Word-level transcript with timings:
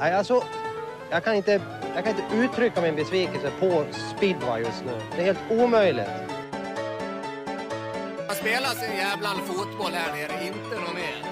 Nej, 0.00 0.14
alltså, 0.14 0.42
jag 1.10 1.24
kan, 1.24 1.34
inte, 1.34 1.60
jag 1.94 2.04
kan 2.04 2.16
inte 2.16 2.36
uttrycka 2.36 2.80
min 2.80 2.96
besvikelse 2.96 3.50
på 3.60 3.84
speedway 4.16 4.62
just 4.62 4.84
nu. 4.84 4.92
Det 5.16 5.22
är 5.22 5.24
helt 5.24 5.50
omöjligt. 5.50 6.08
Man 8.26 8.36
spelar 8.36 8.68
sin 8.68 8.96
jävla 8.96 9.28
fotboll 9.28 9.92
här 9.92 10.12
nere, 10.12 10.46
inte 10.46 10.74
någon 10.74 10.94
mer. 10.94 11.29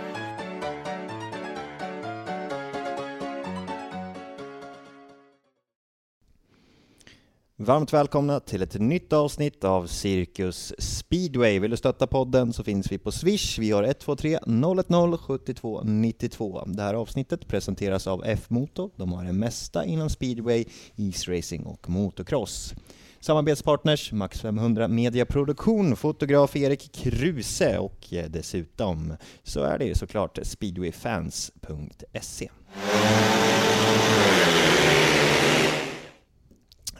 Varmt 7.69 7.93
välkomna 7.93 8.41
till 8.41 8.63
ett 8.63 8.81
nytt 8.81 9.13
avsnitt 9.13 9.65
av 9.65 9.87
Cirkus 9.87 10.75
Speedway. 10.79 11.59
Vill 11.59 11.71
du 11.71 11.77
stötta 11.77 12.07
podden 12.07 12.53
så 12.53 12.65
finns 12.65 12.93
vi 12.93 12.99
på 12.99 13.13
Swish. 13.13 13.59
Vi 13.59 13.71
har 13.71 13.83
123 13.83 14.39
010 14.89 15.19
72 15.19 15.83
92. 15.85 16.65
Det 16.67 16.83
här 16.83 16.95
avsnittet 16.95 17.49
presenteras 17.49 18.07
av 18.07 18.23
F-Moto. 18.27 18.91
De 18.97 19.13
har 19.13 19.25
det 19.25 19.33
mesta 19.33 19.85
inom 19.85 20.11
speedway, 20.11 20.65
isracing 20.97 21.67
och 21.67 21.91
motocross. 21.91 22.75
Samarbetspartners 23.21 24.13
Max 24.13 24.41
500 24.41 24.89
Mediaproduktion, 24.89 25.97
fotograf 25.97 26.57
Erik 26.57 26.93
Kruse 26.93 27.79
och 27.79 28.13
eh, 28.13 28.31
dessutom 28.31 29.15
så 29.43 29.61
är 29.61 29.79
det 29.79 29.99
såklart 29.99 30.39
speedwayfans.se. 30.43 32.51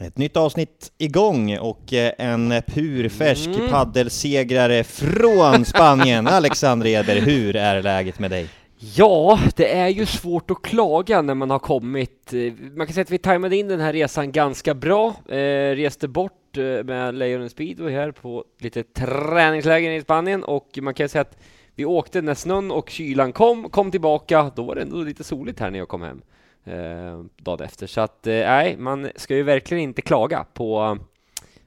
Ett 0.01 0.17
nytt 0.17 0.37
avsnitt 0.37 0.91
igång 0.97 1.57
och 1.57 1.93
eh, 1.93 2.11
en 2.17 2.53
purfärsk 2.67 3.47
Mm. 3.49 3.69
paddelsegrare 3.69 4.83
från 4.83 5.65
Spanien. 5.65 6.27
Alexander 6.31 6.87
Edberg, 6.87 7.19
hur 7.19 7.55
är 7.55 7.81
läget 7.83 8.19
med 8.19 8.31
dig? 8.31 8.47
Ja, 8.95 9.39
det 9.55 9.73
är 9.77 9.87
ju 9.87 10.05
svårt 10.05 10.51
att 10.51 10.61
klaga 10.61 11.21
när 11.21 11.33
man 11.35 11.49
har 11.49 11.59
kommit. 11.59 12.33
eh, 12.33 12.53
Man 12.75 12.87
kan 12.87 12.93
säga 12.93 13.01
att 13.01 13.11
vi 13.11 13.17
tajmade 13.17 13.55
in 13.57 13.67
den 13.67 13.79
här 13.79 13.93
resan 13.93 14.31
ganska 14.31 14.73
bra. 14.73 15.13
Eh, 15.29 15.75
reste 15.75 16.07
bort 16.07 16.57
eh, 16.57 16.83
med 16.83 17.15
Lejonen 17.15 17.49
Speedway 17.49 17.93
här 17.93 18.11
på 18.11 18.43
lite 18.59 18.83
träningsläger 18.83 19.91
i 19.91 20.01
Spanien 20.01 20.43
och 20.43 20.69
man 20.81 20.93
kan 20.93 21.09
säga 21.09 21.21
att 21.21 21.37
vi 21.75 21.85
åkte 21.85 22.21
när 22.21 22.33
snön 22.35 22.71
och 22.71 22.89
kylan 22.89 23.31
kom, 23.33 23.69
kom 23.69 23.91
tillbaka. 23.91 24.51
Då 24.55 24.63
var 24.63 24.75
det 24.75 24.81
ändå 24.81 24.97
lite 25.03 25.23
soligt 25.23 25.59
här 25.59 25.71
när 25.71 25.79
jag 25.79 25.87
kom 25.87 26.01
hem 26.01 26.21
eh, 26.65 27.23
dagen 27.37 27.65
efter. 27.65 27.87
Så 27.87 28.01
att 28.01 28.27
eh, 28.27 28.33
nej, 28.33 28.77
man 28.77 29.09
ska 29.15 29.35
ju 29.35 29.43
verkligen 29.43 29.83
inte 29.83 30.01
klaga 30.01 30.45
på, 30.53 30.97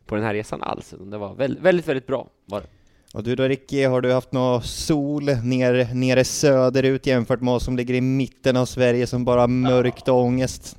på 0.07 0.15
den 0.15 0.25
här 0.25 0.35
resan 0.35 0.62
alls. 0.62 0.95
Det 1.01 1.19
var 1.19 1.35
väldigt, 1.35 1.62
väldigt, 1.62 1.89
väldigt 1.89 2.07
bra. 2.07 2.27
Var 2.47 2.61
det. 2.61 2.67
Och 3.15 3.23
du 3.23 3.37
då 3.37 3.43
Ricky, 3.43 3.85
har 3.85 4.01
du 4.01 4.13
haft 4.13 4.33
någon 4.33 4.63
sol 4.63 5.25
ner, 5.25 5.95
nere 5.95 6.25
söderut 6.25 7.07
jämfört 7.07 7.41
med 7.41 7.55
oss 7.55 7.65
som 7.65 7.77
ligger 7.77 7.95
i 7.95 8.01
mitten 8.01 8.57
av 8.57 8.67
Sverige 8.67 9.07
som 9.07 9.25
bara 9.25 9.41
har 9.41 9.48
mörkt 9.48 10.09
och 10.09 10.17
ångest? 10.17 10.77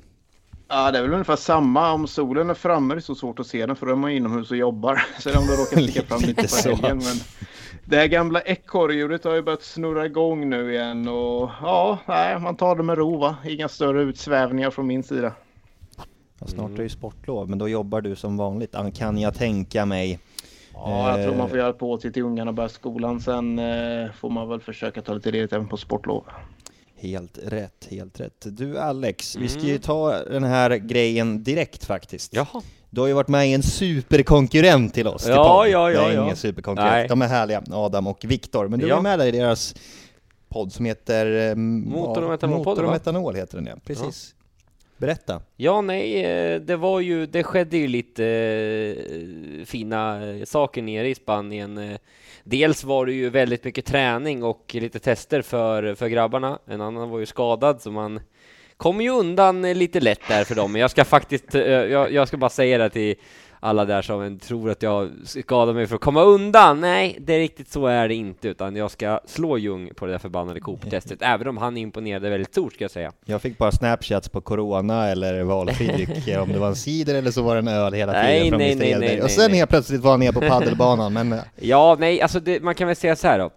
Ja, 0.68 0.90
det 0.90 0.98
är 0.98 1.02
väl 1.02 1.12
ungefär 1.12 1.36
samma. 1.36 1.92
Om 1.92 2.06
solen 2.06 2.50
är 2.50 2.54
framme 2.54 2.94
är 2.94 2.96
det 2.96 3.02
så 3.02 3.14
svårt 3.14 3.38
att 3.38 3.46
se 3.46 3.66
den 3.66 3.76
för 3.76 3.86
då 3.86 3.92
är 3.92 3.96
man 3.96 4.10
inomhus 4.10 4.50
och 4.50 4.56
jobbar. 4.56 5.02
Sen 5.20 5.36
om 5.36 5.46
du 5.46 5.52
råkar 5.52 5.82
sticka 5.82 6.02
fram 6.08 6.20
lite 6.20 6.42
på 6.42 6.48
så. 6.48 6.68
helgen. 6.68 6.98
Men 6.98 7.16
det 7.86 7.96
här 7.96 8.06
gamla 8.06 8.40
ekorrhjulet 8.40 9.24
har 9.24 9.34
ju 9.34 9.42
börjat 9.42 9.62
snurra 9.62 10.06
igång 10.06 10.50
nu 10.50 10.72
igen 10.74 11.08
och 11.08 11.50
ja, 11.62 11.98
nej, 12.06 12.38
man 12.38 12.56
tar 12.56 12.76
det 12.76 12.82
med 12.82 12.98
ro 12.98 13.18
va. 13.18 13.36
Inga 13.46 13.68
större 13.68 14.02
utsvävningar 14.02 14.70
från 14.70 14.86
min 14.86 15.02
sida. 15.02 15.32
Ja, 16.38 16.46
snart 16.46 16.70
är 16.70 16.76
det 16.76 16.82
ju 16.82 16.88
sportlov, 16.88 17.48
men 17.50 17.58
då 17.58 17.68
jobbar 17.68 18.00
du 18.00 18.16
som 18.16 18.36
vanligt, 18.36 18.74
kan 18.94 19.18
jag 19.18 19.34
tänka 19.34 19.86
mig. 19.86 20.18
Ja, 20.72 21.18
jag 21.18 21.26
tror 21.26 21.36
man 21.38 21.48
får 21.48 21.56
Eh. 21.56 21.62
göra 21.62 21.72
på 21.72 21.96
till 21.98 22.12
till 22.12 22.22
ungarna 22.22 22.52
börjar 22.52 22.68
skolan. 22.68 23.20
Sen 23.20 23.58
eh, 23.58 24.10
får 24.12 24.30
man 24.30 24.48
väl 24.48 24.60
försöka 24.60 25.02
ta 25.02 25.14
lite 25.14 25.30
ledigt 25.30 25.52
även 25.52 25.68
på 25.68 25.76
sportlov. 25.76 26.24
Helt 26.96 27.38
rätt, 27.46 27.88
helt 27.90 28.20
rätt. 28.20 28.46
Du 28.46 28.78
Alex, 28.78 29.36
vi 29.36 29.48
ska 29.48 29.60
ju 29.60 29.68
Mm. 29.68 29.80
ta 29.82 30.18
den 30.24 30.44
här 30.44 30.76
grejen 30.76 31.42
direkt 31.42 31.84
faktiskt. 31.84 32.34
Jaha. 32.34 32.62
Du 32.94 33.00
har 33.00 33.08
ju 33.08 33.14
varit 33.14 33.28
med 33.28 33.48
i 33.48 33.52
en 33.52 33.62
superkonkurrent 33.62 34.94
till 34.94 35.06
oss. 35.06 35.22
till 35.22 35.32
Ja, 35.32 35.66
ja, 35.66 35.92
ja, 35.92 36.00
Nej, 36.02 36.14
ja. 36.14 36.22
ingen 36.22 36.36
superkonkurrent. 36.36 36.92
Nej. 36.92 37.08
De 37.08 37.22
är 37.22 37.26
härliga, 37.28 37.62
Adam 37.70 38.06
och 38.06 38.24
Viktor. 38.24 38.68
Men 38.68 38.80
du 38.80 38.88
Ja. 38.88 38.94
var 38.94 39.02
med 39.02 39.18
där 39.18 39.26
i 39.26 39.30
deras 39.30 39.74
podd 40.48 40.72
som 40.72 40.84
heter... 40.84 41.50
eh, 41.50 41.54
Motor 41.56 42.22
och 42.22 42.28
ja, 42.28 42.30
metanolpodden, 42.30 42.58
Motor 42.58 42.82
och 42.82 42.86
va? 42.88 42.92
metanol 42.92 43.34
heter 43.34 43.56
den 43.58 43.66
ja, 43.66 43.74
precis. 43.86 44.34
Berätta. 44.96 45.40
Ja, 45.56 45.80
nej, 45.80 46.24
eh, 46.24 46.60
det 46.60 46.76
var 46.76 47.00
ju, 47.00 47.26
det 47.26 47.42
skedde 47.42 47.76
ju 47.76 47.86
lite 47.88 48.24
eh, 48.24 49.64
fina 49.64 50.20
saker 50.44 50.82
nere 50.82 51.08
i 51.08 51.14
Spanien. 51.14 51.98
Dels 52.44 52.84
var 52.84 53.06
det 53.06 53.12
ju 53.12 53.30
väldigt 53.30 53.64
mycket 53.64 53.84
träning 53.86 54.42
och 54.42 54.70
lite 54.80 54.98
tester 54.98 55.42
för, 55.42 55.94
för 55.94 56.08
grabbarna. 56.08 56.58
En 56.66 56.80
annan 56.80 57.10
var 57.10 57.18
ju 57.18 57.26
skadad, 57.26 57.82
så 57.82 57.90
man 57.90 58.20
kom 58.84 59.00
ju 59.00 59.10
undan 59.10 59.64
eh, 59.64 59.74
lite 59.74 60.00
lätt 60.00 60.20
där 60.28 60.44
för 60.44 60.54
dem. 60.54 60.72
Men 60.72 60.80
jag 60.80 60.90
ska 60.90 61.04
faktiskt, 61.04 61.54
eh, 61.54 61.62
jag, 61.62 62.12
jag 62.12 62.28
ska 62.28 62.36
bara 62.36 62.50
säga 62.50 62.78
det 62.78 62.90
till 62.90 63.14
alla 63.60 63.84
där 63.84 64.02
som 64.02 64.38
tror 64.38 64.70
att 64.70 64.82
jag 64.82 65.10
skadar 65.24 65.72
mig 65.72 65.86
för 65.86 65.94
att 65.94 66.00
komma 66.00 66.22
undan. 66.22 66.80
Nej, 66.80 67.18
det 67.20 67.34
är 67.34 67.38
riktigt 67.38 67.68
så 67.68 67.86
är 67.86 68.08
det 68.08 68.14
inte, 68.14 68.48
utan 68.48 68.76
jag 68.76 68.90
ska 68.90 69.20
slå 69.26 69.58
Ljung 69.58 69.90
på 69.96 70.06
det 70.06 70.12
där 70.12 70.18
förbannade 70.18 70.60
Cooper-testet, 70.60 71.18
även 71.20 71.48
om 71.48 71.56
han 71.56 71.76
imponerade 71.76 72.30
väldigt 72.30 72.50
stort, 72.50 72.72
ska 72.72 72.84
jag 72.84 72.90
säga. 72.90 73.12
Jag 73.24 73.42
fick 73.42 73.58
bara 73.58 73.72
snapchats 73.72 74.28
på 74.28 74.40
Corona 74.40 75.08
eller 75.08 75.42
valfri 75.42 75.86
dryck, 75.86 76.36
om 76.42 76.52
det 76.52 76.58
var 76.58 76.68
en 76.68 76.76
cider 76.76 77.14
eller 77.14 77.30
så 77.30 77.42
var 77.42 77.54
det 77.54 77.58
en 77.58 77.68
öl 77.68 77.92
hela 77.92 78.12
tiden 78.12 78.26
Nej, 78.26 78.50
från 78.50 78.58
nej, 78.58 78.74
nej, 78.74 78.96
nej, 78.98 79.22
Och 79.22 79.30
sen 79.30 79.52
helt 79.52 79.70
plötsligt 79.70 80.00
var 80.00 80.10
han 80.10 80.20
nere 80.20 80.32
på 80.32 80.40
paddelbanan, 80.48 81.12
men 81.12 81.32
eh, 81.32 81.38
Ja, 81.56 81.96
nej, 82.00 82.20
alltså 82.20 82.40
det, 82.40 82.62
man 82.62 82.74
kan 82.74 82.86
väl 82.86 82.96
säga 82.96 83.16
så 83.16 83.28
här 83.28 83.38
då. 83.38 83.50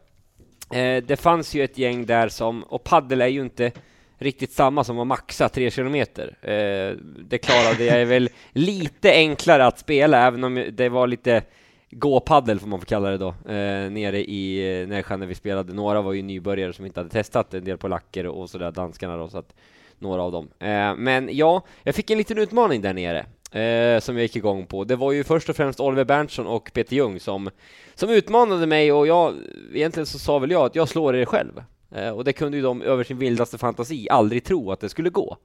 Eh, 0.77 1.03
det 1.03 1.17
fanns 1.17 1.55
ju 1.55 1.63
ett 1.63 1.77
gäng 1.77 2.05
där 2.05 2.29
som, 2.29 2.63
och 2.63 2.83
paddel 2.83 3.21
är 3.21 3.27
ju 3.27 3.41
inte 3.41 3.71
riktigt 4.17 4.51
samma 4.51 4.83
som 4.83 5.00
att 5.00 5.07
maxa 5.07 5.50
tre 5.50 5.72
kilometer. 5.72 6.38
Eh, 6.41 6.97
det 7.29 7.38
klarade 7.38 7.85
jag 7.85 8.05
väl 8.05 8.29
lite 8.51 9.11
enklare 9.11 9.66
att 9.66 9.79
spela, 9.79 10.28
även 10.28 10.44
om 10.44 10.66
det 10.72 10.89
var 10.89 11.07
lite 11.07 11.44
gåpaddel 11.91 12.59
får 12.59 12.67
man 12.67 12.79
få 12.79 12.85
kalla 12.85 13.09
det 13.09 13.17
då, 13.17 13.29
eh, 13.29 13.91
nere 13.91 14.19
i 14.19 14.81
eh, 14.81 14.88
Nässjö 14.88 15.17
när 15.17 15.25
vi 15.25 15.35
spelade. 15.35 15.73
Några 15.73 16.01
var 16.01 16.13
ju 16.13 16.22
nybörjare 16.22 16.73
som 16.73 16.85
inte 16.85 17.00
hade 17.00 17.09
testat, 17.09 17.53
en 17.53 17.63
del 17.63 17.77
polacker 17.77 18.27
och 18.27 18.50
sådär, 18.50 18.72
danskarna 18.72 19.17
då, 19.17 19.29
så 19.29 19.38
att 19.38 19.53
några 20.00 20.22
av 20.22 20.31
dem. 20.31 20.50
Eh, 20.59 20.95
men 20.95 21.29
ja, 21.31 21.61
jag 21.83 21.95
fick 21.95 22.09
en 22.09 22.17
liten 22.17 22.38
utmaning 22.38 22.81
där 22.81 22.94
nere. 22.94 23.25
Eh, 23.51 24.00
som 24.00 24.16
jag 24.16 24.22
gick 24.22 24.35
igång 24.35 24.66
på. 24.66 24.83
Det 24.83 24.95
var 24.95 25.11
ju 25.11 25.23
först 25.23 25.50
och 25.50 25.56
främst 25.56 25.79
Oliver 25.79 26.06
Berntsson 26.06 26.47
och 26.47 26.72
Peter 26.73 26.95
Ljung 26.95 27.19
som, 27.19 27.50
som 27.95 28.09
utmanade 28.09 28.66
mig 28.66 28.91
och 28.91 29.07
jag, 29.07 29.33
egentligen 29.73 30.06
så 30.06 30.19
sa 30.19 30.39
väl 30.39 30.51
jag 30.51 30.66
att 30.66 30.75
jag 30.75 30.89
slår 30.89 31.16
er 31.16 31.25
själv. 31.25 31.63
Eh, 31.92 32.09
och 32.09 32.24
det 32.24 32.34
kunde 32.34 32.58
ju 32.58 32.64
de 32.64 32.81
över 32.81 33.03
sin 33.03 33.18
vildaste 33.18 33.58
fantasi 33.58 34.08
aldrig 34.09 34.44
tro 34.44 34.72
att 34.72 34.80
det 34.80 34.90
skulle 34.90 35.09
gå. 35.09 35.38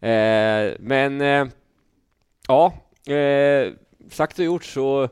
Eh, 0.00 0.72
men 0.78 1.20
eh, 1.20 1.46
ja, 2.48 2.72
sagt 4.10 4.38
och 4.38 4.44
gjort 4.44 4.64
så 4.64 5.08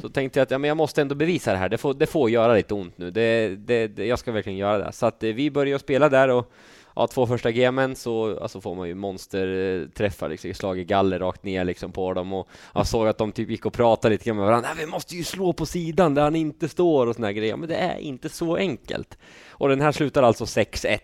så 0.00 0.08
tänkte 0.08 0.38
jag 0.38 0.44
att 0.44 0.50
ja, 0.50 0.58
men 0.58 0.68
jag 0.68 0.76
måste 0.76 1.02
ändå 1.02 1.14
bevisa 1.14 1.52
det 1.52 1.58
här. 1.58 1.68
Det 1.68 1.78
får, 1.78 1.94
det 1.94 2.06
får 2.06 2.30
göra 2.30 2.54
lite 2.54 2.74
ont 2.74 2.98
nu. 2.98 3.10
Det, 3.10 3.56
det, 3.56 3.86
det, 3.86 4.06
jag 4.06 4.18
ska 4.18 4.32
verkligen 4.32 4.58
göra 4.58 4.78
det. 4.78 4.92
Så 4.92 5.06
att 5.06 5.22
vi 5.22 5.50
började 5.50 5.78
spela 5.78 6.08
där 6.08 6.28
och 6.28 6.52
ja, 6.96 7.06
två 7.06 7.26
första 7.26 7.50
gemen 7.50 7.96
så 7.96 8.38
alltså, 8.40 8.60
får 8.60 8.74
man 8.74 8.88
ju 8.88 8.94
monsterträffar, 8.94 10.28
liksom, 10.28 10.54
slag 10.54 10.78
i 10.78 10.84
galler 10.84 11.18
rakt 11.18 11.44
ner 11.44 11.64
liksom, 11.64 11.92
på 11.92 12.14
dem. 12.14 12.32
Och 12.32 12.48
jag 12.74 12.86
såg 12.86 13.08
att 13.08 13.18
de 13.18 13.32
typ 13.32 13.50
gick 13.50 13.66
och 13.66 13.72
pratade 13.72 14.14
lite 14.14 14.24
grann 14.24 14.36
med 14.36 14.46
varandra. 14.46 14.68
Vi 14.78 14.86
måste 14.86 15.16
ju 15.16 15.24
slå 15.24 15.52
på 15.52 15.66
sidan 15.66 16.14
där 16.14 16.22
han 16.22 16.36
inte 16.36 16.68
står 16.68 17.06
och 17.06 17.14
såna 17.14 17.26
här 17.26 17.34
grejer. 17.34 17.56
Men 17.56 17.68
det 17.68 17.76
är 17.76 17.98
inte 17.98 18.28
så 18.28 18.56
enkelt. 18.56 19.18
Och 19.48 19.68
den 19.68 19.80
här 19.80 19.92
slutar 19.92 20.22
alltså 20.22 20.44
6-1 20.44 20.98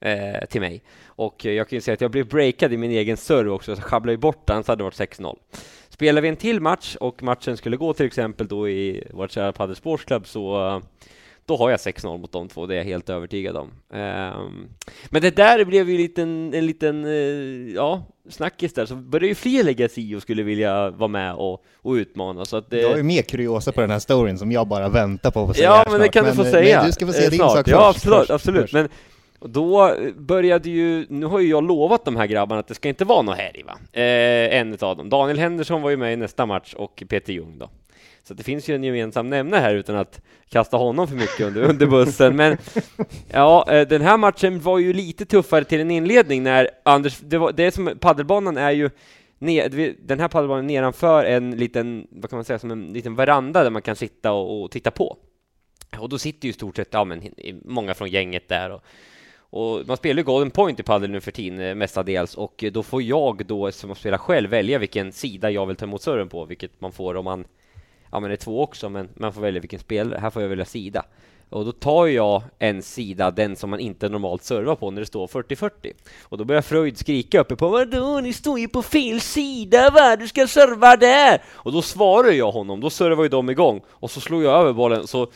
eh, 0.00 0.46
till 0.46 0.60
mig. 0.60 0.82
Och 1.06 1.44
jag 1.44 1.68
kan 1.68 1.76
ju 1.76 1.80
säga 1.80 1.94
att 1.94 2.00
jag 2.00 2.10
blev 2.10 2.28
breakad 2.28 2.72
i 2.72 2.76
min 2.76 2.90
egen 2.90 3.16
serve 3.16 3.50
också, 3.50 3.74
så 3.74 3.80
jag 3.80 3.86
sjabblade 3.86 4.12
ju 4.12 4.18
bort 4.18 4.46
den 4.46 4.64
så 4.64 4.72
hade 4.72 4.80
det 4.80 4.84
varit 4.84 5.18
6-0. 5.18 5.36
Spelar 5.88 6.22
vi 6.22 6.28
en 6.28 6.36
till 6.36 6.60
match 6.60 6.96
och 7.00 7.22
matchen 7.22 7.56
skulle 7.56 7.76
gå 7.76 7.92
till 7.92 8.06
exempel 8.06 8.48
då 8.48 8.68
i 8.68 9.04
vårt 9.10 9.30
kära 9.30 9.52
Padel 9.52 9.76
Sports 9.76 10.04
Club 10.04 10.26
så 10.26 10.82
då 11.48 11.56
har 11.56 11.70
jag 11.70 11.76
6-0 11.78 12.18
mot 12.18 12.32
de 12.32 12.48
två, 12.48 12.66
det 12.66 12.74
är 12.74 12.78
jag 12.78 12.84
helt 12.84 13.10
övertygad 13.10 13.56
om. 13.56 13.70
Ehm, 13.92 14.68
men 15.10 15.22
det 15.22 15.36
där 15.36 15.64
blev 15.64 15.88
ju 15.88 15.94
en 15.96 16.02
liten, 16.02 16.54
en 16.54 16.66
liten 16.66 17.04
eh, 17.04 17.74
ja, 17.74 18.02
snackis 18.30 18.72
där, 18.72 18.86
så 18.86 18.94
började 18.94 19.26
ju 19.26 19.34
fler 19.34 19.64
lägga 19.64 19.88
sig 19.88 20.10
i 20.12 20.14
och 20.14 20.22
skulle 20.22 20.42
vilja 20.42 20.90
vara 20.90 21.08
med 21.08 21.34
och, 21.34 21.64
och 21.82 21.92
utmana. 21.92 22.44
Så 22.44 22.56
att, 22.56 22.72
eh, 22.72 22.78
jag 22.80 22.96
ju 22.96 23.02
mer 23.02 23.22
kuriosa 23.22 23.72
på 23.72 23.80
den 23.80 23.90
här 23.90 23.98
storyn 23.98 24.38
som 24.38 24.52
jag 24.52 24.68
bara 24.68 24.88
väntar 24.88 25.30
på 25.30 25.40
att 25.40 25.48
få 25.48 25.54
säga 25.54 25.66
Ja, 25.66 25.84
men 25.90 25.92
det 25.92 26.04
snart. 26.04 26.12
kan 26.12 26.24
du 26.24 26.32
få 26.32 26.44
eh, 26.44 26.50
säga. 26.50 26.78
Men 26.78 26.86
du 26.86 26.92
ska 26.92 27.06
få 27.06 27.12
säga 27.12 27.24
eh, 27.24 27.30
din 27.30 27.38
snart. 27.38 27.52
sak 27.52 27.68
Ja, 27.68 27.92
först. 27.92 27.96
absolut, 27.96 28.18
först, 28.18 28.30
absolut. 28.30 28.60
först. 28.62 28.72
Men 28.74 28.88
och 29.38 29.50
då 29.50 29.94
började 30.16 30.70
ju, 30.70 31.06
nu 31.08 31.26
har 31.26 31.40
ju 31.40 31.48
jag 31.48 31.64
lovat 31.64 32.04
de 32.04 32.16
här 32.16 32.26
grabbarna 32.26 32.60
att 32.60 32.68
det 32.68 32.74
ska 32.74 32.88
inte 32.88 33.04
vara 33.04 33.22
något 33.22 33.36
här 33.36 33.56
i 33.60 33.62
va? 33.62 33.78
Eh, 33.92 34.58
en 34.60 34.76
av 34.80 34.96
dem. 34.96 35.08
Daniel 35.08 35.38
Henderson 35.38 35.82
var 35.82 35.90
ju 35.90 35.96
med 35.96 36.12
i 36.12 36.16
nästa 36.16 36.46
match 36.46 36.74
och 36.74 37.02
Peter 37.08 37.32
Ljung 37.32 37.58
då. 37.58 37.70
Så 38.22 38.34
det 38.34 38.42
finns 38.42 38.68
ju 38.68 38.74
en 38.74 38.84
gemensam 38.84 39.30
nämnare 39.30 39.60
här 39.60 39.74
utan 39.74 39.96
att 39.96 40.20
kasta 40.48 40.76
honom 40.76 41.08
för 41.08 41.16
mycket 41.16 41.40
under, 41.40 41.62
under 41.62 41.86
bussen. 41.86 42.36
Men 42.36 42.56
ja, 43.30 43.66
eh, 43.70 43.88
den 43.88 44.02
här 44.02 44.16
matchen 44.16 44.60
var 44.60 44.78
ju 44.78 44.92
lite 44.92 45.26
tuffare 45.26 45.64
till 45.64 45.80
en 45.80 45.90
inledning 45.90 46.42
när 46.42 46.68
Anders, 46.82 47.18
det, 47.18 47.38
var, 47.38 47.52
det 47.52 47.64
är 47.64 47.70
som 47.70 47.98
paddelbanan 48.00 48.56
är 48.56 48.70
ju 48.70 48.90
ner, 49.38 49.94
den 50.06 50.20
här 50.20 50.28
paddelbanan 50.28 50.66
nedanför 50.66 51.24
en 51.24 51.50
liten, 51.50 52.06
vad 52.10 52.30
kan 52.30 52.36
man 52.36 52.44
säga, 52.44 52.58
som 52.58 52.70
en 52.70 52.92
liten 52.92 53.14
veranda 53.14 53.62
där 53.62 53.70
man 53.70 53.82
kan 53.82 53.96
sitta 53.96 54.32
och, 54.32 54.62
och 54.62 54.70
titta 54.70 54.90
på. 54.90 55.16
Och 55.98 56.08
då 56.08 56.18
sitter 56.18 56.46
ju 56.46 56.50
i 56.50 56.52
stort 56.52 56.76
sett 56.76 56.88
ja, 56.90 57.04
men, 57.04 57.22
många 57.64 57.94
från 57.94 58.10
gänget 58.10 58.48
där 58.48 58.70
och, 58.70 58.82
Och 59.50 59.86
man 59.86 59.96
spelar 59.96 60.18
ju 60.18 60.24
Golden 60.24 60.50
Point 60.50 60.80
i 60.80 60.82
padel 60.82 61.10
nu 61.10 61.20
för 61.20 61.30
tiden 61.32 61.60
eh, 61.60 61.74
mestadels 61.74 62.34
och 62.34 62.64
då 62.72 62.82
får 62.82 63.02
jag 63.02 63.46
då 63.46 63.72
som 63.72 63.94
spelar 63.94 64.18
själv 64.18 64.50
välja 64.50 64.78
vilken 64.78 65.12
sida 65.12 65.50
jag 65.50 65.66
vill 65.66 65.76
ta 65.76 65.86
emot 65.86 66.02
serven 66.02 66.28
på, 66.28 66.44
vilket 66.44 66.80
man 66.80 66.92
får 66.92 67.14
om 67.14 67.24
man 67.24 67.44
ja 68.12 68.20
men 68.20 68.30
det 68.30 68.34
är 68.34 68.36
två 68.36 68.62
också, 68.62 68.88
men 68.88 69.08
man 69.14 69.32
får 69.32 69.40
välja 69.40 69.60
vilken 69.60 69.80
spelare. 69.80 70.18
Här 70.18 70.30
får 70.30 70.42
jag 70.42 70.48
välja 70.48 70.64
sida. 70.64 71.04
Och 71.50 71.64
då 71.64 71.72
tar 71.72 72.06
jag 72.06 72.42
en 72.58 72.82
sida, 72.82 73.30
den 73.30 73.56
som 73.56 73.70
man 73.70 73.80
inte 73.80 74.08
normalt 74.08 74.42
servar 74.42 74.74
på 74.74 74.90
när 74.90 75.00
det 75.00 75.06
står 75.06 75.26
40-40. 75.26 75.70
Och 76.22 76.38
då 76.38 76.44
börjar 76.44 76.62
Freud 76.62 76.98
skrika 76.98 77.40
uppe 77.40 77.56
på 77.56 77.68
Vadå, 77.68 78.20
ni 78.20 78.32
står 78.32 78.58
ju 78.58 78.68
på 78.68 78.82
fel 78.82 79.20
sida 79.20 79.90
va, 79.90 80.16
du 80.16 80.28
ska 80.28 80.46
serva 80.46 80.96
där! 80.96 81.42
Och 81.48 81.72
då 81.72 81.82
svarar 81.82 82.30
jag 82.30 82.52
honom, 82.52 82.80
då 82.80 82.90
servar 82.90 83.22
ju 83.22 83.28
de 83.28 83.50
igång 83.50 83.80
och 83.88 84.10
så 84.10 84.20
slår 84.20 84.42
jag 84.42 84.60
över 84.60 84.72
bollen, 84.72 85.06
så 85.06 85.26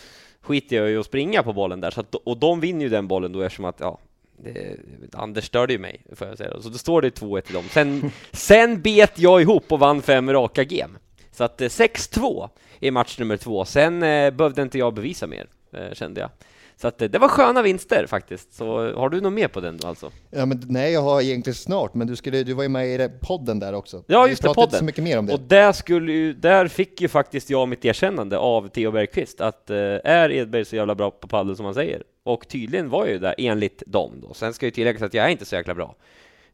skiter 0.41 0.77
jag 0.77 0.91
i 0.91 0.97
att 0.97 1.07
springa 1.07 1.43
på 1.43 1.53
bollen 1.53 1.81
där. 1.81 1.91
Så 1.91 2.01
att, 2.01 2.15
och 2.15 2.37
de 2.37 2.61
vinner 2.61 2.83
ju 2.83 2.89
den 2.89 3.09
bollen 3.09 3.33
då 3.33 3.43
eftersom 3.43 3.65
att, 3.65 3.81
ja, 3.81 3.99
det, 4.37 4.77
Anders 5.13 5.45
störde 5.45 5.73
ju 5.73 5.79
mig, 5.79 6.01
får 6.13 6.29
jag 6.29 6.39
säga. 6.39 6.61
Så 6.61 6.69
då 6.69 6.79
står 6.79 7.03
det 7.03 7.21
2-1 7.21 7.41
till 7.41 7.55
dem. 7.55 7.65
Sen, 7.71 8.11
sen 8.33 8.83
bet 8.83 9.19
jag 9.19 9.43
ihop 9.43 9.73
och 9.73 9.79
vann 9.79 10.03
fem 10.03 10.33
raka 10.33 10.65
game. 10.65 10.99
Så 11.33 11.45
att 11.45 11.61
6-2 11.61 12.49
i 12.81 12.91
match 12.91 13.19
nummer 13.19 13.37
två. 13.37 13.65
Sen 13.65 14.03
eh, 14.03 14.31
behövde 14.31 14.63
inte 14.63 14.79
jag 14.79 14.95
bevisa 14.95 15.27
mer, 15.27 15.47
eh, 15.73 15.93
kände 15.93 16.21
jag. 16.21 16.31
Så 16.77 16.89
att, 16.89 17.03
eh, 17.03 17.09
det 17.09 17.19
var 17.19 17.29
sköna 17.29 17.63
vinster 17.63 18.07
faktiskt. 18.09 18.55
Så 18.55 18.95
har 18.95 19.09
du 19.09 19.21
något 19.21 19.33
mer 19.33 19.49
på 19.49 19.61
den 19.61 19.77
då 19.77 19.89
alltså? 19.89 20.11
Ja, 20.31 20.47
men, 20.47 20.63
nej, 20.69 20.93
jag 20.93 21.03
har 21.03 21.21
egentligen 21.21 21.55
snart, 21.55 21.95
men 21.95 22.07
du, 22.07 22.17
skulle, 22.17 22.43
du 22.43 22.53
var 22.53 22.63
ju 22.63 22.69
med 22.69 23.01
i 23.01 23.09
podden 23.21 23.59
där 23.59 23.73
också. 23.73 24.05
Ja, 24.07 24.29
just 24.29 24.45
Vi 24.45 24.49
det, 24.49 24.55
pratade 24.55 24.63
inte 24.65 24.71
podden. 24.71 24.79
så 24.79 24.85
mycket 24.85 25.05
mer 25.05 25.19
om 25.19 25.27
det. 25.27 25.33
Och 25.33 25.41
där, 25.41 25.73
skulle 25.73 26.13
ju, 26.13 26.33
där 26.33 26.69
fick 26.69 27.01
ju 27.01 27.09
faktiskt 27.09 27.51
jag 27.51 27.69
mitt 27.69 27.85
erkännande 27.85 28.39
av 28.39 28.69
Theo 28.69 28.91
Bergqvist 28.91 29.41
att 29.41 29.71
eh, 29.71 29.77
är 30.05 30.33
Edberg 30.33 30.65
så 30.65 30.77
jävla 30.77 30.95
bra 30.95 31.11
på 31.11 31.29
padel 31.29 31.57
som 31.57 31.65
han 31.65 31.75
säger? 31.75 32.03
Och 32.25 32.49
tydligen 32.49 32.91
var 32.91 33.05
jag 33.05 33.13
ju 33.13 33.19
där 33.19 33.35
enligt 33.39 33.83
dem 33.87 34.13
då. 34.23 34.35
Sen 34.35 34.55
ska 34.55 34.67
ju 34.67 34.71
tilläggas 34.71 35.03
att 35.03 35.15
jag 35.15 35.27
är 35.27 35.31
inte 35.31 35.45
så 35.45 35.55
jäkla 35.55 35.75
bra. 35.75 35.95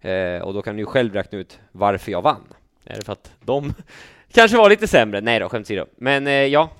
Eh, 0.01 0.43
och 0.43 0.55
då 0.55 0.63
kan 0.63 0.77
du 0.77 0.83
ju 0.83 0.87
själv 0.87 1.15
räkna 1.15 1.39
ut 1.39 1.59
varför 1.73 2.13
jag 2.13 2.23
vann. 2.23 2.45
Är 2.85 2.97
det 2.97 3.03
för 3.05 3.13
att 3.13 3.31
de 3.45 3.75
kanske 4.33 4.57
var 4.57 4.71
lite 4.71 4.89
sämre? 4.89 5.21
Nej 5.21 5.39
då, 5.39 5.49
skämt 5.49 5.67
åsido. 5.67 5.87
Men 5.97 6.27
eh, 6.27 6.33
ja, 6.33 6.71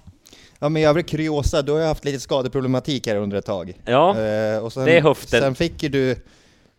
Ja, 0.61 0.69
men 0.69 0.83
i 0.83 0.87
övrigt 0.87 1.11
kuriosa, 1.11 1.62
du 1.62 1.73
har 1.73 1.81
ju 1.81 1.87
haft 1.87 2.05
lite 2.05 2.21
skadeproblematik 2.21 3.06
här 3.06 3.17
under 3.17 3.37
ett 3.37 3.47
tag. 3.47 3.75
ja. 3.85 4.21
Eh, 4.21 4.59
och 4.59 4.73
sen, 4.73 4.85
det 4.85 4.97
är 4.97 5.03
höften. 5.03 5.41
Sen 5.41 5.55
fick 5.55 5.83
ju 5.83 5.89
du, 5.89 6.17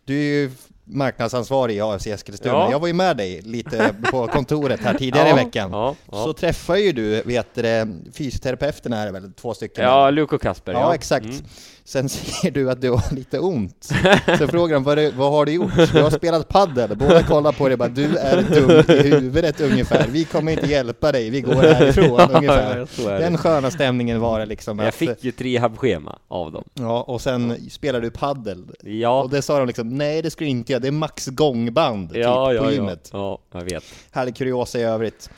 du 0.04 0.18
är 0.18 0.22
ju 0.22 0.50
marknadsansvarig 0.84 1.76
i 1.76 1.80
AFC 1.80 2.06
Eskilstuna. 2.06 2.54
Ja. 2.54 2.70
Jag 2.70 2.80
var 2.80 2.86
ju 2.86 2.92
med 2.92 3.16
dig 3.16 3.40
lite 3.42 3.94
på 4.10 4.26
kontoret 4.32 4.80
här 4.80 4.94
tidigare 4.94 5.28
ja, 5.28 5.40
i 5.40 5.44
veckan. 5.44 5.70
Ja. 5.72 5.94
Så 6.12 6.32
träffar 6.32 6.76
ju 6.76 6.92
du, 6.92 7.22
vet 7.22 7.54
det, 7.54 7.88
fysioterapeuterna 8.14 8.96
är 8.98 9.06
det 9.06 9.12
väl, 9.12 9.32
två 9.32 9.54
stycken? 9.54 9.84
ja 9.84 10.10
Luke 10.10 10.34
och 10.34 10.42
Kasper. 10.42 10.72
Ja, 10.72 10.94
exakt. 10.94 11.24
Mm. 11.26 11.44
Sen 11.90 12.08
ser 12.08 12.50
du 12.50 12.70
att 12.70 12.80
du 12.80 12.90
har 12.90 13.14
lite 13.14 13.38
ont. 13.38 13.84
Så 14.38 14.48
frågar 14.48 14.74
de, 14.74 14.82
vad, 14.84 14.98
det- 14.98 15.10
vad 15.16 15.30
har 15.32 15.46
du 15.46 15.52
gjort? 15.52 15.92
Du 15.92 16.02
har 16.02 16.10
spelat 16.10 16.48
paddel. 16.48 16.96
Båda 16.96 17.22
kollar 17.22 17.52
på 17.52 17.64
dig 17.68 17.72
och 17.72 17.78
bara, 17.78 17.88
du 17.88 18.16
är 18.16 18.42
dum 18.42 18.96
i 18.96 19.08
huvudet 19.08 19.60
ungefär. 19.60 20.06
Vi 20.08 20.24
kommer 20.24 20.52
inte 20.52 20.66
hjälpa 20.66 21.12
dig, 21.12 21.30
vi 21.30 21.40
går 21.40 21.54
härifrån 21.54 22.20
ungefär. 22.34 22.86
så 22.90 23.08
är 23.08 23.12
det. 23.12 23.18
Den 23.18 23.38
sköna 23.38 23.70
stämningen 23.70 24.20
var 24.20 24.38
det 24.40 24.46
liksom. 24.46 24.78
Jag 24.78 24.88
att- 24.88 24.94
fick 24.94 25.24
ju 25.24 25.28
ett 25.28 25.40
rehabschema 25.40 26.18
av 26.28 26.52
dem. 26.52 26.64
Ja, 26.74 27.02
och 27.02 27.20
sen 27.20 27.70
spelar 27.70 28.00
du 28.00 28.10
paddel. 28.10 28.64
Ja, 28.82 29.22
Och 29.22 29.30
det 29.30 29.42
sa 29.42 29.58
de 29.58 29.66
liksom, 29.66 29.88
nej 29.98 30.22
det 30.22 30.30
ska 30.30 30.44
du 30.44 30.50
inte 30.50 30.72
göra, 30.72 30.80
det 30.80 30.88
är 30.88 30.92
max 30.92 31.26
gångband 31.26 32.08
typ, 32.12 32.18
ja, 32.24 32.46
på 32.46 32.54
ja, 32.54 32.64
ja. 32.64 32.70
gymmet. 32.72 33.10
ja, 33.12 33.38
jag 33.52 33.60
vet. 33.62 33.84
Härlig 34.10 34.36
kuriosa 34.36 34.78
i 34.78 34.82
övrigt. 34.82 35.30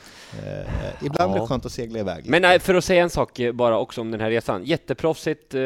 Eh, 0.45 1.05
ibland 1.05 1.31
Ja. 1.31 1.35
är 1.37 1.41
det 1.41 1.47
skönt 1.47 1.65
att 1.65 1.71
segla 1.71 1.99
iväg. 1.99 2.23
Men 2.29 2.41
nej, 2.41 2.59
för 2.59 2.75
att 2.75 2.83
säga 2.83 3.03
en 3.03 3.09
sak 3.09 3.39
eh, 3.39 3.51
bara 3.51 3.77
också 3.79 4.01
om 4.01 4.11
den 4.11 4.19
här 4.21 4.29
resan. 4.29 4.63
Jätteproffsigt, 4.65 5.53
eh, 5.53 5.61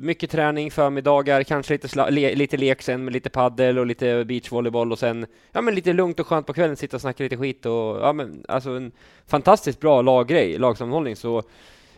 mycket 0.00 0.30
träning, 0.30 0.70
förmiddagar, 0.70 1.42
kanske 1.42 1.72
lite, 1.74 1.86
sla- 1.88 2.10
le, 2.10 2.34
lite 2.34 2.56
lek 2.56 2.82
sen 2.82 3.04
med 3.04 3.12
lite 3.12 3.30
paddel 3.30 3.78
och 3.78 3.86
lite 3.86 4.24
beachvolleyboll 4.24 4.92
och 4.92 4.98
sen 4.98 5.26
ja, 5.52 5.60
men 5.60 5.74
lite 5.74 5.92
lugnt 5.92 6.20
och 6.20 6.26
skönt 6.26 6.46
på 6.46 6.52
kvällen, 6.52 6.76
sitta 6.76 6.96
och 6.96 7.00
snacka 7.00 7.22
lite 7.22 7.36
skit 7.36 7.66
och 7.66 7.72
ja, 8.00 8.12
men 8.12 8.44
alltså 8.48 8.70
en 8.70 8.92
fantastiskt 9.26 9.80
bra 9.80 10.02
laggrej, 10.02 10.58
lagsammanhållning. 10.58 11.16
Så 11.16 11.42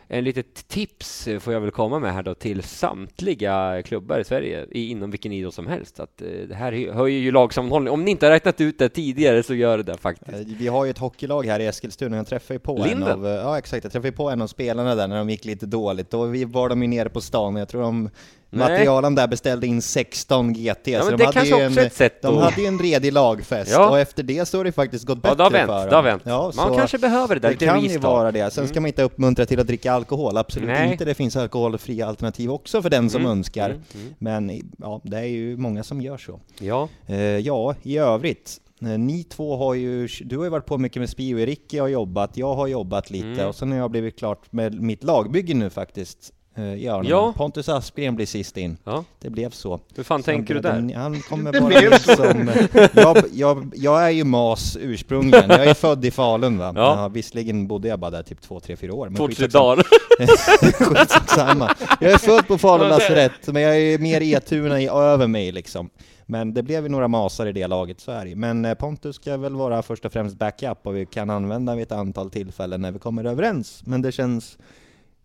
en 0.09 0.25
litet 0.25 0.69
tips 0.69 1.29
får 1.41 1.53
jag 1.53 1.61
väl 1.61 1.71
komma 1.71 1.99
med 1.99 2.15
här 2.15 2.23
då 2.23 2.35
till 2.35 2.63
samtliga 2.63 3.83
klubbar 3.83 4.19
i 4.19 4.25
Sverige 4.25 4.67
inom 4.71 5.11
vilken 5.11 5.33
idrott 5.33 5.55
som 5.55 5.67
helst. 5.67 6.01
Att 6.01 6.23
eh, 6.23 6.29
det 6.49 6.55
här 6.55 6.73
hö- 6.73 6.93
höjer 6.93 7.19
ju 7.21 7.31
lagsammanhållning. 7.33 7.93
Om 7.95 8.05
ni 8.05 8.11
inte 8.11 8.27
har 8.27 8.31
räknat 8.31 8.61
ut 8.61 8.79
det 8.79 8.89
tidigare 8.89 9.43
så 9.43 9.55
gör 9.55 9.77
det 9.77 9.83
det 9.83 9.97
faktiskt. 9.97 10.39
Eh, 10.39 10.45
Vi 10.59 10.69
har 10.69 10.85
ju 10.85 10.91
ett 10.91 10.99
hockeylag 10.99 11.47
här 11.47 11.61
i 11.61 11.67
Eskilstuna, 11.67 12.17
jag 12.17 12.27
träffade 12.27 12.55
ju 12.55 12.59
på 12.59 12.85
Linden? 12.85 13.03
en 13.03 13.13
av, 13.13 13.27
ja 13.27 13.59
exakt, 13.59 13.85
jag 13.85 13.93
träffade 13.93 14.13
på 14.13 14.31
en 14.31 14.43
av 14.43 14.47
spelarna 14.47 14.95
där 14.95 15.09
när 15.09 15.17
de 15.19 15.31
gick 15.31 15.45
lite 15.45 15.67
dåligt, 15.67 16.11
då 16.11 16.25
vi 16.27 16.45
var 16.45 16.69
de 16.69 16.83
ju 16.83 16.89
nere 16.89 17.09
på 17.09 17.21
stan, 17.21 17.57
jag 17.57 17.69
tror 17.69 17.83
de 17.83 18.11
Nej. 18.55 18.71
materialen 18.71 19.15
där 19.15 19.27
beställde 19.29 19.67
in 19.67 19.83
16 19.83 20.53
GT, 20.53 20.89
Ja, 20.89 21.03
så 21.03 21.17
de 21.17 21.25
hade 21.25 21.47
ju 21.47 21.55
en, 21.61 21.75
de 22.23 22.37
hade 22.39 22.61
ju 22.61 22.67
en 22.67 22.79
redig 22.79 23.13
lagfest, 23.13 23.71
Ja. 23.71 23.91
och 23.91 23.99
efter 23.99 24.23
det 24.23 24.47
så 24.49 24.57
har 24.57 24.65
det 24.65 24.73
faktiskt 24.73 25.05
gått 25.07 25.19
Ja, 25.23 25.35
bättre 25.35 25.37
det 25.37 25.43
har 25.45 25.51
vänt, 25.51 25.83
för 25.83 25.91
dem. 25.91 26.05
vänt. 26.05 26.23
Ja, 26.27 26.53
Man 26.57 26.77
kanske 26.77 26.99
behöver 26.99 27.35
det 27.35 27.41
där, 27.41 27.57
det 27.59 27.67
kan 27.67 27.81
ju 27.85 27.99
vara 27.99 28.33
det. 28.33 28.51
Sen 28.53 28.69
ska 28.69 28.81
man 28.81 28.87
inte 28.89 29.03
uppmuntra 29.03 29.47
till 29.47 29.61
att 29.61 29.67
dricka 29.67 29.93
alkohol, 29.93 30.37
absolut 30.37 30.69
Nej. 30.69 30.93
inte. 30.93 31.05
Det 31.05 31.15
finns 31.15 31.37
alkoholfria 31.37 32.07
alternativ 32.07 32.51
också 32.51 32.83
för 32.83 32.91
den 32.91 33.11
som 33.11 33.21
Mm, 33.21 33.31
önskar. 33.33 33.71
mm, 33.71 33.83
mm. 33.95 34.15
Men 34.19 34.61
ja, 34.79 35.01
det 35.05 35.17
är 35.19 35.23
ju 35.25 35.57
många 35.57 35.83
som 35.83 36.01
gör 36.01 36.17
så. 36.19 36.41
Ja, 36.61 36.89
Eh, 37.07 37.17
ja, 37.19 37.75
i 37.83 37.99
övrigt. 37.99 38.61
eh, 38.83 38.89
Ni 38.99 39.25
två 39.25 39.57
har 39.57 39.75
ju, 39.75 40.09
du 40.25 40.37
har 40.37 40.45
ju 40.45 40.51
varit 40.51 40.67
på 40.67 40.79
mycket 40.79 41.01
med 41.01 41.11
Spio, 41.11 41.47
Ricky 41.47 41.79
har 41.79 41.89
jobbat, 41.89 42.37
jag 42.37 42.55
har 42.55 42.67
jobbat 42.67 43.11
lite 43.11 43.27
Mm. 43.29 43.47
och 43.49 43.55
sen 43.55 43.71
har 43.73 43.79
jag 43.79 43.91
blivit 43.91 44.19
klart 44.19 44.53
med 44.53 44.83
mitt 44.83 45.05
lagbygge 45.05 45.55
nu 45.55 45.71
faktiskt. 45.71 46.33
Eh, 46.57 46.63
Arnhem. 46.95 47.05
Ja. 47.11 47.33
Pontus 47.37 47.69
Aspgren 47.69 48.17
blir 48.17 48.27
sist 48.27 48.57
in. 48.57 48.77
ja. 48.85 49.05
Det 49.21 49.31
blev 49.31 49.51
så. 49.51 49.81
Hur 49.97 50.03
fan 50.03 50.21
Så 50.23 50.25
tänker 50.25 50.55
du 50.55 50.69
han- 50.69 50.87
där? 50.87 50.95
den- 50.95 51.03
Han 51.03 51.21
kommer 51.29 51.61
bara 51.61 51.99
så. 51.99 52.17
som... 52.17 52.51
Jag, 52.95 53.17
jag, 53.33 53.73
jag 53.77 54.05
är 54.07 54.11
ju 54.11 54.25
mas 54.25 54.77
ursprungligen. 54.81 55.51
Jag 55.51 55.67
är 55.67 55.75
född 55.75 56.05
i 56.05 56.11
Falun 56.11 56.59
va. 56.59 56.73
Ja. 56.77 56.97
Ja. 57.03 57.09
visserligen 57.09 57.67
bodde 57.67 57.89
jag 57.89 57.99
bara 57.99 58.11
där 58.11 58.23
typ 58.23 58.41
två, 58.41 58.61
tre, 58.61 58.77
fyra 58.77 58.95
år. 58.95 59.13
Två, 59.17 59.29
tre 59.29 59.47
dagar. 59.47 59.85
Skitsamma. 60.95 61.75
Jag 62.01 62.13
är 62.13 62.19
född 62.19 62.47
på 62.49 62.59
Falun 62.59 62.89
lasarett, 62.89 63.47
men 63.47 63.63
jag 63.63 63.77
är 63.81 63.99
mer 63.99 64.21
Etuna 64.37 64.81
i 64.81 64.89
över 64.89 65.27
mig 65.27 65.53
liksom. 65.53 65.91
Men 66.27 66.55
det 66.55 66.63
blev 66.63 66.83
ju 66.83 66.89
några 66.89 67.09
masar 67.09 67.47
i 67.47 67.53
det 67.53 67.67
laget, 67.67 68.01
så 68.01 68.11
är 68.13 68.25
det. 68.27 68.37
Men 68.37 68.65
eh, 68.65 68.75
Pontus 68.75 69.17
ska 69.17 69.37
väl 69.37 69.55
vara 69.55 69.83
först 69.83 70.05
och 70.05 70.13
främst 70.13 70.39
backup 70.39 70.79
och 70.87 70.97
vi 70.97 71.07
kan 71.07 71.31
använda 71.31 71.75
vid 71.75 71.83
ett 71.83 71.93
antal 71.93 72.31
tillfällen 72.31 72.81
när 72.81 72.93
vi 72.93 72.99
kommer 72.99 73.25
överens. 73.25 73.83
Men 73.87 74.03
det 74.03 74.13
känns 74.13 74.59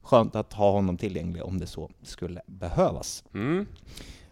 skönt 0.10 0.36
att 0.36 0.54
ha 0.54 0.72
honom 0.72 0.98
tillgänglig 0.98 1.44
om 1.44 1.60
det 1.60 1.68
så 1.68 1.90
skulle 2.04 2.42
behövas. 2.46 3.24
Mm. 3.34 3.68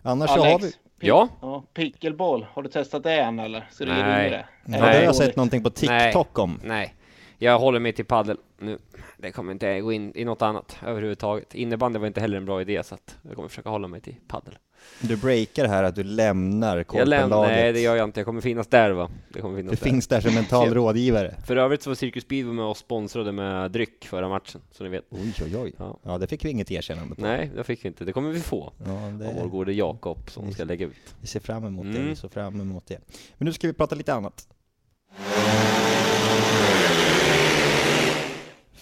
Annars 0.01 0.29
så 0.29 0.39
har 0.39 0.45
Alex, 0.45 0.77
vi... 0.99 1.07
Ja. 1.07 1.27
ja, 1.41 1.63
pickleball. 1.73 2.45
Har 2.53 2.63
du 2.63 2.69
testat 2.69 3.03
det 3.03 3.13
än 3.13 3.39
eller? 3.39 3.69
Ska 3.71 3.85
du 3.85 3.91
ge 3.91 4.03
Nej. 4.03 4.27
i 4.27 4.29
det? 4.29 4.35
Ja, 4.37 4.45
Nej. 4.65 4.79
det 4.79 4.85
har 4.85 4.93
jag 4.93 5.15
sett 5.15 5.35
någonting 5.35 5.63
på 5.63 5.69
TikTok 5.69 6.39
om. 6.39 6.59
Nej, 6.63 6.95
jag 7.37 7.59
håller 7.59 7.79
mig 7.79 7.93
till 7.93 8.05
paddel 8.05 8.37
nu. 8.59 8.77
Det 9.19 9.31
kommer 9.31 9.51
inte 9.51 9.79
gå 9.79 9.91
in 9.93 10.11
i 10.15 10.25
något 10.25 10.41
annat 10.41 10.77
överhuvudtaget. 10.85 11.55
Innebandy 11.55 11.99
var 11.99 12.07
inte 12.07 12.21
heller 12.21 12.37
en 12.37 12.45
bra 12.45 12.61
idé, 12.61 12.83
så 12.83 12.95
att 12.95 13.15
jag 13.21 13.35
kommer 13.35 13.49
försöka 13.49 13.69
hålla 13.69 13.87
mig 13.87 14.01
till 14.01 14.15
paddel. 14.27 14.57
Du 15.01 15.17
breakar 15.17 15.65
här 15.67 15.83
att 15.83 15.95
du 15.95 16.03
lämnar 16.03 16.83
korpenlaget. 16.83 17.49
nej 17.51 17.73
det 17.73 17.79
gör 17.79 17.95
jag 17.95 18.03
inte. 18.03 18.19
Jag 18.19 18.25
kommer 18.25 18.41
finnas 18.41 18.67
där 18.67 18.91
va? 18.91 19.09
Det 19.33 19.41
kommer 19.41 19.57
finnas 19.57 19.71
Du 19.71 19.75
där. 19.85 19.91
finns 19.91 20.07
där 20.07 20.21
som 20.21 20.33
mental 20.35 20.69
rådgivare. 20.73 21.35
För 21.47 21.55
övrigt 21.57 21.81
så 21.83 21.89
var 21.89 21.95
Cirkus 21.95 22.23
Speedway 22.23 22.53
med 22.55 22.65
och 22.65 22.77
sponsrade 22.77 23.31
med 23.31 23.71
dryck 23.71 24.05
förra 24.05 24.29
matchen, 24.29 24.61
så 24.71 24.83
ni 24.83 24.89
vet. 24.89 25.05
Oj, 25.09 25.33
oj, 25.43 25.57
oj. 25.57 25.73
Ja. 25.77 25.99
Ja, 26.03 26.17
det 26.17 26.27
fick 26.27 26.45
vi 26.45 26.49
inget 26.49 26.71
erkännande 26.71 27.15
på. 27.15 27.21
Nej, 27.21 27.51
det 27.55 27.63
fick 27.63 27.85
vi 27.85 27.87
inte. 27.87 28.05
Det 28.05 28.11
kommer 28.13 28.29
vi 28.31 28.39
få. 28.39 28.73
Ja, 28.85 28.91
Av 29.05 29.11
vår 29.35 29.43
det, 29.43 29.49
gode 29.49 29.73
Jakob 29.73 30.29
som 30.29 30.51
ska 30.51 30.63
lägga 30.63 30.85
ut. 30.85 31.15
vi 31.21 31.27
ser 31.27 31.39
fram 31.39 31.65
emot 31.65 31.85
det, 31.85 31.89
Mm. 31.99 32.09
vi 32.09 32.15
ser 32.15 32.27
fram 32.29 32.61
emot 32.61 32.85
det. 32.87 32.99
Men 33.37 33.45
nu 33.45 33.53
ska 33.53 33.67
vi 33.67 33.73
prata 33.73 33.95
lite 33.95 34.13
annat. 34.13 34.47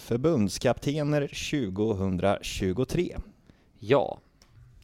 Förbundskaptener 0.06 1.20
2023. 1.20 3.16
Ja, 3.78 4.18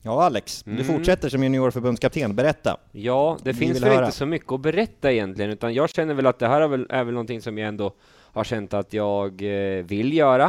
Ja, 0.04 0.22
Alex, 0.24 0.62
du 0.62 0.70
Mm. 0.70 0.84
fortsätter 0.84 1.28
som 1.28 1.42
juniorförbundskapten. 1.42 2.36
Berätta. 2.36 2.76
Ja, 2.92 3.38
det 3.42 3.54
finns 3.54 3.82
väl 3.82 3.90
höra. 3.92 4.04
inte 4.06 4.16
så 4.16 4.26
mycket 4.26 4.52
att 4.52 4.60
berätta 4.60 5.12
egentligen, 5.12 5.50
utan 5.50 5.74
jag 5.74 5.90
känner 5.90 6.14
väl 6.14 6.26
att 6.26 6.38
det 6.38 6.48
här 6.48 6.60
är 6.60 6.68
väl, 6.68 6.86
är 6.90 7.04
väl 7.04 7.14
någonting 7.14 7.40
som 7.42 7.58
jag 7.58 7.68
ändå 7.68 7.92
har 8.08 8.44
känt 8.44 8.74
att 8.74 8.92
jag 8.92 9.42
eh, 9.42 9.84
vill 9.84 10.12
göra, 10.12 10.44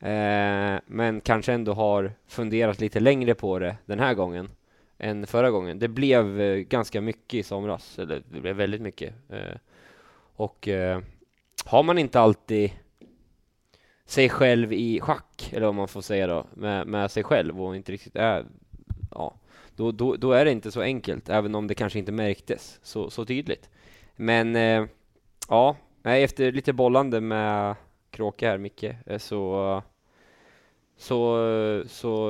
eh, 0.00 0.80
men 0.86 1.20
kanske 1.24 1.52
ändå 1.52 1.72
har 1.72 2.12
funderat 2.28 2.80
lite 2.80 3.00
längre 3.00 3.34
på 3.34 3.58
det 3.58 3.76
den 3.86 3.98
här 4.00 4.14
gången 4.14 4.50
än 4.98 5.26
förra 5.26 5.50
gången. 5.50 5.78
Det 5.78 5.88
blev 5.88 6.40
eh, 6.40 6.56
ganska 6.56 7.00
mycket 7.00 7.34
i 7.34 7.42
somras, 7.42 7.98
eller 7.98 8.22
det 8.32 8.40
blev 8.40 8.56
väldigt 8.56 8.82
mycket. 8.82 9.14
Eh, 9.30 9.56
och 10.36 10.68
eh, 10.68 11.00
har 11.64 11.82
man 11.82 11.98
inte 11.98 12.20
alltid 12.20 12.70
sig 14.12 14.28
själv 14.28 14.72
i 14.72 15.00
schack, 15.00 15.52
eller 15.52 15.66
vad 15.66 15.74
man 15.74 15.88
får 15.88 16.00
säga 16.00 16.26
då, 16.26 16.46
med, 16.54 16.86
med 16.86 17.10
sig 17.10 17.24
själv 17.24 17.62
och 17.62 17.76
inte 17.76 17.92
riktigt 17.92 18.16
är, 18.16 18.46
ja, 19.10 19.34
då, 19.76 19.92
då, 19.92 20.16
då 20.16 20.32
är 20.32 20.44
det 20.44 20.50
inte 20.50 20.70
så 20.70 20.80
enkelt, 20.80 21.28
även 21.28 21.54
om 21.54 21.66
det 21.66 21.74
kanske 21.74 21.98
inte 21.98 22.12
märktes 22.12 22.80
så, 22.82 23.10
så 23.10 23.24
tydligt. 23.24 23.70
Men 24.16 24.56
eh, 24.56 24.84
ja, 25.48 25.76
efter 26.02 26.52
lite 26.52 26.72
bollande 26.72 27.20
med 27.20 27.76
Kråke 28.10 28.48
här, 28.48 28.58
Micke, 28.58 28.84
eh, 29.06 29.18
så 29.18 29.82
så, 30.96 31.36
så 31.86 32.28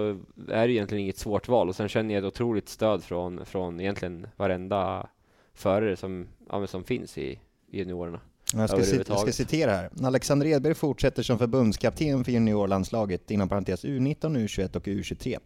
är 0.48 0.66
det 0.66 0.72
egentligen 0.72 1.02
inget 1.02 1.18
svårt 1.18 1.48
val 1.48 1.68
och 1.68 1.76
sen 1.76 1.88
känner 1.88 2.14
jag 2.14 2.24
ett 2.24 2.32
otroligt 2.32 2.68
stöd 2.68 3.04
från, 3.04 3.46
från 3.46 3.80
egentligen 3.80 4.26
varenda 4.36 5.08
förare 5.54 5.96
som, 5.96 6.28
ja, 6.48 6.66
som 6.66 6.84
finns 6.84 7.18
i, 7.18 7.40
i 7.70 7.78
juniorerna. 7.78 8.20
Jag 8.56 8.71
ska, 8.71 8.97
jag 9.09 9.18
ska 9.18 9.32
citera 9.32 9.71
här. 9.71 9.90
Alexander 10.02 10.47
Edberg 10.47 10.75
fortsätter 10.75 11.23
som 11.23 11.38
förbundskapten 11.38 12.25
för 12.25 12.32
juniorlandslaget, 12.32 13.30
inom 13.30 13.49
parentes 13.49 13.85
U19, 13.85 14.16
U21 14.21 14.76
och 14.76 14.87
U23. 14.87 15.38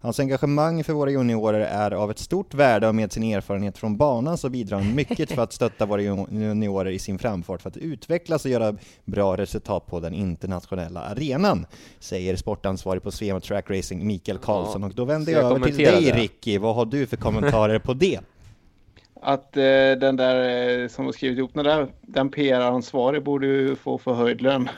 Hans 0.00 0.20
engagemang 0.20 0.84
för 0.84 0.92
våra 0.92 1.10
juniorer 1.10 1.60
är 1.60 1.90
av 1.90 2.10
ett 2.10 2.18
stort 2.18 2.54
värde 2.54 2.88
och 2.88 2.94
med 2.94 3.12
sin 3.12 3.22
erfarenhet 3.22 3.78
från 3.78 3.96
banan 3.96 4.38
så 4.38 4.48
bidrar 4.48 4.78
han 4.78 4.94
mycket 4.94 5.32
för 5.32 5.42
att 5.42 5.52
stötta 5.52 5.86
våra 5.86 6.02
juniorer 6.02 6.90
i 6.90 6.98
sin 6.98 7.18
framfart 7.18 7.62
för 7.62 7.70
att 7.70 7.76
utvecklas 7.76 8.44
och 8.44 8.50
göra 8.50 8.76
bra 9.04 9.36
resultat 9.36 9.86
på 9.86 10.00
den 10.00 10.14
internationella 10.14 11.00
arenan, 11.00 11.66
säger 11.98 12.36
sportansvarig 12.36 13.02
på 13.02 13.10
Svema 13.10 13.40
Track 13.40 13.70
Racing, 13.70 14.06
Mikael 14.06 14.38
Karlsson. 14.38 14.84
Och 14.84 14.94
då 14.94 15.04
vänder 15.04 15.32
jag, 15.32 15.44
jag 15.44 15.56
över 15.56 15.66
till 15.66 15.76
dig 15.76 16.04
det? 16.04 16.12
Ricky, 16.12 16.58
vad 16.58 16.74
har 16.74 16.84
du 16.84 17.06
för 17.06 17.16
kommentarer 17.16 17.78
på 17.78 17.94
det? 17.94 18.20
Att 19.24 19.56
eh, 19.56 19.62
den 20.00 20.16
där 20.16 20.80
eh, 20.82 20.88
som 20.88 21.04
har 21.04 21.12
skrivit 21.12 21.38
ihop 21.38 21.50
den 21.54 21.64
där, 21.64 21.86
den 22.00 22.30
PR-ansvarig 22.30 23.22
borde 23.22 23.46
ju 23.46 23.76
få 23.76 23.98
förhöjd 23.98 24.42
lön. 24.42 24.68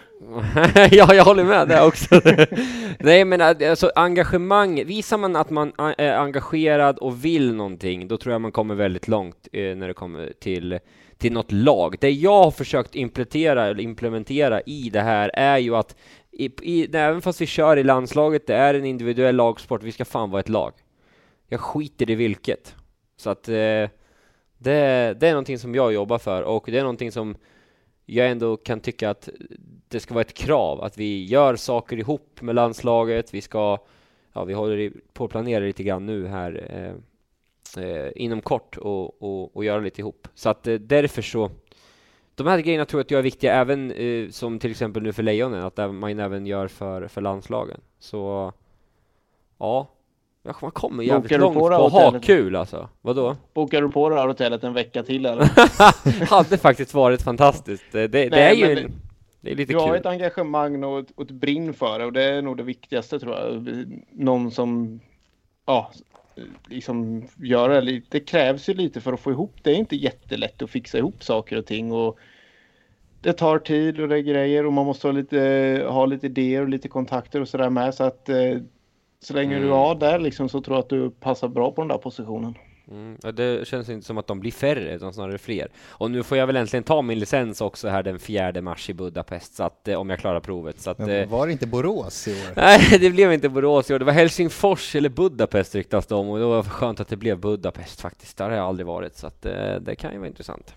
ja, 0.91 1.15
jag 1.15 1.25
håller 1.25 1.45
med 1.45 1.69
där 1.69 1.87
också. 1.87 2.21
Nej, 3.01 3.25
men 3.25 3.41
alltså 3.41 3.91
engagemang, 3.95 4.85
visar 4.85 5.19
man 5.19 5.37
att 5.37 5.51
man 5.51 5.73
eh, 5.79 5.95
är 5.99 6.17
engagerad 6.17 6.99
och 6.99 7.25
vill 7.25 7.55
någonting, 7.55 8.09
då 8.09 8.17
tror 8.17 8.33
jag 8.33 8.41
man 8.41 8.53
kommer 8.53 8.75
väldigt 8.75 9.09
långt 9.09 9.49
eh, 9.53 9.77
när 9.77 9.89
det 9.89 9.95
kommer 9.95 10.33
till 10.41 10.79
till 11.19 11.33
något 11.33 11.53
lag. 11.53 11.97
Det 12.01 12.11
jag 12.11 12.45
har 12.45 12.51
försökt 12.51 12.95
implementera, 12.95 13.81
implementera 13.81 14.61
i 14.61 14.91
det 14.93 15.01
här 15.01 15.31
är 15.35 15.59
ju 15.59 15.77
att 15.77 15.97
i, 16.33 16.51
i, 16.63 16.97
även 16.97 17.23
fast 17.23 17.41
vi 17.41 17.47
kör 17.47 17.77
i 17.77 17.85
landslaget, 17.85 18.47
det 18.47 18.55
är 18.55 18.75
en 18.75 18.85
individuell 18.85 19.37
lagsport, 19.37 19.83
vi 19.83 19.93
ska 19.93 20.05
fan 20.05 20.31
vara 20.31 20.41
ett 20.41 20.49
lag. 20.49 20.73
Jag 21.49 21.61
skiter 21.61 22.11
i 22.11 22.15
vilket. 22.15 22.75
Så 23.17 23.31
att 23.31 23.49
eh, 23.49 23.89
det, 24.59 25.17
det 25.21 25.29
är 25.29 25.33
någonting 25.33 25.59
som 25.59 25.75
jag 25.75 25.93
jobbar 25.93 26.19
för 26.19 26.43
och 26.43 26.65
det 26.67 26.79
är 26.79 26.83
någonting 26.83 27.13
som 27.13 27.37
jag 28.07 28.31
ändå 28.31 28.57
kan 28.57 28.81
tycka 28.81 29.11
att 29.11 29.29
det 29.89 30.01
ska 30.01 30.15
vara 30.15 30.23
ett 30.23 30.35
krav 30.35 30.81
att 30.81 30.99
vi 30.99 31.25
gör 31.25 31.57
saker 31.57 31.97
ihop 31.97 32.41
med 32.41 32.55
landslaget. 32.55 33.35
Vi 33.35 33.41
ska, 33.41 33.79
ja, 34.33 34.45
vi 34.45 34.55
håller 34.55 34.93
på 35.13 35.25
att 35.25 35.31
planera 35.31 35.65
lite 35.65 35.83
grann 35.83 36.07
nu 36.07 36.27
här 36.27 36.67
eh, 36.71 37.85
eh, 37.85 38.13
inom 38.17 38.41
kort 38.41 38.77
och, 38.77 39.23
och, 39.23 39.57
och, 39.57 39.65
göra 39.65 39.81
lite 39.81 40.01
ihop. 40.01 40.29
Så 40.35 40.49
att 40.49 40.67
eh, 40.67 40.75
därför 40.75 41.23
så 41.23 41.51
de 42.35 42.47
här 42.47 42.61
grejerna 42.61 42.85
tror 42.85 42.99
jag 42.99 43.05
att 43.05 43.11
jag 43.11 43.19
är 43.19 43.23
viktiga 43.23 43.55
även 43.55 43.91
eh, 43.91 44.29
som 44.29 44.59
till 44.59 44.71
exempel 44.71 45.03
nu 45.03 45.13
för 45.13 45.23
Lejonen, 45.23 45.65
att 45.65 45.95
man 45.95 46.21
även 46.21 46.47
gör 46.47 46.69
för, 46.69 47.09
för 47.09 47.21
landslagen. 47.21 47.81
Så 47.99 48.53
Ja, 49.59 49.89
man 50.63 50.71
kommer 50.71 51.05
jävligt 51.05 51.23
Bokar 51.23 51.39
långt 51.39 51.55
på, 51.55 51.69
på 51.69 51.87
att 51.87 51.93
ha 51.93 52.21
kul 52.21 52.57
alltså. 52.57 52.89
Vadå? 53.01 53.37
Bokar 53.55 53.83
du 53.83 53.89
på 53.89 54.09
det 54.09 54.17
här 54.17 54.29
hotellet 54.29 54.65
en 54.65 54.75
vecka 54.75 55.03
till 55.03 55.27
eller? 55.27 55.51
hade 56.31 56.59
faktiskt 56.59 56.95
varit 56.95 57.23
fantastiskt. 57.23 57.85
Det, 57.93 58.09
det, 58.09 58.29
det 58.29 58.43
är 58.43 58.55
ju 58.55 58.75
det, 58.75 58.89
det 59.41 59.51
är 59.51 59.55
lite 59.55 59.73
du 59.73 59.79
kul. 59.79 59.85
Du 59.85 59.91
har 59.91 59.97
ett 59.97 60.07
engagemang 60.07 60.85
och 60.85 60.99
ett, 60.99 61.11
och 61.15 61.25
ett 61.25 61.31
brinn 61.31 61.75
för 61.75 61.99
det 61.99 62.05
och 62.05 62.13
det 62.13 62.23
är 62.23 62.43
nog 62.43 62.57
det 62.57 62.63
viktigaste 62.63 63.19
tror 63.19 63.35
jag. 63.35 63.69
Någon 64.11 64.51
som 64.51 65.01
ja, 65.67 65.93
liksom 66.67 67.29
gör 67.37 67.69
det. 67.69 68.03
Det 68.09 68.21
krävs 68.21 68.69
ju 68.69 68.75
lite 68.75 69.01
för 69.01 69.13
att 69.13 69.21
få 69.21 69.31
ihop. 69.31 69.55
Det 69.63 69.71
är 69.71 69.75
inte 69.75 69.97
jättelätt 69.97 70.63
att 70.63 70.71
fixa 70.71 70.99
ihop 70.99 71.25
saker 71.25 71.59
och 71.59 71.67
ting 71.67 71.93
och 71.93 72.19
det 73.21 73.33
tar 73.33 73.59
tid 73.59 74.01
och 74.01 74.09
det 74.09 74.17
är 74.17 74.23
grejer 74.23 74.67
och 74.67 74.73
man 74.73 74.87
måste 74.87 75.07
ha 75.07 75.13
lite, 75.13 75.85
ha 75.89 76.07
lite 76.07 76.27
idéer 76.27 76.63
och 76.63 76.69
lite 76.69 76.89
kontakter 76.89 77.41
och 77.41 77.49
sådär 77.49 77.71
med 77.71 77.95
så 77.95 78.05
att 78.05 78.29
eh, 78.29 78.59
så 79.21 79.35
länge 79.35 79.57
mm. 79.57 79.69
du 79.69 79.75
har 79.75 79.95
där 79.95 80.19
liksom 80.19 80.49
så 80.49 80.61
tror 80.61 80.77
jag 80.77 80.83
att 80.83 80.89
du 80.89 81.11
passar 81.11 81.49
bra 81.49 81.71
på 81.71 81.81
den 81.81 81.89
där 81.89 81.99
positionen. 81.99 82.55
Mm, 82.91 83.17
det 83.35 83.69
känns 83.69 83.89
inte 83.89 84.07
som 84.07 84.19
att 84.19 84.27
de 84.27 84.41
blir 84.41 84.53
färre, 84.53 84.95
utan 84.95 85.13
snarare 85.13 85.39
fler. 85.39 85.69
Och 85.89 86.11
nu 86.11 86.23
får 86.23 86.39
jag 86.39 86.47
väl 86.47 86.57
äntligen 86.57 86.85
ta 86.85 87.03
min 87.03 87.19
licens 87.19 87.61
också 87.61 87.89
här 87.89 88.03
den 88.03 88.19
4 88.19 88.63
mars 88.63 88.91
i 88.91 88.95
Budapest, 88.95 89.55
så 89.55 89.63
att, 89.63 89.89
eh, 89.89 90.01
om 90.01 90.11
jag 90.11 90.19
klarar 90.19 90.41
provet. 90.41 90.81
Så 90.81 90.91
att, 90.91 90.99
Men 90.99 91.11
eh, 91.11 91.29
var 91.29 91.47
det 91.47 91.53
inte 91.53 91.67
Borås 91.67 92.29
i 92.29 92.31
år? 92.31 92.53
Nej, 92.57 92.81
det 93.01 93.11
blev 93.11 93.33
inte 93.33 93.49
Borås 93.49 93.91
i 93.91 93.95
år. 93.95 93.99
Det 93.99 94.05
var 94.05 94.13
Helsingfors 94.13 94.95
eller 94.95 95.09
Budapest 95.09 95.75
ryktas 95.75 96.07
det 96.07 96.15
om, 96.15 96.29
och 96.29 96.39
det 96.39 96.45
var 96.45 96.63
skönt 96.63 97.01
att 97.01 97.09
det 97.09 97.17
blev 97.17 97.39
Budapest 97.39 98.01
faktiskt. 98.01 98.37
Där 98.39 98.51
har 98.51 98.57
jag 98.57 98.67
aldrig 98.67 98.87
varit, 98.87 99.17
så 99.17 99.27
att, 99.27 99.43
det, 99.43 99.75
eh, 99.75 99.81
det 99.81 99.97
kan 99.97 100.13
ju 100.13 100.19
vara 100.19 100.29
intressant. 100.29 100.75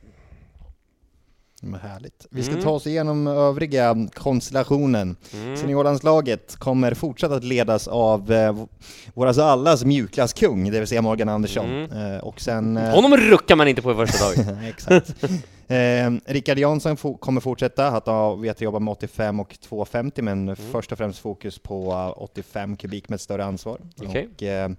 Men 1.62 1.80
härligt. 1.80 2.28
Vi 2.30 2.44
ska 2.44 2.52
mm. 2.52 2.64
ta 2.64 2.70
oss 2.70 2.88
igenom 2.88 3.28
övriga 3.28 4.08
konstellationen. 4.14 5.16
Mm. 5.34 5.58
Seniorlandslaget 5.58 6.56
kommer 6.56 6.94
fortsatt 6.94 7.32
att 7.32 7.44
ledas 7.44 7.88
av 7.88 8.32
eh, 8.32 8.66
våras 9.14 9.38
allas 9.38 9.86
mjukglasskung, 9.86 10.72
det 10.72 10.80
vill 10.80 10.88
säga 10.88 11.02
Morgan 11.02 11.30
Andersson. 11.30 11.66
Mm. 11.66 12.14
Eh, 12.14 12.20
och 12.20 12.42
sen... 12.42 12.78
Eh, 12.78 12.90
Honom 12.96 13.18
ruckar 13.18 13.56
man 13.56 13.68
inte 13.68 13.82
på 13.82 13.92
i 13.92 13.96
första 13.96 14.26
dagen. 14.26 14.64
Exakt. 14.70 15.16
Eh, 15.68 16.12
Rickard 16.26 16.58
Jansson 16.58 16.98
fo 16.98 17.18
kommer 17.18 17.42
fortsätta 17.42 17.88
att 17.88 18.06
ha, 18.06 18.36
vet 18.36 18.62
jobba 18.62 18.80
med 18.80 18.92
85 18.92 19.40
och 19.40 19.60
250, 19.60 20.22
men 20.22 20.44
mm. 20.44 20.56
först 20.56 20.92
och 20.92 20.98
främst 20.98 21.20
fokus 21.20 21.60
på 21.60 22.14
85 22.18 22.78
kubik 22.78 23.10
med 23.10 23.16
ett 23.16 23.22
större 23.22 23.46
ansvar. 23.46 23.80
Okay. 24.02 24.28
Och, 24.36 24.44
eh, 24.44 24.70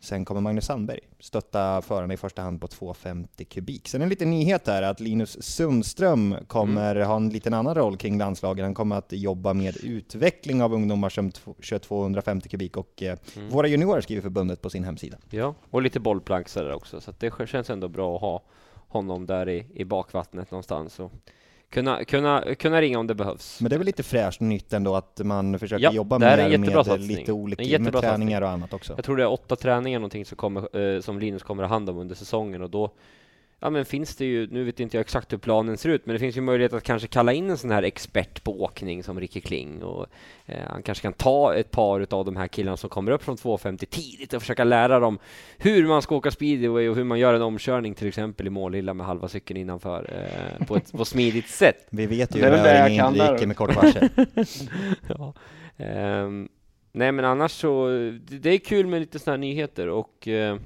Sen 0.00 0.24
kommer 0.24 0.40
Magnus 0.40 0.64
Sandberg 0.64 1.00
stötta 1.18 1.82
förarna 1.82 2.14
i 2.14 2.16
första 2.16 2.42
hand 2.42 2.60
på 2.60 2.66
250 2.66 3.44
kubik. 3.44 3.88
Sen 3.88 4.02
en 4.02 4.08
liten 4.08 4.30
nyhet 4.30 4.66
här 4.66 4.82
att 4.82 5.00
Linus 5.00 5.42
Sundström 5.42 6.36
kommer 6.46 6.96
mm. 6.96 7.08
ha 7.08 7.16
en 7.16 7.28
liten 7.28 7.54
annan 7.54 7.74
roll 7.74 7.96
kring 7.96 8.18
landslagen. 8.18 8.64
Han 8.64 8.74
kommer 8.74 8.96
att 8.96 9.12
jobba 9.12 9.54
med 9.54 9.76
utveckling 9.76 10.62
av 10.62 10.74
ungdomar 10.74 11.08
som 11.08 11.32
kör 11.60 11.78
250 11.78 12.48
kubik 12.48 12.76
och 12.76 13.02
eh, 13.02 13.18
mm. 13.36 13.48
våra 13.48 13.68
juniorer 13.68 14.00
skriver 14.00 14.22
förbundet 14.22 14.62
på 14.62 14.70
sin 14.70 14.84
hemsida. 14.84 15.16
Ja, 15.30 15.54
och 15.70 15.82
lite 15.82 16.00
bollplankare 16.00 16.74
också, 16.74 17.00
så 17.00 17.12
det 17.18 17.48
känns 17.48 17.70
ändå 17.70 17.88
bra 17.88 18.16
att 18.16 18.20
ha 18.20 18.42
honom 18.88 19.26
där 19.26 19.48
i, 19.48 19.66
i 19.74 19.84
bakvattnet 19.84 20.50
någonstans. 20.50 21.00
Och 21.00 21.12
kunna, 21.70 22.04
kunna, 22.04 22.54
kunna 22.58 22.80
ringa 22.80 22.98
om 22.98 23.06
det 23.06 23.14
behövs. 23.14 23.60
Men 23.60 23.70
det 23.70 23.76
är 23.76 23.78
väl 23.78 23.86
lite 23.86 24.02
fräscht 24.02 24.40
nytt 24.40 24.72
ändå 24.72 24.96
att 24.96 25.20
man 25.24 25.58
försöker 25.58 25.84
ja, 25.84 25.92
jobba 25.92 26.18
mer 26.18 26.58
med 26.58 26.72
satsning. 26.72 27.16
lite 27.16 27.32
olika 27.32 27.78
med 27.78 27.92
träningar 27.92 28.10
satsning. 28.12 28.42
och 28.42 28.48
annat 28.48 28.72
också. 28.72 28.92
Jag 28.96 29.04
tror 29.04 29.16
det 29.16 29.22
är 29.22 29.32
åtta 29.32 29.56
träningar 29.56 29.98
någonting 29.98 30.24
som, 30.24 30.36
kommer, 30.36 30.94
eh, 30.96 31.00
som 31.00 31.18
Linus 31.18 31.42
kommer 31.42 31.62
att 31.62 31.68
ha 31.68 31.76
hand 31.76 31.90
om 31.90 31.98
under 31.98 32.14
säsongen 32.14 32.62
och 32.62 32.70
då 32.70 32.90
ja 33.60 33.70
men 33.70 33.84
finns 33.84 34.16
det 34.16 34.24
ju, 34.24 34.46
nu 34.50 34.64
vet 34.64 34.80
inte 34.80 34.96
jag 34.96 35.00
exakt 35.00 35.32
hur 35.32 35.38
planen 35.38 35.78
ser 35.78 35.88
ut, 35.88 36.06
men 36.06 36.12
det 36.12 36.18
finns 36.18 36.36
ju 36.36 36.40
möjlighet 36.40 36.72
att 36.72 36.82
kanske 36.82 37.08
kalla 37.08 37.32
in 37.32 37.50
en 37.50 37.58
sån 37.58 37.70
här 37.70 37.82
expert 37.82 38.44
på 38.44 38.62
åkning 38.62 39.02
som 39.02 39.20
Ricky 39.20 39.40
Kling 39.40 39.82
och 39.82 40.06
eh, 40.46 40.60
han 40.68 40.82
kanske 40.82 41.02
kan 41.02 41.12
ta 41.12 41.54
ett 41.54 41.70
par 41.70 42.14
av 42.14 42.24
de 42.24 42.36
här 42.36 42.48
killarna 42.48 42.76
som 42.76 42.90
kommer 42.90 43.12
upp 43.12 43.22
från 43.22 43.36
250 43.36 43.86
tidigt 43.86 44.32
och 44.32 44.42
försöka 44.42 44.64
lära 44.64 45.00
dem 45.00 45.18
hur 45.58 45.86
man 45.86 46.02
ska 46.02 46.16
åka 46.16 46.30
speedway 46.30 46.88
och 46.88 46.96
hur 46.96 47.04
man 47.04 47.18
gör 47.18 47.34
en 47.34 47.42
omkörning 47.42 47.94
till 47.94 48.08
exempel 48.08 48.46
i 48.46 48.50
målilla 48.50 48.94
med 48.94 49.06
halva 49.06 49.28
cykeln 49.28 49.60
innanför 49.60 50.10
eh, 50.12 50.66
på 50.66 50.76
ett 50.76 50.92
på 50.92 51.04
smidigt 51.04 51.48
sätt. 51.48 51.86
Vi 51.90 52.06
vet 52.06 52.36
ju 52.36 52.40
hur 52.40 52.52
övningen 52.52 53.14
gick 53.14 53.46
med 53.46 53.56
kort 53.56 53.76
varsel. 53.76 54.08
ja. 55.08 55.34
um, 56.24 56.48
nej 56.92 57.12
men 57.12 57.24
annars 57.24 57.52
så, 57.52 57.88
det, 58.20 58.38
det 58.38 58.50
är 58.50 58.58
kul 58.58 58.86
med 58.86 59.00
lite 59.00 59.18
sådana 59.18 59.36
här 59.36 59.40
nyheter 59.40 59.88
och 59.88 60.28
uh, 60.28 60.56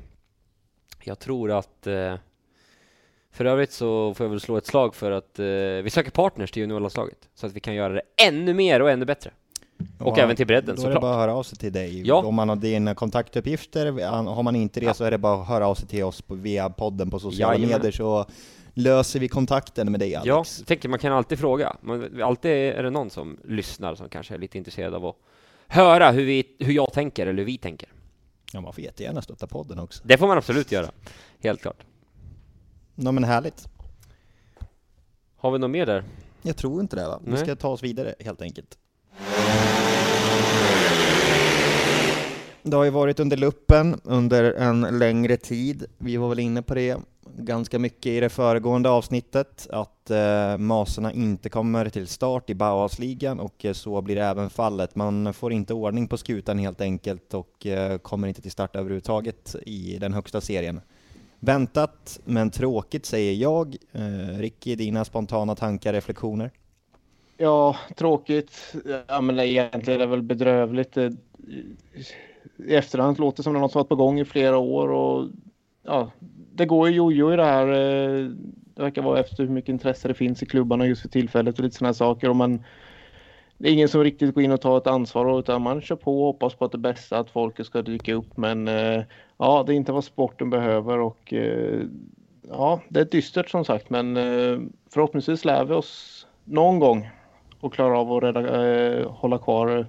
jag 1.05 1.19
tror 1.19 1.51
att 1.51 1.87
uh, 1.87 2.15
för 3.35 3.45
övrigt 3.45 3.73
så 3.73 4.15
får 4.15 4.25
jag 4.25 4.31
väl 4.31 4.41
slå 4.41 4.57
ett 4.57 4.67
slag 4.67 4.95
för 4.95 5.11
att 5.11 5.39
eh, 5.39 5.45
vi 5.85 5.91
söker 5.91 6.11
partners 6.11 6.51
till 6.51 6.61
juniorlandslaget 6.61 7.19
så 7.35 7.47
att 7.47 7.53
vi 7.53 7.61
kan 7.61 7.75
göra 7.75 7.93
det 7.93 8.03
ännu 8.17 8.55
mer 8.55 8.83
och 8.83 8.91
ännu 8.91 9.05
bättre. 9.05 9.31
Och 9.99 10.19
ja, 10.19 10.23
även 10.23 10.37
till 10.37 10.47
bredden 10.47 10.77
såklart. 10.77 10.85
Då 10.85 10.91
är 10.91 10.95
det 10.95 11.01
bara 11.01 11.13
att 11.13 11.19
höra 11.19 11.35
av 11.35 11.43
sig 11.43 11.59
till 11.59 11.73
dig. 11.73 12.07
Ja. 12.07 12.15
Om 12.15 12.35
man 12.35 12.49
har 12.49 12.57
dina 12.57 12.95
kontaktuppgifter, 12.95 13.93
har 14.35 14.43
man 14.43 14.57
inte 14.57 14.81
det 14.81 14.87
ja. 14.87 14.95
så 14.95 15.05
är 15.05 15.11
det 15.11 15.19
bara 15.19 15.43
att 15.43 15.49
höra 15.49 15.67
av 15.67 15.75
sig 15.75 15.89
till 15.89 16.05
oss 16.05 16.23
på, 16.23 16.35
via 16.35 16.71
podden 16.71 17.11
på 17.11 17.19
sociala 17.19 17.59
ja, 17.59 17.69
medier 17.69 17.93
så 17.93 18.27
löser 18.75 19.21
vi 19.21 19.29
kontakten 19.29 19.91
med 19.91 20.01
dig 20.01 20.15
Alex. 20.15 20.27
Ja, 20.27 20.45
jag 20.59 20.67
tänker 20.67 20.89
man 20.89 20.99
kan 20.99 21.13
alltid 21.13 21.39
fråga. 21.39 21.77
Man, 21.81 22.23
alltid 22.23 22.51
är 22.51 22.83
det 22.83 22.91
någon 22.91 23.11
som 23.11 23.39
lyssnar 23.45 23.95
som 23.95 24.09
kanske 24.09 24.35
är 24.35 24.39
lite 24.39 24.59
intresserad 24.59 24.95
av 24.95 25.07
att 25.07 25.17
höra 25.67 26.11
hur, 26.11 26.25
vi, 26.25 26.57
hur 26.59 26.73
jag 26.73 26.93
tänker 26.93 27.27
eller 27.27 27.39
hur 27.39 27.47
vi 27.47 27.59
tänker. 27.59 27.89
Ja, 28.53 28.61
man 28.61 28.73
får 28.73 28.85
jättegärna 28.85 29.23
stötta 29.23 29.47
podden 29.47 29.79
också. 29.79 30.03
Det 30.05 30.19
får 30.19 30.27
man 30.27 30.39
absolut 30.39 30.73
göra, 30.73 30.91
helt 31.41 31.61
klart. 31.61 31.85
Ja 32.95 33.13
men 33.13 33.25
härligt. 33.25 33.69
Har 35.37 35.51
vi 35.51 35.59
något 35.59 35.71
mer 35.71 35.87
där? 35.87 36.05
Jag 36.43 36.57
tror 36.57 36.81
inte 36.81 36.97
det 36.97 37.09
va? 37.09 37.21
Vi 37.25 37.37
ska 37.37 37.57
ta 37.57 37.69
oss 37.69 37.83
vidare 37.83 38.15
helt 38.21 38.43
enkelt. 38.43 38.79
Det 42.63 42.77
har 42.77 42.85
ju 42.85 42.91
varit 42.91 43.21
under 43.21 43.37
luppen 43.37 44.01
under 44.05 44.53
en 44.53 44.99
längre 44.99 45.37
tid. 45.37 45.87
Vi 45.99 46.17
var 46.17 46.29
väl 46.29 46.39
inne 46.39 46.63
på 46.63 46.75
det 46.75 46.99
ganska 47.37 47.79
mycket 47.79 48.07
i 48.07 48.21
det 48.21 48.29
föregående 48.29 48.91
avsnittet, 48.91 49.67
att 49.71 50.11
eh, 50.11 50.59
Maserna 50.59 51.13
inte 51.13 51.49
kommer 51.49 51.89
till 51.89 52.07
start 52.07 52.51
i 52.51 52.55
Bauhausligan 52.55 53.41
och 53.41 53.65
eh, 53.65 53.73
så 53.73 54.03
blir 54.03 54.17
det 54.17 54.25
även 54.25 54.51
fallet. 54.51 54.95
Man 54.95 55.35
får 55.35 55.53
inte 55.53 55.75
ordning 55.75 56.09
på 56.09 56.17
skutan 56.17 56.59
helt 56.59 56.81
enkelt 56.81 57.35
och 57.35 57.67
eh, 57.67 57.99
kommer 57.99 58.29
inte 58.29 58.43
till 58.43 58.51
start 58.51 58.77
överhuvudtaget 58.77 59.57
i 59.67 59.99
den 59.99 60.13
högsta 60.13 60.41
serien. 60.41 60.81
Väntat, 61.45 62.21
men 62.25 62.51
tråkigt 62.51 63.07
säger 63.07 63.33
jag. 63.33 63.77
Eh, 63.93 64.39
Ricky, 64.39 64.75
dina 64.77 65.05
spontana 65.05 65.55
tankar, 65.55 65.93
reflektioner? 65.93 66.51
Ja, 67.37 67.77
tråkigt. 67.97 68.75
Ja, 69.07 69.21
men 69.21 69.41
egentligen 69.41 70.01
är 70.01 70.05
det 70.05 70.11
väl 70.11 70.23
bedrövligt. 70.23 70.97
Eh, 70.97 71.11
I 72.57 72.75
efterhand 72.75 73.19
låter 73.19 73.37
det 73.37 73.43
som 73.43 73.53
något 73.53 73.73
som 73.73 73.79
varit 73.79 73.89
på 73.89 73.97
gång 73.97 74.21
i 74.21 74.25
flera 74.25 74.59
år 74.59 74.89
och 74.89 75.29
ja, 75.83 76.11
det 76.55 76.67
går 76.67 76.89
ju 76.89 76.95
jojo 76.95 77.33
i 77.33 77.37
det 77.37 77.45
här. 77.45 77.69
Eh, 77.69 78.31
det 78.75 78.83
verkar 78.83 79.03
vara 79.03 79.21
efter 79.21 79.43
hur 79.43 79.51
mycket 79.51 79.69
intresse 79.69 80.09
det 80.09 80.15
finns 80.15 80.43
i 80.43 80.47
klubbarna 80.47 80.87
just 80.87 81.03
för 81.03 81.09
tillfället 81.09 81.59
och 81.59 81.65
lite 81.65 81.77
sådana 81.77 81.95
saker. 81.95 82.29
Och 82.29 82.37
man, 82.37 82.65
det 83.65 83.71
är 83.71 83.73
ingen 83.73 83.89
som 83.89 84.05
riktigt 84.05 84.35
går 84.35 84.45
in 84.45 84.53
och 84.53 84.61
tar 84.61 84.79
ett 84.79 84.87
ansvar 84.87 85.39
utan 85.39 85.63
man 85.63 85.81
kör 85.81 85.97
på 85.97 86.21
och 86.21 86.27
hoppas 86.27 86.55
på 86.55 86.65
att 86.65 86.73
det 86.73 86.79
bästa, 86.79 87.19
att 87.19 87.31
folket 87.31 87.67
ska 87.67 87.83
dyka 87.83 88.15
upp. 88.15 88.37
Men 88.37 88.69
eh, 88.69 89.03
ja, 89.37 89.65
det 89.67 89.73
är 89.73 89.77
inte 89.77 89.93
vad 89.93 90.05
sporten 90.05 90.51
behöver 90.51 90.99
och 90.99 91.33
eh, 91.33 91.81
ja, 92.49 92.81
det 92.89 93.01
är 93.01 93.05
dystert 93.05 93.51
som 93.51 93.65
sagt. 93.65 93.91
Men 93.91 94.17
eh, 94.17 94.59
förhoppningsvis 94.91 95.45
lär 95.45 95.65
vi 95.65 95.75
oss 95.75 96.27
någon 96.45 96.79
gång 96.79 97.11
och 97.61 97.75
klarar 97.75 98.01
av 98.01 98.13
att 98.13 98.23
rädda, 98.23 99.09
hålla, 99.09 99.39
kvar, 99.39 99.87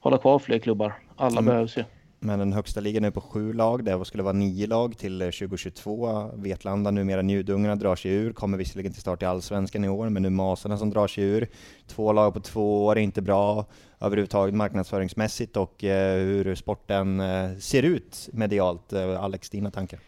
hålla 0.00 0.18
kvar 0.18 0.38
fler 0.38 0.58
klubbar. 0.58 0.94
Alla 1.16 1.40
Mm. 1.40 1.44
behövs 1.44 1.78
ju. 1.78 1.84
Men 2.24 2.38
den 2.38 2.52
högsta 2.52 2.80
ligan 2.80 3.04
är 3.04 3.10
på 3.10 3.20
sju 3.20 3.52
lag, 3.52 3.84
det 3.84 4.04
skulle 4.04 4.22
vara 4.22 4.32
nio 4.32 4.66
lag 4.66 4.98
till 4.98 5.22
eh, 5.22 5.26
2022. 5.26 6.30
Vetlanda, 6.34 6.90
numera 6.90 7.22
Njudungarna, 7.22 7.76
drar 7.76 7.96
sig 7.96 8.12
ur, 8.12 8.32
kommer 8.32 8.58
visserligen 8.58 8.92
till 8.92 9.00
start 9.00 9.22
i 9.22 9.24
Allsvenskan 9.24 9.84
i 9.84 9.88
år, 9.88 10.08
men 10.08 10.22
nu 10.22 10.30
Masarna 10.30 10.78
som 10.78 10.90
drar 10.90 11.06
sig 11.06 11.24
ur. 11.24 11.48
Två 11.86 12.12
lag 12.12 12.34
på 12.34 12.40
två 12.40 12.84
år 12.84 12.98
är 12.98 13.00
inte 13.00 13.22
bra 13.22 13.66
överhuvudtaget 14.00 14.54
marknadsföringsmässigt 14.54 15.56
och 15.56 15.84
eh, 15.84 16.18
hur 16.18 16.54
sporten 16.54 17.20
eh, 17.20 17.56
ser 17.56 17.82
ut 17.82 18.28
medialt. 18.32 18.92
Alex, 18.92 19.50
dina 19.50 19.70
tankar? 19.70 19.98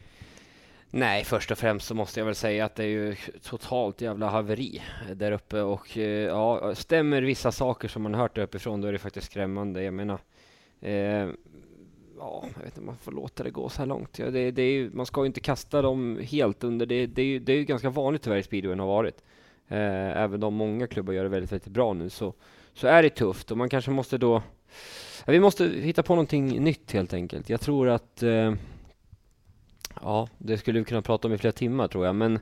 Nej, 0.90 1.24
först 1.24 1.50
och 1.50 1.58
främst 1.58 1.86
så 1.86 1.94
måste 1.94 2.20
jag 2.20 2.24
väl 2.24 2.34
säga 2.34 2.64
att 2.64 2.74
det 2.74 2.84
är 2.84 2.88
ju 2.88 3.16
totalt 3.42 4.00
jävla 4.00 4.28
haveri 4.28 4.82
där 5.14 5.32
uppe 5.32 5.60
och 5.60 5.96
ja, 5.96 6.74
stämmer 6.74 7.22
vissa 7.22 7.52
saker 7.52 7.88
som 7.88 8.02
man 8.02 8.14
hört 8.14 8.34
där 8.34 8.42
uppifrån 8.42 8.80
då 8.80 8.88
är 8.88 8.92
det 8.92 8.98
faktiskt 8.98 9.26
skrämmande. 9.26 9.82
Jag 9.82 9.94
menar, 9.94 10.18
eh, 10.80 11.28
ja, 12.18 12.44
jag 12.54 12.62
vet 12.62 12.66
inte 12.66 12.80
om 12.80 12.86
man 12.86 12.96
får 12.96 13.12
låta 13.12 13.44
det 13.44 13.50
gå 13.50 13.68
så 13.68 13.78
här 13.78 13.86
långt. 13.86 14.18
Ja, 14.18 14.30
det, 14.30 14.50
det 14.50 14.62
är 14.62 14.72
ju, 14.72 14.90
man 14.90 15.06
ska 15.06 15.20
ju 15.20 15.26
inte 15.26 15.40
kasta 15.40 15.82
dem 15.82 16.20
helt 16.22 16.64
under. 16.64 16.86
Det, 16.86 17.06
det, 17.06 17.22
är, 17.22 17.26
ju, 17.26 17.38
det 17.38 17.52
är 17.52 17.56
ju 17.56 17.64
ganska 17.64 17.90
vanligt 17.90 18.22
tyvärr 18.22 18.36
i 18.36 18.42
speedwayen 18.42 18.80
har 18.80 18.86
varit. 18.86 19.22
Eh, 19.68 20.22
även 20.22 20.42
om 20.42 20.54
många 20.54 20.86
klubbar 20.86 21.12
gör 21.12 21.22
det 21.22 21.28
väldigt, 21.28 21.52
väldigt 21.52 21.68
bra 21.68 21.92
nu 21.92 22.10
så, 22.10 22.34
så 22.74 22.86
är 22.86 23.02
det 23.02 23.10
tufft 23.10 23.50
och 23.50 23.58
man 23.58 23.68
kanske 23.68 23.90
måste 23.90 24.18
då 24.18 24.42
ja, 25.26 25.32
vi 25.32 25.40
måste 25.40 25.64
hitta 25.64 26.02
på 26.02 26.14
någonting 26.14 26.64
nytt 26.64 26.92
helt 26.92 27.14
enkelt. 27.14 27.48
Jag 27.48 27.60
tror 27.60 27.88
att 27.88 28.22
eh, 28.22 28.54
Ja, 30.02 30.28
det 30.38 30.58
skulle 30.58 30.78
vi 30.78 30.84
kunna 30.84 31.02
prata 31.02 31.28
om 31.28 31.34
i 31.34 31.38
flera 31.38 31.52
timmar 31.52 31.88
tror 31.88 32.06
jag, 32.06 32.14
men 32.14 32.38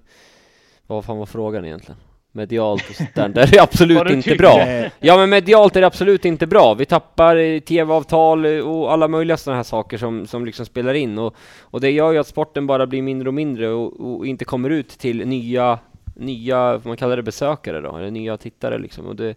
vad 0.86 1.04
fan 1.04 1.18
var 1.18 1.26
frågan 1.26 1.64
egentligen? 1.64 2.00
Medialt 2.36 2.88
och 2.90 2.94
sånt 2.94 3.14
där, 3.14 3.28
det 3.34 3.40
är 3.40 3.46
Vad 3.46 3.58
absolut 3.58 4.10
inte 4.10 4.34
bra. 4.34 4.66
Ja 5.00 5.16
men 5.16 5.30
medialt 5.30 5.76
är 5.76 5.80
det 5.80 5.86
absolut 5.86 6.24
inte 6.24 6.46
bra. 6.46 6.74
Vi 6.74 6.84
tappar 6.84 7.60
tv-avtal 7.60 8.46
och 8.46 8.92
alla 8.92 9.08
möjliga 9.08 9.36
sådana 9.36 9.56
här 9.56 9.62
saker 9.64 9.98
som, 9.98 10.26
som 10.26 10.46
liksom 10.46 10.66
spelar 10.66 10.94
in 10.94 11.18
och, 11.18 11.34
och 11.60 11.80
det 11.80 11.90
gör 11.90 12.12
ju 12.12 12.18
att 12.18 12.26
sporten 12.26 12.66
bara 12.66 12.86
blir 12.86 13.02
mindre 13.02 13.28
och 13.28 13.34
mindre 13.34 13.68
och, 13.68 14.16
och 14.16 14.26
inte 14.26 14.44
kommer 14.44 14.70
ut 14.70 14.88
till 14.88 15.26
nya 15.28 15.78
nya, 16.16 16.72
vad 16.72 16.86
man 16.86 16.96
kallar 16.96 17.16
det, 17.16 17.22
besökare 17.22 17.80
då, 17.80 17.96
eller 17.96 18.10
nya 18.10 18.36
tittare 18.36 18.78
liksom. 18.78 19.06
Och 19.06 19.16
det, 19.16 19.34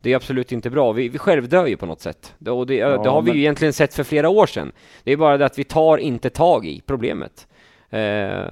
det 0.00 0.12
är 0.12 0.16
absolut 0.16 0.52
inte 0.52 0.70
bra. 0.70 0.92
Vi, 0.92 1.08
vi 1.08 1.18
självdör 1.18 1.66
ju 1.66 1.76
på 1.76 1.86
något 1.86 2.00
sätt. 2.00 2.34
Det, 2.38 2.50
och 2.50 2.66
det, 2.66 2.74
Ja, 2.74 3.02
det 3.02 3.10
har 3.10 3.22
vi 3.22 3.26
men- 3.26 3.36
ju 3.36 3.42
egentligen 3.42 3.72
sett 3.72 3.94
för 3.94 4.04
flera 4.04 4.28
år 4.28 4.46
sedan. 4.46 4.72
Det 5.04 5.12
är 5.12 5.16
bara 5.16 5.36
det 5.36 5.46
att 5.46 5.58
vi 5.58 5.64
tar 5.64 5.98
inte 5.98 6.30
tag 6.30 6.66
i 6.66 6.82
problemet. 6.86 7.46
Eh, 7.92 8.46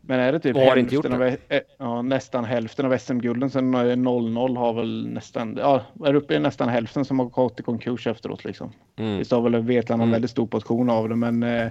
Men 0.00 0.20
är 0.20 0.32
det 0.32 0.40
typ 0.40 0.56
har 0.56 0.76
inte 0.76 0.94
gjort 0.94 1.06
av, 1.06 1.22
eh, 1.22 1.36
ja, 1.78 2.02
nästan 2.02 2.44
hälften 2.44 2.86
av 2.86 2.98
SM-gulden 2.98 3.74
eh, 3.74 3.96
00 3.96 4.56
har 4.56 4.72
väl 4.72 5.08
nästan, 5.08 5.56
ja, 5.60 5.82
är 6.04 6.14
uppe 6.14 6.34
i 6.34 6.38
nästan 6.38 6.68
hälften 6.68 7.04
som 7.04 7.18
har 7.18 7.26
gått 7.26 7.60
i 7.60 7.62
konkurs 7.62 8.06
efteråt 8.06 8.44
liksom. 8.44 8.72
mm, 8.96 9.18
Visst 9.18 9.30
har 9.30 9.40
väl 9.40 9.62
Vetlanda 9.62 10.02
Mm. 10.02 10.12
väldigt 10.12 10.30
stor 10.30 10.46
portion 10.46 10.90
av 10.90 11.08
det 11.08 11.16
men 11.16 11.42
eh, 11.42 11.68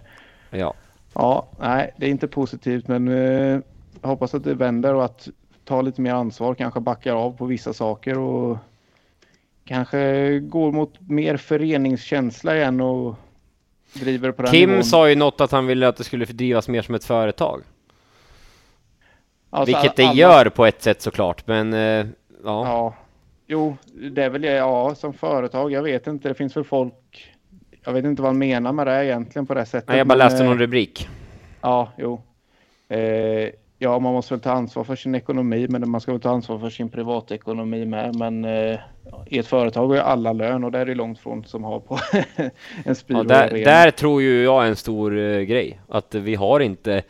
ja. 0.50 0.74
ja, 1.14 1.48
nej, 1.60 1.92
det 1.98 2.06
är 2.06 2.10
inte 2.10 2.28
positivt 2.28 2.88
men 2.88 3.08
eh, 3.08 3.60
hoppas 4.02 4.34
att 4.36 4.44
det 4.44 4.54
vänder 4.54 4.94
och 4.94 5.06
att 5.06 5.28
ta 5.64 5.82
lite 5.82 6.02
mer 6.02 6.14
ansvar, 6.14 6.56
kanske 6.56 6.80
backar 6.80 7.16
av 7.16 7.38
på 7.38 7.46
vissa 7.46 7.74
saker 7.74 8.18
och 8.18 8.58
kanske 9.66 10.40
går 10.40 10.72
mot 10.72 11.00
mer 11.10 11.38
föreningskänsla 11.38 12.56
igen 12.56 12.82
och 12.82 13.16
driver 13.94 14.32
på 14.32 14.42
den 14.42 14.52
Kim 14.52 14.70
nivån. 14.70 14.84
sa 14.84 15.10
ju 15.10 15.16
något 15.16 15.42
att 15.42 15.52
han 15.52 15.68
ville 15.68 15.88
att 15.88 15.98
det 15.98 16.04
skulle 16.04 16.26
drivas 16.26 16.68
mer 16.68 16.82
som 16.82 16.96
ett 16.96 17.04
företag. 17.06 17.62
Alltså, 19.50 19.76
Vilket 19.76 19.96
det 19.96 20.04
alla- 20.06 20.14
gör 20.14 20.50
på 20.50 20.66
ett 20.66 20.82
sätt 20.84 21.02
såklart, 21.02 21.48
men 21.48 21.74
eh, 21.74 21.80
ja. 21.80 22.06
Ja, 22.44 22.94
jo, 23.48 23.78
det 24.12 24.24
är 24.24 24.30
väl 24.30 24.44
ja, 24.44 24.96
som 24.96 25.14
företag. 25.14 25.72
Jag 25.72 25.84
vet 25.84 26.08
inte, 26.08 26.28
det 26.28 26.34
finns 26.34 26.58
väl 26.58 26.64
folk. 26.64 27.34
Jag 27.84 27.94
vet 27.94 28.06
inte 28.06 28.22
vad 28.22 28.30
han 28.30 28.38
menar 28.38 28.72
med 28.74 28.88
det 28.88 29.06
egentligen 29.06 29.46
på 29.46 29.54
det 29.54 29.66
sättet. 29.66 29.88
Nej, 29.90 29.98
jag 29.98 30.08
bara 30.08 30.16
läste 30.16 30.44
eh, 30.44 30.50
någon 30.50 30.60
rubrik. 30.60 31.08
Ja, 31.62 31.92
jo. 31.98 32.22
Eh, 32.90 33.50
ja, 33.82 34.00
man 34.00 34.14
måste 34.14 34.34
väl 34.34 34.42
ta 34.42 34.52
ansvar 34.52 34.84
för 34.84 34.96
sin 34.96 35.16
ekonomi, 35.16 35.68
men 35.70 35.90
man 35.90 36.02
ska 36.02 36.12
väl 36.12 36.22
ta 36.22 36.30
ansvar 36.30 36.60
för 36.60 36.70
sin 36.70 36.90
privatekonomi 36.90 37.86
med. 37.86 38.16
Men 38.16 38.46
eh, 38.46 38.80
i 39.28 39.38
ett 39.38 39.48
företag 39.48 39.88
har 39.88 39.96
ju 39.96 40.02
alla 40.02 40.34
lön 40.34 40.64
och 40.64 40.72
det 40.72 40.80
är 40.80 40.86
det 40.86 40.96
långt 40.96 41.20
från 41.20 41.44
som 41.44 41.64
har 41.64 41.80
på 41.80 42.00
en 42.36 42.52
Ja, 42.86 42.96
speedway 42.96 43.26
där, 43.26 43.66
där 43.66 43.92
tror 43.92 44.22
ju 44.22 44.44
jag 44.44 44.64
är 44.64 44.68
en 44.68 44.76
stor 44.76 45.18
eh, 45.18 45.42
grej. 45.42 45.82
Att 45.88 46.16
vi 46.16 46.36
har 46.36 46.60
inte 46.60 47.04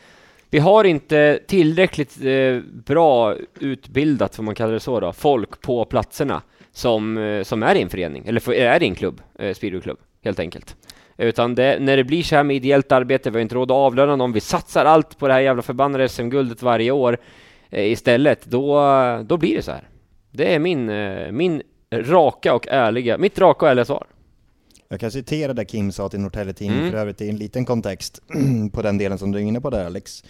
vi 0.50 0.60
har 0.60 0.84
inte 0.84 1.40
tillräckligt 1.48 2.18
eh, 2.24 2.60
bra 2.86 3.36
utbildat, 3.60 4.36
får 4.36 4.44
man 4.44 4.56
kalla 4.56 4.74
det 4.74 4.80
så 4.80 5.00
då, 5.00 5.14
folk 5.14 5.62
på 5.62 5.86
platserna 5.86 6.42
som, 6.72 7.18
eh, 7.18 7.44
som 7.44 7.64
är 7.64 7.76
i 7.76 7.82
en 7.82 7.90
förening, 7.90 8.24
eller 8.28 8.40
för, 8.40 8.54
är 8.54 8.84
i 8.84 8.86
en 8.86 8.96
klubb, 8.96 9.22
eh, 9.40 9.54
speedwayklubb, 9.54 9.98
helt 10.24 10.40
enkelt. 10.40 10.76
Utan 11.22 11.56
det, 11.56 11.80
när 11.80 11.98
det 11.98 12.04
blir 12.04 12.24
så 12.24 12.36
här 12.36 12.44
med 12.44 12.56
ideellt 12.56 12.92
arbete, 12.92 13.30
vi 13.30 13.38
har 13.38 13.42
inte 13.42 13.56
råd 13.56 13.72
att 13.72 13.76
avlöna 13.76 14.16
någon, 14.16 14.32
vi 14.32 14.40
satsar 14.40 14.86
allt 14.86 15.18
på 15.18 15.28
det 15.28 15.34
här 15.34 15.42
jävla 15.42 15.62
förbannade 15.62 16.10
SM-guldet 16.10 16.62
varje 16.62 16.92
år 16.92 17.18
eh, 17.70 17.92
istället, 17.92 18.46
då, 18.46 18.82
då 19.26 19.38
blir 19.38 19.56
det 19.56 19.62
så 19.62 19.72
här. 19.72 19.88
Det 20.32 20.54
är 20.56 20.60
min, 20.60 20.90
eh, 20.90 21.32
min 21.32 21.62
raka 21.94 22.54
och 22.54 22.68
ärliga, 22.68 23.18
mitt 23.18 23.40
raka 23.40 23.66
och 23.66 23.72
ärliga 23.72 23.86
svar. 23.86 24.08
Jag 24.90 25.00
kan 25.00 25.12
citera 25.12 25.54
det 25.54 25.66
Kim 25.66 25.92
sa 25.92 26.10
till 26.10 26.20
Norrtelje 26.20 26.54
Tidning 26.54 26.80
Mm. 26.80 26.92
för 26.92 26.98
övrigt 26.98 27.22
i 27.22 27.30
en 27.30 27.38
liten 27.38 27.66
kontext 27.66 28.22
på 28.74 28.82
den 28.82 28.98
delen 28.98 29.18
som 29.18 29.32
du 29.32 29.40
är 29.40 29.44
inne 29.44 29.62
på 29.62 29.70
där 29.70 29.86
Alex. 29.86 30.24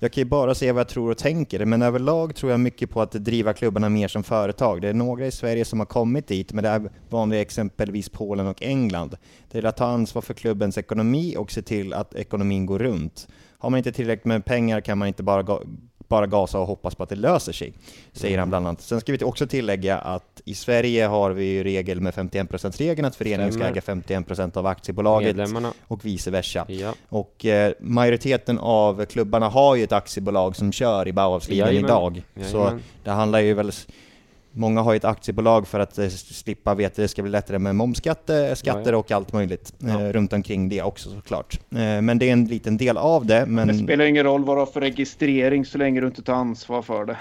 Jag 0.00 0.12
kan 0.12 0.20
ju 0.20 0.24
bara 0.24 0.54
säga 0.54 0.72
vad 0.72 0.80
jag 0.80 0.88
tror 0.88 1.10
och 1.10 1.18
tänker, 1.18 1.64
men 1.64 1.82
överlag 1.82 2.34
tror 2.34 2.50
jag 2.50 2.60
mycket 2.60 2.90
på 2.90 3.02
att 3.02 3.12
driva 3.12 3.52
klubbarna 3.52 3.88
mer 3.88 4.08
som 4.08 4.22
företag. 4.22 4.82
Det 4.82 4.88
är 4.88 4.94
några 4.94 5.26
i 5.26 5.30
Sverige 5.30 5.64
som 5.64 5.78
har 5.78 5.86
kommit 5.86 6.26
dit, 6.26 6.52
men 6.52 6.64
det 6.64 6.70
är 6.70 6.90
vanliga 7.08 7.40
exempelvis 7.40 8.08
Polen 8.08 8.46
och 8.46 8.62
England. 8.62 9.16
Det 9.50 9.58
är 9.58 9.64
att 9.64 9.76
ta 9.76 9.86
ansvar 9.86 10.22
för 10.22 10.34
klubbens 10.34 10.78
ekonomi 10.78 11.36
och 11.38 11.50
se 11.50 11.62
till 11.62 11.92
att 11.92 12.14
ekonomin 12.14 12.66
går 12.66 12.78
runt. 12.78 13.28
Har 13.58 13.70
man 13.70 13.78
inte 13.78 13.92
tillräckligt 13.92 14.24
med 14.24 14.44
pengar 14.44 14.80
kan 14.80 14.98
man 14.98 15.08
inte 15.08 15.22
bara, 15.22 15.60
bara 16.08 16.26
gasa 16.26 16.58
och 16.58 16.66
hoppas 16.66 16.94
på 16.94 17.02
att 17.02 17.08
det 17.08 17.16
löser 17.16 17.52
sig, 17.52 17.72
säger 18.12 18.38
han 18.38 18.48
bland 18.48 18.66
annat. 18.66 18.80
Sen 18.80 19.00
ska 19.00 19.12
vi 19.12 19.24
också 19.24 19.46
tillägga 19.46 19.98
att 19.98 20.42
i 20.44 20.54
Sverige 20.54 21.06
har 21.06 21.30
vi 21.30 21.44
ju 21.44 21.64
regel 21.64 22.00
med 22.00 22.14
51%-regeln, 22.14 23.04
att 23.04 23.16
föreningen 23.16 23.52
ska 23.52 23.64
äga 23.64 23.80
51% 23.80 24.58
av 24.58 24.66
aktiebolaget 24.66 25.36
Medlemmarna. 25.36 25.72
och 25.88 26.04
vice 26.04 26.30
versa. 26.30 26.66
Ja. 26.68 26.94
Och 27.08 27.46
eh, 27.46 27.72
majoriteten 27.80 28.58
av 28.58 29.04
klubbarna 29.04 29.48
har 29.48 29.76
ju 29.76 29.84
ett 29.84 29.92
aktiebolag 29.92 30.56
som 30.56 30.72
kör 30.72 31.08
i 31.08 31.12
Bauhausligan 31.12 31.68
Jajamän. 31.68 31.90
idag. 31.90 32.22
Så 32.46 32.58
Jajamän. 32.58 32.82
det 33.04 33.10
handlar 33.10 33.40
ju 33.40 33.54
väl... 33.54 33.72
Många 34.52 34.82
har 34.82 34.92
ju 34.92 34.96
ett 34.96 35.04
aktiebolag 35.04 35.68
för 35.68 35.80
att 35.80 35.98
eh, 35.98 36.08
slippa 36.08 36.74
veta 36.74 37.02
det 37.02 37.08
ska 37.08 37.22
bli 37.22 37.30
lättare 37.30 37.58
med 37.58 37.76
momsskatter 37.76 38.54
skatter 38.54 38.82
Ja, 38.82 38.90
ja. 38.90 38.96
och 38.96 39.10
allt 39.12 39.32
möjligt 39.32 39.72
Ja. 39.78 39.88
eh, 39.88 40.12
runt 40.12 40.32
omkring 40.32 40.68
det 40.68 40.82
också 40.82 41.10
såklart. 41.10 41.60
Eh, 41.70 42.02
men 42.02 42.18
det 42.18 42.28
är 42.28 42.32
en 42.32 42.44
liten 42.44 42.76
del 42.76 42.96
av 42.96 43.26
det. 43.26 43.46
Men... 43.46 43.68
Det 43.68 43.74
spelar 43.74 44.04
ingen 44.04 44.24
roll 44.24 44.44
vad 44.44 44.56
du 44.56 44.60
har 44.60 44.66
för 44.66 44.80
registrering 44.80 45.64
så 45.64 45.78
länge 45.78 46.00
du 46.00 46.06
inte 46.06 46.22
tar 46.22 46.34
ansvar 46.34 46.82
för 46.82 47.04
det. 47.04 47.18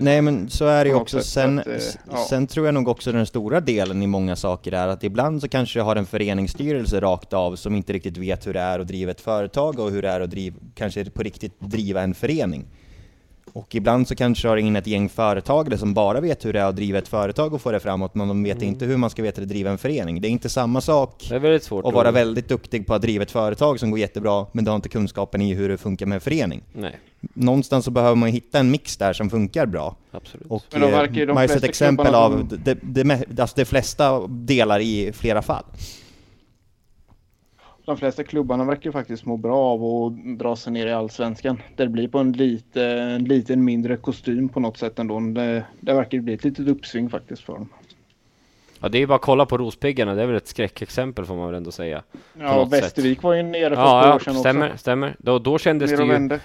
Nej 0.00 0.22
men 0.22 0.48
så 0.48 0.66
är 0.66 0.84
det 0.84 0.90
ju 0.90 0.96
också. 0.96 1.20
Sen, 1.20 1.58
att, 1.58 1.98
ja. 2.10 2.26
sen 2.30 2.46
tror 2.46 2.66
jag 2.66 2.74
nog 2.74 2.88
också 2.88 3.12
den 3.12 3.26
stora 3.26 3.60
delen 3.60 4.02
i 4.02 4.06
många 4.06 4.36
saker 4.36 4.72
är 4.72 4.88
att 4.88 5.04
ibland 5.04 5.40
så 5.40 5.48
kanske 5.48 5.78
jag 5.78 5.84
har 5.84 5.96
en 5.96 6.06
föreningsstyrelse 6.06 7.00
rakt 7.00 7.32
av 7.32 7.56
som 7.56 7.74
inte 7.74 7.92
riktigt 7.92 8.16
vet 8.16 8.46
hur 8.46 8.52
det 8.52 8.60
är 8.60 8.78
att 8.78 8.88
driva 8.88 9.10
ett 9.10 9.20
företag 9.20 9.78
och 9.78 9.90
hur 9.90 10.02
det 10.02 10.08
är 10.08 10.20
att 10.20 10.30
driva, 10.30 10.56
kanske 10.74 11.04
på 11.10 11.22
riktigt 11.22 11.60
driva 11.60 12.02
en 12.02 12.14
förening. 12.14 12.64
Och 13.58 13.74
ibland 13.74 14.08
så 14.08 14.14
kanske 14.14 14.48
jag 14.48 14.52
har 14.52 14.56
in 14.56 14.76
ett 14.76 14.86
gäng 14.86 15.08
företagare 15.08 15.78
som 15.78 15.94
bara 15.94 16.20
vet 16.20 16.44
hur 16.44 16.52
det 16.52 16.60
är 16.60 16.64
att 16.64 16.76
driva 16.76 16.98
ett 16.98 17.08
företag 17.08 17.54
och 17.54 17.60
få 17.60 17.72
det 17.72 17.80
framåt, 17.80 18.14
men 18.14 18.28
de 18.28 18.42
vet 18.42 18.56
Mm. 18.56 18.68
inte 18.68 18.84
hur 18.84 18.96
man 18.96 19.10
ska 19.10 19.22
veta 19.22 19.42
att 19.42 19.48
driva 19.48 19.70
en 19.70 19.78
förening. 19.78 20.20
Det 20.20 20.28
är 20.28 20.30
inte 20.30 20.48
samma 20.48 20.80
sak 20.80 21.26
Det 21.28 21.34
är 21.34 21.38
väldigt 21.38 21.62
svårt 21.62 21.84
att 21.86 21.94
vara 21.94 22.10
väldigt 22.10 22.48
duktig 22.48 22.86
på 22.86 22.94
att 22.94 23.02
driva 23.02 23.22
ett 23.22 23.30
företag 23.30 23.80
som 23.80 23.90
går 23.90 23.98
jättebra, 24.00 24.46
men 24.52 24.64
du 24.64 24.70
har 24.70 24.76
inte 24.76 24.88
kunskapen 24.88 25.42
i 25.42 25.54
hur 25.54 25.68
det 25.68 25.78
funkar 25.78 26.06
med 26.06 26.14
en 26.16 26.20
förening. 26.20 26.62
Nej, 26.72 26.96
Någonstans 27.34 27.84
så 27.84 27.90
behöver 27.90 28.14
man 28.16 28.28
hitta 28.28 28.58
en 28.58 28.70
mix 28.70 28.96
där 28.96 29.12
som 29.12 29.30
funkar 29.30 29.66
bra. 29.66 29.96
absolut. 30.12 30.46
Och 30.50 30.64
Men 30.72 30.80
de 30.80 30.86
eh, 30.86 30.92
verkar 30.98 31.14
ju- 31.14 31.26
de 31.26 31.32
man 31.32 31.36
har 31.36 31.42
ju 31.42 31.48
sett 31.48 31.64
exempel 31.64 32.14
av 32.14 32.48
det, 32.64 32.78
det, 32.82 33.04
me- 33.04 33.40
alltså 33.40 33.56
de 33.56 33.64
flesta 33.64 34.26
delar 34.26 34.80
i 34.80 35.12
flera 35.12 35.42
fall. 35.42 35.64
De 37.88 37.96
flesta 37.96 38.24
klubbarna 38.24 38.64
verkar 38.64 38.90
faktiskt 38.90 39.24
må 39.24 39.36
bra 39.36 39.56
av 39.56 39.84
att 39.84 40.38
dra 40.38 40.56
sig 40.56 40.72
ner 40.72 40.86
i 40.86 40.92
allsvenskan. 40.92 41.62
Det 41.76 41.88
blir 41.88 42.08
på 42.08 42.18
en 42.18 42.32
lite, 42.32 42.82
en 42.84 43.24
liten 43.24 43.64
mindre 43.64 43.96
kostym 43.96 44.48
på 44.48 44.60
något 44.60 44.76
sätt 44.76 44.98
ändå. 44.98 45.20
Det, 45.20 45.64
det 45.80 45.92
verkar 45.92 46.18
bli 46.18 46.34
ett 46.34 46.44
litet 46.44 46.68
uppsving 46.68 47.10
faktiskt 47.10 47.42
för 47.42 47.52
dem. 47.52 47.68
Ja, 48.80 48.88
det 48.88 48.98
är 48.98 49.00
ju 49.00 49.06
bara 49.06 49.14
att 49.14 49.22
kolla 49.22 49.46
på 49.46 49.58
Rospiggarna, 49.58 50.14
det 50.14 50.22
är 50.22 50.26
väl 50.26 50.36
ett 50.36 50.48
skräckexempel 50.48 51.24
får 51.24 51.36
man 51.36 51.46
väl 51.46 51.54
ändå 51.54 51.70
säga. 51.70 52.02
Ja. 52.38 52.64
Västervik 52.64 53.22
var 53.22 53.34
ju 53.34 53.42
nere 53.42 53.74
för 53.76 53.82
Ja, 53.82 54.00
ett 54.00 54.06
år 54.06 54.12
ja 54.12 54.18
sedan 54.18 54.34
stämmer, 54.34 54.66
också. 54.66 54.78
stämmer. 54.78 55.16
Då, 55.18 55.38
då 55.38 55.58
kändes 55.58 55.90
det 55.90 56.02
ju... 56.02 56.08
vände. 56.08 56.40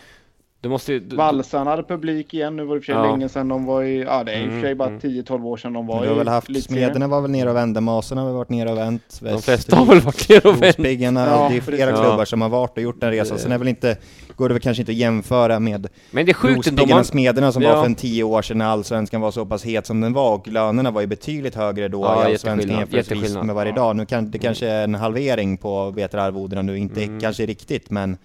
Du 0.64 0.70
måste 0.70 0.94
ju... 0.94 1.00
du- 1.00 1.16
Valsarna 1.16 1.70
hade 1.72 1.84
publik 1.84 2.34
igen. 2.34 2.56
Nu 2.56 2.64
var 2.66 2.76
det 2.76 2.80
i 2.80 2.82
för 2.82 2.86
sig 2.86 2.96
Ja. 2.96 3.12
länge 3.12 3.30
sedan 3.30 3.48
de 3.48 3.66
var 3.66 3.84
i... 3.84 4.02
Ja, 4.04 4.24
det 4.24 4.32
är 4.34 4.42
i 4.42 4.48
och 4.48 4.52
för 4.52 4.60
sig 4.62 4.72
Mm, 4.72 4.78
bara 4.78 4.88
mm. 4.90 5.00
10-12 5.00 5.46
år 5.46 5.58
sedan 5.58 5.74
de 5.74 5.88
var 5.88 6.02
Du 6.02 6.08
har 6.08 6.16
i 6.16 6.18
väl 6.18 6.28
haft. 6.28 6.64
Smederna 6.64 7.08
var 7.08 7.22
väl 7.22 7.32
nere 7.32 7.50
och 7.50 7.56
vände, 7.56 7.82
Maserna 7.82 8.22
har 8.22 8.28
väl 8.28 8.36
varit 8.38 8.50
nere 8.50 8.72
och 8.72 8.78
vänt. 8.78 9.20
De 9.22 9.42
flesta 9.42 9.76
har 9.76 9.86
väl 9.86 10.00
varit 10.02 10.30
ner 10.30 10.48
och 10.48 10.62
vänt. 10.64 10.80
Rospiggarna, 10.80 11.28
Ja, 11.28 11.48
det 11.52 11.58
är 11.58 11.62
flera 11.62 11.86
precis. 11.92 12.00
klubbar 12.02 12.20
Ja. 12.20 12.26
som 12.26 12.42
har 12.42 12.50
varit 12.50 12.78
och 12.78 12.84
gjort 12.84 13.02
den 13.02 13.12
resan. 13.12 13.40
Sen 13.40 13.52
är 13.52 13.58
väl 13.58 13.68
inte, 13.68 13.98
går 14.36 14.50
det 14.50 14.54
väl 14.54 14.62
kanske 14.62 14.82
inte 14.82 14.92
att 14.92 14.96
jämföra 14.98 15.60
med 15.60 15.88
Men 16.12 16.26
det 16.26 16.32
är 16.32 16.34
sjukt. 16.34 16.58
Rospiggarna 16.58 16.90
Man, 16.90 17.00
och 17.00 17.06
Smederna 17.06 17.52
som 17.52 17.62
Ja. 17.64 17.70
var 17.76 17.82
för 17.82 17.86
en 17.90 17.96
tio 17.96 18.24
år 18.24 18.42
sedan 18.42 18.58
när 18.58 18.66
allsvenskan 18.66 19.22
var 19.22 19.32
så 19.32 19.46
pass 19.46 19.64
het 19.66 19.86
som 19.86 20.02
den 20.02 20.14
var 20.14 20.34
och 20.36 20.48
lönerna 20.48 20.92
var 20.92 21.02
ju 21.02 21.08
betydligt 21.08 21.56
högre 21.56 21.88
då 21.88 22.02
Ja, 22.02 22.30
i 22.30 22.32
allsvenskan 22.32 22.80
jätteskillnad. 22.92 23.46
med 23.46 23.56
vad 23.56 23.66
det 23.66 23.70
är 23.70 23.74
idag. 23.74 23.96
Nu 23.96 24.06
kan, 24.06 24.32
det 24.32 24.38
kanske 24.40 24.68
är 24.68 24.84
en 24.84 24.96
halvering 24.96 25.58
på 25.58 25.92
vet 25.92 26.14
arvodena 26.14 26.62
nu, 26.62 26.78
inte 26.78 27.04
Mm. 27.04 27.20
kanske 27.20 27.46
riktigt 27.46 27.90
men 27.90 28.18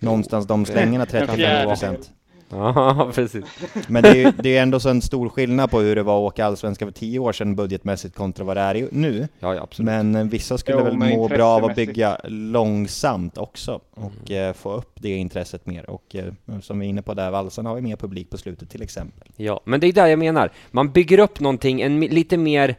någonstans 0.00 0.46
de 0.46 0.64
fjärdedel. 0.64 1.06
35 1.06 1.68
procent. 1.68 2.10
ja, 2.50 3.10
precis. 3.14 3.44
Men 3.88 4.02
det 4.02 4.08
är 4.08 4.14
ju 4.14 4.32
det 4.42 4.56
är 4.56 4.62
ändå 4.62 4.80
så 4.80 4.88
en 4.88 5.02
stor 5.02 5.28
skillnad 5.28 5.70
på 5.70 5.80
hur 5.80 5.96
det 5.96 6.02
var 6.02 6.16
att 6.26 6.32
åka 6.32 6.44
allsvenskan 6.46 6.88
för 6.88 6.92
tio 6.92 7.18
år 7.18 7.32
sedan 7.32 7.56
budgetmässigt 7.56 8.14
kontra 8.16 8.44
vad 8.44 8.56
det 8.56 8.60
är 8.60 8.88
nu. 8.92 9.28
Ja, 9.40 9.54
ja, 9.54 9.62
absolut. 9.62 9.86
Men 9.86 10.14
eh, 10.14 10.24
vissa 10.24 10.58
skulle 10.58 10.78
Jo, 10.78 10.84
väl 10.84 10.96
må 10.96 11.28
bra 11.28 11.48
av 11.48 11.64
att 11.64 11.76
bygga 11.76 12.20
långsamt 12.24 13.38
också 13.38 13.80
och 13.94 14.12
Mm. 14.30 14.48
eh, 14.48 14.52
få 14.54 14.72
upp 14.74 14.92
det 15.00 15.08
intresset 15.16 15.66
mer. 15.66 15.90
Och 15.90 16.16
eh, 16.16 16.24
som 16.62 16.78
vi 16.78 16.86
är 16.86 16.90
inne 16.90 17.02
på 17.02 17.14
där, 17.14 17.30
Valsarna 17.30 17.68
har 17.70 17.76
ju 17.76 17.82
mer 17.82 17.96
publik 17.96 18.30
på 18.30 18.38
slutet 18.38 18.70
till 18.70 18.82
exempel. 18.82 19.28
Ja, 19.36 19.60
men 19.64 19.80
det 19.80 19.86
är 19.86 19.92
där 19.92 20.06
jag 20.06 20.18
menar. 20.18 20.52
Man 20.70 20.90
bygger 20.92 21.18
upp 21.18 21.40
någonting, 21.40 21.80
en 21.80 22.00
lite 22.00 22.36
mer, 22.36 22.76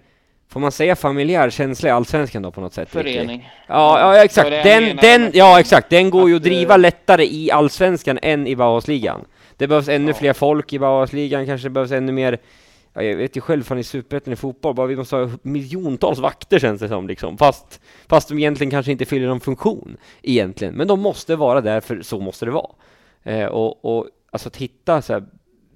får 0.50 0.60
man 0.60 0.72
säga 0.72 0.96
familjär 0.96 1.50
känsla 1.50 1.90
i 1.90 1.92
Allsvenskan 1.92 2.42
då 2.42 2.52
på 2.52 2.62
något 2.62 2.74
sätt? 2.74 2.90
Förening. 2.90 3.50
Ja, 3.68 4.16
ja 4.16 4.24
exakt. 4.24 4.50
Den, 4.50 4.96
den, 4.96 5.32
ja 5.34 5.60
exakt. 5.60 5.90
Den 5.90 6.10
går 6.10 6.30
ju 6.30 6.36
att 6.36 6.42
eh, 6.42 6.44
driva 6.44 6.78
lättare 6.78 7.26
i 7.26 7.52
Allsvenskan 7.52 8.20
än 8.22 8.48
i 8.48 8.56
Bauhausligan. 8.56 9.26
Det 9.58 9.68
behövs 9.68 9.90
ännu 9.90 10.08
Ja. 10.12 10.14
fler 10.14 10.34
folk 10.34 10.74
i 10.74 10.80
Bauhausligan, 10.80 11.46
kanske 11.46 11.66
det 11.66 11.72
behövs 11.72 11.92
ännu 11.92 12.12
mer 12.12 12.38
Ja, 12.94 13.04
jag 13.04 13.18
vet 13.18 13.38
ju 13.38 13.42
själv 13.42 13.64
från 13.64 13.78
i 13.80 13.84
Superettan 13.84 14.34
i 14.34 14.36
fotboll, 14.36 14.76
bara 14.76 14.88
vi 14.88 14.96
måste 14.96 15.16
ha 15.16 15.30
miljontals 15.42 16.20
vakter 16.20 16.60
känns 16.60 16.82
det 16.82 16.88
som 16.88 17.08
liksom. 17.08 17.38
Fast, 17.38 17.82
fast 18.08 18.30
de 18.30 18.38
egentligen 18.40 18.72
kanske 18.72 18.92
inte 18.92 19.06
fyller 19.06 19.28
någon 19.28 19.40
funktion 19.40 19.98
egentligen. 20.22 20.74
Men 20.74 20.88
de 20.88 21.00
måste 21.00 21.36
vara 21.36 21.62
där, 21.62 21.82
för 21.82 22.02
så 22.02 22.20
måste 22.20 22.46
det 22.46 22.52
vara. 22.52 22.72
Eh, 23.24 23.46
och, 23.46 23.86
och 23.86 24.08
alltså 24.32 24.48
att 24.48 24.56
hitta 24.58 25.02
så 25.02 25.14
här, 25.14 25.24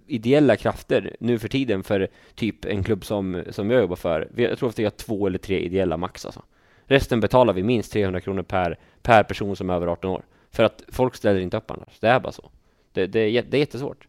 ideella 0.08 0.56
krafter 0.56 1.16
nu 1.20 1.40
för 1.40 1.48
tiden 1.48 1.84
för 1.84 2.08
typ 2.36 2.66
en 2.66 2.84
klubb 2.84 3.06
som, 3.06 3.44
som 3.50 3.72
jag 3.72 3.82
jobbar 3.82 3.96
för. 3.96 4.30
Jag 4.36 4.58
tror 4.58 4.70
att 4.70 4.80
vi 4.80 4.84
har 4.84 4.92
två 4.92 5.28
eller 5.28 5.38
tre 5.38 5.60
ideella 5.60 5.98
max 5.98 6.26
alltså. 6.26 6.42
Resten 6.86 7.20
betalar 7.20 7.54
vi 7.54 7.64
minst 7.64 7.92
300 7.92 8.22
kronor 8.22 8.44
per, 8.44 8.78
per 9.02 9.24
person 9.24 9.56
som 9.56 9.70
är 9.70 9.74
över 9.74 9.88
18 9.88 10.10
år. 10.10 10.24
För 10.52 10.64
att 10.64 10.84
folk 10.88 11.16
ställer 11.16 11.40
inte 11.40 11.58
upp 11.58 11.72
annars. 11.72 12.00
Det 12.00 12.08
är 12.08 12.20
bara 12.20 12.32
så. 12.32 12.50
Det, 12.94 13.08
det, 13.08 13.20
är, 13.20 13.44
det 13.50 13.58
är 13.58 13.60
jättesvårt. 13.60 14.08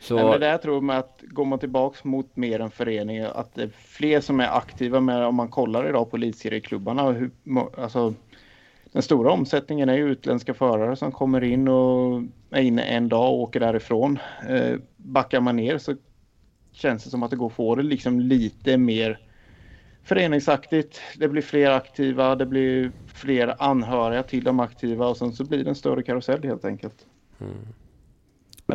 Så, 0.00 0.14
Nej, 0.14 0.24
men 0.24 0.40
det 0.40 0.46
jag 0.46 0.62
tror 0.62 0.74
jag 0.74 0.82
med 0.82 0.98
att 0.98 1.22
går 1.22 1.44
man 1.44 1.58
tillbaks 1.58 2.04
mot 2.04 2.36
mer 2.36 2.60
en 2.60 2.70
förening, 2.70 3.20
att 3.20 3.54
det 3.54 3.62
är 3.62 3.68
fler 3.68 4.20
som 4.20 4.40
är 4.40 4.56
aktiva 4.56 5.00
med, 5.00 5.26
om 5.26 5.34
man 5.34 5.48
kollar 5.48 5.88
idag 5.88 6.10
på 6.10 6.16
elitserieklubbarna, 6.16 7.12
hur, 7.12 7.30
alltså 7.78 8.14
den 8.92 9.02
stora 9.02 9.30
omsättningen 9.30 9.88
är 9.88 9.94
ju 9.94 10.10
utländska 10.10 10.54
förare 10.54 10.96
som 10.96 11.12
kommer 11.12 11.44
in 11.44 11.68
och 11.68 12.22
är 12.50 12.62
inne 12.62 12.82
en 12.82 13.08
dag 13.08 13.32
och 13.32 13.40
åker 13.40 13.60
därifrån. 13.60 14.18
Eh, 14.48 14.76
Backar 15.04 15.40
man 15.40 15.56
ner 15.56 15.78
så 15.78 15.94
känns 16.72 17.04
det 17.04 17.10
som 17.10 17.22
att 17.22 17.30
det 17.30 17.36
går 17.36 17.46
att 17.46 17.52
få 17.52 17.74
det 17.74 17.82
liksom 17.82 18.20
lite 18.20 18.78
mer 18.78 19.18
föreningsaktigt. 20.02 21.00
Det 21.18 21.28
blir 21.28 21.42
fler 21.42 21.70
aktiva, 21.70 22.34
det 22.34 22.46
blir 22.46 22.92
fler 23.06 23.54
anhöriga 23.58 24.22
till 24.22 24.44
de 24.44 24.60
aktiva 24.60 25.08
och 25.08 25.16
sen 25.16 25.32
så 25.32 25.44
blir 25.44 25.64
det 25.64 25.70
en 25.70 25.74
större 25.74 26.02
karusell 26.02 26.42
helt 26.44 26.64
enkelt. 26.64 27.06
Mm. 27.40 27.66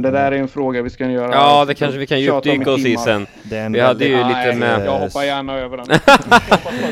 Men 0.01 0.13
det 0.13 0.19
där 0.19 0.31
är 0.31 0.35
en 0.37 0.47
fråga 0.47 0.81
vi 0.81 0.89
ska 0.89 1.05
göra. 1.09 1.31
Ja, 1.33 1.65
det 1.65 1.73
kanske 1.75 1.99
vi 1.99 2.07
kan 2.07 2.19
djupdyka 2.21 2.71
oss 2.71 2.85
i 2.85 2.97
sen. 2.97 3.27
Det 3.43 3.57
är 3.57 3.65
en 3.65 3.71
Vi 3.73 3.79
hade 3.79 4.05
ju 4.05 4.17
lite 4.17 4.27
Nej, 4.29 4.55
med- 4.55 4.85
Jag 4.85 4.99
hoppar 4.99 5.23
gärna 5.23 5.57
över 5.59 5.77
den. 5.77 5.99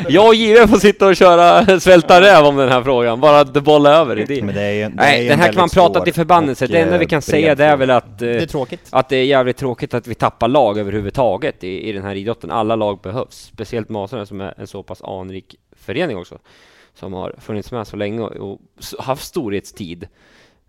Jag 0.09 0.27
och 0.27 0.35
Jive 0.35 0.67
får 0.67 0.77
sitta 0.77 1.07
och 1.07 1.15
köra 1.15 1.79
svälta 1.79 2.21
räv 2.21 2.45
om 2.45 2.55
den 2.55 2.69
här 2.69 2.83
frågan, 2.83 3.19
bara 3.19 3.39
att 3.39 3.53
bolla 3.63 3.89
över 3.93 4.19
i 4.19 4.25
det. 4.25 4.43
Men 4.43 4.55
det 4.55 4.61
är 4.61 4.71
ju, 4.71 4.79
det 4.79 4.85
är 4.85 4.89
Nej, 4.95 5.21
ju 5.23 5.29
den 5.29 5.33
en 5.33 5.39
här 5.45 5.51
kan 5.53 5.59
man 5.59 5.69
prata 5.69 6.01
till 6.01 6.13
förbannelse. 6.13 6.67
Det 6.67 6.77
enda 6.79 6.97
vi 6.97 7.05
eh, 7.05 7.07
kan 7.09 7.17
bred 7.17 7.23
säga 7.23 7.55
det 7.55 7.65
är 7.65 7.77
väl 7.77 7.89
att, 7.91 8.05
eh, 8.21 8.27
Det 8.27 8.35
är 8.43 8.45
tråkigt. 8.45 8.87
att 8.89 9.09
det 9.09 9.17
är 9.17 9.23
jävligt 9.25 9.57
tråkigt 9.57 9.93
att 9.93 10.07
vi 10.07 10.15
tappar 10.15 10.47
lag 10.47 10.77
överhuvudtaget 10.77 11.63
i, 11.63 11.89
i 11.89 11.91
den 11.91 12.03
här 12.03 12.15
idrotten. 12.15 12.51
Alla 12.51 12.75
lag 12.75 12.99
behövs, 13.01 13.35
speciellt 13.53 13.89
Masarna 13.89 14.25
som 14.25 14.41
är 14.41 14.53
en 14.57 14.67
så 14.67 14.83
pass 14.83 15.01
anrik 15.01 15.55
förening 15.85 16.17
också, 16.17 16.37
som 16.93 17.13
har 17.13 17.35
funnits 17.39 17.71
med 17.71 17.87
så 17.87 17.95
länge 17.95 18.21
och, 18.21 18.51
och 18.51 18.59
haft 18.99 19.23
storhetstid 19.25 20.07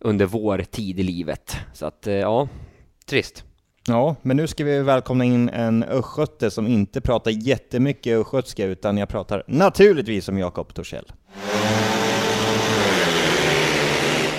under 0.01 0.27
vår 0.27 0.59
tid 0.59 1.01
i 1.01 1.03
livet. 1.03 1.57
Så 1.73 1.87
att, 1.87 2.07
eh, 2.07 2.15
ja, 2.15 2.49
trist. 3.09 3.45
Ja, 3.89 4.17
men 4.23 4.37
nu 4.37 4.47
ska 4.47 4.65
vi 4.65 4.83
välkomna 4.83 5.25
in 5.25 5.49
en 5.49 5.83
östgöte 5.83 6.51
som 6.51 6.67
inte 6.67 7.01
pratar 7.01 7.31
jättemycket 7.31 8.19
östgötska 8.21 8.65
utan 8.65 8.99
jag 8.99 9.09
pratar 9.09 9.43
naturligtvis 9.47 10.29
om 10.29 10.39
Jakob 10.39 10.75
Torssell. 10.75 11.13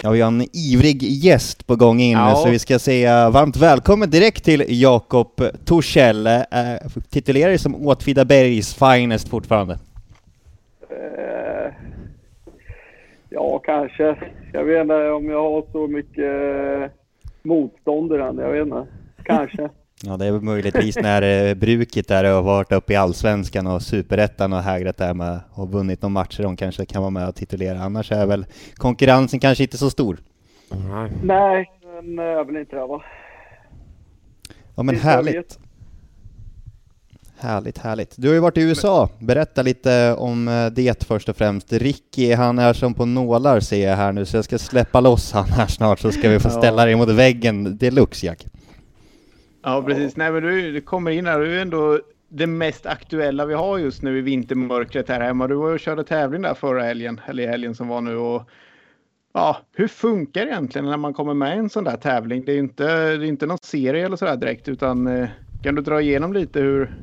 Ja, 0.04 0.12
vi 0.12 0.22
har 0.22 0.28
en 0.28 0.48
ivrig 0.54 1.04
gäst 1.04 1.68
på 1.68 1.76
gång 1.76 2.00
in, 2.00 2.12
Ja. 2.18 2.36
så 2.36 2.50
vi 2.50 2.60
ska 2.60 2.80
säga 2.80 3.30
varmt 3.30 3.58
välkommen 3.58 4.10
direkt 4.10 4.44
till 4.44 4.66
Jakob 4.68 5.42
Torssell. 5.66 6.28
Äh, 6.28 6.44
titulerar 7.10 7.50
dig 7.50 7.58
som 7.58 7.88
Åtvidabergs 7.88 8.74
finest 8.74 9.30
fortfarande. 9.30 9.80
Ja, 13.38 13.60
kanske. 13.60 14.16
Jag 14.54 14.64
vet 14.64 14.82
inte 14.82 15.10
om 15.10 15.30
jag 15.30 15.42
har 15.42 15.66
så 15.72 15.88
mycket 15.88 16.26
eh, 16.84 16.90
motstånd 17.44 18.14
i 18.14 18.18
den. 18.18 18.38
Jag 18.38 18.52
vet 18.52 18.66
inte. 18.66 18.88
Kanske. 19.24 19.70
Ja, 20.04 20.18
det 20.18 20.26
är 20.26 20.32
väl 20.32 20.42
möjligtvis 20.42 20.98
när 21.02 21.48
eh, 21.50 21.54
bruket 21.54 22.08
där 22.08 22.24
har 22.34 22.42
varit 22.42 22.72
uppe 22.72 22.94
i 22.94 22.96
Allsvenskan 22.96 23.68
och 23.68 23.82
Superettan 23.82 24.54
och 24.54 24.60
hägrat 24.60 24.98
där 24.98 25.14
med 25.14 25.40
och 25.54 25.72
vunnit 25.72 26.02
några 26.02 26.14
matcher 26.14 26.44
de 26.44 26.58
kanske 26.58 26.86
kan 26.86 27.02
vara 27.02 27.10
med 27.10 27.28
och 27.28 27.36
titulera. 27.36 27.80
Annars 27.80 28.12
är 28.12 28.26
väl 28.26 28.46
konkurrensen 28.76 29.40
kanske 29.40 29.64
inte 29.64 29.78
så 29.78 29.90
stor. 29.90 30.18
Nej, 31.24 31.72
men 32.04 32.26
jag 32.26 32.46
vill 32.46 32.58
inte 32.58 32.76
det 32.76 32.86
va? 32.86 33.04
Ja 34.76 34.84
men 34.84 34.96
härligt. 34.96 35.60
Härligt, 37.40 37.78
härligt. 37.78 38.14
Du 38.18 38.28
har 38.28 38.36
ju 38.36 38.40
varit 38.40 38.58
i 38.58 38.62
USA. 38.62 39.10
Berätta 39.20 39.62
lite 39.62 40.14
om 40.14 40.48
eh, 40.48 40.66
det 40.66 41.04
först 41.04 41.30
och 41.30 41.36
främst. 41.36 41.74
Ricky, 41.74 42.34
han 42.34 42.60
är 42.60 42.74
som 42.74 42.94
på 42.94 43.06
nålar 43.06 43.60
ser 43.60 43.90
jag 43.90 43.96
här 43.96 44.12
nu, 44.12 44.26
så 44.26 44.38
jag 44.38 44.46
ska 44.46 44.58
släppa 44.58 45.00
loss 45.00 45.32
han 45.32 45.46
här 45.46 45.68
snart 45.68 46.00
så 46.00 46.12
ska 46.12 46.30
vi 46.30 46.40
få 46.40 46.50
ställa 46.50 46.86
dig 46.86 46.96
mot 46.96 47.10
väggen 47.10 47.78
deluxe 47.78 48.26
Jack. 48.26 48.46
Ja, 49.64 49.84
precis. 49.84 50.16
Nej, 50.16 50.32
men 50.32 50.44
du, 50.44 50.72
du 50.72 50.82
kommer 50.82 51.12
in 51.12 51.26
här. 51.26 51.40
Du 51.40 51.58
är 51.58 51.62
ändå 51.62 52.00
det 52.30 52.48
mest 52.48 52.86
aktuella 52.86 53.46
vi 53.46 53.54
har 53.54 53.78
just 53.78 54.02
nu 54.02 54.18
i 54.18 54.22
vintermörkret 54.22 55.10
här 55.10 55.22
hemma. 55.22 55.48
Du 55.48 55.56
var 55.56 55.68
ju 55.68 55.74
och 55.74 55.80
körde 55.80 56.04
tävling 56.04 56.42
där 56.42 56.54
förra 56.54 56.84
helgen, 56.84 57.22
eller 57.26 57.44
i 57.44 57.48
helgen 57.48 57.76
som 57.76 57.88
var 57.88 58.02
nu. 58.02 58.16
Och, 58.16 58.50
ja, 59.34 59.58
hur 59.76 59.88
funkar 59.88 60.46
det 60.46 60.52
egentligen 60.52 60.86
när 60.86 60.98
man 60.98 61.14
kommer 61.14 61.34
med 61.34 61.56
i 61.56 61.60
en 61.60 61.70
sån 61.70 61.84
där 61.84 61.98
tävling? 61.98 62.44
Det 62.46 62.52
är 62.52 62.54
ju 62.54 62.60
inte, 62.60 62.84
det 63.18 63.26
är 63.26 63.30
inte 63.30 63.46
någon 63.46 63.58
serie 63.62 64.06
eller 64.06 64.18
sådär 64.18 64.38
direkt, 64.38 64.68
utan 64.68 65.08
eh, 65.08 65.30
kan 65.64 65.76
du 65.76 65.82
dra 65.82 66.02
igenom 66.02 66.34
lite 66.34 66.60
hur, 66.60 66.96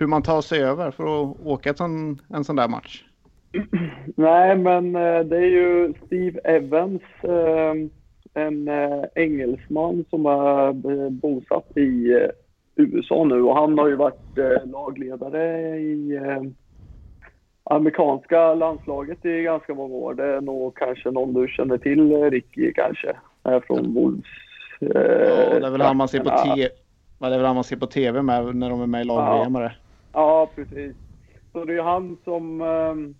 hur 0.00 0.06
man 0.06 0.22
tar 0.22 0.40
sig 0.40 0.62
över 0.62 0.90
för 0.90 1.04
att 1.04 1.36
åka 1.44 1.74
sån, 1.74 2.20
en 2.28 2.44
sån 2.44 2.56
där 2.56 2.68
match? 2.68 3.04
Nej, 4.16 4.56
men 4.56 4.96
eh, 4.96 5.20
det 5.20 5.36
är 5.36 5.50
ju 5.50 5.94
Steve 6.06 6.40
Evans, 6.44 7.02
eh, 7.22 7.74
en 8.34 8.68
eh, 8.68 9.04
engelsman 9.14 10.04
som 10.10 10.26
är 10.26 11.10
bosatt 11.10 11.76
i 11.76 12.18
USA 12.76 13.24
nu 13.24 13.42
och 13.42 13.56
han 13.56 13.78
har 13.78 13.88
ju 13.88 13.96
varit 13.96 14.38
lagledare 14.64 15.76
i 15.78 16.20
amerikanska 17.64 18.54
landslaget 18.54 19.24
i 19.24 19.42
ganska 19.42 19.74
många 19.74 19.94
år. 19.94 20.14
Det 20.14 20.24
är 20.24 20.40
nog 20.40 20.76
kanske 20.76 21.10
någon 21.10 21.34
du 21.34 21.48
känner 21.48 21.78
till, 21.78 22.30
Ricky 22.30 22.72
kanske, 22.72 23.16
från 23.66 23.94
Wolves. 23.94 24.24
Ja, 24.80 24.88
det 24.88 25.66
är 25.66 25.70
väl 25.70 25.80
han 25.80 25.96
man 25.96 26.08
ser 26.08 26.20
på. 26.20 26.28
Ja, 26.28 27.28
det 27.28 27.34
är 27.34 27.38
väl 27.38 27.46
han 27.46 27.54
man 27.54 27.64
ser 27.64 27.76
på 27.76 27.86
TV 27.86 28.22
med 28.22 28.56
när 28.56 28.70
de 28.70 28.82
är 28.82 28.86
med 28.86 29.06
i 29.06 29.10
och 29.10 29.60
det. 29.60 29.72
Ja, 30.12 30.50
precis. 30.54 30.96
Så 31.52 31.64
det 31.64 31.74
är 31.74 31.82
han 31.82 32.16
som 32.24 32.60
ehm, 32.60 33.14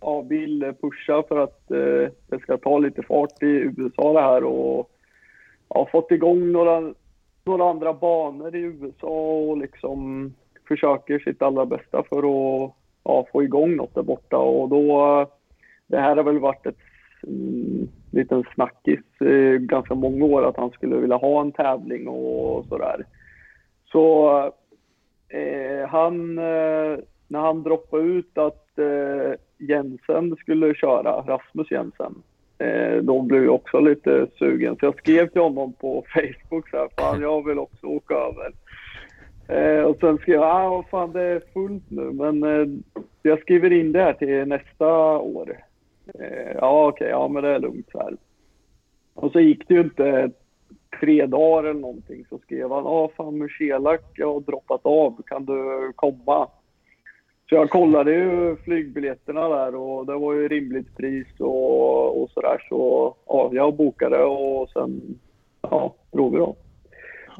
ja, 0.00 0.20
vill 0.20 0.72
pusha 0.80 1.22
för 1.28 1.38
att 1.38 1.70
eh, 1.70 2.12
det 2.26 2.38
ska 2.42 2.56
ta 2.56 2.78
lite 2.78 3.02
fart 3.02 3.42
i 3.42 3.46
USA 3.46 4.12
det 4.12 4.20
här 4.20 4.44
och 4.44 4.90
ja, 5.68 5.88
fått 5.92 6.10
igång 6.10 6.52
några, 6.52 6.94
några 7.44 7.70
andra 7.70 7.92
banor 7.92 8.56
i 8.56 8.60
USA 8.60 9.38
och 9.38 9.58
liksom 9.58 10.32
försöker 10.68 11.18
sitt 11.18 11.42
allra 11.42 11.66
bästa 11.66 12.02
för 12.02 12.18
att 12.18 12.72
ja, 13.04 13.26
få 13.32 13.42
igång 13.42 13.76
något 13.76 13.94
där 13.94 14.02
borta 14.02 14.36
och 14.36 14.68
då 14.68 15.26
det 15.86 15.98
här 15.98 16.16
har 16.16 16.22
väl 16.22 16.38
varit 16.38 16.66
ett 16.66 16.76
mm, 17.26 17.88
liten 18.10 18.44
snackis 18.54 19.00
i 19.20 19.58
ganska 19.60 19.94
många 19.94 20.24
år 20.24 20.44
att 20.48 20.56
han 20.56 20.70
skulle 20.70 20.96
vilja 20.96 21.16
ha 21.16 21.40
en 21.40 21.52
tävling 21.52 22.08
och 22.08 22.64
sådär. 22.64 23.04
Så 23.92 24.52
Eh, 25.28 25.88
han 25.88 26.38
eh, 26.38 26.98
när 27.28 27.40
han 27.40 27.62
droppade 27.62 28.02
ut 28.02 28.38
att 28.38 28.78
eh, 28.78 29.32
Jensen 29.58 30.36
skulle 30.36 30.74
köra, 30.74 31.10
Rasmus 31.10 31.70
Jensen, 31.70 32.14
eh, 32.58 32.96
då 33.02 33.22
blev 33.22 33.44
jag 33.44 33.54
också 33.54 33.80
lite 33.80 34.26
sugen. 34.38 34.76
Så 34.80 34.86
jag 34.86 34.98
skrev 34.98 35.28
till 35.28 35.40
honom 35.40 35.72
på 35.72 36.04
Facebook 36.14 36.68
så 36.70 36.76
här, 36.76 36.88
fan 36.98 37.20
jag 37.20 37.46
vill 37.46 37.58
också 37.58 37.86
åka 37.86 38.14
över. 38.14 38.52
Eh, 39.48 39.82
och 39.82 39.96
sen 40.00 40.18
skrev 40.18 40.34
jag, 40.34 40.44
ah 40.44 40.84
fan 40.90 41.12
det 41.12 41.22
är 41.22 41.42
fullt 41.54 41.90
nu, 41.90 42.12
men 42.12 42.42
eh, 42.42 42.66
jag 43.22 43.40
skriver 43.40 43.72
in 43.72 43.92
det 43.92 44.02
här 44.02 44.12
till 44.12 44.48
nästa 44.48 45.18
år. 45.18 45.56
Eh, 46.14 46.52
ja 46.54 46.88
okej, 46.88 47.08
ja 47.08 47.28
men 47.28 47.42
det 47.42 47.48
är 47.48 47.58
lugnt 47.58 47.88
så 47.92 47.98
här. 47.98 48.16
Och 49.14 49.32
så 49.32 49.40
gick 49.40 49.68
det 49.68 49.74
ju 49.74 49.80
inte 49.80 50.30
tre 51.00 51.26
dagar 51.26 51.70
eller 51.70 51.80
någonting 51.80 52.24
så 52.28 52.38
skrev 52.38 52.72
han, 52.72 52.84
ja 52.84 53.10
fan 53.16 53.38
Muselak 53.38 54.02
jag 54.14 54.32
har 54.32 54.40
droppat 54.40 54.80
av, 54.86 55.22
kan 55.26 55.44
du 55.44 55.92
komma? 55.96 56.48
Så 57.48 57.54
jag 57.54 57.70
kollade 57.70 58.12
ju 58.12 58.56
flygbiljetterna 58.56 59.48
där 59.48 59.74
och 59.74 60.06
det 60.06 60.14
var 60.14 60.34
ju 60.34 60.48
rimligt 60.48 60.96
pris 60.96 61.26
och, 61.38 62.22
och 62.22 62.30
sådär 62.30 62.66
så 62.68 63.14
ja, 63.26 63.50
jag 63.52 63.74
bokade 63.74 64.24
och 64.24 64.70
sen 64.70 65.18
ja, 65.62 65.94
drog 66.12 66.32
vi 66.32 66.38
då. 66.38 66.56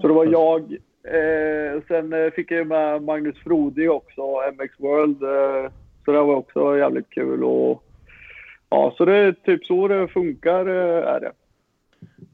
Så 0.01 0.09
det 0.09 0.15
var 0.15 0.25
jag, 0.25 0.63
eh, 1.05 1.83
sen 1.89 2.13
eh, 2.13 2.31
fick 2.31 2.51
jag 2.51 2.59
ju 2.59 2.65
med 2.65 3.03
Magnus 3.03 3.39
Frodi 3.39 3.89
också, 3.89 4.23
MX 4.53 4.81
World, 4.81 5.23
eh, 5.23 5.71
så 6.05 6.13
det 6.13 6.23
var 6.23 6.35
också 6.35 6.79
jävligt 6.79 7.11
kul 7.11 7.45
och 7.45 7.83
ja, 8.71 8.95
så 8.97 9.05
det 9.05 9.17
är 9.17 9.33
typ 9.33 9.65
så 9.65 9.89
det 9.89 10.09
funkar 10.09 10.67
eh, 10.67 11.09
är 11.09 11.21
det. 11.21 11.33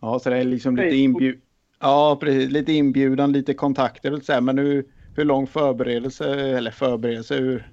Ja, 0.03 0.19
så 0.19 0.31
det 0.31 0.37
är 0.37 0.45
liksom 0.45 0.77
lite 0.77 0.97
inbjud... 0.97 1.41
Ja, 1.81 2.19
precis. 2.21 2.51
Lite 2.51 2.73
inbjudan, 2.73 3.33
lite 3.33 3.55
kontakter 3.55 4.13
och 4.13 4.23
så 4.23 4.33
här. 4.33 4.41
Men 4.41 4.59
hur, 4.59 4.85
hur 5.17 5.25
lång 5.25 5.47
förberedelse, 5.47 6.57
eller 6.57 6.71
förberedelse, 6.71 7.35
hur, 7.35 7.69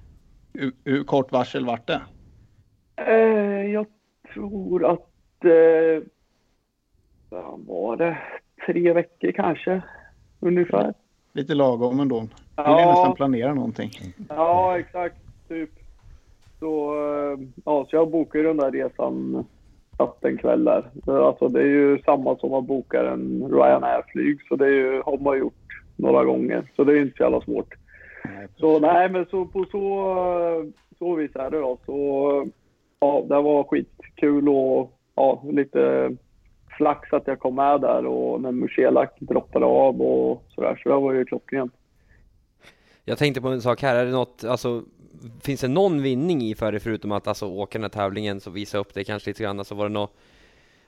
hur, 0.54 0.72
hur 0.84 1.04
kort 1.04 1.32
varsel 1.32 1.66
vart 1.66 1.86
det? 1.86 2.00
Eh, 2.96 3.70
jag 3.72 3.86
tror 4.34 4.84
att, 4.84 5.44
eh, 5.44 6.02
vad 7.28 7.60
var 7.66 7.96
det, 7.96 8.18
tre 8.66 8.92
veckor 8.92 9.32
kanske, 9.32 9.82
ungefär. 10.40 10.94
Lite 11.32 11.54
lagom 11.54 12.00
ändå. 12.00 12.28
Ja. 12.56 12.80
ja. 12.80 12.90
nästan 12.90 13.14
planera 13.14 13.54
någonting. 13.54 13.90
Ja, 14.28 14.78
exakt. 14.78 15.16
Typ. 15.48 15.70
Så, 16.58 16.94
eh, 16.94 17.38
ja, 17.64 17.86
så 17.90 17.96
jag 17.96 18.10
bokade 18.10 18.44
den 18.44 18.56
där 18.56 18.70
resan 18.70 19.44
satt 20.00 20.24
en 20.24 20.38
kväll 20.38 20.64
där. 20.64 20.90
Så 21.04 21.24
Alltså, 21.26 21.48
det 21.48 21.60
är 21.60 21.66
ju 21.66 21.98
samma 21.98 22.36
som 22.36 22.54
att 22.54 22.64
boka 22.64 23.10
en 23.10 23.52
Ryanair-flyg, 23.52 24.38
så 24.48 24.56
det 24.56 24.66
är 24.66 24.70
ju, 24.70 25.02
har 25.02 25.18
man 25.18 25.38
gjort 25.38 25.54
några 25.96 26.24
gånger. 26.24 26.70
Så 26.76 26.84
det 26.84 26.92
är 26.92 27.02
inte 27.02 27.16
så 27.16 27.22
jävla 27.22 27.40
svårt. 27.40 27.74
Så 28.56 28.78
nej, 28.78 29.08
men 29.08 29.26
så 29.26 29.46
på 29.46 29.64
så, 29.70 30.64
så 30.98 31.14
vis 31.14 31.36
är 31.36 31.50
det 31.50 31.58
då. 31.58 31.78
Så 31.86 32.46
ja, 33.00 33.24
det 33.28 33.42
var 33.42 33.64
skitkul 33.64 34.48
och 34.48 34.92
ja, 35.14 35.42
lite 35.52 36.10
flax 36.76 37.12
att 37.12 37.26
jag 37.26 37.38
kom 37.38 37.54
med 37.54 37.80
där 37.80 38.06
och 38.06 38.40
när 38.40 38.52
Muselak 38.52 39.16
droppade 39.20 39.66
av 39.66 40.02
och 40.02 40.44
sådär. 40.48 40.80
Så 40.82 40.88
det 40.88 40.94
var 40.94 41.12
ju 41.12 41.24
klockrent. 41.24 41.72
Jag 43.04 43.18
tänkte 43.18 43.40
på 43.40 43.48
en 43.48 43.60
sak 43.60 43.82
här, 43.82 43.96
är 43.96 44.04
det 44.04 44.12
något, 44.12 44.44
alltså 44.44 44.82
Finns 45.42 45.60
det 45.60 45.68
någon 45.68 46.02
vinning 46.02 46.42
i 46.42 46.54
för 46.54 46.72
det 46.72 46.80
förutom 46.80 47.12
att 47.12 47.28
alltså 47.28 47.46
åka 47.46 47.78
den 47.78 47.84
här 47.84 47.88
tävlingen 47.88 48.40
så 48.40 48.50
visa 48.50 48.78
upp 48.78 48.94
det 48.94 49.04
kanske 49.04 49.30
lite 49.30 49.42
grann, 49.42 49.58
alltså 49.58 49.74
var 49.74 49.84
det 49.84 49.94
något 49.94 50.12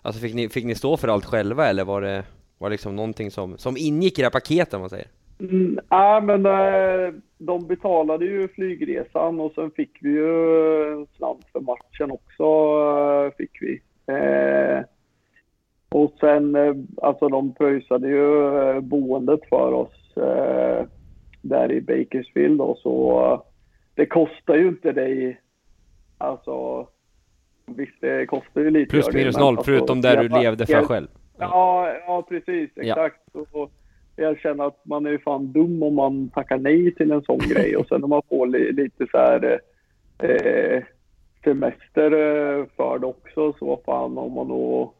Alltså 0.02 0.20
fick 0.20 0.34
ni, 0.34 0.48
fick 0.48 0.64
ni 0.64 0.74
stå 0.74 0.96
för 0.96 1.08
allt 1.08 1.24
själva 1.24 1.66
eller 1.66 1.84
var 1.84 2.00
det, 2.00 2.24
var 2.58 2.68
det 2.68 2.72
liksom 2.72 2.96
någonting 2.96 3.30
som, 3.30 3.58
som 3.58 3.76
ingick 3.76 4.18
i 4.18 4.22
det 4.22 4.26
här 4.26 4.30
paketet 4.30 4.74
om 4.74 4.80
man 4.80 4.90
säger? 4.90 5.06
Mm, 5.40 5.78
nej, 5.90 6.22
men 6.22 6.46
äh, 6.46 7.14
de 7.38 7.66
betalade 7.66 8.24
ju 8.24 8.48
flygresan 8.48 9.40
och 9.40 9.52
sen 9.52 9.70
fick 9.70 9.98
vi 10.00 10.10
ju 10.10 10.92
en 10.92 11.06
slant 11.16 11.46
för 11.52 11.60
matchen 11.60 12.10
också. 12.10 12.44
Äh, 13.26 13.36
Fick 13.36 13.62
vi. 13.62 13.80
Äh, 14.06 14.84
och 15.88 16.12
sen, 16.20 16.56
alltså 17.02 17.28
de 17.28 17.54
pröjsade 17.54 18.08
ju 18.08 18.80
boendet 18.80 19.40
för 19.48 19.72
oss 19.72 20.14
där 21.42 21.72
i 21.72 21.80
Bakersfield 21.80 22.60
och 22.60 22.78
så 22.78 23.42
det 23.94 24.06
kostar 24.06 24.54
ju 24.54 24.68
inte 24.68 24.92
dig, 24.92 25.40
alltså 26.18 26.86
visst 27.66 28.00
det 28.00 28.26
kostar 28.26 28.60
ju 28.60 28.70
lite. 28.70 28.90
Plus 28.90 29.12
minus 29.12 29.38
noll, 29.38 29.56
alltså, 29.56 29.72
förutom 29.72 30.00
där 30.00 30.22
du 30.22 30.28
levde 30.28 30.66
för 30.66 30.72
jag- 30.72 30.86
själv. 30.86 31.08
Ja, 31.38 31.92
ja 32.06 32.22
precis. 32.28 32.70
Ja. 32.74 32.82
Exakt. 32.82 33.34
Och 33.52 33.70
jag 34.16 34.38
känner 34.38 34.64
att 34.66 34.84
man 34.84 35.06
är 35.06 35.10
ju 35.10 35.18
fan 35.18 35.52
dum 35.52 35.82
om 35.82 35.94
man 35.94 36.28
tackar 36.28 36.58
nej 36.58 36.94
till 36.94 37.12
en 37.12 37.22
sån 37.22 37.38
grej 37.38 37.76
och 37.76 37.86
sen 37.86 38.00
när 38.00 38.08
man 38.08 38.22
får 38.28 38.46
li, 38.46 38.72
lite 38.72 39.06
så 39.10 39.18
här 39.18 39.60
eh, 40.18 40.82
semester 41.44 42.12
eh, 42.12 42.66
för 42.76 42.98
det 42.98 43.06
också 43.06 43.52
så 43.58 43.66
vad 43.66 43.84
fan 43.84 44.18
om 44.18 44.32
man 44.32 44.48
då 44.48 44.94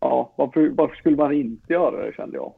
Ja, 0.00 0.32
varför, 0.36 0.68
varför 0.68 0.96
skulle 0.96 1.16
man 1.16 1.32
inte 1.32 1.72
göra 1.72 2.06
det 2.06 2.12
kände 2.16 2.36
jag. 2.36 2.52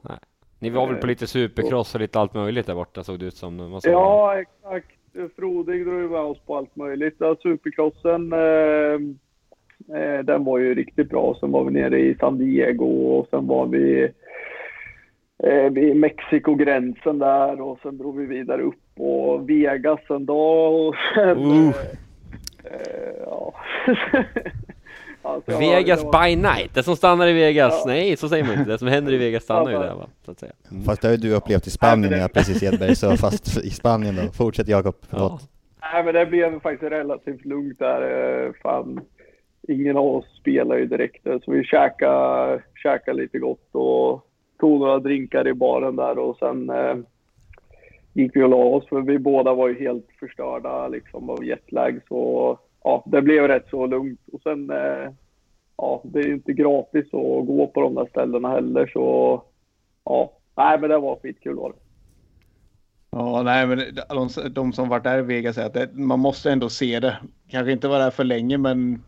Ni 0.58 0.70
var 0.70 0.86
väl 0.86 0.96
på 0.96 1.06
lite 1.06 1.26
supercross 1.26 1.94
och 1.94 2.00
lite 2.00 2.20
allt 2.20 2.34
möjligt 2.34 2.66
där 2.66 2.74
borta 2.74 3.04
såg 3.04 3.18
det 3.18 3.26
ut 3.26 3.36
som. 3.36 3.80
såg 3.80 3.92
Ja, 3.92 4.40
exakt. 4.40 4.95
Frodig 5.36 5.84
drog 5.84 6.00
ju 6.00 6.08
med 6.08 6.20
oss 6.20 6.38
på 6.46 6.56
allt 6.56 6.76
möjligt. 6.76 7.14
Ja, 7.18 7.36
Supercrossen, 7.42 8.32
eh, 8.32 9.00
eh, 9.98 10.24
den 10.24 10.44
var 10.44 10.58
ju 10.58 10.74
riktigt 10.74 11.08
bra. 11.08 11.36
Sen 11.40 11.52
var 11.52 11.64
vi 11.64 11.70
nere 11.70 12.00
i 12.00 12.14
San 12.14 12.38
Diego 12.38 12.86
och 12.86 13.28
sen 13.30 13.46
var 13.46 13.66
vi 13.66 14.12
eh, 15.42 15.70
vid 15.72 15.96
Mexiko-gränsen 15.96 17.18
där 17.18 17.60
och 17.60 17.78
sen 17.82 17.98
drog 17.98 18.18
vi 18.18 18.26
vidare 18.26 18.62
upp 18.62 19.00
och 19.00 19.50
Vegas 19.50 20.00
en 20.08 20.26
dag 20.26 20.88
och 20.88 20.94
sen... 21.14 21.38
Uh. 21.38 21.68
Eh, 22.64 23.16
ja. 23.26 23.54
Alltså, 25.26 25.52
ja, 25.52 25.58
Vegas 25.58 26.04
var- 26.04 26.24
by 26.28 26.36
night, 26.36 26.74
det 26.74 26.82
som 26.82 26.96
stannar 26.96 27.26
i 27.28 27.32
Vegas. 27.32 27.74
Ja. 27.86 27.92
Nej, 27.92 28.16
så 28.16 28.28
säger 28.28 28.44
man 28.44 28.58
inte. 28.58 28.70
Det 28.70 28.78
som 28.78 28.88
händer 28.88 29.12
i 29.12 29.16
Vegas 29.16 29.42
stannar 29.42 29.70
ju 29.72 29.78
där 29.78 29.94
va, 29.94 30.06
så 30.24 30.30
att 30.30 30.38
säga. 30.38 30.52
Mm. 30.70 30.82
Fast 30.84 31.02
det 31.02 31.08
har 31.08 31.12
ju 31.12 31.18
du 31.18 31.34
upplevt 31.34 31.66
i 31.66 31.70
Spanien 31.70 32.10
när 32.10 32.18
jag 32.18 32.32
precis 32.32 32.62
Edberg, 32.62 32.96
så 32.96 33.16
fast 33.16 33.64
i 33.64 33.70
Spanien 33.70 34.16
då. 34.16 34.32
Fortsätt 34.32 34.68
Jakob, 34.68 34.94
Ja. 35.00 35.06
förlåt. 35.10 35.40
Nej, 35.92 36.04
men 36.04 36.14
det 36.14 36.26
blev 36.26 36.60
faktiskt 36.60 36.92
relativt 36.92 37.44
lugnt 37.44 37.78
där. 37.78 38.02
Eh, 38.46 38.52
Fan, 38.62 39.00
ingen 39.68 39.96
av 39.96 40.06
oss 40.06 40.24
spelar 40.40 40.76
ju 40.76 40.86
direkt 40.86 41.24
där, 41.24 41.40
så 41.44 41.50
vi 41.50 41.64
käkade, 41.64 42.62
käkade 42.82 43.16
lite 43.22 43.38
gott 43.38 43.68
och 43.74 44.26
tog 44.60 44.80
några 44.80 44.98
drinkar 44.98 45.48
i 45.48 45.54
baren 45.54 45.96
där 45.96 46.18
och 46.18 46.36
sen 46.38 46.70
eh, 46.70 46.96
gick 48.12 48.36
vi 48.36 48.42
och 48.42 48.48
la 48.48 48.56
oss 48.56 48.88
för 48.88 49.00
vi 49.00 49.18
båda 49.18 49.54
var 49.54 49.68
ju 49.68 49.78
helt 49.80 50.06
förstörda 50.20 50.88
liksom 50.88 51.30
av 51.30 51.44
jetlag 51.44 52.00
så 52.08 52.58
ja, 52.86 53.02
det 53.06 53.22
blev 53.22 53.48
rätt 53.48 53.68
så 53.70 53.86
lugnt 53.86 54.20
och 54.32 54.40
sen 54.42 54.70
eh, 54.70 55.10
ja, 55.76 56.02
det 56.04 56.18
är 56.18 56.24
ju 56.24 56.34
inte 56.34 56.52
gratis 56.52 57.04
att 57.06 57.46
gå 57.46 57.70
på 57.74 57.80
de 57.80 57.94
där 57.94 58.06
ställena 58.06 58.48
heller 58.48 58.86
så 58.86 59.42
ja, 60.04 60.32
nej 60.56 60.80
men 60.80 60.90
det 60.90 60.98
var 60.98 61.18
skitkul 61.22 61.56
var 61.56 61.68
det. 61.68 61.76
Ja, 63.10 63.42
nej, 63.42 63.66
men 63.66 63.78
de, 64.08 64.28
de 64.50 64.72
som 64.72 64.88
varit 64.88 65.04
där 65.04 65.18
i 65.18 65.22
Vegas 65.22 65.54
säger 65.54 65.68
att 65.68 65.74
det, 65.74 65.90
man 65.92 66.20
måste 66.20 66.52
ändå 66.52 66.68
se 66.68 67.00
det. 67.00 67.16
Kanske 67.48 67.72
inte 67.72 67.88
vara 67.88 68.04
där 68.04 68.10
för 68.10 68.24
länge, 68.24 68.58
men 68.58 69.02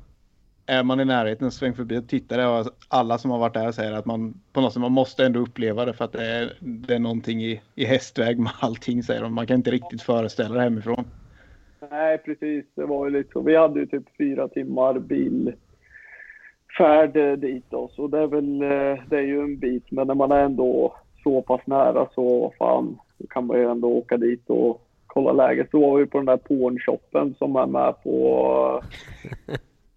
är 0.66 0.82
man 0.82 1.00
i 1.00 1.04
närheten, 1.04 1.50
sväng 1.50 1.74
förbi 1.74 1.98
och 1.98 2.08
titta 2.08 2.36
där. 2.36 2.48
Och 2.48 2.66
alla 2.88 3.18
som 3.18 3.30
har 3.30 3.38
varit 3.38 3.54
där 3.54 3.72
säger 3.72 3.92
att 3.92 4.06
man 4.06 4.40
på 4.52 4.60
något 4.60 4.72
sätt 4.72 4.80
man 4.80 4.92
måste 4.92 5.26
ändå 5.26 5.40
uppleva 5.40 5.84
det 5.84 5.92
för 5.92 6.04
att 6.04 6.12
det 6.12 6.26
är, 6.26 6.56
det 6.60 6.94
är 6.94 6.98
någonting 6.98 7.44
i, 7.44 7.60
i 7.74 7.84
hästväg 7.84 8.38
med 8.38 8.52
allting 8.60 9.02
säger 9.02 9.22
de. 9.22 9.34
Man 9.34 9.46
kan 9.46 9.56
inte 9.56 9.70
riktigt 9.70 10.02
föreställa 10.02 10.54
det 10.54 10.62
hemifrån. 10.62 11.04
Nej, 11.90 12.18
precis. 12.18 12.64
Det 12.74 12.84
var 12.86 13.04
ju 13.06 13.10
lite 13.12 13.32
så. 13.32 13.40
Vi 13.40 13.56
hade 13.56 13.80
ju 13.80 13.86
typ 13.86 14.16
fyra 14.18 14.48
timmar 14.48 14.98
bilfärd 14.98 15.56
eh, 17.16 17.32
dit 17.32 17.64
då, 17.70 17.88
så 17.88 18.06
det 18.06 18.18
är 18.18 18.26
väl, 18.26 18.62
eh, 18.62 18.98
det 19.08 19.16
är 19.16 19.22
ju 19.26 19.40
en 19.40 19.58
bit. 19.58 19.90
Men 19.90 20.06
när 20.06 20.14
man 20.14 20.32
är 20.32 20.44
ändå 20.44 20.94
så 21.22 21.42
pass 21.42 21.60
nära 21.64 22.08
så 22.14 22.52
fan, 22.58 22.98
då 23.18 23.26
kan 23.26 23.46
man 23.46 23.56
ju 23.58 23.70
ändå 23.70 23.88
åka 23.88 24.16
dit 24.16 24.50
och 24.50 24.82
kolla 25.06 25.32
läget. 25.32 25.70
Så 25.70 25.80
var 25.80 25.98
vi 25.98 26.06
på 26.06 26.18
den 26.18 26.26
där 26.26 26.36
pornshoppen 26.36 27.34
som 27.38 27.56
är 27.56 27.66
med 27.66 28.02
på, 28.02 28.82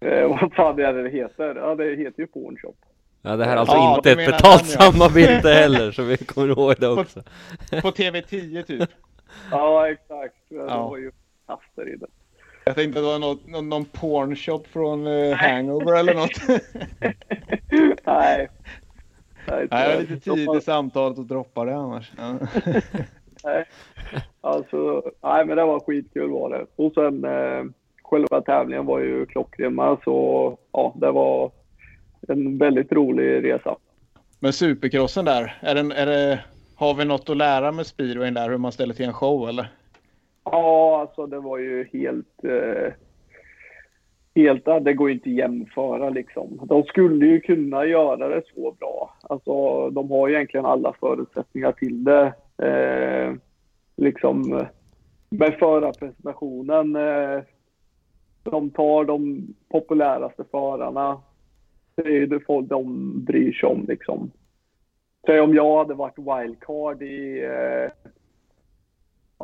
eh, 0.00 0.28
vad 0.28 0.52
fan 0.54 0.78
är 0.80 0.92
det 0.92 1.02
det 1.02 1.10
heter? 1.10 1.54
Ja, 1.56 1.74
det 1.74 1.96
heter 1.96 2.20
ju 2.20 2.26
pornshop. 2.26 2.76
Ja, 3.24 3.36
det 3.36 3.44
här 3.44 3.52
är 3.52 3.56
alltså 3.56 3.76
Ja, 3.76 3.96
inte 3.96 4.10
ett 4.12 4.26
betalt 4.30 4.66
samarbete 4.66 5.48
heller, 5.48 5.92
så 5.92 6.02
vi 6.02 6.16
kommer 6.16 6.48
ihåg 6.48 6.74
det 6.78 6.88
också. 6.88 7.20
På 7.70 7.88
TV10 7.90 8.62
typ. 8.62 8.90
Ja, 9.50 9.88
exakt. 9.90 10.34
Det 10.48 10.54
Ja. 10.54 10.88
var 10.88 10.96
ju 10.96 11.10
kaster 11.46 11.88
i 11.94 11.96
det. 11.96 12.06
Jag 12.64 12.74
tänkte 12.74 12.98
att 12.98 13.04
det 13.04 13.10
var 13.10 13.18
något, 13.18 13.46
någon, 13.46 13.68
någon 13.68 13.84
pornshop 13.84 14.66
från 14.66 15.06
eh, 15.06 15.34
Hangover 15.36 15.98
eller 15.98 16.14
något. 16.14 16.30
Nej. 18.06 18.48
Nej, 19.48 19.68
jag 19.70 19.94
så- 19.94 20.00
lite 20.00 20.20
tidigt 20.20 20.54
i 20.56 20.60
samtalet 20.60 21.18
och 21.18 21.26
droppar 21.26 21.66
det 21.66 21.76
annars. 21.76 22.12
Ja. 22.16 22.34
Nej. 23.44 23.64
Alltså, 24.40 25.02
nej 25.22 25.46
men 25.46 25.56
det 25.56 25.64
var 25.64 25.80
skitkul 25.80 26.30
var 26.30 26.50
det. 26.50 26.66
Och 26.76 26.92
sen 26.94 27.24
eh, 27.24 27.64
själva 28.02 28.40
tävlingen 28.40 28.86
var 28.86 28.98
ju 29.00 29.26
klockren 29.26 29.74
med 29.74 29.96
så 30.04 30.58
ja, 30.72 30.94
det 30.96 31.10
var 31.10 31.50
en 32.28 32.58
väldigt 32.58 32.92
rolig 32.92 33.44
resa. 33.44 33.76
Men 34.40 34.52
supercrossen 34.52 35.24
där, 35.24 35.58
är 35.60 35.74
den, 35.74 35.92
är 35.92 36.06
det, 36.06 36.40
har 36.76 36.94
vi 36.94 37.04
något 37.04 37.28
att 37.30 37.36
lära 37.36 37.72
med 37.72 37.86
speedwayen 37.86 38.34
där 38.34 38.50
hur 38.50 38.58
man 38.58 38.72
ställer 38.72 38.94
till 38.94 39.06
en 39.06 39.12
show 39.12 39.48
eller? 39.48 39.68
Ja, 40.44 41.00
alltså 41.00 41.26
det 41.26 41.40
var 41.40 41.58
ju 41.58 41.88
helt... 41.92 42.44
Eh, 42.44 42.92
helt, 44.34 44.64
det 44.64 44.94
går 44.94 45.08
ju 45.08 45.14
inte 45.14 45.28
att 45.28 45.36
jämföra 45.36 46.10
liksom. 46.10 46.60
De 46.64 46.82
skulle 46.82 47.26
ju 47.26 47.40
kunna 47.40 47.86
göra 47.86 48.28
det 48.28 48.42
så 48.54 48.76
bra. 48.80 49.16
Alltså 49.22 49.90
de 49.90 50.10
har 50.10 50.28
ju 50.28 50.34
egentligen 50.34 50.66
alla 50.66 50.94
förutsättningar 51.00 51.72
till 51.72 52.04
det. 52.04 52.32
Eh, 52.58 53.34
liksom 53.96 54.66
med 55.30 55.54
förarpresentationen. 55.58 56.96
Eh, 56.96 57.42
de 58.42 58.70
tar 58.70 59.04
de 59.04 59.46
populäraste 59.68 60.44
förarna. 60.50 61.20
Det 61.94 62.02
är 62.02 62.12
ju 62.12 62.26
det 62.26 62.40
folk 62.40 62.68
de 62.68 63.12
bryr 63.24 63.52
sig 63.52 63.68
om 63.68 63.84
liksom. 63.88 64.30
Säg 65.26 65.40
om 65.40 65.54
jag 65.54 65.78
hade 65.78 65.94
varit 65.94 66.18
wildcard 66.18 67.02
i, 67.02 67.44
eh, 67.44 68.10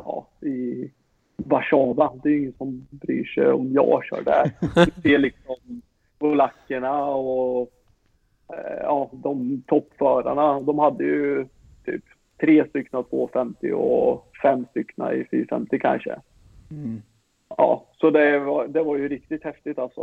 ja, 0.05 0.27
i 0.47 0.91
Warszawa. 1.37 2.13
Det 2.23 2.29
är 2.29 2.37
ingen 2.37 2.53
som 2.57 2.87
bryr 2.89 3.25
sig 3.25 3.51
om 3.51 3.73
jag 3.73 4.05
kör 4.05 4.21
där. 4.21 4.51
Det 5.03 5.13
är 5.13 5.19
liksom 5.19 5.81
polackerna 6.19 7.05
och 7.05 7.71
eh, 8.53 8.79
ja, 8.81 9.09
de 9.11 9.63
toppförarna. 9.67 10.61
De 10.61 10.79
hade 10.79 11.03
ju 11.03 11.47
typ 11.85 12.03
tre 12.39 12.69
stycken 12.69 13.03
250 13.03 13.71
och 13.71 14.31
fem 14.41 14.65
stycken 14.69 15.13
i 15.13 15.25
450 15.31 15.79
kanske. 15.79 16.19
Mm. 16.71 17.01
Ja, 17.57 17.85
så 17.97 18.09
det 18.09 18.39
var, 18.39 18.67
det 18.67 18.83
var 18.83 18.97
ju 18.97 19.09
riktigt 19.09 19.43
häftigt 19.43 19.79
alltså. 19.79 20.01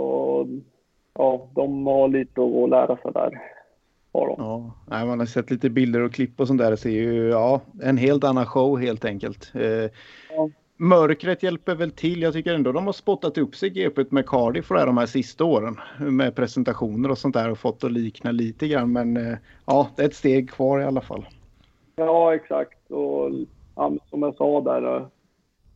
Ja, 1.15 1.49
de 1.55 1.87
har 1.87 2.09
lite 2.09 2.41
att 2.41 2.71
lära 2.71 2.97
sig 2.97 3.13
där. 3.13 3.43
Har 4.17 4.27
de. 4.27 4.35
Ja, 4.39 4.71
nej, 4.87 5.07
man 5.07 5.19
har 5.19 5.27
sett 5.27 5.51
lite 5.51 5.71
bilder 5.71 6.01
och 6.01 6.13
klipp 6.13 6.41
och 6.41 6.47
sånt 6.47 6.61
där. 6.61 6.71
Det 6.71 6.77
ser 6.77 6.91
ju 6.91 7.29
ja, 7.29 7.61
en 7.83 7.97
helt 7.97 8.25
annan 8.25 8.47
show 8.47 8.79
helt 8.81 9.05
enkelt. 9.05 9.53
Eh, 9.55 9.91
Ja. 10.31 10.49
Mörkret 10.79 11.43
hjälper 11.43 11.75
väl 11.75 11.91
till. 11.91 12.23
Jag 12.23 12.33
tycker 12.33 12.55
ändå 12.55 12.73
de 12.73 12.87
har 12.87 12.93
spottat 12.93 13.39
upp 13.39 13.57
sig 13.57 13.71
GP 13.71 14.05
med 14.11 14.27
Cardiff 14.27 14.67
för 14.67 14.87
de 14.87 14.97
här 14.99 15.07
sista 15.07 15.45
åren. 15.45 15.77
Med 15.99 16.35
presentationer 16.35 17.11
och 17.11 17.19
sånt 17.19 17.35
där 17.35 17.51
och 17.51 17.59
fått 17.59 17.85
att 17.85 17.93
likna 17.93 18.31
lite 18.33 18.69
grann. 18.69 18.93
Men 18.93 19.17
eh, 19.17 19.39
ja, 19.67 19.89
det 19.97 20.03
är 20.03 20.07
ett 20.07 20.15
steg 20.15 20.51
kvar 20.51 20.81
i 20.81 20.85
alla 20.85 21.01
fall. 21.01 21.27
Ja, 21.97 22.35
exakt. 22.35 22.91
Och 22.91 23.31
ja, 23.77 23.93
som 24.11 24.23
jag 24.23 24.35
sa 24.35 24.61
där. 24.61 24.97
eh, 24.97 25.07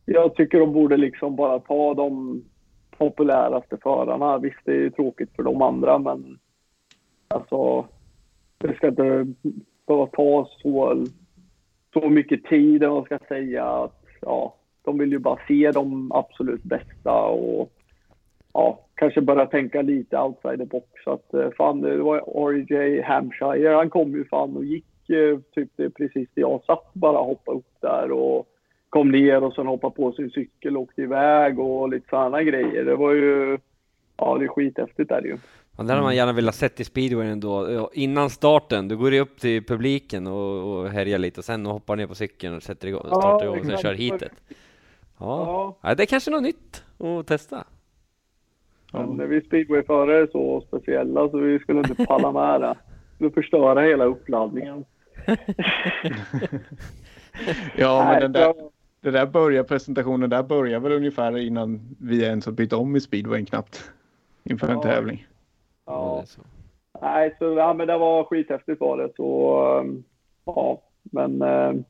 Jag 0.05 0.35
tycker 0.35 0.59
de 0.59 0.73
borde 0.73 0.97
liksom 0.97 1.35
bara 1.35 1.59
ta 1.59 1.93
de 1.93 2.43
populäraste 2.97 3.77
förarna. 3.83 4.37
Visst, 4.37 4.59
det 4.65 4.71
är 4.71 4.75
ju 4.79 4.89
tråkigt 4.89 5.29
för 5.35 5.43
de 5.43 5.61
andra, 5.61 5.97
men 5.99 6.39
alltså 7.27 7.85
det 8.61 8.75
ska 8.75 8.87
inte 8.87 9.25
behöva 9.87 10.07
ta 10.07 10.49
så, 10.61 11.05
så 11.93 12.09
mycket 12.09 12.43
tid, 12.43 12.83
eller 12.83 12.93
vad 12.93 12.97
man 12.97 13.05
ska 13.05 13.27
säga. 13.27 13.65
Att, 13.65 14.05
ja, 14.21 14.55
de 14.83 14.97
vill 14.97 15.11
ju 15.11 15.19
bara 15.19 15.39
se 15.47 15.71
de 15.71 16.11
absolut 16.11 16.63
bästa 16.63 17.21
och 17.21 17.71
ja, 18.53 18.79
kanske 18.95 19.21
börja 19.21 19.45
tänka 19.45 19.81
lite 19.81 20.19
outside 20.19 20.59
the 20.59 20.65
box. 20.65 20.87
Att, 21.05 21.33
eh, 21.33 21.49
fan, 21.57 21.81
det 21.81 21.97
var 21.97 22.49
RJ 22.51 23.01
Hampshire, 23.01 23.75
han 23.75 23.89
kom 23.89 24.11
ju 24.11 24.25
fan 24.25 24.57
och 24.57 24.65
gick 24.65 25.09
eh, 25.09 25.39
typ 25.55 25.69
det 25.75 25.89
precis 25.89 26.29
där 26.33 26.41
jag 26.41 26.63
satt 26.63 26.93
bara 26.93 27.17
hoppa 27.17 27.51
upp 27.51 27.75
där 27.81 28.11
och 28.11 28.47
kom 28.89 29.11
ner 29.11 29.43
och 29.43 29.53
sen 29.53 29.67
hoppade 29.67 29.95
på 29.95 30.11
sin 30.11 30.29
cykel 30.29 30.77
och 30.77 30.83
åkte 30.83 31.01
iväg 31.01 31.59
och 31.59 31.89
lite 31.89 32.09
sådana 32.09 32.43
grejer. 32.43 32.85
Det 32.85 32.95
var 32.95 33.13
ju, 33.13 33.57
ja 34.17 34.37
det 34.37 34.45
är 34.45 34.47
skithäftigt 34.47 35.09
där 35.09 35.21
ju. 35.21 35.37
Ja, 35.77 35.83
det 35.83 35.89
hade 35.91 36.01
man 36.03 36.15
gärna 36.15 36.33
velat 36.33 36.55
sett 36.55 36.79
i 36.79 36.83
speedwayen 36.83 37.39
då. 37.39 37.71
Ja, 37.71 37.89
Innan 37.93 38.29
starten, 38.29 38.87
då 38.87 38.95
går 38.95 39.11
det 39.11 39.19
upp 39.19 39.39
till 39.39 39.63
publiken 39.65 40.27
och, 40.27 40.77
och 40.79 40.89
härjar 40.89 41.19
lite 41.19 41.39
och 41.39 41.45
sen 41.45 41.65
hoppar 41.65 41.95
ner 41.95 42.07
på 42.07 42.15
cykeln 42.15 42.55
och 42.55 42.63
sätter 42.63 42.87
igång, 42.87 43.05
startar 43.05 43.45
igång 43.45 43.59
och 43.59 43.65
sen 43.65 43.77
kör 43.77 43.93
hitet. 43.93 44.31
Ja. 45.17 45.77
Ja, 45.81 45.95
det 45.95 46.03
är 46.03 46.07
kanske 46.07 46.31
något 46.31 46.43
nytt 46.43 46.83
att 46.99 47.27
testa. 47.27 47.63
men 48.93 49.29
vi 49.29 49.41
speedwayförare 49.41 50.17
är 50.21 50.27
så 50.27 50.61
speciella 50.67 51.29
så 51.29 51.37
vi 51.37 51.59
skulle 51.59 51.79
inte 51.79 52.05
palla 52.05 52.31
med 52.31 52.61
det. 52.61 52.75
Vi 53.17 53.29
förstöra 53.29 53.81
hela 53.81 54.05
uppladdningen. 54.05 54.85
Ja, 57.77 58.05
men 58.05 58.21
den 58.21 58.31
där, 58.31 58.53
det 59.01 59.11
där 59.11 59.25
börjar 59.25 59.63
presentationen 59.63 60.29
där 60.29 60.43
börjar 60.43 60.79
väl 60.79 60.91
ungefär 60.91 61.37
innan 61.37 61.95
vi 61.99 62.23
ens 62.23 62.45
har 62.45 62.53
bytt 62.53 62.73
om 62.73 62.95
i 62.95 63.01
speedwayen 63.01 63.45
knappt. 63.45 63.91
Inför 64.43 64.67
en 64.67 64.73
Ja. 64.73 64.81
tävling. 64.83 65.27
Ja, 65.85 66.23
så. 66.25 66.41
Nej, 67.01 67.35
så 67.39 67.45
ja, 67.45 67.73
men 67.73 67.87
det 67.87 67.97
var 67.97 68.23
skithäftigt 68.23 68.81
var 68.81 68.97
det. 68.97 69.11
Så 69.15 69.79
um, 69.79 70.03
ja, 70.45 70.81
men 71.01 71.41
um, 71.41 71.83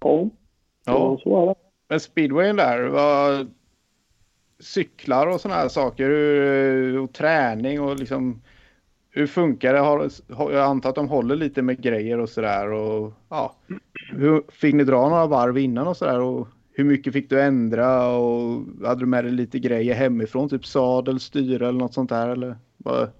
ja, 0.00 0.28
Ja. 0.86 0.92
så, 0.92 1.18
så 1.22 1.42
är 1.42 1.46
det. 1.46 1.54
Men 1.88 2.00
speedwayen 2.00 2.56
där, 2.56 2.88
vad, 2.88 3.50
cyklar 4.60 5.26
och 5.26 5.40
sådana 5.40 5.60
här 5.60 5.68
saker 5.68 6.08
hur, 6.08 6.98
och 6.98 7.12
träning 7.12 7.80
och 7.80 7.96
liksom 7.98 8.42
hur 9.10 9.26
funkar 9.26 9.74
det? 9.74 9.80
Har, 9.80 10.10
jag 10.52 10.64
antar 10.64 10.88
att 10.88 10.94
de 10.94 11.08
håller 11.08 11.36
lite 11.36 11.62
med 11.62 11.82
grejer 11.82 12.18
och 12.18 12.28
sådär 12.28 12.72
och 12.72 13.12
ja. 13.28 13.54
Hur, 14.12 14.42
fick 14.48 14.74
ni 14.74 14.84
dra 14.84 15.08
några 15.08 15.26
varv 15.26 15.58
innan 15.58 15.86
och 15.86 15.96
sådär 15.96 16.20
och 16.20 16.48
hur 16.72 16.84
mycket 16.84 17.12
fick 17.12 17.30
du 17.30 17.40
ändra 17.40 18.08
och 18.16 18.62
hade 18.84 19.00
du 19.00 19.06
med 19.06 19.24
dig 19.24 19.32
lite 19.32 19.58
grejer 19.58 19.94
hemifrån? 19.94 20.48
Typ 20.48 20.66
sadel, 20.66 21.20
styre 21.20 21.68
eller 21.68 21.78
något 21.78 21.94
sånt 21.94 22.10
där 22.10 22.28
eller? 22.28 22.56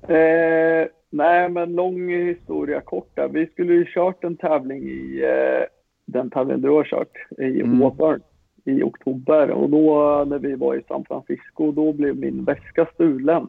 Eh, 0.09 0.88
nej, 1.11 1.49
men 1.49 1.73
lång 1.73 2.09
historia 2.09 2.81
kort 2.81 3.11
där. 3.14 3.29
Vi 3.29 3.46
skulle 3.46 3.73
ju 3.73 3.87
kört 3.88 4.25
en 4.25 4.37
tävling 4.37 4.83
i 4.83 5.23
eh, 5.25 5.66
den 6.05 6.31
tävlingen 6.31 6.62
du 6.62 6.68
har 6.70 6.85
kört 6.85 7.16
i 7.38 7.61
Mm. 7.61 7.83
Auburn 7.83 8.20
i 8.64 8.83
oktober 8.83 9.51
och 9.51 9.70
då 9.70 10.25
när 10.29 10.38
vi 10.38 10.55
var 10.55 10.75
i 10.75 10.83
San 10.88 11.05
Francisco 11.05 11.73
då 11.73 11.92
blev 11.92 12.16
min 12.16 12.44
väska 12.44 12.87
stulen. 12.94 13.46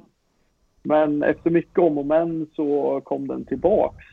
Men 0.84 1.24
efter 1.24 1.50
mycket 1.50 1.80
om 1.80 1.97
och 1.97 2.06
men 2.06 2.47
så 2.56 3.02
kom 3.04 3.28
den 3.28 3.45
tillbaks. 3.45 4.06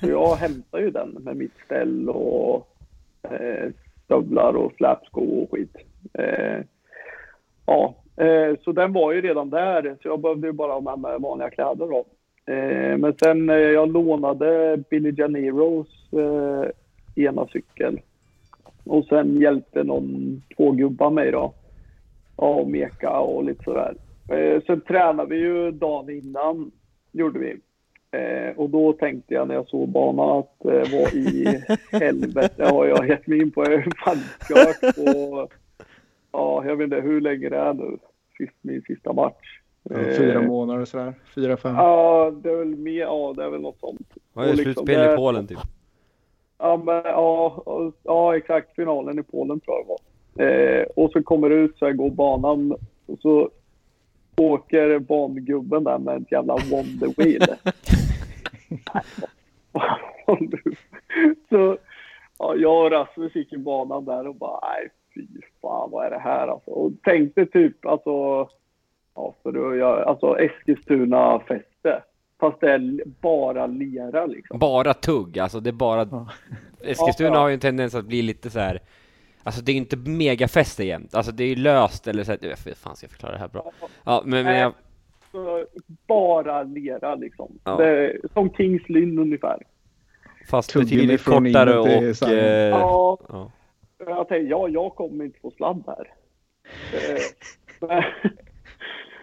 Så 0.00 0.08
jag 0.10 0.36
hämtade 0.36 0.82
ju 0.82 0.90
den 0.90 1.08
med 1.10 1.36
mitt 1.36 1.54
ställ 1.64 2.08
och 2.08 2.68
eh, 3.22 3.70
stövlar 4.04 4.56
och 4.56 4.72
släpsko 4.76 5.20
och 5.20 5.50
skit. 5.50 5.76
Eh, 6.12 6.64
ja, 7.66 7.94
eh, 8.26 8.56
så 8.64 8.72
den 8.72 8.92
var 8.92 9.12
ju 9.12 9.20
redan 9.20 9.50
där 9.50 9.96
så 10.02 10.08
jag 10.08 10.20
behövde 10.20 10.46
ju 10.46 10.52
bara 10.52 10.72
ha 10.72 10.80
med 10.80 10.98
mig 10.98 11.18
vanliga 11.18 11.50
kläder 11.50 11.86
då. 11.86 12.04
Eh, 12.52 12.96
men 12.96 13.14
sen 13.22 13.50
eh, 13.50 13.56
jag 13.56 13.92
lånade 13.92 14.78
Billy 14.90 15.12
Janeiros 15.16 16.12
eh, 16.12 16.70
ena 17.24 17.46
cykel. 17.46 18.00
Och 18.84 19.04
sen 19.04 19.40
hjälpte 19.40 19.84
någon, 19.84 20.42
två 20.56 20.70
gubbar 20.70 21.10
mig 21.10 21.30
då. 21.30 21.52
Ja, 22.36 22.54
och 22.54 22.70
meka 22.70 23.18
och 23.18 23.44
lite 23.44 23.64
sådär. 23.64 23.94
Eh, 24.30 24.62
sen 24.66 24.80
tränade 24.80 25.28
vi 25.28 25.36
ju 25.36 25.70
dagen 25.70 26.10
innan, 26.10 26.70
gjorde 27.12 27.38
vi. 27.38 27.56
Eh, 28.12 28.56
och 28.56 28.70
då 28.70 28.92
tänkte 28.92 29.34
jag 29.34 29.48
när 29.48 29.54
jag 29.54 29.68
såg 29.68 29.88
banan 29.88 30.38
att 30.38 30.64
eh, 30.64 30.92
vad 30.92 31.14
i 31.14 31.62
helvete 31.92 32.64
har 32.64 32.86
jag 32.86 33.08
gett 33.08 33.26
mig 33.26 33.38
in 33.38 33.50
på? 33.50 33.64
Jag 33.64 33.72
ju 33.72 33.90
fan 34.04 34.18
kört 34.48 34.96
på, 34.96 35.48
ja, 36.32 36.64
jag 36.66 36.76
vet 36.76 36.84
inte 36.84 37.00
hur 37.00 37.20
länge 37.20 37.48
det 37.48 37.56
är 37.56 37.74
nu. 37.74 37.98
Sist, 38.40 38.56
min 38.60 38.82
sista 38.82 39.12
match. 39.12 39.58
Fyra 39.90 40.40
Eh, 40.40 40.46
månader 40.46 40.84
sådär? 40.84 41.14
Fyra, 41.34 41.56
fem? 41.56 41.74
Ja, 41.74 42.30
det 42.42 42.50
är 42.50 42.56
väl 42.56 42.76
mer, 42.76 43.00
ja 43.00 43.34
det 43.36 43.44
är 43.44 43.50
väl 43.50 43.60
något 43.60 43.78
sånt. 43.80 44.08
Och 44.34 44.42
det 44.42 44.48
liksom 44.48 44.64
slutspel 44.64 44.98
det- 45.00 45.12
i 45.12 45.16
Polen 45.16 45.46
typ? 45.46 45.58
Ja, 46.58 46.82
men, 46.84 47.02
ja, 47.04 47.62
och- 47.66 47.94
ja, 48.02 48.36
exakt. 48.36 48.74
Finalen 48.76 49.18
i 49.18 49.22
Polen 49.22 49.60
tror 49.60 49.76
jag 49.76 49.86
det 49.86 49.88
var. 49.88 49.98
Eh, 50.46 50.82
och 50.96 51.10
så 51.12 51.22
kommer 51.22 51.48
det 51.48 51.54
ut 51.54 51.78
så 51.78 51.86
här, 51.86 51.92
går 51.92 52.10
banan 52.10 52.72
och 53.06 53.18
så 53.20 53.50
åker 54.36 54.98
bangubben 54.98 55.84
där 55.84 55.98
med 55.98 56.22
ett 56.22 56.32
jävla 56.32 56.56
Wonder 56.70 57.14
Wheel. 57.16 57.42
så 61.48 61.78
ja, 62.38 62.54
jag 62.56 62.84
och 62.84 62.90
Rasmus 62.90 63.34
gick 63.34 63.52
i 63.52 63.58
banan 63.58 64.04
där 64.04 64.26
och 64.26 64.34
bara 64.34 64.60
nej 64.62 64.88
fy 65.14 65.26
fan 65.62 65.90
vad 65.90 66.06
är 66.06 66.10
det 66.10 66.18
här 66.18 66.48
alltså. 66.48 66.70
Och 66.70 66.92
tänkte 67.02 67.46
typ 67.46 67.86
alltså, 67.86 68.10
ja 69.14 69.34
för 69.42 69.70
att 69.70 69.78
göra, 69.78 70.04
alltså 70.04 70.38
Eskilstuna 70.38 71.40
fäste. 71.40 72.02
Fast 72.40 72.60
det 72.60 72.72
är 72.72 73.02
bara 73.20 73.66
lera 73.66 74.26
liksom. 74.26 74.58
Bara 74.58 74.94
tugg, 74.94 75.38
alltså 75.38 75.60
det 75.60 75.70
är 75.70 75.72
bara... 75.72 76.08
Ja. 76.10 76.28
Eskilstuna 76.82 77.28
Ja, 77.28 77.34
ja. 77.34 77.40
har 77.40 77.48
ju 77.48 77.54
en 77.54 77.60
tendens 77.60 77.94
att 77.94 78.04
bli 78.04 78.22
lite 78.22 78.50
så 78.50 78.58
här. 78.58 78.80
Alltså 79.42 79.62
det 79.62 79.72
är 79.72 79.74
ju 79.74 79.78
inte 79.80 79.96
megafäste 79.96 80.84
jämt, 80.84 81.14
alltså 81.14 81.32
det 81.32 81.44
är 81.44 81.48
ju 81.48 81.54
löst 81.56 82.06
eller 82.06 82.24
så 82.24 82.30
här, 82.32 82.38
jag 82.42 82.48
vet 82.48 82.78
fan 82.78 82.96
ska 82.96 83.04
jag 83.04 83.10
förklara 83.10 83.32
det 83.32 83.38
här 83.38 83.48
bra? 83.48 83.72
Ja, 84.04 84.22
men, 84.24 84.44
men 84.44 84.58
jag, 84.58 84.72
Så 85.32 85.64
bara 86.06 86.62
lera 86.62 87.14
liksom. 87.14 87.58
Ja. 87.64 87.76
Det 87.76 87.88
är, 87.88 88.20
som 88.32 88.50
Kings 88.50 88.88
Lynn 88.88 89.18
ungefär. 89.18 89.62
fast 90.50 90.70
Tuggummi 90.70 90.90
betydligt 90.90 91.20
från 91.20 91.44
kortare 91.44 91.78
och... 91.78 92.16
samma. 92.16 92.32
Eh, 92.32 92.68
Ja, 92.68 93.18
ja. 93.28 93.50
Jag 94.06 94.28
tänkte, 94.28 94.50
ja, 94.50 94.68
jag 94.68 94.94
kommer 94.94 95.24
inte 95.24 95.40
få 95.40 95.50
sladd 95.50 95.84
här. 95.86 96.12
Eh, 96.92 97.88
men, 97.88 98.02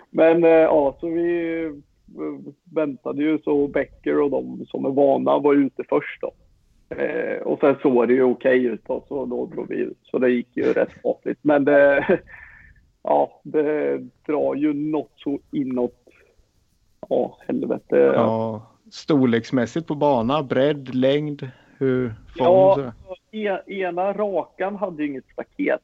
men 0.10 0.44
eh, 0.44 0.50
ja, 0.50 0.98
så 1.00 1.10
vi 1.10 1.64
eh, 1.66 1.72
väntade 2.74 3.24
ju 3.24 3.40
så 3.40 3.68
Becker 3.68 4.22
och 4.22 4.32
de 4.32 4.66
som 4.66 4.86
är 4.86 4.90
vana 4.90 5.40
var 5.40 5.54
ute 5.54 5.84
först 5.90 6.22
då. 6.22 6.34
Eh, 6.90 7.42
och 7.42 7.60
sen 7.60 7.76
såg 7.82 8.08
det 8.08 8.14
ju 8.14 8.24
okej 8.24 8.66
ut 8.66 8.82
då, 8.88 9.04
så 9.08 9.26
då 9.26 9.46
drog 9.46 9.70
vi 9.70 9.76
ut. 9.76 10.00
Så 10.04 10.18
det 10.18 10.30
gick 10.30 10.58
ju 10.58 10.74
rätt 10.74 10.92
skapligt. 11.00 11.40
Men 11.42 11.66
det, 11.66 12.20
ja, 13.04 13.42
det 13.44 13.98
drar 14.26 14.56
ju 14.56 14.74
något 14.74 15.14
så 15.16 15.40
inåt. 15.52 16.04
Ja, 17.10 17.38
helvete. 17.48 17.98
Ja, 17.98 18.62
storleksmässigt 18.92 19.88
på 19.88 19.96
bana, 19.96 20.44
bredd, 20.44 20.96
längd, 20.96 21.50
hur 21.78 22.08
form 22.38 22.46
Ja, 22.46 22.76
så. 22.76 23.16
E- 23.32 23.62
ena 23.68 24.14
rakan 24.14 24.76
hade 24.76 25.04
ju 25.04 25.10
inget 25.10 25.30
staket. 25.34 25.82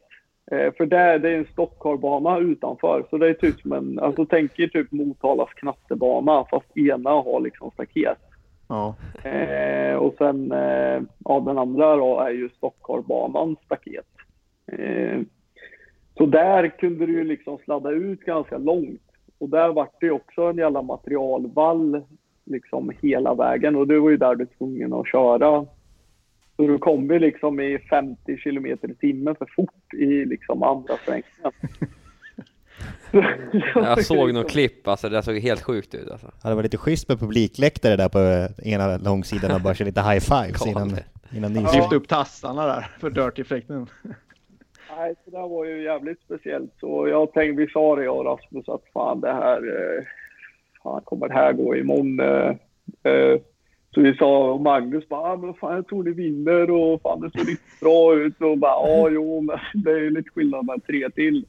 Eh, 0.52 0.74
för 0.74 0.86
där, 0.86 1.20
det 1.20 1.30
är 1.30 1.38
en 1.38 1.46
stockholmbana 1.46 2.38
utanför. 2.38 3.06
Så 3.10 3.18
det 3.18 3.30
är 3.30 3.34
typ 3.34 3.60
som 3.60 3.72
en, 3.72 4.00
alltså 4.00 4.26
tänk 4.26 4.60
er 4.60 4.68
typ 4.68 4.92
Motalas 4.92 5.50
knattebana 5.50 6.46
fast 6.52 6.78
ena 6.78 7.10
har 7.10 7.40
liksom 7.40 7.72
staket. 7.72 8.18
Ja. 8.68 8.96
Eh, 9.30 9.96
och 9.96 10.16
sen, 10.18 10.52
eh, 10.52 11.02
ja 11.26 11.40
den 11.40 11.58
andra 11.58 11.96
då 11.96 12.20
är 12.20 12.30
ju 12.30 12.50
Stockholmbanans 12.50 13.60
staket. 13.66 14.08
Eh, 14.72 15.20
så 16.18 16.26
där 16.26 16.68
kunde 16.68 17.06
du 17.06 17.14
ju 17.14 17.24
liksom 17.24 17.58
sladda 17.58 17.90
ut 17.92 18.20
ganska 18.20 18.58
långt. 18.58 19.02
Och 19.40 19.50
där 19.50 19.70
vart 19.70 20.02
det 20.02 20.12
också 20.12 20.42
en 20.42 20.58
jävla 20.58 20.82
materialvall 20.82 22.04
liksom 22.46 22.92
hela 23.02 23.34
vägen 23.34 23.76
och 23.76 23.88
det 23.88 24.00
var 24.00 24.10
ju 24.10 24.18
där 24.18 24.36
du 24.36 24.46
var 24.46 24.58
tvungen 24.58 24.94
att 24.94 25.08
köra. 25.08 25.66
Så 26.56 26.68
du 26.68 26.78
kom 26.78 27.12
ju 27.12 27.20
liksom 27.20 27.60
i 27.60 27.80
50 27.90 28.38
kilometer 28.38 28.92
i 28.92 28.96
timmen 28.96 29.36
för 29.36 29.48
fort 29.56 29.94
i 29.94 30.26
liksom 30.26 30.64
andra 30.64 30.98
svängen. 31.06 31.24
Jag 33.76 34.06
såg 34.06 34.34
något 34.34 34.50
klipp, 34.50 34.88
alltså 34.88 35.10
det 35.10 35.24
såg 35.24 35.38
helt 35.38 35.62
sjukt 35.62 35.96
ut 35.96 36.12
alltså. 36.12 36.32
Ja, 36.44 36.50
det 36.50 36.56
var 36.56 36.64
lite 36.64 36.78
schysst 36.78 37.10
med 37.10 37.20
publikläktare 37.20 37.96
där 37.96 38.10
på 38.10 38.48
ena 38.64 38.98
långsidan 38.98 39.56
och 39.56 39.62
bara 39.62 39.74
köra 39.74 39.86
lite 39.86 40.02
high 40.02 40.20
fives 40.20 40.68
innan, 40.68 40.92
innan 41.36 41.54
nysving. 41.54 41.82
Lyft 41.82 41.94
upp 41.94 42.08
tassarna 42.08 42.66
där 42.66 42.88
för 43.00 43.10
dirty-effekten. 43.10 43.88
Nej, 44.98 45.16
så 45.26 45.32
det 45.32 45.38
här 45.38 45.48
var 45.48 45.66
ju 45.66 45.84
jävligt 45.84 46.22
speciellt. 46.22 46.72
Så 46.80 47.08
jag 47.08 47.34
tänkte, 47.34 47.62
vi 47.62 47.68
sa 47.68 47.96
det 47.96 48.04
jag 48.04 48.18
och 48.18 48.26
Rasmus 48.26 48.70
att 48.70 48.84
fan 48.94 49.22
det 49.22 49.34
här, 49.34 49.58
eh, 49.58 50.04
fan 50.84 51.02
kommer 51.02 51.28
det 51.28 51.34
här 51.34 51.54
gå 51.54 51.76
imorgon? 51.76 52.20
Så 53.94 54.02
vi 54.02 54.16
sa, 54.16 54.52
och 54.54 54.62
Magnus 54.62 55.10
bara, 55.10 55.22
ah, 55.22 55.38
men 55.38 55.54
fan 55.54 55.76
jag 55.76 55.88
tror 55.88 56.04
det 56.04 56.12
vinner 56.12 56.72
och 56.72 57.02
fan 57.02 57.22
det 57.22 57.32
ser 57.32 57.40
riktigt 57.40 57.80
bra 57.82 58.16
ut. 58.16 58.42
Och 58.42 58.58
bara, 58.58 58.72
ja 58.72 59.10
jo, 59.10 59.42
men 59.42 59.58
det 59.84 59.92
är 59.92 60.00
ju 60.00 60.10
lite 60.10 60.30
skillnad 60.30 60.66
med 60.66 60.86
tre 60.86 61.10
till. 61.10 61.46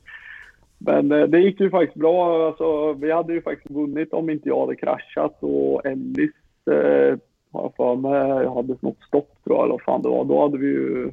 Men 0.78 1.12
eh, 1.12 1.22
det 1.22 1.40
gick 1.40 1.60
ju 1.60 1.70
faktiskt 1.70 2.00
bra. 2.00 2.46
Alltså, 2.46 2.92
vi 2.92 3.12
hade 3.12 3.32
ju 3.32 3.42
faktiskt 3.42 3.70
vunnit 3.70 4.12
om 4.12 4.30
inte 4.30 4.48
jag 4.48 4.60
hade 4.60 4.76
kraschat 4.76 5.38
och 5.40 5.86
Ellis 5.86 6.32
eh, 6.70 7.18
har 7.52 7.62
jag 7.62 7.72
för 7.76 7.96
mig, 7.96 8.46
hade 8.46 8.76
något 8.80 9.02
stopp 9.06 9.30
tror 9.44 9.56
jag 9.56 9.64
eller 9.64 9.72
vad 9.72 9.82
fan 9.82 10.02
det 10.02 10.08
var. 10.08 10.24
Då 10.24 10.42
hade 10.42 10.58
vi 10.58 10.66
ju 10.66 11.10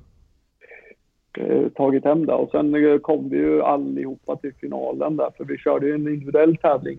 eh, 1.38 1.70
tagit 1.70 2.04
hem 2.04 2.26
det. 2.26 2.34
Och 2.34 2.52
sen 2.52 2.76
eh, 2.76 2.98
kom 2.98 3.30
vi 3.30 3.38
ju 3.38 3.62
allihopa 3.62 4.36
till 4.36 4.54
finalen 4.54 5.18
där, 5.18 5.30
för 5.38 5.46
vi 5.46 5.58
körde 5.58 5.88
ju 5.88 5.94
en 5.94 6.08
individuell 6.08 6.58
tävling 6.58 6.98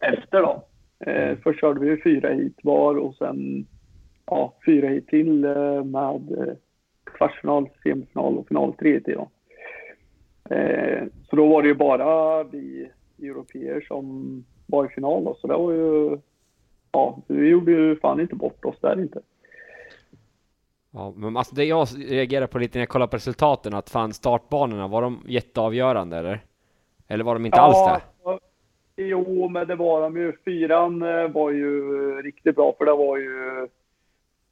efter 0.00 0.42
då. 0.42 0.64
Eh, 1.06 1.38
först 1.42 1.60
körde 1.60 1.80
vi 1.80 2.02
fyra 2.02 2.30
hit 2.30 2.58
var 2.62 2.94
och 2.94 3.14
sen 3.14 3.66
ja, 4.26 4.54
fyra 4.66 4.88
hit 4.88 5.08
till 5.08 5.44
eh, 5.44 5.84
med 5.84 6.32
eh, 6.32 6.54
kvartsfinal, 7.04 7.68
semifinal 7.82 8.38
och 8.38 8.48
final 8.48 8.72
tre 8.72 8.92
hit 8.92 9.06
då. 9.06 9.28
Eh, 10.54 11.04
så 11.30 11.36
då 11.36 11.48
var 11.48 11.62
det 11.62 11.68
ju 11.68 11.74
bara 11.74 12.42
vi 12.44 12.90
europeer 13.22 13.80
som 13.80 14.44
var 14.66 14.84
i 14.84 14.88
final 14.88 15.24
då, 15.24 15.34
så 15.40 15.46
det 15.46 15.54
var 15.54 15.72
ju 15.72 16.18
Ja, 16.92 17.18
vi 17.26 17.48
gjorde 17.48 17.72
ju 17.72 17.96
fan 17.96 18.20
inte 18.20 18.34
bort 18.34 18.64
oss 18.64 18.76
där 18.80 19.00
inte. 19.00 19.20
Ja, 20.90 21.12
men 21.16 21.36
alltså 21.36 21.54
det 21.54 21.64
jag 21.64 21.88
reagerar 22.08 22.46
på 22.46 22.58
lite 22.58 22.78
när 22.78 22.82
jag 22.82 22.88
kollar 22.88 23.06
på 23.06 23.16
resultaten, 23.16 23.74
att 23.74 23.90
fan 23.90 24.12
startbanorna, 24.12 24.88
var 24.88 25.02
de 25.02 25.24
jätteavgörande 25.26 26.16
eller? 26.16 26.44
Eller 27.08 27.24
var 27.24 27.34
de 27.34 27.46
inte 27.46 27.60
alls 27.60 27.86
det? 27.86 28.00
Jo, 29.00 29.48
men 29.48 29.66
det 29.66 29.74
var 29.74 30.00
de 30.00 30.16
ju. 30.16 30.32
Fyran 30.44 31.02
eh, 31.02 31.28
var 31.28 31.50
ju 31.50 31.78
eh, 32.10 32.22
riktigt 32.22 32.56
bra 32.56 32.74
för 32.78 32.84
det 32.84 32.92
var 32.92 33.18
ju 33.18 33.68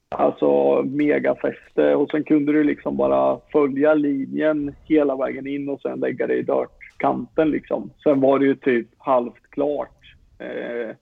alltså 0.08 0.82
megafäste 0.82 1.90
eh, 1.90 1.92
och 1.92 2.10
sen 2.10 2.24
kunde 2.24 2.52
du 2.52 2.64
liksom 2.64 2.96
bara 2.96 3.40
följa 3.52 3.94
linjen 3.94 4.74
hela 4.84 5.16
vägen 5.16 5.46
in 5.46 5.68
och 5.68 5.80
sen 5.80 6.00
lägga 6.00 6.26
dig 6.26 6.38
i 6.38 6.42
dirtkanten 6.42 7.50
liksom. 7.50 7.90
Sen 8.02 8.20
var 8.20 8.38
det 8.38 8.44
ju 8.44 8.54
typ 8.54 8.88
halvt 8.98 9.50
klart. 9.50 10.14
Eh, 10.38 10.96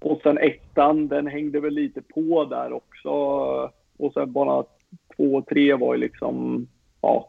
och 0.00 0.20
sen 0.22 0.38
ettan, 0.38 1.08
den 1.08 1.26
hängde 1.26 1.60
väl 1.60 1.74
lite 1.74 2.02
på 2.02 2.44
där 2.44 2.72
också. 2.72 3.10
Och 3.96 4.12
sen 4.12 4.32
bara 4.32 4.64
två 5.16 5.34
och 5.34 5.46
tre 5.46 5.74
var 5.74 5.94
ju 5.94 6.00
liksom, 6.00 6.66
ja, 7.00 7.28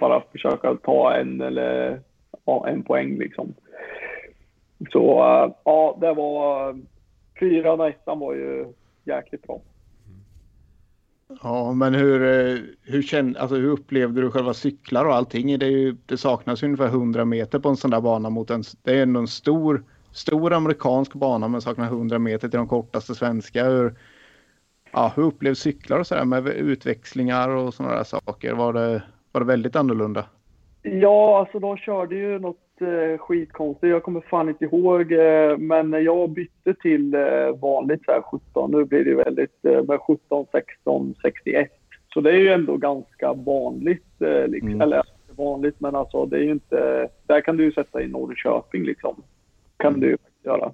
bara 0.00 0.22
försöka 0.32 0.74
ta 0.74 1.14
en 1.14 1.40
eller 1.40 2.00
ja, 2.44 2.68
en 2.68 2.82
poäng 2.82 3.18
liksom. 3.18 3.54
Så 4.92 5.22
äh, 5.22 5.52
ja, 5.64 5.98
det 6.00 6.14
var 6.14 6.78
fyran 7.40 7.80
och 7.80 7.88
ettan 7.88 8.18
var 8.18 8.34
ju 8.34 8.72
jäkligt 9.04 9.42
bra. 9.42 9.60
Ja, 11.42 11.72
men 11.72 11.94
hur, 11.94 12.22
eh, 12.22 12.58
hur, 12.82 13.02
känn, 13.02 13.36
alltså, 13.36 13.56
hur 13.56 13.70
upplevde 13.70 14.20
du 14.20 14.30
själva 14.30 14.54
cyklar 14.54 15.04
och 15.04 15.14
allting? 15.14 15.58
Det, 15.58 15.66
är 15.66 15.70
ju, 15.70 15.96
det 16.06 16.16
saknas 16.16 16.62
ju 16.62 16.66
ungefär 16.66 16.86
100 16.86 17.24
meter 17.24 17.58
på 17.58 17.68
en 17.68 17.76
sån 17.76 17.90
där 17.90 18.00
bana 18.00 18.30
mot 18.30 18.50
en, 18.50 18.62
det 18.82 18.98
är 18.98 19.02
ändå 19.02 19.20
en 19.20 19.28
stor, 19.28 19.84
stor 20.12 20.52
amerikansk 20.52 21.12
bana 21.14 21.48
men 21.48 21.60
saknar 21.60 21.86
100 21.86 22.18
meter 22.18 22.48
till 22.48 22.58
de 22.58 22.68
kortaste 22.68 23.14
svenska. 23.14 23.64
Hur, 23.64 23.94
ja, 24.92 25.12
hur 25.16 25.22
upplevs 25.22 25.58
cyklar 25.58 25.98
och 25.98 26.06
sådär 26.06 26.24
med 26.24 26.46
utväxlingar 26.46 27.48
och 27.48 27.74
sådana 27.74 27.94
där 27.94 28.04
saker? 28.04 28.54
Var 28.54 28.72
det, 28.72 29.02
var 29.32 29.40
det 29.40 29.46
väldigt 29.46 29.76
annorlunda? 29.76 30.24
Ja, 30.82 31.38
alltså 31.38 31.58
de 31.58 31.76
körde 31.76 32.14
ju 32.14 32.38
något 32.38 32.80
eh, 32.80 33.18
skitkonstigt. 33.18 33.90
Jag 33.90 34.02
kommer 34.02 34.20
fan 34.20 34.48
inte 34.48 34.64
ihåg. 34.64 35.12
Eh, 35.12 35.58
men 35.58 36.04
jag 36.04 36.30
bytte 36.30 36.74
till 36.74 37.14
eh, 37.14 37.56
vanligt 37.62 38.04
så 38.04 38.12
här 38.12 38.22
17, 38.22 38.70
nu 38.70 38.84
blir 38.84 39.04
det 39.04 39.14
väldigt 39.14 39.64
eh, 39.64 39.82
med 39.82 40.00
17, 40.00 40.46
16, 40.52 41.14
61. 41.22 41.70
Så 42.14 42.20
det 42.20 42.30
är 42.30 42.38
ju 42.38 42.48
ändå 42.48 42.76
ganska 42.76 43.32
vanligt. 43.32 44.22
Eh, 44.22 44.48
liksom. 44.48 44.68
Mm. 44.68 44.80
Eller 44.80 45.02
vanligt, 45.36 45.80
men 45.80 45.94
alltså 45.94 46.26
det 46.26 46.36
är 46.36 46.42
ju 46.42 46.50
inte... 46.50 47.08
Där 47.26 47.40
kan 47.40 47.56
du 47.56 47.64
ju 47.64 47.72
sätta 47.72 48.02
i 48.02 48.08
Norrköping 48.08 48.84
liksom. 48.84 49.22
Kan 49.76 50.00
du 50.00 50.06
ju 50.06 50.16
göra. 50.44 50.72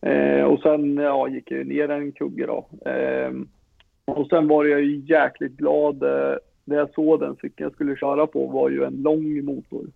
Eh, 0.00 0.44
och 0.44 0.60
sen 0.60 0.96
ja, 0.96 1.28
gick 1.28 1.50
jag 1.50 1.58
ju 1.58 1.64
ner 1.64 1.88
en 1.88 2.12
kugge 2.12 2.46
då. 2.46 2.90
Eh, 2.90 3.30
och 4.04 4.26
sen 4.26 4.48
var 4.48 4.64
jag 4.64 4.80
ju 4.80 4.96
jäkligt 4.96 5.56
glad. 5.56 6.04
När 6.68 6.76
jag 6.76 6.94
såg 6.94 7.20
den 7.20 7.34
cykeln 7.34 7.64
jag 7.64 7.72
skulle 7.72 7.96
köra 7.96 8.26
på 8.26 8.46
var 8.46 8.70
ju 8.70 8.84
en 8.84 9.02
lång 9.02 9.44
motor. 9.44 9.86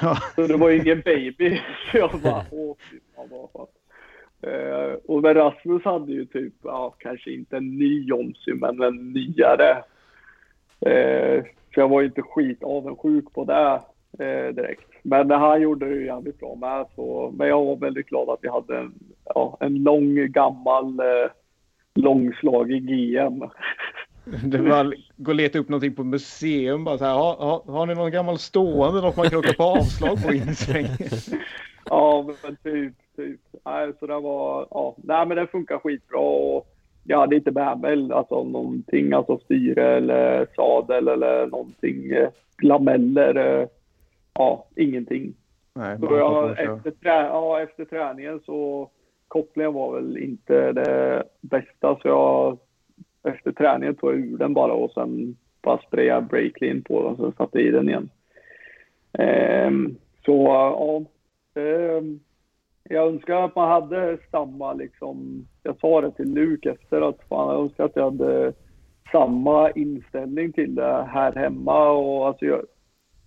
Ja. 0.00 0.16
Så 0.34 0.46
det 0.46 0.56
var 0.56 0.70
ju 0.70 0.80
ingen 0.80 1.00
baby. 1.00 1.60
Så 1.90 1.98
jag 1.98 2.10
bara, 2.22 2.44
åh 2.52 2.76
fy 2.90 2.98
fan 3.16 3.28
vad 3.30 3.50
fan. 3.50 3.66
Eh, 4.42 4.92
och 5.06 5.22
men 5.22 5.34
Rasmus 5.34 5.84
hade 5.84 6.12
ju 6.12 6.24
typ, 6.24 6.54
ja 6.62 6.94
kanske 6.98 7.30
inte 7.30 7.56
en 7.56 7.78
ny 7.78 8.04
Jomsy 8.04 8.54
men 8.54 8.82
en 8.82 9.12
nyare. 9.12 9.70
Eh, 10.80 11.44
så 11.74 11.80
jag 11.80 11.88
var 11.88 12.00
ju 12.00 12.06
inte 12.06 12.22
skit 12.22 12.62
avundsjuk 12.62 13.32
på 13.32 13.44
det 13.44 13.80
eh, 14.24 14.54
direkt. 14.54 14.90
Men 15.02 15.30
han 15.30 15.62
gjorde 15.62 15.88
det 15.88 15.94
ju 15.94 16.06
jävligt 16.06 16.40
bra 16.40 16.54
med. 16.54 16.86
Så, 16.94 17.34
men 17.38 17.48
jag 17.48 17.64
var 17.64 17.76
väldigt 17.76 18.06
glad 18.06 18.28
att 18.28 18.38
vi 18.42 18.48
hade 18.48 18.78
en, 18.78 18.94
ja, 19.24 19.56
en 19.60 19.82
lång 19.82 20.32
gammal 20.32 21.00
eh, 21.00 21.30
långslagig 21.94 22.86
GM. 22.86 23.40
Det 24.26 24.58
var 24.58 24.94
gå 25.16 25.30
och 25.30 25.34
leta 25.34 25.58
upp 25.58 25.68
någonting 25.68 25.94
på 25.94 26.04
museum 26.04 26.84
bara 26.84 26.98
så 26.98 27.04
här, 27.04 27.14
har, 27.14 27.36
har, 27.36 27.72
har 27.72 27.86
ni 27.86 27.94
någon 27.94 28.10
gammal 28.10 28.38
stående 28.38 29.00
något 29.00 29.16
man 29.16 29.30
kan 29.30 29.38
åka 29.38 29.52
på 29.52 29.62
avslag 29.62 30.22
på 30.22 30.32
in 30.34 30.48
i 30.48 30.54
svängen? 30.54 30.98
Ja, 31.84 32.30
men 32.42 32.56
typ, 32.56 32.94
typ. 33.16 33.40
Nej, 33.64 33.92
så 34.00 34.06
det 34.06 34.20
var, 34.20 34.66
ja, 34.70 34.96
nej 34.96 35.26
men 35.26 35.36
det 35.36 35.46
funkar 35.46 35.78
skitbra 35.78 36.18
och 36.18 36.66
jag 37.04 37.18
hade 37.18 37.36
inte 37.36 37.50
med 37.50 37.80
mig 37.80 38.12
alltså 38.12 38.44
någonting, 38.44 39.12
alltså 39.12 39.38
styre 39.38 39.96
eller 39.96 40.46
sadel 40.56 41.08
eller 41.08 41.46
någonting, 41.46 42.10
eh, 42.10 42.28
lameller, 42.62 43.60
eh, 43.60 43.68
ja, 44.34 44.66
ingenting. 44.76 45.34
Nej, 45.74 45.98
Så 45.98 46.16
jag, 46.16 46.50
efter, 46.50 46.90
trä, 46.90 47.26
ja, 47.26 47.60
efter 47.60 47.84
träningen 47.84 48.40
så 48.46 48.90
kopplingen 49.28 49.72
var 49.72 49.94
väl 49.94 50.18
inte 50.18 50.72
det 50.72 51.22
bästa 51.40 51.98
så 52.02 52.08
jag 52.08 52.58
efter 53.26 53.52
träningen 53.52 53.94
tog 53.94 54.10
jag 54.10 54.18
ur 54.18 54.38
den 54.38 54.54
bara 54.54 54.72
och 54.72 54.90
sen 54.92 55.36
bara 55.62 55.78
sprayade 55.78 56.26
breaklean 56.26 56.82
på 56.82 57.02
den 57.02 57.10
och 57.12 57.16
sen 57.16 57.32
satte 57.32 57.58
i 57.60 57.70
den 57.70 57.88
igen. 57.88 58.08
Ehm, 59.12 59.96
så 60.24 60.44
ja, 60.46 61.04
ehm, 61.62 62.20
jag 62.88 63.06
önskar 63.08 63.42
att 63.44 63.54
man 63.56 63.68
hade 63.68 64.18
samma 64.30 64.72
liksom, 64.72 65.46
jag 65.62 65.78
sa 65.80 66.00
det 66.00 66.10
till 66.10 66.34
Luke 66.34 66.70
efter 66.70 67.08
att 67.08 67.22
fan 67.28 67.52
jag 67.54 67.62
önskar 67.62 67.84
att 67.84 67.96
jag 67.96 68.04
hade 68.04 68.52
samma 69.12 69.70
inställning 69.70 70.52
till 70.52 70.74
det 70.74 71.06
här 71.12 71.34
hemma 71.34 71.90
och 71.90 72.26
alltså 72.26 72.44
jag, 72.44 72.62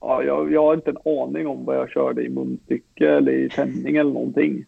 ja, 0.01 0.23
jag, 0.23 0.51
jag 0.51 0.63
har 0.63 0.73
inte 0.73 0.89
en 0.89 1.19
aning 1.19 1.47
om 1.47 1.65
vad 1.65 1.75
jag 1.75 1.89
körde 1.89 2.23
i 2.23 2.29
munstycke 2.29 3.09
eller 3.09 3.31
i 3.31 3.49
tändning 3.49 3.95
eller 3.95 4.13
någonting. 4.13 4.65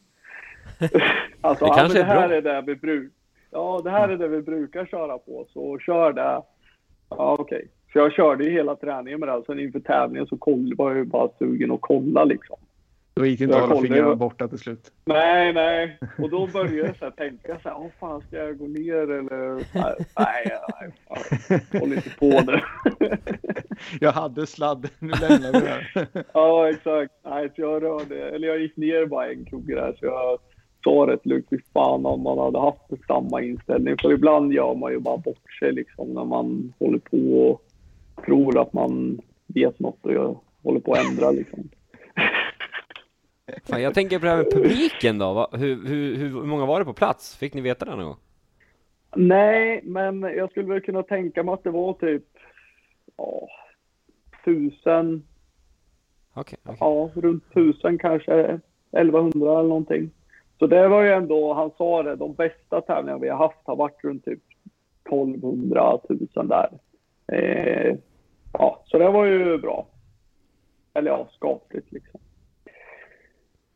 alltså, 1.42 1.66
Det 1.66 1.70
ja, 1.72 1.74
kanske 1.78 2.00
men 2.00 2.08
det 2.08 2.14
är 2.14 2.20
här 2.20 2.28
bra. 2.28 2.38
är 2.38 2.42
det 2.42 2.64
vi 2.68 2.76
brukar. 2.76 3.21
Ja 3.52 3.82
det 3.84 3.90
här 3.90 4.10
är 4.10 4.18
det 4.18 4.28
vi 4.28 4.42
brukar 4.42 4.86
köra 4.86 5.18
på, 5.18 5.46
så 5.54 5.80
kör 5.80 6.14
det. 6.14 6.42
Ja, 7.10 7.36
okej. 7.40 7.68
Så 7.94 8.00
jag 8.00 8.14
körde 8.14 8.44
ju 8.44 8.52
hela 8.52 8.76
träningen 8.76 9.20
med 9.20 9.30
det. 9.30 9.34
här. 9.34 9.44
Sen 9.46 9.60
inför 9.60 9.80
tävlingen 9.80 10.28
så 10.28 10.38
koll, 10.38 10.76
var 10.76 10.90
jag 10.90 10.98
ju 10.98 11.06
bara 11.06 11.30
sugen 11.40 11.72
att 11.72 11.82
kolla 11.82 12.24
liksom. 12.24 12.58
Då 13.14 13.26
gick 13.26 13.40
det 13.40 13.46
inte 13.46 13.58
att 13.58 13.70
hålla 13.70 13.82
fingrarna 13.82 14.16
borta 14.16 14.48
till 14.48 14.58
slut. 14.58 14.92
Nej, 15.06 15.54
nej. 15.54 15.98
Och 16.18 16.30
då 16.30 16.48
började 16.48 16.78
jag 16.78 16.98
så 16.98 17.06
här 17.06 17.12
tänka 17.12 17.60
så 17.64 17.70
här, 17.70 17.78
åh 17.78 17.88
fan 18.00 18.22
ska 18.22 18.38
jag 18.38 18.58
gå 18.58 18.68
ner 18.68 19.12
eller? 19.12 19.54
Nej, 19.54 19.96
nej, 20.18 20.60
nej 21.10 21.82
håll 21.82 21.94
inte 21.94 22.10
på 22.10 22.26
nu. 22.26 22.60
Jag 24.00 24.12
hade 24.12 24.48
sladd, 24.48 24.90
nu 25.00 25.08
lämnar 25.22 25.54
vi 25.54 25.60
det 25.60 25.68
här. 25.68 26.08
ja, 26.34 26.70
exakt. 26.70 27.14
Nej, 27.24 27.52
så 27.56 27.62
jag 27.62 27.84
rörde, 27.84 28.30
eller 28.30 28.48
jag 28.48 28.60
gick 28.60 28.78
ner 28.78 29.06
bara 29.06 29.32
en 29.32 29.46
kugge 29.46 29.76
där 29.76 29.96
så 30.00 30.06
jag 30.06 30.40
rätt 30.90 31.26
lugnt, 31.26 31.46
fy 31.50 31.60
fan 31.74 32.06
om 32.06 32.22
man 32.22 32.38
hade 32.38 32.60
haft 32.60 33.06
samma 33.08 33.42
inställning. 33.42 33.98
För 34.02 34.14
ibland 34.14 34.54
gör 34.54 34.76
man 34.76 34.92
ju 34.92 35.00
bara 35.00 35.18
bort 35.18 35.54
sig 35.60 35.72
liksom 35.72 36.14
när 36.14 36.26
man 36.26 36.74
håller 36.80 37.00
på 37.00 37.48
och 37.48 37.62
tror 38.26 38.62
att 38.62 38.74
man 38.74 39.22
vet 39.48 39.80
något 39.80 40.06
och 40.06 40.14
jag 40.14 40.40
håller 40.64 40.80
på 40.80 40.94
att 40.94 41.06
ändra 41.10 41.32
liksom. 41.32 41.70
Fan, 43.64 43.82
jag 43.82 43.94
tänker 43.94 44.20
på 44.20 44.26
det 44.26 44.32
här 44.32 44.38
med 44.38 44.52
publiken 44.52 45.18
då. 45.18 45.50
Hur, 45.52 45.88
hur, 45.88 46.16
hur 46.16 46.32
många 46.32 46.66
var 46.66 46.80
det 46.80 46.86
på 46.86 46.94
plats? 46.94 47.38
Fick 47.38 47.54
ni 47.54 47.62
veta 47.62 47.86
det 47.86 47.96
någon 47.96 48.06
gång? 48.06 48.18
Nej, 49.16 49.82
men 49.84 50.22
jag 50.22 50.52
skulle 50.52 50.68
väl 50.68 50.82
kunna 50.82 51.04
tänka 51.04 51.44
mig 51.44 51.54
att 51.54 51.64
det 51.64 51.70
var 51.70 51.94
typ 51.94 52.24
ja, 53.18 53.48
tusen, 54.46 55.24
Okej, 56.34 56.60
okej. 56.64 56.78
ja, 56.80 57.10
runt 57.16 57.54
tusen 57.54 57.98
kanske, 57.98 58.60
1100 58.92 59.60
eller 59.60 59.70
någonting. 59.70 60.12
Så 60.62 60.68
det 60.68 60.88
var 60.88 61.02
ju 61.02 61.12
ändå, 61.12 61.54
han 61.54 61.72
sa 61.78 62.04
det, 62.04 62.16
de 62.16 62.34
bästa 62.34 62.82
tävlingarna 62.82 63.20
vi 63.22 63.30
har 63.30 63.38
haft 63.38 63.58
har 63.64 63.76
varit 63.76 64.04
runt 64.04 64.26
typ 64.26 64.44
1200, 65.06 66.00
1000 66.10 66.48
där. 66.48 66.70
Eh, 67.28 67.96
ja, 68.54 68.84
så 68.86 68.98
det 68.98 69.10
var 69.10 69.26
ju 69.26 69.58
bra. 69.58 69.88
Eller 70.94 71.12
ja, 71.12 71.28
skapligt 71.32 71.92
liksom. 71.92 72.20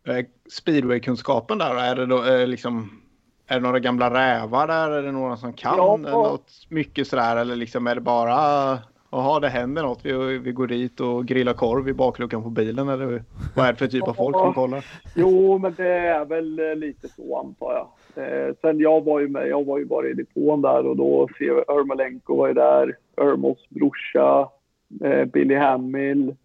Eh, 0.07 0.25
Speedway-kunskapen 0.51 1.57
där, 1.57 1.75
är 1.75 1.95
det 1.95 2.05
då 2.05 2.23
eh, 2.25 2.47
liksom... 2.47 3.01
Är 3.47 3.55
det 3.55 3.61
några 3.61 3.79
gamla 3.79 4.13
rävar 4.13 4.67
där? 4.67 4.91
Är 4.91 5.03
det 5.03 5.11
några 5.11 5.38
som 5.38 5.53
kan 5.53 5.77
Ja. 5.77 5.97
något 5.97 6.51
mycket 6.69 7.07
sådär? 7.07 7.38
Eller 7.38 7.55
liksom 7.55 7.88
är 7.88 7.95
det 7.95 8.01
bara... 8.01 8.79
Jaha, 9.16 9.39
det 9.39 9.49
händer 9.49 9.84
något. 9.84 10.05
Vi, 10.05 10.38
vi 10.38 10.51
går 10.51 10.68
dit 10.68 10.99
och 10.99 11.26
grillar 11.26 11.53
korv 11.53 11.89
i 11.89 11.93
bakluckan 11.93 12.43
på 12.43 12.49
bilen. 12.49 12.89
Eller 12.89 13.24
vad 13.55 13.66
är 13.66 13.72
det 13.72 13.78
för 13.80 13.88
typ 13.88 14.07
av 14.07 14.13
folk 14.13 14.36
som 14.38 14.53
kollar? 14.53 14.86
Jo, 15.16 15.57
men 15.57 15.74
det 15.78 15.89
är 15.89 16.26
väl 16.26 16.59
eh, 16.59 16.76
lite 16.76 17.07
så 17.07 17.39
antar 17.39 17.74
jag. 17.74 17.88
Eh, 18.24 18.55
sen 18.61 18.80
jag 18.80 19.03
var 19.03 19.20
ju 19.20 19.28
med, 19.28 19.47
jag 19.47 19.66
var 19.66 19.78
ju 19.78 19.86
bara 19.86 20.07
i 20.07 20.13
depån 20.13 20.61
där 20.61 20.86
och 20.86 20.97
då 20.97 21.28
ser 21.38 21.45
vi 21.45 21.61
Ermolenko 21.80 22.36
var 22.36 22.47
ju 22.47 22.53
där, 22.53 22.95
Ermos 23.18 23.70
brorsa, 23.70 24.49
eh, 25.03 25.26
Billy 25.26 25.55
Hamill, 25.55 26.36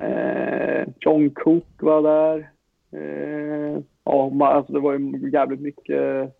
eh, 0.00 0.88
John 1.00 1.30
Cook 1.30 1.66
var 1.80 2.02
där. 2.02 2.50
Eh, 2.92 3.78
ja, 4.04 4.30
ma- 4.32 4.52
alltså 4.52 4.72
det 4.72 4.80
var 4.80 4.92
ju 4.98 5.30
jävligt 5.32 5.60
mycket 5.60 6.32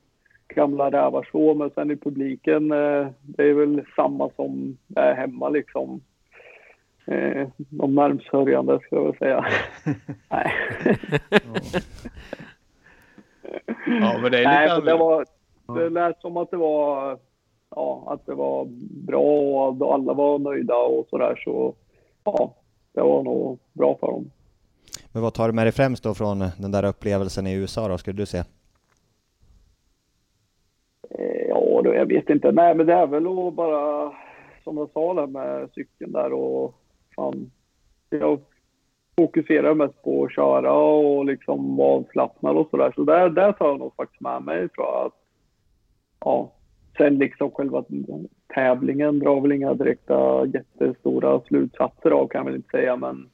gamla 0.54 0.90
rävar 0.90 1.28
så, 1.32 1.54
men 1.54 1.70
sen 1.70 1.90
i 1.90 1.96
publiken, 1.96 2.72
eh, 2.72 3.06
det 3.20 3.42
är 3.42 3.54
väl 3.54 3.84
samma 3.96 4.30
som 4.36 4.76
är 4.96 5.14
hemma 5.14 5.48
liksom. 5.48 6.00
Eh, 7.06 7.48
de 7.56 7.94
närmst 7.94 8.26
sörjande 8.26 8.80
ska 8.80 8.96
jag 8.96 9.04
väl 9.04 9.16
säga. 9.16 9.44
Nej. 10.28 10.52
Ja, 13.86 14.18
men 14.22 14.32
det 14.32 14.38
är 14.38 14.40
lite 14.40 14.50
Nej, 14.50 14.68
men 14.68 14.84
det, 14.84 14.96
var, 14.96 15.24
det 15.74 15.90
lät 15.90 16.20
som 16.20 16.36
att 16.36 16.50
det 16.50 16.56
var, 16.56 17.18
ja, 17.70 18.04
att 18.06 18.26
det 18.26 18.34
var 18.34 18.66
bra 19.06 19.20
och 19.20 19.68
att 19.68 19.92
alla 19.94 20.12
var 20.12 20.38
nöjda 20.38 20.76
och 20.76 21.06
sådär. 21.10 21.42
Så 21.44 21.74
ja, 22.24 22.54
det 22.94 23.00
var 23.00 23.22
nog 23.22 23.58
bra 23.72 23.96
för 24.00 24.06
dem. 24.06 24.30
Men 25.12 25.22
vad 25.22 25.34
tar 25.34 25.46
du 25.46 25.52
med 25.52 25.66
dig 25.66 25.72
främst 25.72 26.04
då 26.04 26.14
från 26.14 26.38
den 26.38 26.72
där 26.72 26.84
upplevelsen 26.84 27.46
i 27.46 27.54
USA 27.54 27.88
då, 27.88 27.98
skulle 27.98 28.16
du 28.16 28.26
säga? 28.26 28.44
Eh, 31.18 31.48
ja, 31.48 31.80
då, 31.84 31.94
jag 31.94 32.06
vet 32.06 32.30
inte. 32.30 32.52
Nej, 32.52 32.74
men 32.74 32.86
det 32.86 32.92
är 32.92 33.06
väl 33.06 33.26
att 33.26 33.54
bara, 33.54 34.12
som 34.64 34.76
jag 34.76 34.90
sa 34.90 35.14
där 35.14 35.26
med 35.26 35.68
cykeln 35.74 36.12
där 36.12 36.32
och 36.32 36.74
fan, 37.16 37.50
jag 38.10 38.40
fokuserar 39.16 39.74
mest 39.74 40.02
på 40.02 40.24
att 40.24 40.34
köra 40.34 40.72
och 40.72 41.24
liksom 41.24 41.76
vara 41.76 41.96
avslappnad 41.96 42.56
och 42.56 42.68
sådär. 42.70 42.92
Så 42.94 43.04
där, 43.04 43.30
där 43.30 43.52
tar 43.52 43.68
jag 43.68 43.78
nog 43.78 43.94
faktiskt 43.96 44.20
med 44.20 44.42
mig 44.42 44.68
tror 44.68 44.86
jag. 44.86 45.06
Att, 45.06 45.14
ja, 46.20 46.52
sen 46.96 47.18
liksom 47.18 47.50
själva 47.50 47.84
tävlingen 48.54 49.18
drar 49.18 49.40
väl 49.40 49.52
inga 49.52 49.74
direkta 49.74 50.46
jättestora 50.46 51.40
slutsatser 51.40 52.10
av 52.10 52.28
kan 52.28 52.38
jag 52.38 52.44
väl 52.44 52.54
inte 52.54 52.70
säga, 52.70 52.96
men 52.96 53.30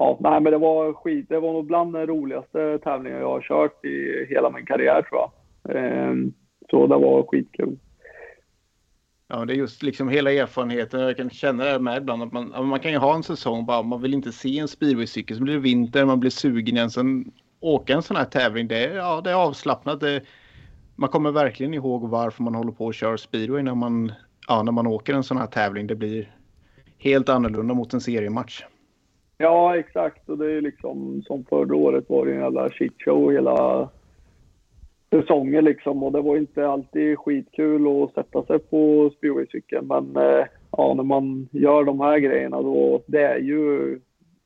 Ja, 0.00 0.18
nej 0.20 0.40
men 0.40 0.52
det 0.52 0.58
var 0.58 0.92
skit. 0.92 1.28
Det 1.28 1.40
var 1.40 1.52
nog 1.52 1.66
bland 1.66 1.92
den 1.92 2.06
roligaste 2.06 2.78
tävlingen 2.78 3.18
jag 3.18 3.28
har 3.28 3.40
kört 3.40 3.84
i 3.84 4.26
hela 4.28 4.50
min 4.50 4.66
karriär 4.66 5.02
tror 5.02 5.20
jag. 5.20 5.30
Ehm, 5.76 6.32
så 6.70 6.86
det 6.86 6.96
var 6.96 7.22
skitkul. 7.22 7.78
Ja, 9.28 9.44
det 9.44 9.52
är 9.52 9.56
just 9.56 9.82
liksom 9.82 10.08
hela 10.08 10.32
erfarenheten. 10.32 11.00
Jag 11.00 11.16
kan 11.16 11.30
känna 11.30 11.64
det 11.64 11.78
med 11.78 11.96
ibland 11.96 12.22
att 12.22 12.32
man, 12.32 12.68
man 12.68 12.80
kan 12.80 12.92
ju 12.92 12.98
ha 12.98 13.14
en 13.14 13.22
säsong 13.22 13.66
bara 13.66 13.82
man 13.82 14.02
vill 14.02 14.14
inte 14.14 14.32
se 14.32 14.58
en 14.58 14.68
speedwaycykel. 14.68 15.36
Så 15.36 15.42
blir 15.42 15.54
det 15.54 15.60
vinter, 15.60 16.04
man 16.04 16.20
blir 16.20 16.30
sugen 16.30 16.76
igen. 16.76 16.90
Sen 16.90 17.32
åka 17.60 17.92
en 17.92 18.02
sån 18.02 18.16
här 18.16 18.24
tävling, 18.24 18.68
det 18.68 18.86
är, 18.86 18.96
ja, 18.96 19.20
det 19.20 19.30
är 19.30 19.34
avslappnat. 19.34 20.00
Det, 20.00 20.22
man 20.96 21.08
kommer 21.08 21.30
verkligen 21.32 21.74
ihåg 21.74 22.08
varför 22.08 22.42
man 22.42 22.54
håller 22.54 22.72
på 22.72 22.86
och 22.86 22.94
kör 22.94 23.16
speedway 23.16 23.62
när 23.62 23.74
man, 23.74 24.12
ja, 24.48 24.62
när 24.62 24.72
man 24.72 24.86
åker 24.86 25.14
en 25.14 25.22
sån 25.22 25.36
här 25.36 25.46
tävling. 25.46 25.86
Det 25.86 25.94
blir 25.94 26.34
helt 26.98 27.28
annorlunda 27.28 27.74
mot 27.74 27.94
en 27.94 28.00
seriematch. 28.00 28.62
Ja, 29.38 29.76
exakt. 29.76 30.28
Och 30.28 30.38
det 30.38 30.52
är 30.52 30.60
liksom 30.60 31.22
som 31.26 31.44
förra 31.44 31.76
året 31.76 32.04
var 32.08 32.26
det 32.26 32.32
en 32.32 32.40
jävla 32.40 32.70
shitshow 32.70 33.32
hela 33.32 33.88
säsongen 35.10 35.64
liksom. 35.64 36.02
Och 36.02 36.12
det 36.12 36.20
var 36.20 36.36
inte 36.36 36.68
alltid 36.68 37.18
skitkul 37.18 38.02
att 38.02 38.14
sätta 38.14 38.42
sig 38.42 38.58
på 38.58 39.10
speedwaycykeln. 39.16 39.86
Men 39.86 40.16
eh, 40.16 40.46
ja, 40.70 40.94
när 40.94 41.02
man 41.04 41.48
gör 41.52 41.84
de 41.84 42.00
här 42.00 42.18
grejerna 42.18 42.62
då, 42.62 43.02
det 43.06 43.22
är 43.22 43.38
ju, 43.38 43.98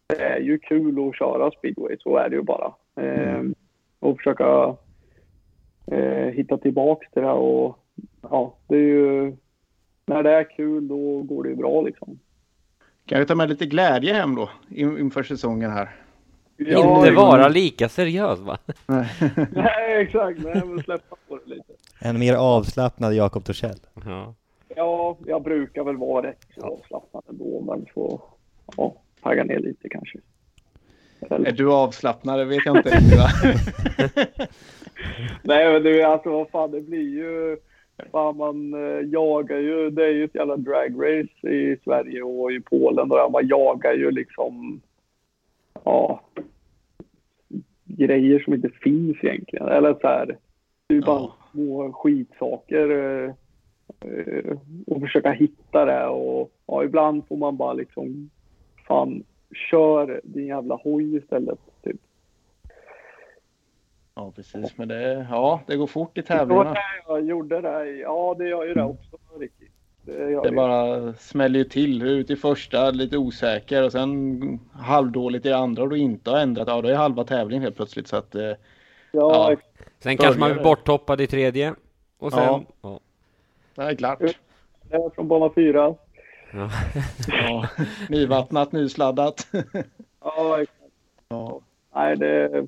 det 0.07 0.23
är 0.23 0.41
ju 0.41 0.59
kul 0.59 1.09
att 1.09 1.17
köra 1.17 1.51
speedway. 1.51 1.97
Så 2.01 2.17
är 2.17 2.29
det 2.29 2.37
ju 2.37 2.43
bara. 2.43 2.73
Eh, 2.97 3.43
och 4.01 4.17
försöka 4.17 4.77
eh, 5.87 6.29
hitta 6.33 6.59
tillbaks 6.59 7.11
till 7.11 7.23
det 7.23 7.31
och 7.31 7.79
ja, 8.23 8.55
det 8.69 8.77
är 8.77 8.81
ju, 8.81 9.37
när 10.07 10.23
det 10.23 10.31
är 10.31 10.57
kul 10.57 10.89
då 10.89 11.23
går 11.23 11.43
det 11.43 11.49
ju 11.49 11.57
bra 11.57 11.83
liksom. 11.83 12.19
Kan 13.07 13.21
vi 13.21 13.27
ta 13.27 13.35
med 13.35 13.49
lite 13.49 13.67
glädje 13.67 14.15
hem 14.15 14.35
då 14.35 14.51
in- 14.71 14.99
inför 14.99 15.23
säsongen 15.23 15.71
här? 15.71 16.04
Inte 16.59 17.11
vara 17.11 17.49
lika 17.49 17.89
seriös 17.89 18.41
va? 18.41 18.59
Nej, 19.53 20.03
exakt. 20.03 20.39
Nej, 20.45 20.63
men 20.67 20.83
släppa 20.83 21.17
på 21.29 21.39
det 21.45 21.55
lite. 21.55 21.73
En 22.01 22.19
mer 22.19 22.35
avslappnad 22.35 23.15
Jakob 23.15 23.45
Torssell. 23.45 23.79
Ja. 24.05 24.35
Ja, 24.77 25.19
jag 25.27 25.43
brukar 25.43 25.85
väl 25.85 25.97
vara 25.97 26.27
rätt 26.27 26.47
så 26.55 26.67
avslappnad 26.67 27.23
ändå, 27.29 27.61
men 27.61 27.87
så 27.95 28.23
ja, 28.77 28.95
tagga 29.23 29.45
ner 29.45 29.59
lite 29.59 29.89
kanske. 29.89 30.19
Är 31.21 31.35
Eller, 31.35 31.53
du 31.53 31.73
avslappnad? 31.73 32.39
Det 32.39 32.45
vet 32.45 32.67
jag 32.67 32.77
inte 32.77 32.91
nej, 35.43 35.73
men 35.73 35.83
det 35.83 36.01
är 36.01 36.07
alltså 36.07 36.31
vad 36.31 36.49
fan, 36.51 36.71
det 36.71 36.81
blir 36.81 37.09
ju... 37.09 37.57
Fan, 38.13 38.37
man 38.37 38.75
eh, 38.75 39.09
jagar 39.09 39.59
ju, 39.59 39.91
det 39.91 40.05
är 40.05 40.11
ju 40.11 40.25
ett 40.25 40.35
jävla 40.35 40.57
dragrace 40.57 41.49
i 41.49 41.77
Sverige 41.85 42.23
och 42.23 42.53
i 42.53 42.61
Polen 42.61 43.11
och 43.11 43.17
där 43.17 43.31
man 43.31 43.49
jagar 43.49 43.93
ju 43.93 44.11
liksom, 44.11 44.81
ja, 45.85 46.21
grejer 47.85 48.39
som 48.41 48.55
inte 48.55 48.69
finns 48.69 49.17
egentligen. 49.23 49.69
Eller 49.69 49.95
så 49.95 50.07
här, 50.09 50.39
det 50.87 50.97
är 50.97 51.01
bara 51.01 51.21
Ja. 51.21 51.37
små 51.53 51.93
skitsaker 51.93 52.91
eh, 52.91 53.31
eh, 54.11 54.57
och 54.87 55.01
försöka 55.01 55.31
hitta 55.31 55.85
det 55.85 56.07
och 56.07 56.51
ja, 56.67 56.85
ibland 56.85 57.27
får 57.29 57.37
man 57.37 57.57
bara 57.57 57.73
liksom, 57.73 58.31
fan, 58.89 59.25
kör 59.71 60.21
din 60.25 60.47
jävla 60.47 60.75
hoj 60.75 61.17
istället. 61.17 61.59
Typ. 61.83 62.01
Ja, 64.15 64.33
precis. 64.37 64.79
Men 64.79 64.89
det, 64.89 65.27
ja, 65.31 65.61
det 65.67 65.77
går 65.77 65.87
fort 65.87 66.19
i 66.19 66.23
tävlingarna. 66.23 66.77
jag 67.07 67.23
gjorde 67.25 67.61
det. 67.61 67.91
Ja, 67.91 68.35
det 68.39 68.49
gör 68.49 68.65
ju 68.65 68.75
det 68.75 68.83
också, 68.85 69.17
Ricky. 69.39 69.64
Det 70.05 70.43
Det 70.43 70.51
bara 70.53 71.13
smäller 71.15 71.59
ju 71.59 71.65
till. 71.65 72.03
Ut 72.03 72.31
i 72.31 72.37
första, 72.37 72.91
lite 72.91 73.19
osäker 73.19 73.83
och 73.83 73.93
sen 73.93 74.61
halvdåligt 74.73 75.47
i 75.47 75.53
andra 75.53 75.83
och 75.83 75.89
du 75.91 75.99
inte 75.99 76.31
har 76.31 76.39
ändrat. 76.39 76.69
Ja, 76.69 76.83
då 76.83 76.89
är 76.89 76.95
halva 76.95 77.25
tävlingen 77.25 77.63
helt 77.63 77.77
plötsligt. 77.77 78.09
Så 78.09 78.17
att, 78.17 78.35
eh, 78.35 78.43
Ja, 78.43 78.57
ja. 79.51 79.57
Sen 79.99 80.17
kanske 80.17 80.41
man 80.41 80.49
blir 80.51 80.57
det. 80.59 80.65
borthoppad 80.65 81.21
i 81.21 81.27
tredje. 81.27 81.75
Och 82.19 82.33
sen... 82.33 82.43
Ja. 82.43 82.65
Ja. 82.83 83.01
det 83.75 83.83
är 83.83 83.95
klart. 83.95 84.19
det 84.83 84.95
är 84.97 85.11
från 85.15 85.29
bana 85.29 85.51
fyra. 85.55 85.95
Ja. 86.53 86.71
Ja. 87.29 87.69
Nyvattnat, 88.09 88.73
nysladdat. 88.73 89.47
Ja, 90.21 90.61
exakt. 90.63 90.81
Ja. 91.29 91.61
Nej, 91.95 92.17
det 92.17 92.67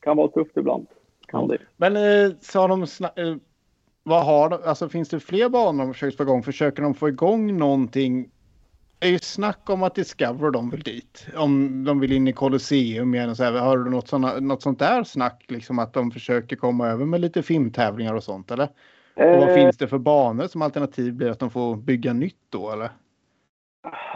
kan 0.00 0.16
vara 0.16 0.28
tufft 0.28 0.56
ibland. 0.56 0.86
Kan 1.26 1.48
det. 1.48 1.58
Men 1.76 1.96
eh, 1.96 2.32
så 2.40 2.60
har 2.60 2.68
de 2.68 2.82
eh, 2.82 3.36
vad 4.02 4.24
har 4.24 4.48
de, 4.48 4.58
alltså 4.64 4.88
finns 4.88 5.08
det 5.08 5.20
fler 5.20 5.48
banor 5.48 5.84
de 5.84 5.92
försöker 5.92 6.16
få 6.16 6.22
igång? 6.22 6.42
Försöker 6.42 6.82
de 6.82 6.94
få 6.94 7.08
igång 7.08 7.58
någonting? 7.58 8.30
Det 8.98 9.06
är 9.06 9.10
ju 9.10 9.18
snack 9.18 9.70
om 9.70 9.82
att 9.82 9.94
Discover 9.94 10.50
de 10.50 10.70
vill 10.70 10.82
dit. 10.82 11.26
Om 11.36 11.84
de 11.84 12.00
vill 12.00 12.12
in 12.12 12.28
i 12.28 12.32
Colosseum 12.32 13.14
igen 13.14 13.30
och 13.30 13.36
så 13.36 13.44
här. 13.44 13.52
Har 13.52 13.78
du 13.78 13.90
något, 13.90 14.08
såna, 14.08 14.40
något 14.40 14.62
sånt 14.62 14.78
där 14.78 15.04
snack? 15.04 15.44
Liksom 15.48 15.78
att 15.78 15.92
de 15.92 16.10
försöker 16.10 16.56
komma 16.56 16.88
över 16.88 17.04
med 17.04 17.20
lite 17.20 17.42
filmtävlingar 17.42 18.14
och 18.14 18.24
sånt 18.24 18.50
eller? 18.50 18.68
Och 19.14 19.24
vad 19.24 19.48
Eh, 19.48 19.54
finns 19.54 19.76
det 19.76 19.88
för 19.88 19.98
banor 19.98 20.46
som 20.46 20.62
alternativ 20.62 21.14
blir 21.14 21.30
att 21.30 21.38
de 21.38 21.50
får 21.50 21.76
bygga 21.76 22.12
nytt 22.12 22.46
då 22.48 22.70
eller? 22.70 22.90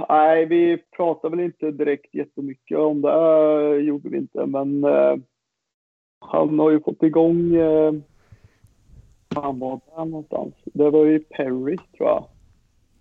Nej, 0.09 0.47
vi 0.47 0.79
pratar 0.97 1.31
väl 1.31 1.41
inte 1.41 1.71
direkt 1.71 2.15
jättemycket 2.15 2.79
om 2.79 3.03
det. 3.03 3.13
eh, 3.13 3.85
gjorde 3.85 4.09
vi 4.09 4.17
inte, 4.17 4.47
men 4.47 4.85
eh, 4.85 5.17
han 6.21 6.59
har 6.59 6.71
ju 6.71 6.81
fått 6.81 7.03
igång... 7.03 7.55
Eh, 7.55 7.93
han 9.41 9.59
var 9.59 9.81
där 9.97 10.05
någonstans. 10.05 10.55
Det 10.65 10.91
var 10.91 11.05
ju 11.05 11.19
Paris 11.19 11.81
tror 11.97 12.09
jag. 12.09 12.25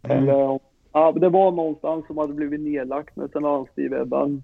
Eller, 0.01 0.59
ja, 0.93 1.11
det 1.11 1.29
var 1.29 1.51
någonstans 1.51 2.07
som 2.07 2.17
hade 2.17 2.33
blivit 2.33 2.61
nedlagt, 2.61 3.15
men 3.15 3.29
sen 3.29 3.43
har 3.43 3.67
Steve 3.71 3.97
Evans 3.97 4.43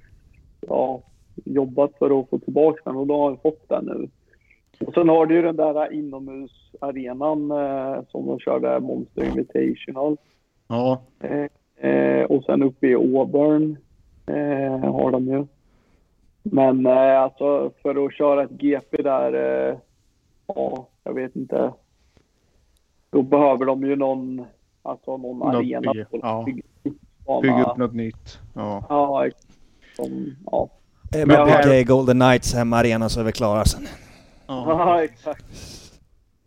ja, 0.67 1.01
jobbat 1.45 1.91
för 1.99 2.19
att 2.19 2.29
få 2.29 2.39
tillbaka 2.39 2.81
den 2.85 2.95
och 2.95 3.07
då 3.07 3.17
har 3.17 3.27
han 3.27 3.37
fått 3.37 3.69
den 3.69 3.85
nu. 3.85 4.09
Och 4.87 4.93
sen 4.93 5.09
har 5.09 5.25
du 5.25 5.35
ju 5.35 5.41
den 5.41 5.55
där 5.55 5.93
inomhusarenan 5.93 7.51
eh, 7.51 8.03
som 8.07 8.27
de 8.27 8.39
körde 8.39 8.79
Monster 8.79 9.23
Invitational. 9.23 10.17
Ja, 10.67 11.01
Eh, 11.81 12.23
och 12.23 12.43
sen 12.43 12.63
uppe 12.63 12.87
i 12.87 12.95
Auburn 12.95 13.77
eh, 14.25 14.91
har 14.91 15.11
de 15.11 15.27
ju. 15.27 15.45
Men 16.43 16.85
eh, 16.85 17.21
alltså 17.21 17.71
för 17.81 18.05
att 18.05 18.13
köra 18.13 18.43
ett 18.43 18.51
GP 18.51 19.01
där, 19.01 19.33
eh, 19.33 19.77
ja, 20.47 20.87
jag 21.03 21.13
vet 21.13 21.35
inte. 21.35 21.73
Då 23.11 23.21
behöver 23.21 23.65
de 23.65 23.83
ju 23.83 23.95
någon, 23.95 24.45
alltså 24.81 25.17
någon 25.17 25.39
Något 25.39 25.55
arena. 25.55 25.91
att 25.91 26.07
ja. 26.11 26.43
bygga 26.45 26.61
upp 26.83 26.95
bana. 27.25 27.41
bygga 27.41 27.63
upp 27.63 27.77
något 27.77 27.93
nytt. 27.93 28.39
Ja. 28.55 28.85
Ja, 28.89 29.27
som, 29.95 30.35
ja. 30.51 30.69
Det 31.11 31.21
är 31.21 31.25
Men 31.25 31.35
bara 31.35 31.45
här- 31.49 31.83
Golden 31.83 32.19
Knights 32.19 32.53
hemmaarena 32.55 33.09
så 33.09 33.19
är 33.19 33.23
vi 33.23 33.31
klara 33.31 33.65
sen. 33.65 33.83
ja. 34.47 34.65
ja, 34.67 35.03
exakt. 35.03 35.45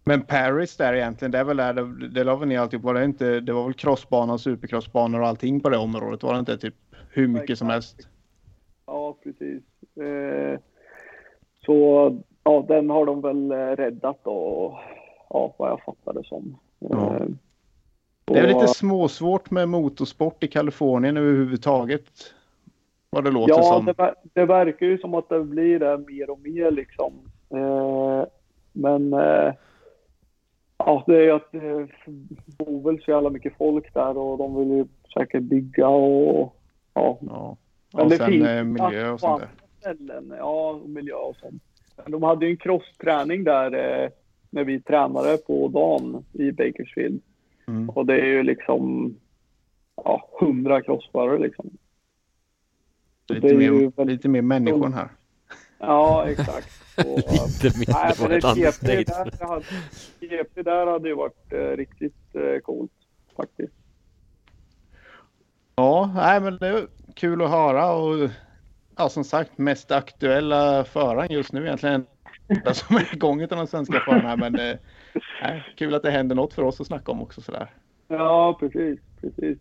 Men 0.06 0.22
Paris 0.22 0.76
där 0.76 0.94
egentligen, 0.94 1.32
det 1.32 1.38
är 1.38 1.44
väl 1.44 1.56
där 1.56 1.72
det, 1.74 2.08
det 2.08 2.24
la 2.24 2.36
väl 2.36 2.48
ner 2.48 2.58
alltihop. 2.60 2.84
Var 2.84 2.94
det 2.94 3.04
inte, 3.04 3.40
det 3.40 3.52
var 3.52 3.64
väl 3.64 3.74
crossbanor, 3.74 4.38
supercrossbanor 4.38 5.20
och 5.20 5.26
allting 5.28 5.60
på 5.60 5.68
det 5.68 5.76
området? 5.78 6.22
Var 6.22 6.32
det 6.32 6.38
inte 6.38 6.58
typ 6.58 6.74
hur 7.10 7.28
mycket 7.28 7.58
som 7.58 7.68
helst? 7.68 8.08
Ja, 8.86 9.16
precis. 9.22 9.62
Eh, 10.00 10.60
så 11.66 12.10
ja, 12.44 12.64
den 12.68 12.90
har 12.90 13.06
de 13.06 13.20
väl 13.20 13.50
eh, 13.50 13.56
räddat 13.56 14.18
då, 14.24 14.78
ja, 15.31 15.55
vad 15.59 15.70
jag 15.70 15.81
fattar 15.83 16.12
det 16.12 16.25
som. 16.25 16.59
Ja. 16.79 17.16
Eh, 17.16 17.27
Det 18.25 18.39
är 18.39 18.47
lite 18.49 18.68
småsvårt 18.68 19.51
med 19.51 19.68
motorsport 19.68 20.43
i 20.45 20.49
Kalifornien 20.49 21.16
överhuvudtaget. 21.16 22.11
Vad 23.11 23.25
det 23.25 23.31
låter 23.31 23.55
Ja, 23.55 23.62
som. 23.62 23.85
det, 23.85 24.14
det 24.33 24.45
verkar 24.47 24.87
ju 24.87 24.99
som 24.99 25.14
att 25.14 25.29
det 25.29 25.45
blir 25.45 25.79
det 25.79 25.99
mer 25.99 26.31
och 26.31 26.39
mer 26.41 26.70
liksom. 26.70 27.12
Eh, 27.51 28.25
men 28.72 29.12
eh, 29.12 29.53
ja, 30.79 31.05
det 31.07 31.16
är 31.16 31.20
ju 31.22 31.31
att 31.31 31.53
det 31.53 31.89
bor 32.59 32.83
väl 32.93 33.03
så 33.03 33.11
jävla 33.11 33.31
mycket 33.31 33.57
folk 33.59 33.95
där 33.95 34.18
och 34.18 34.39
de 34.39 34.57
vill 34.59 34.68
ju 34.79 34.85
säkert 35.18 35.43
bygga 35.43 35.89
och 35.89 36.57
ja. 36.95 37.18
Ja. 37.20 37.57
Men 37.93 38.03
Och 38.05 38.11
det 38.11 38.16
sen 38.16 38.31
finns 38.31 38.47
eh, 38.49 38.64
miljö 38.64 39.11
och 39.11 39.20
sånt 39.20 39.41
där. 39.41 39.49
ställen. 39.81 40.35
Ja, 40.39 40.81
miljö 40.87 41.14
och 41.14 41.37
sånt. 41.37 41.62
Men 42.03 42.12
de 42.12 42.22
hade 42.22 42.47
ju 42.47 42.51
en 42.51 42.57
crossträning 42.57 43.45
där 43.45 44.03
eh, 44.03 44.11
när 44.55 44.64
vi 44.64 44.80
tränade 44.80 45.36
på 45.36 45.68
dagen 45.68 46.24
i 46.32 46.52
Bakersfield. 46.52 47.20
Mm. 47.66 47.90
Och 47.90 48.07
det 48.07 48.20
är 48.20 48.26
ju 48.26 48.42
liksom 48.42 49.14
ja, 49.96 50.28
hundra 50.40 50.82
crossförare 50.82 51.38
liksom. 51.38 51.70
det 53.26 53.34
Lite, 53.34 53.46
ju 53.46 53.57
mer, 53.57 53.92
väldigt- 53.96 54.07
lite 54.16 54.28
mer 54.28 54.42
människor 54.42 54.88
här. 54.90 55.09
Ja, 55.78 56.26
exakt. 56.28 56.68
Och, 56.98 57.05
Lite 57.62 57.78
mindre 57.78 57.94
Nej, 57.94 58.12
var 58.18 58.30
ett 58.30 58.57
GP 58.57 58.96
understatement. 58.96 59.38
där, 59.38 59.46
hade, 59.46 59.64
GP 60.20 60.62
där 60.62 60.86
hade 60.86 61.09
ju 61.09 61.14
varit 61.14 61.52
eh, 61.52 61.59
riktigt 61.59 62.34
eh, 62.34 62.59
coolt 62.62 62.92
faktiskt. 63.36 63.72
Ja, 65.76 66.12
nej, 66.14 66.40
men 66.40 66.57
det 66.59 66.68
är 66.68 66.86
kul 67.14 67.42
att 67.42 67.50
höra 67.50 67.92
och 67.92 68.30
ja, 68.96 69.09
som 69.09 69.24
sagt 69.24 69.59
mest 69.59 69.90
aktuella 69.90 70.84
föraren 70.84 71.26
just 71.30 71.52
nu 71.52 71.66
egentligen. 71.66 72.07
Den 72.64 72.74
som 72.74 72.96
är 72.96 73.14
igång 73.14 73.40
utav 73.40 73.59
de 73.59 73.66
svenska 73.66 74.00
förarna. 74.00 74.36
Men 74.36 74.55
eh, 74.55 74.76
kul 75.76 75.94
att 75.94 76.02
det 76.02 76.11
händer 76.11 76.36
något 76.36 76.55
för 76.55 76.62
oss 76.62 76.80
att 76.80 76.86
snacka 76.86 77.12
om 77.12 77.22
också 77.22 77.40
sådär. 77.40 77.70
Ja, 78.09 78.57
precis, 78.61 78.98
precis. 79.20 79.59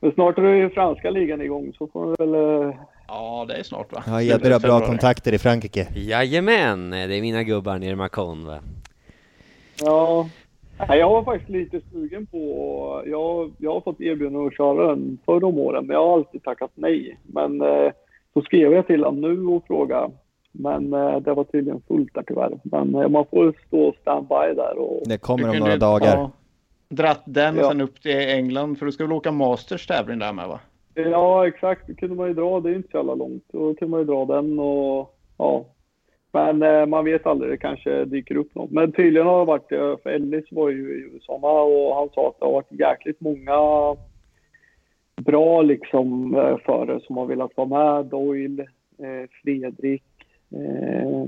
Men 0.00 0.12
snart 0.12 0.38
är 0.38 0.42
det 0.42 0.56
ju 0.56 0.70
franska 0.70 1.10
ligan 1.10 1.40
igång 1.40 1.72
så 1.78 1.86
får 1.86 2.06
vi 2.06 2.14
väl... 2.18 2.34
Eh, 2.68 2.74
Ja, 3.10 3.44
det 3.48 3.54
är 3.54 3.62
snart 3.62 3.92
va? 3.92 4.02
Ja, 4.06 4.22
Edberg 4.22 4.52
har 4.52 4.60
bra 4.60 4.80
kontakter 4.80 5.34
i 5.34 5.38
Frankrike. 5.38 5.86
Jajamän, 5.94 6.90
det 6.90 7.16
är 7.16 7.20
mina 7.20 7.42
gubbar 7.42 7.78
nere 7.78 7.90
i 7.90 7.96
Macon 7.96 8.46
va? 8.46 8.58
ja. 9.80 10.28
Jag 10.88 11.10
var 11.10 11.24
faktiskt 11.24 11.50
lite 11.50 11.80
sugen 11.92 12.26
på... 12.26 13.02
Jag, 13.06 13.52
jag 13.58 13.72
har 13.72 13.80
fått 13.80 14.00
erbjudande 14.00 14.46
att 14.46 14.56
köra 14.56 14.88
den 14.88 15.18
förra 15.26 15.46
om 15.46 15.58
åren, 15.58 15.86
men 15.86 15.94
jag 15.94 16.06
har 16.06 16.14
alltid 16.14 16.42
tackat 16.42 16.70
nej. 16.74 17.18
Men 17.22 17.60
eh, 17.60 17.92
så 18.34 18.42
skrev 18.42 18.72
jag 18.72 18.86
till 18.86 19.04
honom 19.04 19.20
nu 19.20 19.46
och 19.46 19.66
frågade. 19.66 20.10
Men 20.58 20.92
eh, 20.92 21.16
det 21.20 21.34
var 21.34 21.44
tydligen 21.44 21.82
fullt 21.88 22.14
där 22.14 22.22
tyvärr. 22.26 22.58
Men 22.62 22.94
eh, 22.94 23.08
man 23.08 23.24
får 23.30 23.54
stå 23.66 23.94
standby 24.00 24.54
där 24.56 24.78
och... 24.78 25.02
Det 25.08 25.18
kommer 25.18 25.50
om 25.50 25.56
några 25.56 25.76
dagar. 25.76 26.16
Ja, 26.16 26.30
dratt 26.88 27.22
den 27.24 27.58
och 27.58 27.64
Ja. 27.64 27.68
sen 27.68 27.80
upp 27.80 28.02
till 28.02 28.16
England 28.18 28.78
för 28.78 28.86
du 28.86 28.92
ska 28.92 29.04
väl 29.04 29.12
åka 29.12 29.32
Masters 29.32 29.86
tävling 29.86 30.18
där 30.18 30.32
med 30.32 30.48
va? 30.48 30.60
Ja, 30.94 31.46
exakt. 31.46 31.86
Det 31.86 31.94
kunde 31.94 32.14
man 32.16 32.28
ju 32.28 32.34
dra. 32.34 32.60
Det 32.60 32.70
är 32.70 32.74
inte 32.74 32.88
så 32.90 32.96
jävla 32.96 33.14
långt. 33.14 33.44
Då 33.52 33.74
kunde 33.74 33.90
man 33.90 34.00
ju 34.00 34.06
dra 34.06 34.24
den 34.24 34.58
och 34.58 35.18
ja. 35.38 35.64
Men 36.32 36.62
eh, 36.62 36.86
man 36.86 37.04
vet 37.04 37.26
aldrig. 37.26 37.50
Det 37.50 37.56
kanske 37.56 38.04
dyker 38.04 38.36
upp 38.36 38.54
något. 38.54 38.70
Men 38.70 38.92
tydligen 38.92 39.26
har 39.26 39.38
det 39.38 39.44
varit, 39.44 39.72
eh, 39.72 39.96
för 40.02 40.10
Ellis 40.10 40.44
var 40.50 40.68
ju 40.70 40.94
i 40.98 41.10
USA 41.14 41.32
och 41.62 41.96
han 41.96 42.08
sa 42.14 42.28
att 42.28 42.38
det 42.38 42.44
har 42.44 42.52
varit 42.52 42.80
jäkligt 42.80 43.20
många 43.20 43.56
bra 45.16 45.62
liksom 45.62 46.30
förare 46.64 47.00
som 47.00 47.16
har 47.16 47.26
velat 47.26 47.56
vara 47.56 47.68
med. 47.94 48.06
Doyle, 48.06 48.60
eh, 48.98 49.28
Fredrik 49.42 50.02
eh, 50.50 51.24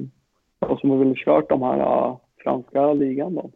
och 0.59 0.81
som 0.81 0.91
har 0.91 0.97
velat 0.97 1.17
kört 1.17 1.49
de 1.49 1.63
här 1.63 1.79
eh, 1.79 2.17
franska 2.45 2.93
ligan 2.93 3.35
då 3.35 3.51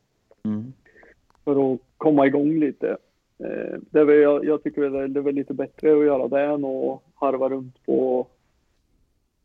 för 1.45 1.73
att 1.73 1.81
komma 1.97 2.27
igång 2.27 2.59
lite. 2.59 2.97
Eh, 3.39 3.79
det 3.91 4.01
är 4.01 4.05
väl, 4.05 4.17
jag, 4.17 4.45
jag 4.45 4.63
tycker 4.63 4.83
väl 4.83 5.13
det 5.13 5.21
är 5.21 5.25
väl 5.25 5.35
lite 5.35 5.55
bättre 5.55 5.93
att 5.93 6.05
göra 6.05 6.29
det 6.29 6.43
än 6.43 6.65
att 6.65 7.01
harva 7.15 7.49
runt 7.49 7.87
på 7.87 8.27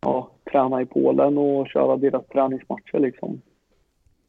ja, 0.02 0.32
träna 0.52 0.82
i 0.82 0.86
Polen 0.86 1.38
och 1.38 1.68
köra 1.68 1.98
deras 1.98 2.28
träningsmatcher 2.28 3.00
liksom. 3.00 3.42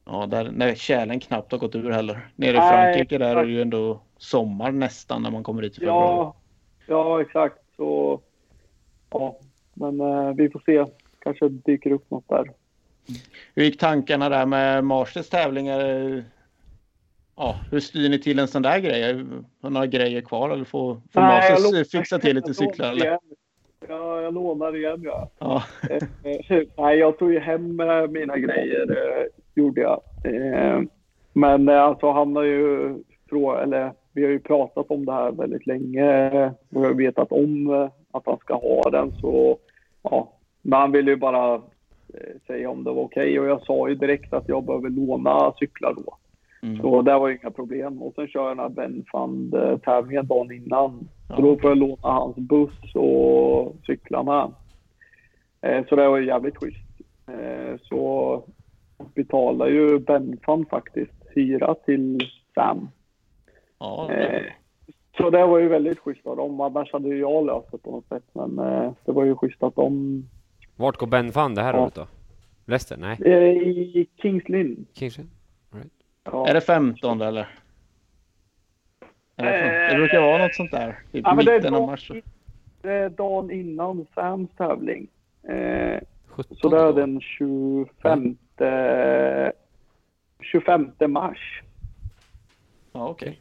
Ja, 0.05 0.27
där, 0.27 0.51
när 0.51 0.75
tjälen 0.75 1.21
knappt 1.21 1.53
har 1.53 1.59
gått 1.59 1.75
ur 1.75 1.91
heller. 1.91 2.29
Nere 2.37 2.51
i 2.51 2.59
Nej, 2.59 2.71
Frankrike 2.71 3.19
där 3.19 3.37
är 3.37 3.45
det 3.45 3.53
ju 3.53 3.63
ändå 3.63 4.01
sommar 4.17 4.73
nästan 4.73 5.23
när 5.23 5.31
man 5.31 5.43
kommer 5.43 5.63
dit 5.63 5.73
i 5.73 5.81
februari. 5.81 6.17
Ja, 6.17 6.35
ja 6.87 7.21
exakt. 7.21 7.59
Så, 7.77 8.21
ja, 9.11 9.37
men 9.75 10.01
eh, 10.01 10.33
vi 10.35 10.51
får 10.51 10.63
se. 10.67 10.85
Kanske 11.21 11.49
dyker 11.49 11.93
upp 11.93 12.11
något 12.11 12.29
där. 12.29 12.51
Hur 13.55 13.63
gick 13.65 13.79
tankarna 13.79 14.29
där 14.29 14.47
med 14.47 14.85
Marsters 14.85 15.29
tävlingar? 15.29 15.81
Ja, 17.37 17.57
hur 17.71 17.81
styr 17.81 18.09
ni 18.09 18.19
till 18.19 18.39
en 18.39 18.49
sån 18.49 18.63
där 18.63 18.79
grej? 18.79 19.25
Har 19.63 19.71
några 19.71 19.87
grejer 19.87 20.21
kvar 20.21 20.51
eller 20.51 20.65
får, 20.65 20.95
får 21.13 21.21
Nej, 21.21 21.51
Masters 21.51 21.73
lånar- 21.73 21.85
fixa 21.85 22.19
till 22.19 22.37
lite 22.37 22.55
cyklar? 22.55 22.91
Eller? 22.93 23.19
Ja, 23.89 24.21
jag 24.21 24.35
lånar 24.35 24.77
igen 24.77 25.01
ja. 25.03 25.31
Ja. 25.39 25.63
Eh, 25.91 26.63
Nej, 26.77 26.99
jag 26.99 27.19
tog 27.19 27.33
ju 27.33 27.39
hem 27.39 27.81
eh, 27.81 28.07
mina 28.07 28.39
grejer, 28.39 28.91
eh, 28.91 29.25
gjorde 29.55 29.81
jag. 29.81 30.01
Eh, 30.25 30.81
Men 31.33 31.69
eh, 31.69 31.81
alltså 31.83 32.11
han 32.11 32.37
har 32.37 32.43
ju 32.43 32.95
frågat, 33.29 33.63
eller 33.63 33.93
vi 34.13 34.23
har 34.25 34.31
ju 34.31 34.41
pratat 34.41 34.87
om 34.91 35.05
det 35.05 35.13
här 35.13 35.31
väldigt 35.33 35.67
länge 35.67 36.31
eh, 36.31 36.53
och 36.71 36.85
jag 36.85 36.89
har 36.89 36.95
vetat 36.95 37.33
om 37.33 37.71
eh, 37.71 37.91
att 38.11 38.27
han 38.27 38.39
ska 38.39 38.55
ha 38.55 38.91
den 38.91 39.13
så 39.21 39.59
ja. 40.03 40.33
Men 40.63 40.81
han 40.81 40.93
ville 40.93 41.11
ju 41.11 41.17
bara 41.17 41.55
eh, 41.55 41.61
säga 42.47 42.71
om 42.71 42.85
det 42.85 42.93
var 42.93 43.03
okej 43.03 43.41
och 43.41 43.47
jag 43.47 43.63
sa 43.63 43.89
ju 43.89 43.95
direkt 43.95 44.33
att 44.33 44.49
jag 44.49 44.65
behöver 44.65 44.91
låna 44.91 45.53
cyklar 45.59 45.95
då. 45.95 46.17
Mm. 46.63 46.81
Så 46.81 47.03
det 47.03 47.19
var 47.19 47.29
ju 47.29 47.39
inga 47.43 47.51
problem. 47.51 48.03
Och 48.03 48.15
sen 48.15 48.29
kör 48.29 48.41
jag 48.49 48.51
den 48.51 48.59
här 48.59 48.69
Ben 48.69 49.05
Fund-tävlingen 49.13 50.27
dagen 50.27 50.53
innan. 50.53 51.09
Så 51.29 51.35
Ja. 51.35 51.41
då 51.41 51.59
får 51.59 51.71
jag 51.71 51.79
låna 51.79 51.97
hans 52.09 52.37
buss 52.37 52.95
och 52.95 53.75
cykla 53.87 54.23
med. 54.23 54.53
Eh, 55.61 55.87
så 55.89 55.97
det 55.97 56.09
var 56.09 56.17
ju 56.19 56.27
jävligt 56.27 56.57
schysst. 56.57 56.87
Eh, 57.29 57.77
så 57.83 58.43
betalar 59.15 59.67
ju 59.67 59.99
Ben 59.99 60.39
Fund 60.45 60.69
faktiskt 60.69 61.13
hyra 61.35 61.75
till 61.75 62.19
Sam. 62.55 62.89
Ja, 63.79 64.11
Eh, 64.13 64.43
så 65.17 65.31
det 65.31 65.47
var 65.47 65.59
ju 65.59 65.69
väldigt 65.69 65.99
schysst 65.99 66.27
av 66.27 66.37
dem. 66.37 66.61
Annars 66.61 66.93
hade 66.93 67.09
ju 67.09 67.19
jag 67.19 67.47
löst 67.47 67.69
det 67.73 67.79
på 67.79 67.91
något 67.91 68.09
sätt. 68.09 68.25
Men 68.33 68.57
det 69.05 69.13
var 69.13 69.25
ju 69.25 69.35
schysst 69.37 69.63
att 69.63 69.75
de... 69.77 70.25
Vart 70.81 70.97
går 70.97 71.07
Ben 71.07 71.33
Fan 71.33 71.55
det 71.55 71.63
här 71.63 71.75
Ja. 71.75 71.81
året 71.81 71.95
då? 71.95 72.07
Leicester? 72.67 72.97
Nej? 72.97 73.17
I 73.99 74.07
Kings 74.23 74.49
Lynn. 74.49 74.87
Kingston? 74.95 75.31
Right. 75.73 75.93
Ja. 76.25 76.49
Är 76.49 76.55
det 76.55 76.61
15 76.61 77.21
eller? 77.21 77.49
Är 79.37 79.45
det, 79.45 79.89
det 79.93 79.95
brukar 79.97 80.21
vara 80.21 80.39
något 80.43 80.55
sånt 80.55 80.71
där. 80.71 80.99
Typ 81.13 81.25
Ja, 81.27 81.35
men 81.35 81.45
det 81.45 81.53
är 81.53 81.57
mitten 81.59 81.75
av 81.75 81.87
mars. 81.87 82.11
det 82.83 82.93
är 82.93 83.09
dagen 83.11 83.51
innan 83.51 84.07
Sams 84.15 84.51
tävling. 84.57 85.09
Eh, 85.49 86.01
17 86.27 86.57
så 86.57 86.69
det 86.69 86.77
är 86.81 86.85
då. 86.85 86.93
den 86.93 87.21
25, 87.21 88.37
25 90.41 90.93
mars. 91.13 91.63
Ja, 92.93 93.09
okej. 93.09 93.41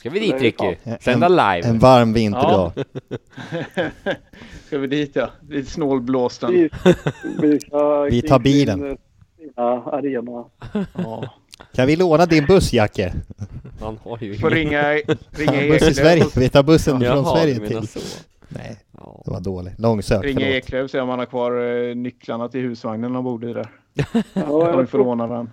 Ska 0.00 0.10
vi 0.10 0.20
dit 0.20 0.40
Ricky? 0.42 0.76
Sända 1.00 1.28
live? 1.28 1.68
En 1.68 1.78
varm 1.78 2.12
vinterdag. 2.12 2.72
Ska 4.66 4.78
vi 4.78 4.86
dit 4.86 5.16
ja? 5.16 5.30
Lite 5.48 5.70
snålblåsten. 5.70 6.50
Vi, 6.52 6.68
vi, 7.40 7.58
Vi 8.10 8.22
tar 8.22 8.38
bilen. 8.38 8.98
Sina 9.38 9.82
arena. 9.84 10.44
Ja. 10.94 11.24
Kan 11.74 11.86
vi 11.86 11.96
låna 11.96 12.26
din 12.26 12.46
buss, 12.46 12.72
Jacke? 12.72 13.12
Han 13.80 13.98
har 14.04 14.18
ju 14.20 14.34
Får 14.38 14.56
ingen- 14.56 14.70
ringa, 14.84 14.92
ringa 15.30 15.72
Buss 15.72 15.88
i 15.88 15.94
Sverige. 15.94 16.24
Vi 16.36 16.48
tar 16.48 16.62
bussen 16.62 17.00
från 17.00 17.02
Jaha, 17.16 17.36
Sverige 17.36 17.54
du 17.54 17.60
menar 17.60 17.80
till... 17.80 17.88
så. 17.88 18.00
Nej, 18.48 18.76
Ja. 18.98 19.22
det 19.24 19.30
var 19.30 19.40
dåligt. 19.40 19.78
Långsökt, 19.78 20.24
Ringa. 20.24 20.48
Eklöf 20.48 20.84
och 20.84 20.90
se 20.90 21.00
om 21.00 21.08
han 21.08 21.18
har 21.18 21.26
kvar 21.26 21.88
eh, 21.88 21.94
nycklarna 21.94 22.48
till 22.48 22.60
husvagnen 22.60 23.14
han 23.14 23.24
bor 23.24 23.50
i 23.50 23.52
där. 23.52 23.70
Ja, 23.94 24.04
jag, 24.34 24.90
får 24.90 24.98
tror, 24.98 25.48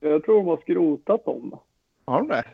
jag 0.00 0.24
tror 0.24 0.36
de 0.36 0.46
har 0.46 0.56
skrotat 0.56 1.24
dem. 1.24 1.58
Har 2.06 2.18
de 2.18 2.28
det? 2.28 2.44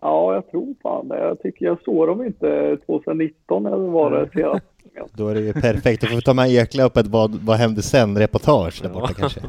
Ja, 0.00 0.34
jag 0.34 0.50
tror 0.50 0.74
fan 0.82 1.08
det. 1.08 1.18
Jag 1.18 1.42
tycker 1.42 1.66
jag 1.66 1.78
såg 1.84 2.06
dem 2.08 2.24
inte 2.26 2.76
2019 2.86 3.66
eller 3.66 3.76
vad 3.76 4.12
det 4.12 4.28
senast. 4.32 4.64
Då 5.16 5.28
är 5.28 5.34
det 5.34 5.40
ju 5.40 5.52
perfekt. 5.52 6.00
Då 6.02 6.06
får 6.06 6.16
vi 6.16 6.22
ta 6.22 6.34
med 6.34 6.50
Eklöf 6.50 6.92
på 6.92 7.00
ett 7.00 7.06
vad, 7.06 7.34
vad 7.34 7.56
hände 7.56 7.82
sen-reportage 7.82 8.82
där 8.82 8.88
borta 8.88 9.14
kanske. 9.14 9.40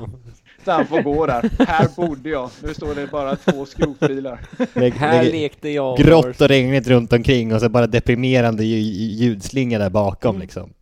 Så 0.65 0.71
han 0.71 0.85
får 0.85 1.01
gå 1.01 1.25
där. 1.25 1.65
Här 1.67 1.87
bodde 1.95 2.29
jag. 2.29 2.49
Nu 2.63 2.73
står 2.73 2.95
det 2.95 3.11
bara 3.11 3.35
två 3.35 3.65
skrotbilar. 3.65 4.39
Lägg, 4.75 4.93
Här 4.93 5.23
lägg, 5.23 5.33
lekte 5.33 5.69
jag. 5.69 5.97
grått 5.97 6.41
och 6.41 6.47
regnigt 6.47 6.87
runt 6.87 7.13
omkring 7.13 7.53
och 7.55 7.61
så 7.61 7.69
bara 7.69 7.87
deprimerande 7.87 8.63
lju- 8.63 9.13
ljudslinga 9.23 9.79
där 9.79 9.89
bakom 9.89 10.39
liksom. 10.39 10.73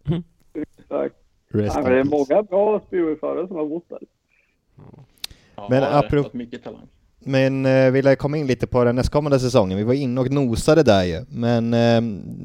Exakt. 0.54 1.16
Rest 1.54 1.76
Ja, 1.76 1.82
men 1.82 1.92
det 1.92 2.00
är 2.00 2.04
många 2.04 2.44
bra 2.44 2.82
speedwayförare 2.88 3.48
som 3.48 3.56
har 3.56 3.66
bott 3.66 3.90
där. 3.90 4.00
Ja, 5.56 5.68
Men 5.70 5.84
apropå- 5.84 6.30
mycket 6.38 6.64
talang. 6.64 6.88
Men 7.26 7.66
eh, 7.66 7.92
vill 7.92 8.06
jag 8.06 8.18
komma 8.18 8.38
in 8.38 8.48
lite 8.48 8.68
på 8.68 8.84
den 8.84 8.96
nästkommande 8.96 9.40
säsongen? 9.40 9.78
Vi 9.78 9.84
var 9.84 9.94
inne 9.94 10.22
och 10.22 10.32
nosade 10.32 10.84
där 10.84 11.04
ju. 11.04 11.26
Men 11.30 11.74
eh, 11.74 12.02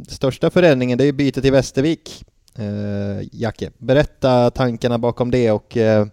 största 0.09 0.51
förändringen 0.51 0.99
det 0.99 1.05
är 1.05 1.07
ju 1.07 1.13
bytet 1.13 1.43
till 1.43 1.53
Västervik. 1.53 2.25
Eh, 2.59 3.29
Jacke, 3.33 3.71
berätta 3.79 4.51
tankarna 4.51 4.99
bakom 4.99 5.31
det 5.31 5.51
och 5.51 5.77
eh, 5.77 6.07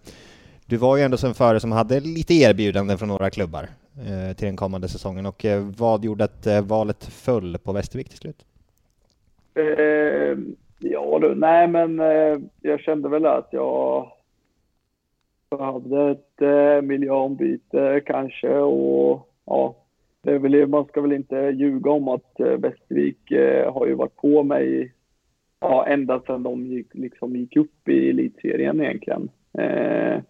du 0.66 0.76
var 0.76 0.96
ju 0.96 1.02
ändå 1.02 1.16
som 1.16 1.34
förare 1.34 1.60
som 1.60 1.72
hade 1.72 2.00
lite 2.00 2.34
erbjudanden 2.34 2.98
från 2.98 3.08
några 3.08 3.30
klubbar 3.30 3.68
eh, 3.96 4.36
till 4.36 4.46
den 4.46 4.56
kommande 4.56 4.88
säsongen 4.88 5.26
och 5.26 5.44
eh, 5.44 5.62
vad 5.76 6.04
gjorde 6.04 6.24
att 6.24 6.46
eh, 6.46 6.62
valet 6.62 7.04
föll 7.04 7.58
på 7.58 7.72
Västervik 7.72 8.08
till 8.08 8.18
slut? 8.18 8.44
Eh, 9.54 10.38
ja 10.78 11.18
du, 11.20 11.34
nej 11.34 11.68
men 11.68 12.00
eh, 12.00 12.38
jag 12.60 12.80
kände 12.80 13.08
väl 13.08 13.26
att 13.26 13.48
jag 13.50 14.12
behövde 15.58 16.10
ett 16.10 16.42
eh, 16.42 16.82
miljöombyte 16.82 18.00
kanske 18.06 18.58
och 18.58 19.28
ja, 19.44 19.74
det 20.22 20.38
väl, 20.38 20.66
man 20.66 20.84
ska 20.84 21.00
väl 21.00 21.12
inte 21.12 21.36
ljuga 21.36 21.90
om 21.90 22.08
att 22.08 22.40
eh, 22.40 22.46
Västervik 22.46 23.30
eh, 23.30 23.72
har 23.72 23.86
ju 23.86 23.94
varit 23.94 24.16
på 24.16 24.42
mig 24.42 24.92
ja, 25.60 25.86
ända 25.86 26.20
sedan 26.20 26.42
de 26.42 26.66
gick, 26.66 26.94
liksom 26.94 27.36
gick 27.36 27.56
upp 27.56 27.88
i 27.88 28.10
elitserien 28.10 28.80
egentligen. 28.80 29.28
Eh, 29.58 30.20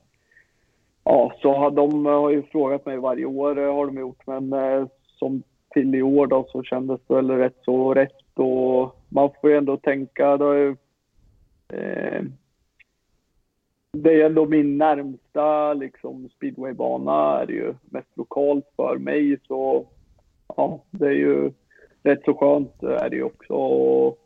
ja, 1.05 1.33
så 1.43 1.55
har 1.55 1.71
de 1.71 2.07
eh, 2.07 2.13
har 2.13 2.31
ju 2.31 2.43
frågat 2.43 2.87
mig 2.87 2.97
varje 2.97 3.25
år 3.25 3.59
eh, 3.59 3.75
har 3.75 3.87
de 3.87 3.99
gjort, 3.99 4.27
men 4.27 4.53
eh, 4.53 4.87
som 5.07 5.43
till 5.71 5.95
i 5.95 6.03
år 6.03 6.27
då 6.27 6.47
så 6.49 6.63
kändes 6.63 7.01
det 7.07 7.15
väl 7.15 7.31
rätt 7.31 7.59
så 7.65 7.95
rätt 7.95 8.39
och 8.39 8.97
man 9.09 9.31
får 9.41 9.51
ju 9.51 9.57
ändå 9.57 9.77
tänka, 9.77 10.37
då 10.37 10.55
eh, 11.69 12.23
det 13.95 14.23
är 14.23 14.27
ändå 14.27 14.47
min 14.47 14.79
närmsta 14.79 15.75
liksom, 15.75 16.29
speedwaybana 16.29 17.41
är 17.41 17.47
det 17.47 17.53
ju 17.53 17.75
mest 17.85 18.17
lokalt 18.17 18.73
för 18.77 18.99
mig 18.99 19.39
så 19.47 19.87
ja, 20.57 20.85
det 20.91 21.07
är 21.07 21.11
ju 21.11 21.53
rätt 22.03 22.25
så 22.25 22.35
skönt 22.35 22.83
är 22.83 23.11
det 23.11 23.17
ju 23.17 23.23
också. 23.23 24.17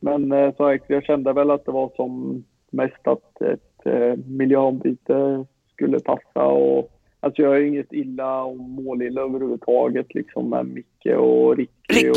Men 0.00 0.32
eh, 0.32 0.54
så 0.56 0.62
jag, 0.62 0.80
jag 0.86 1.04
kände 1.04 1.32
väl 1.32 1.50
att 1.50 1.64
det 1.64 1.72
var 1.72 1.90
som 1.96 2.44
mest 2.70 3.08
att 3.08 3.40
ett 3.40 3.86
eh, 3.86 4.16
miljöombyte 4.26 5.44
skulle 5.72 6.00
passa 6.00 6.44
och 6.44 6.92
Alltså 7.20 7.42
jag 7.42 7.48
har 7.48 7.60
inget 7.60 7.92
illa 7.92 8.42
om 8.42 8.58
målilla 8.58 9.20
överhuvudtaget 9.20 10.14
liksom 10.14 10.50
med 10.50 10.66
Micke 10.66 11.06
och 11.18 11.56
Ricky 11.56 12.08
och 12.08 12.16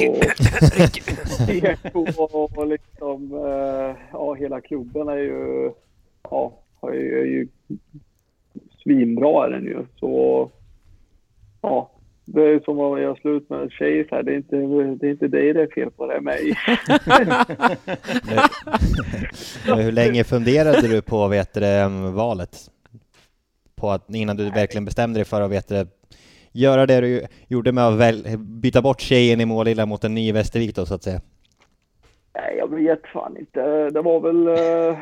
Eko 1.50 2.06
och, 2.18 2.58
och 2.58 2.68
liksom 2.68 3.32
eh, 3.34 3.96
ja 4.12 4.34
hela 4.34 4.62
klubben 4.62 5.08
är 5.08 5.18
ju 5.18 5.72
ja 6.24 6.54
är 6.88 6.94
ju, 6.94 7.22
är 7.22 7.26
ju 7.26 7.48
svinbra 8.84 9.46
är 9.46 9.50
den 9.50 9.64
ju 9.64 9.86
så 10.00 10.52
ja 11.62 11.92
det 12.34 12.42
är 12.42 12.60
som 12.60 12.80
att 12.80 13.02
göra 13.02 13.16
slut 13.16 13.50
med 13.50 13.60
en 13.60 13.70
tjej 13.70 14.08
så 14.10 14.16
här. 14.16 14.24
Det 14.24 14.32
är 14.32 14.36
inte, 14.36 14.56
det 14.56 15.08
är 15.08 15.12
inte 15.12 15.28
dig 15.28 15.54
det 15.54 15.62
är 15.62 15.68
fel 15.68 15.92
på, 15.92 16.08
det 16.08 16.16
är 16.16 16.22
mig. 16.22 16.54
Hur 19.84 19.92
länge 19.92 20.24
funderade 20.24 20.88
du 20.88 21.02
på 21.02 21.28
vet 21.28 21.54
du, 21.54 21.62
valet? 22.14 22.58
På 23.76 23.92
att, 23.92 24.16
innan 24.16 24.38
du 24.38 24.50
verkligen 24.50 24.86
bestämde 24.86 25.20
dig 25.20 25.26
för 25.26 25.42
att 25.42 25.52
vet 25.52 25.68
du, 25.68 25.88
göra 26.52 26.86
det 26.86 27.02
du 27.02 27.26
gjorde 27.48 27.72
med 27.72 27.88
att 27.88 28.00
väl, 28.00 28.38
byta 28.38 28.82
bort 28.82 29.02
tjejen 29.02 29.42
i 29.42 29.46
Målilla 29.46 29.86
mot 29.86 30.04
en 30.04 30.16
ny 30.16 30.32
Västervik 30.32 30.76
då 30.76 30.86
så 30.86 30.96
att 30.96 31.04
säga? 31.04 31.22
Nej, 32.36 32.56
jag 32.58 32.76
vet 32.76 33.08
fan 33.14 33.38
inte. 33.38 33.90
Det 33.90 34.02
var 34.02 34.20
väl 34.20 34.48
eh, 34.48 34.98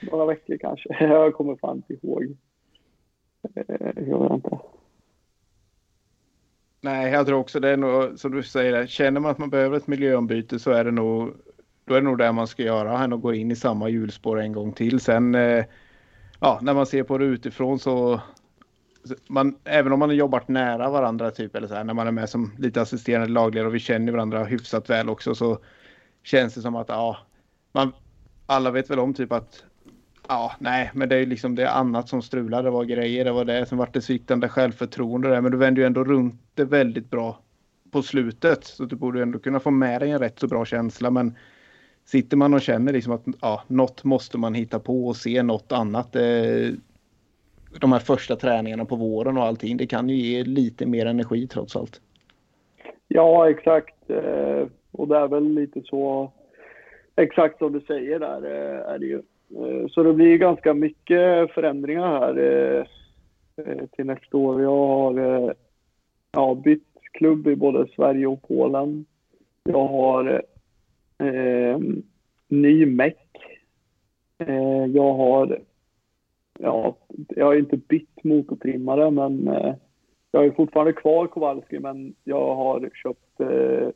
några 0.00 0.26
veckor 0.26 0.56
kanske. 0.56 0.96
Jag 1.04 1.34
kommer 1.34 1.56
fan 1.56 1.76
inte 1.76 2.06
ihåg. 2.06 2.36
Eh, 3.54 4.08
jag 4.08 4.22
vet 4.22 4.32
inte. 4.32 4.58
Nej, 6.80 7.12
jag 7.12 7.26
tror 7.26 7.38
också 7.38 7.60
det 7.60 7.68
är 7.68 7.76
nog 7.76 8.18
som 8.18 8.32
du 8.32 8.42
säger, 8.42 8.86
känner 8.86 9.20
man 9.20 9.30
att 9.30 9.38
man 9.38 9.50
behöver 9.50 9.76
ett 9.76 9.86
miljöombyte 9.86 10.58
så 10.58 10.70
är 10.70 10.84
det 10.84 10.90
nog 10.90 11.34
då 11.84 11.94
är 11.94 12.00
det 12.00 12.04
nog 12.04 12.18
det 12.18 12.32
man 12.32 12.46
ska 12.46 12.62
göra, 12.62 13.04
än 13.04 13.12
att 13.12 13.22
gå 13.22 13.34
in 13.34 13.50
i 13.50 13.56
samma 13.56 13.88
hjulspår 13.88 14.40
en 14.40 14.52
gång 14.52 14.72
till. 14.72 15.00
Sen 15.00 15.34
eh, 15.34 15.64
ja, 16.40 16.58
när 16.62 16.74
man 16.74 16.86
ser 16.86 17.02
på 17.02 17.18
det 17.18 17.24
utifrån 17.24 17.78
så 17.78 18.20
man, 19.28 19.58
även 19.64 19.92
om 19.92 19.98
man 19.98 20.08
har 20.08 20.16
jobbat 20.16 20.48
nära 20.48 20.90
varandra 20.90 21.30
typ 21.30 21.56
eller 21.56 21.68
så 21.68 21.74
här, 21.74 21.84
när 21.84 21.94
man 21.94 22.06
är 22.06 22.12
med 22.12 22.28
som 22.28 22.52
lite 22.58 22.80
assisterande 22.80 23.28
lagledare 23.28 23.68
och 23.68 23.74
vi 23.74 23.78
känner 23.78 24.12
varandra 24.12 24.44
hyfsat 24.44 24.90
väl 24.90 25.08
också 25.08 25.34
så 25.34 25.58
känns 26.22 26.54
det 26.54 26.60
som 26.60 26.76
att 26.76 26.88
ja, 26.88 27.18
man, 27.72 27.92
alla 28.46 28.70
vet 28.70 28.90
väl 28.90 28.98
om 28.98 29.14
typ 29.14 29.32
att 29.32 29.64
ja, 30.28 30.52
nej, 30.58 30.90
men 30.94 31.08
det 31.08 31.14
är 31.14 31.20
ju 31.20 31.26
liksom 31.26 31.54
det 31.54 31.70
annat 31.70 32.08
som 32.08 32.22
strular. 32.22 32.62
Det 32.62 32.70
var 32.70 32.84
grejer, 32.84 33.24
det 33.24 33.32
var 33.32 33.44
det 33.44 33.66
som 33.66 33.78
vart 33.78 33.94
det 33.94 34.00
sviktande 34.00 34.48
självförtroende 34.48 35.28
där, 35.28 35.40
men 35.40 35.52
du 35.52 35.58
vände 35.58 35.80
ju 35.80 35.86
ändå 35.86 36.04
runt 36.04 36.40
det 36.54 36.64
väldigt 36.64 37.10
bra 37.10 37.38
på 37.90 38.02
slutet 38.02 38.64
så 38.64 38.84
du 38.84 38.96
borde 38.96 39.18
ju 39.18 39.22
ändå 39.22 39.38
kunna 39.38 39.60
få 39.60 39.70
med 39.70 40.00
dig 40.00 40.10
en 40.10 40.18
rätt 40.18 40.38
så 40.38 40.48
bra 40.48 40.64
känsla. 40.64 41.10
Men 41.10 41.34
sitter 42.04 42.36
man 42.36 42.54
och 42.54 42.60
känner 42.60 42.92
liksom 42.92 43.12
att 43.12 43.24
ja, 43.40 43.62
något 43.66 44.04
måste 44.04 44.38
man 44.38 44.54
hitta 44.54 44.78
på 44.78 45.06
och 45.06 45.16
se 45.16 45.42
något 45.42 45.72
annat. 45.72 46.16
Eh, 46.16 46.70
de 47.80 47.92
här 47.92 47.98
första 47.98 48.36
träningarna 48.36 48.84
på 48.84 48.96
våren 48.96 49.38
och 49.38 49.44
allting, 49.44 49.76
det 49.76 49.86
kan 49.86 50.08
ju 50.08 50.16
ge 50.16 50.44
lite 50.44 50.86
mer 50.86 51.06
energi 51.06 51.46
trots 51.46 51.76
allt. 51.76 52.00
Ja, 53.08 53.50
exakt. 53.50 54.10
Eh, 54.10 54.66
och 54.92 55.08
det 55.08 55.16
är 55.16 55.28
väl 55.28 55.54
lite 55.54 55.82
så 55.84 56.32
exakt 57.16 57.58
som 57.58 57.72
du 57.72 57.80
säger 57.80 58.18
där 58.18 58.44
eh, 58.44 58.94
är 58.94 58.98
det 58.98 59.06
ju. 59.06 59.22
Eh, 59.50 59.88
så 59.88 60.02
det 60.02 60.12
blir 60.12 60.38
ganska 60.38 60.74
mycket 60.74 61.50
förändringar 61.50 62.20
här 62.20 62.38
eh, 62.38 62.86
eh, 63.56 63.86
till 63.86 64.06
nästa 64.06 64.36
år. 64.36 64.62
Jag 64.62 64.70
har 64.70 65.54
ja, 66.32 66.54
bytt 66.54 66.88
klubb 67.12 67.46
i 67.46 67.56
både 67.56 67.86
Sverige 67.96 68.26
och 68.26 68.42
Polen. 68.42 69.06
Jag 69.62 69.86
har 69.86 70.42
eh, 71.18 71.78
ny 72.48 72.86
meck. 72.86 73.28
Eh, 74.38 74.86
jag 74.86 75.14
har 75.14 75.58
ja, 76.58 76.96
jag 77.28 77.46
har 77.46 77.54
inte 77.54 77.76
bytt 77.76 78.24
motortrimmare 78.24 79.10
men 79.10 79.48
eh, 79.48 79.74
jag 80.30 80.40
har 80.40 80.50
fortfarande 80.50 80.92
kvar 80.92 81.26
Kowalski 81.26 81.78
men 81.78 82.14
jag 82.24 82.54
har 82.54 82.90
köpt 82.94 83.40
eh, 83.40 83.88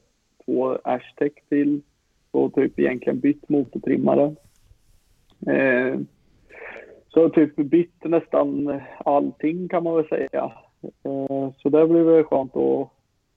två 0.45 0.79
Ashtec 0.85 1.33
till 1.49 1.83
och 2.31 2.55
typ 2.55 2.79
egentligen 2.79 3.21
bytt 3.21 3.49
motortrimmare. 3.49 4.35
Eh, 5.47 6.01
så 7.09 7.29
typ 7.29 7.57
bytt 7.57 8.05
nästan 8.05 8.81
allting 9.05 9.69
kan 9.69 9.85
man 9.85 9.97
väl 9.97 10.09
säga. 10.09 10.53
Eh, 10.83 11.53
så 11.59 11.69
det 11.69 11.87
blev 11.87 12.05
väl 12.05 12.25
skönt 12.25 12.57
att 12.57 12.89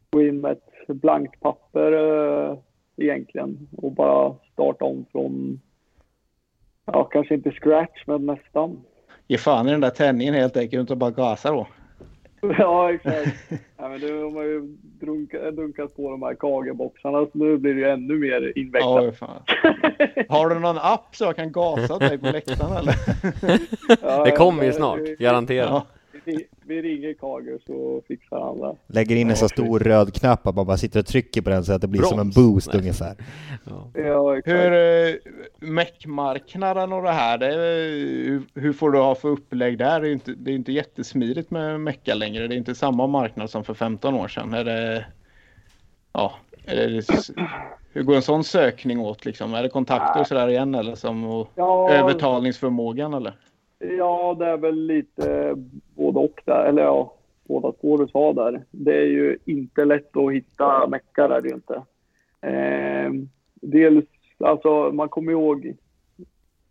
gå 0.09 0.21
in 0.21 0.41
med 0.41 0.51
ett 0.51 0.87
blankt 0.87 1.39
papper 1.39 1.91
eh, 1.91 2.57
egentligen 2.97 3.67
och 3.77 3.91
bara 3.91 4.35
starta 4.53 4.85
om 4.85 5.05
från, 5.11 5.61
ja 6.85 7.03
kanske 7.03 7.33
inte 7.33 7.51
scratch 7.51 8.03
men 8.07 8.25
nästan. 8.25 8.83
Ge 9.27 9.37
fan 9.37 9.67
i 9.67 9.71
den 9.71 9.81
där 9.81 9.89
tändningen 9.89 10.33
helt 10.33 10.57
enkelt 10.57 10.91
och 10.91 10.97
bara 10.97 11.11
gasa 11.11 11.51
då. 11.51 11.67
Ja, 12.57 12.93
exakt. 12.93 13.51
Ja, 13.77 13.89
men 13.89 13.99
nu 13.99 14.23
har 14.23 14.31
man 14.31 14.43
ju 14.43 14.61
drunkat, 14.99 15.55
dunkat 15.55 15.95
på 15.95 16.11
de 16.11 16.23
här 16.23 16.35
kageboxarna 16.35 17.25
så 17.25 17.29
nu 17.33 17.57
blir 17.57 17.73
det 17.73 17.79
ju 17.79 17.89
ännu 17.89 18.15
mer 18.15 18.57
invecklat. 18.57 19.03
Ja, 19.03 19.11
fan. 19.11 19.41
Har 20.29 20.49
du 20.49 20.59
någon 20.59 20.77
app 20.77 21.15
så 21.15 21.23
jag 21.23 21.35
kan 21.35 21.51
gasa 21.51 21.97
dig 21.99 22.17
på 22.17 22.25
läktaren 22.25 22.77
eller? 22.77 22.95
Ja, 24.01 24.23
Det 24.25 24.31
kommer 24.31 24.63
ju 24.63 24.73
snart, 24.73 24.99
garanterat. 25.19 25.69
Ja. 25.69 25.85
Vi, 26.25 26.47
vi 26.65 26.81
ringer 26.81 27.13
Kage 27.13 27.57
så 27.67 28.01
fixar 28.07 28.39
han 28.41 28.59
det. 28.59 28.75
Lägger 28.87 29.15
in 29.15 29.29
en 29.29 29.35
så 29.35 29.49
stor 29.49 29.79
röd 29.79 30.13
knapp 30.13 30.47
att 30.47 30.55
man 30.55 30.65
bara 30.65 30.77
sitter 30.77 30.99
och 30.99 31.05
trycker 31.05 31.41
på 31.41 31.49
den 31.49 31.63
så 31.65 31.73
att 31.73 31.81
det 31.81 31.87
blir 31.87 32.01
som 32.01 32.19
en 32.19 32.29
Broms. 32.29 32.35
boost 32.35 32.67
Nej. 32.73 32.81
ungefär. 32.81 33.15
Ja, 33.95 34.37
exakt. 34.37 34.47
Hur 34.57 34.73
eh, 34.73 35.15
meckmarknaden 35.59 36.93
och 36.93 37.03
det 37.03 37.11
här, 37.11 37.37
det 37.37 37.47
hur 38.53 38.73
får 38.73 38.91
du 38.91 38.99
ha 38.99 39.15
för 39.15 39.29
upplägg 39.29 39.77
där? 39.77 40.01
Det 40.01 40.05
är 40.05 40.09
ju 40.09 40.13
inte, 40.13 40.31
det 40.31 40.51
är 40.51 40.55
inte 40.55 40.71
jättesmidigt 40.71 41.51
med 41.51 41.79
mecka 41.81 42.13
längre. 42.15 42.47
Det 42.47 42.55
är 42.55 42.57
inte 42.57 42.75
samma 42.75 43.07
marknad 43.07 43.49
som 43.49 43.63
för 43.63 43.73
15 43.73 44.13
år 44.15 44.27
sedan. 44.27 44.53
Är 44.53 44.63
det, 44.63 45.05
ja, 46.13 46.33
är 46.65 46.75
det, 46.75 47.05
hur 47.93 48.03
går 48.03 48.15
en 48.15 48.21
sån 48.21 48.43
sökning 48.43 48.99
åt 48.99 49.25
liksom? 49.25 49.53
Är 49.53 49.63
det 49.63 49.69
kontakter 49.69 50.21
och 50.21 50.27
sådär 50.27 50.47
igen 50.47 50.75
eller 50.75 50.95
som 50.95 51.23
och 51.23 51.49
Ja, 51.55 51.89
övertalningsförmågan 51.89 53.13
eller? 53.13 53.33
Ja, 53.79 54.35
det 54.39 54.45
är 54.45 54.57
väl 54.57 54.85
lite 54.85 55.55
både 55.95 56.19
och 56.19 56.41
där. 56.45 56.65
Eller 56.65 56.81
ja, 56.81 57.13
båda 57.43 57.71
två 57.71 57.97
du 57.97 58.07
sa 58.07 58.33
där. 58.33 58.63
Det 58.71 58.97
är 58.97 59.05
ju 59.05 59.37
inte 59.45 59.85
lätt 59.85 60.17
att 60.17 60.33
hitta 60.33 60.87
meckar 60.87 61.29
är 61.29 61.41
det 61.41 61.49
ju 61.49 61.55
inte. 61.55 61.83
Eh, 62.41 63.11
dels, 63.53 64.05
alltså 64.39 64.91
man 64.91 65.09
kommer 65.09 65.31
ihåg 65.31 65.75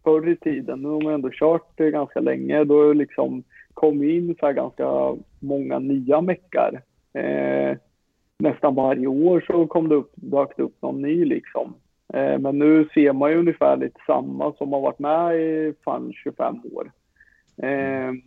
förr 0.05 0.29
i 0.29 0.37
tiden, 0.37 0.83
nu 0.83 0.89
har 0.89 1.01
man 1.01 1.13
ändå 1.13 1.31
kört 1.33 1.77
det 1.77 1.91
ganska 1.91 2.21
länge, 2.21 2.65
då 2.65 2.79
har 2.79 2.89
det 2.89 2.95
liksom 2.95 3.43
kommit 3.75 4.11
in 4.11 4.35
så 4.41 4.47
här 4.47 4.53
ganska 4.53 5.17
många 5.41 5.79
nya 5.79 6.21
meckar. 6.21 6.83
Eh, 7.13 7.77
nästan 8.39 8.75
varje 8.75 9.07
år 9.07 9.45
så 9.47 9.67
kom 9.67 9.89
det 9.89 9.95
upp, 9.95 10.13
dök 10.15 10.57
det 10.57 10.63
upp 10.63 10.83
någon 10.83 11.03
ny 11.03 11.25
liksom. 11.25 11.75
Eh, 12.13 12.39
men 12.39 12.59
nu 12.59 12.89
ser 12.95 13.13
man 13.13 13.31
ju 13.31 13.39
ungefär 13.39 13.77
lite 13.77 14.01
samma 14.07 14.53
som 14.53 14.73
har 14.73 14.81
varit 14.81 14.99
med 14.99 15.37
i 15.41 15.75
fan 15.85 16.13
25 16.13 16.61
år. 16.73 16.93
Ehm, 17.63 18.23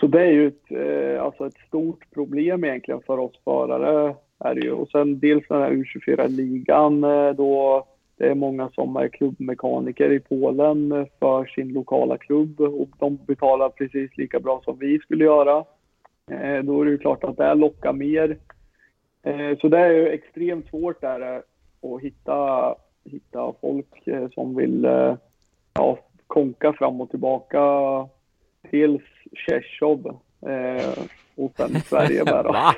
så 0.00 0.06
det 0.06 0.20
är 0.20 0.30
ju 0.30 0.46
ett, 0.46 0.70
eh, 0.70 1.22
alltså 1.22 1.46
ett 1.46 1.66
stort 1.66 2.10
problem 2.14 2.64
egentligen 2.64 3.00
för 3.06 3.18
oss 3.18 3.40
förare. 3.44 4.14
Är 4.40 4.54
det 4.54 4.60
ju. 4.60 4.72
Och 4.72 4.88
sen 4.88 5.18
dels 5.18 5.48
den 5.48 5.62
här 5.62 5.70
U24-ligan 5.70 7.04
eh, 7.04 7.30
då 7.30 7.86
det 8.16 8.28
är 8.28 8.34
många 8.34 8.70
som 8.74 8.96
är 8.96 9.08
klubbmekaniker 9.08 10.12
i 10.12 10.20
Polen 10.20 10.92
eh, 10.92 11.06
för 11.18 11.44
sin 11.44 11.72
lokala 11.72 12.18
klubb 12.18 12.60
och 12.60 12.88
de 12.98 13.18
betalar 13.26 13.68
precis 13.68 14.16
lika 14.16 14.40
bra 14.40 14.60
som 14.64 14.78
vi 14.78 14.98
skulle 14.98 15.24
göra. 15.24 15.64
Eh, 16.30 16.62
då 16.62 16.80
är 16.80 16.84
det 16.84 16.90
ju 16.90 16.98
klart 16.98 17.24
att 17.24 17.36
det 17.36 17.54
lockar 17.54 17.92
mer. 17.92 18.38
Eh, 19.22 19.58
så 19.60 19.68
det 19.68 19.78
är 19.78 19.90
ju 19.90 20.08
extremt 20.08 20.68
svårt 20.68 21.00
där 21.00 21.42
eh, 21.82 21.92
att 21.92 22.00
hitta, 22.02 22.74
hitta 23.04 23.52
folk 23.60 24.06
eh, 24.06 24.28
som 24.30 24.56
vill 24.56 24.84
eh, 24.84 25.14
ja, 25.74 25.98
konka 26.26 26.72
fram 26.72 27.00
och 27.00 27.10
tillbaka. 27.10 27.60
Dels 28.70 29.02
Tjechov 29.32 30.06
eh, 30.46 30.98
och 31.36 31.52
sen 31.56 31.80
Sverige 31.80 32.24
med 32.24 32.44
då. 32.44 32.52
Va? 32.52 32.74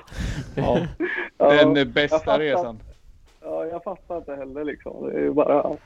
Ja, 0.57 0.79
Ja, 1.39 1.53
den 1.53 1.77
jag 1.77 1.89
bästa 1.89 2.19
fattar. 2.19 2.39
resan. 2.39 2.79
Ja, 3.43 3.67
jag 3.67 3.83
fattar 3.85 4.17
inte 4.17 4.35
heller 4.37 4.65
liksom. 4.65 5.07
Det 5.11 5.17
är 5.17 5.21
ju 5.21 5.33
bara 5.33 5.77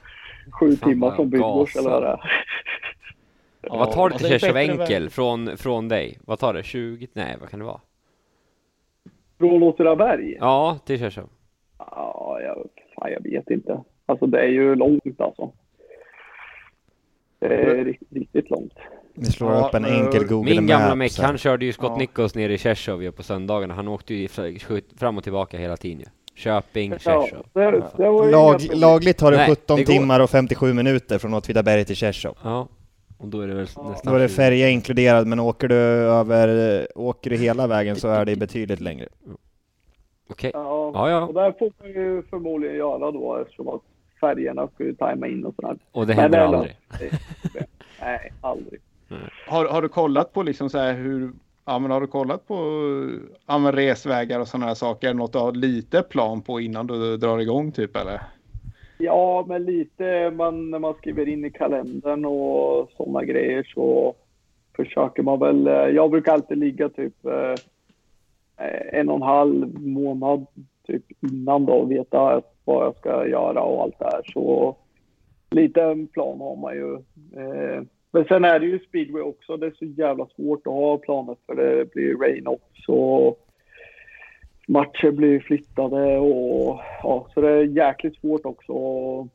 sju 0.51 0.77
Fan, 0.77 0.89
timmar 0.91 1.17
som 1.17 1.31
gasar. 1.31 1.81
eller 1.81 1.91
vad 1.91 2.03
det 2.03 2.09
är. 2.09 2.45
Ja, 3.61 3.77
vad 3.77 3.93
tar 3.93 4.09
det 4.09 4.15
och 4.15 4.21
till 4.21 4.41
Tjechov 4.41 4.57
enkel 4.57 5.11
från, 5.11 5.57
från 5.57 5.89
dig? 5.89 6.19
Vad 6.25 6.39
tar 6.39 6.55
det? 6.55 6.62
20? 6.62 7.09
Nej, 7.12 7.37
vad 7.41 7.49
kan 7.49 7.59
det 7.59 7.65
vara? 7.67 7.81
Från 9.39 9.62
Åtvidaberg? 9.62 10.37
Ja, 10.41 10.79
till 10.85 10.99
Tjechov. 10.99 11.29
Ja, 11.79 12.39
jag, 12.43 12.69
fan, 13.05 13.13
jag 13.25 13.31
vet 13.31 13.51
inte. 13.51 13.81
Alltså 14.07 14.27
det 14.27 14.39
är 14.41 14.49
ju 14.49 14.75
långt 14.75 15.21
alltså. 15.21 15.53
Det 17.39 17.47
är 17.55 17.85
riktigt, 17.85 18.13
riktigt 18.13 18.51
långt. 18.51 18.73
Vi 19.15 19.25
slår 19.27 19.53
Ja, 19.53 19.67
upp 19.69 19.75
en 19.75 19.85
enkel 19.85 20.27
Google 20.27 20.51
Min 20.55 20.67
gamla 20.67 20.87
här. 20.89 20.95
han 21.23 21.39
körde 21.39 21.65
ju 21.65 21.73
Scott 21.73 21.91
Ja. 21.95 21.97
Nichols 21.99 22.35
ner 22.35 22.49
i 22.49 22.59
ju 23.03 23.13
på 23.13 23.23
söndagarna. 23.23 23.75
Han 23.75 23.89
åkte 23.89 24.15
ju 24.15 24.27
fr- 24.27 24.99
fram 24.99 25.17
och 25.19 25.23
tillbaka 25.25 25.59
hela 25.59 25.77
tiden 25.77 25.99
ju. 25.99 26.05
Köping, 26.35 26.91
Ja, 26.93 26.99
Tjechov. 26.99 27.47
det, 27.53 28.31
Lag, 28.31 28.61
lagligt 28.75 29.19
tar 29.19 29.31
det 29.31 29.37
Nej, 29.37 29.49
17 29.51 29.77
det 29.77 29.87
timmar 29.87 30.21
och 30.21 30.31
57 30.31 30.73
minuter 30.73 31.19
från 31.19 31.35
Åtvidaberg 31.35 31.85
till 31.85 31.97
Tjechov. 31.97 32.37
Ja, 32.45 32.69
och 33.19 33.29
då 33.29 33.41
är 33.41 33.49
det 33.49 33.55
väl 33.55 33.63
nästan... 33.63 33.97
Då 34.05 34.15
är 34.15 34.19
det 34.19 34.29
20. 34.29 34.35
färja 34.35 34.69
inkluderad, 34.69 35.27
men 35.27 35.41
åker 35.41 35.69
du 35.69 35.75
över, 35.75 36.87
åker 36.95 37.31
du 37.31 37.37
hela 37.37 37.67
vägen 37.67 37.97
så 37.97 38.09
är 38.09 38.25
det 38.25 38.37
betydligt 38.37 38.81
längre. 38.81 39.09
Okej. 40.31 40.51
Ja, 40.55 40.91
Ja, 40.95 41.11
ja. 41.11 41.27
och 41.27 41.35
där 41.35 41.53
får 41.59 41.70
man 41.81 41.89
ju 41.89 42.22
förmodligen 42.31 42.77
göra 42.77 43.11
då 43.11 43.37
eftersom 43.37 43.68
att 43.68 43.83
färgerna 44.20 44.68
ska 44.75 44.85
ju 44.85 44.95
tajma 44.95 45.27
in 45.29 45.45
och 45.45 45.55
sådär. 45.55 45.77
Och 45.93 46.07
det 46.07 46.12
händer 46.14 46.39
aldrig. 46.39 46.77
Det- 46.99 47.66
Nej, 48.01 48.33
aldrig. 48.41 48.81
Har, 49.49 49.64
har 49.66 49.83
du 49.83 49.89
kollat 49.89 50.33
på 50.33 50.43
liksom 50.43 50.70
så 50.70 50.79
här 50.79 50.95
hur, 50.95 51.33
ja 51.64 51.79
men 51.79 51.91
har 51.91 52.01
du 52.01 52.07
kollat 52.07 52.47
på 52.49 52.55
ja, 53.47 53.59
men 53.59 53.72
resvägar 53.72 54.41
och 54.41 54.49
sådana 54.49 54.66
här 54.66 54.75
saker? 54.75 55.09
Det 55.09 55.14
något 55.14 55.33
du 55.33 55.39
har 55.39 55.53
lite 55.53 56.03
plan 56.03 56.43
på 56.43 56.61
innan 56.61 56.87
du 56.87 57.16
drar 57.16 57.39
igång 57.39 57.72
typ 57.72 57.97
eller? 57.97 58.20
Ja, 58.99 59.45
men 59.49 59.64
lite 59.64 60.31
man, 60.31 60.70
när 60.70 60.79
man 60.79 60.95
skriver 60.95 61.29
in 61.29 61.45
i 61.45 61.51
kalendern 61.51 62.25
och 62.25 62.91
sådana 62.97 63.25
grejer 63.25 63.62
så 63.75 64.14
försöker 64.77 65.22
man 65.22 65.41
väl. 65.41 65.66
eh, 65.66 65.72
Jag 65.72 66.11
brukar 66.11 66.33
alltid 66.33 66.59
ligga 66.59 66.89
typ 66.89 67.25
eh, 67.27 67.55
Eh, 68.57 68.99
en 69.01 69.09
och 69.09 69.17
en 69.17 69.23
halv 69.23 69.81
månad 69.81 70.47
typ 70.87 71.05
innan 71.23 71.67
då 71.67 71.73
och 71.73 71.91
veta 71.91 72.43
vad 72.65 72.87
jag 72.87 72.97
ska 72.97 73.27
göra 73.27 73.63
och 73.63 73.83
allt 73.83 73.99
det 73.99 74.05
här. 74.05 74.23
Så 74.33 74.77
lite 75.51 76.07
plan 76.13 76.41
har 76.41 76.57
man 76.57 76.75
ju. 76.75 76.95
Eh, 77.41 77.83
Men 78.11 78.25
sen 78.25 78.45
är 78.45 78.59
det 78.59 78.67
ju 78.67 78.79
speedway 78.79 79.23
också. 79.23 79.57
Det 79.57 79.67
är 79.67 79.75
så 79.79 79.85
jävla 79.85 80.27
svårt 80.27 80.67
att 80.67 80.73
ha 80.73 80.99
planer 80.99 81.37
för 81.47 81.55
det 81.55 81.91
blir 81.93 82.17
rain-offs 82.17 82.89
och 82.89 83.41
matcher 84.69 85.11
blir 85.11 85.41
flyttade 85.41 86.19
och 86.19 86.81
ja, 87.03 87.27
så 87.35 87.41
det 87.41 87.51
är 87.51 87.65
jäkligt 87.65 88.17
svårt 88.17 88.47
också 88.47 88.73
att 88.73 89.29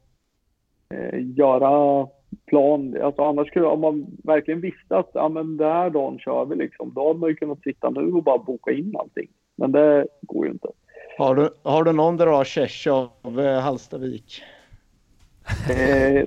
eh, 0.93 1.19
göra 1.37 2.07
plan. 2.47 3.01
Alltså 3.01 3.21
annars 3.21 3.47
skulle, 3.47 3.65
om 3.65 3.81
man 3.81 4.05
verkligen 4.23 4.61
visste 4.61 4.97
att 4.97 5.11
ja, 5.13 5.29
men 5.29 5.57
den 5.57 5.71
här 5.71 5.89
dagen 5.89 6.19
kör 6.19 6.45
vi 6.45 6.55
liksom, 6.55 6.93
då 6.95 7.07
hade 7.07 7.19
man 7.19 7.29
ju 7.29 7.35
kunnat 7.35 7.61
sitta 7.61 7.89
nu 7.89 8.11
och 8.11 8.23
bara 8.23 8.37
boka 8.37 8.71
in 8.71 8.95
allting. 8.99 9.27
Men 9.55 9.71
det 9.71 10.07
går 10.21 10.45
ju 10.45 10.51
inte. 10.51 10.67
Har 11.17 11.35
du, 11.35 11.49
har 11.63 11.83
du 11.83 11.93
någon 11.93 12.17
där 12.17 12.27
har 12.27 12.43
Tjechov, 12.43 13.39
eh, 13.39 13.59
Hallstavik? 13.59 14.41
Eh, 15.69 16.25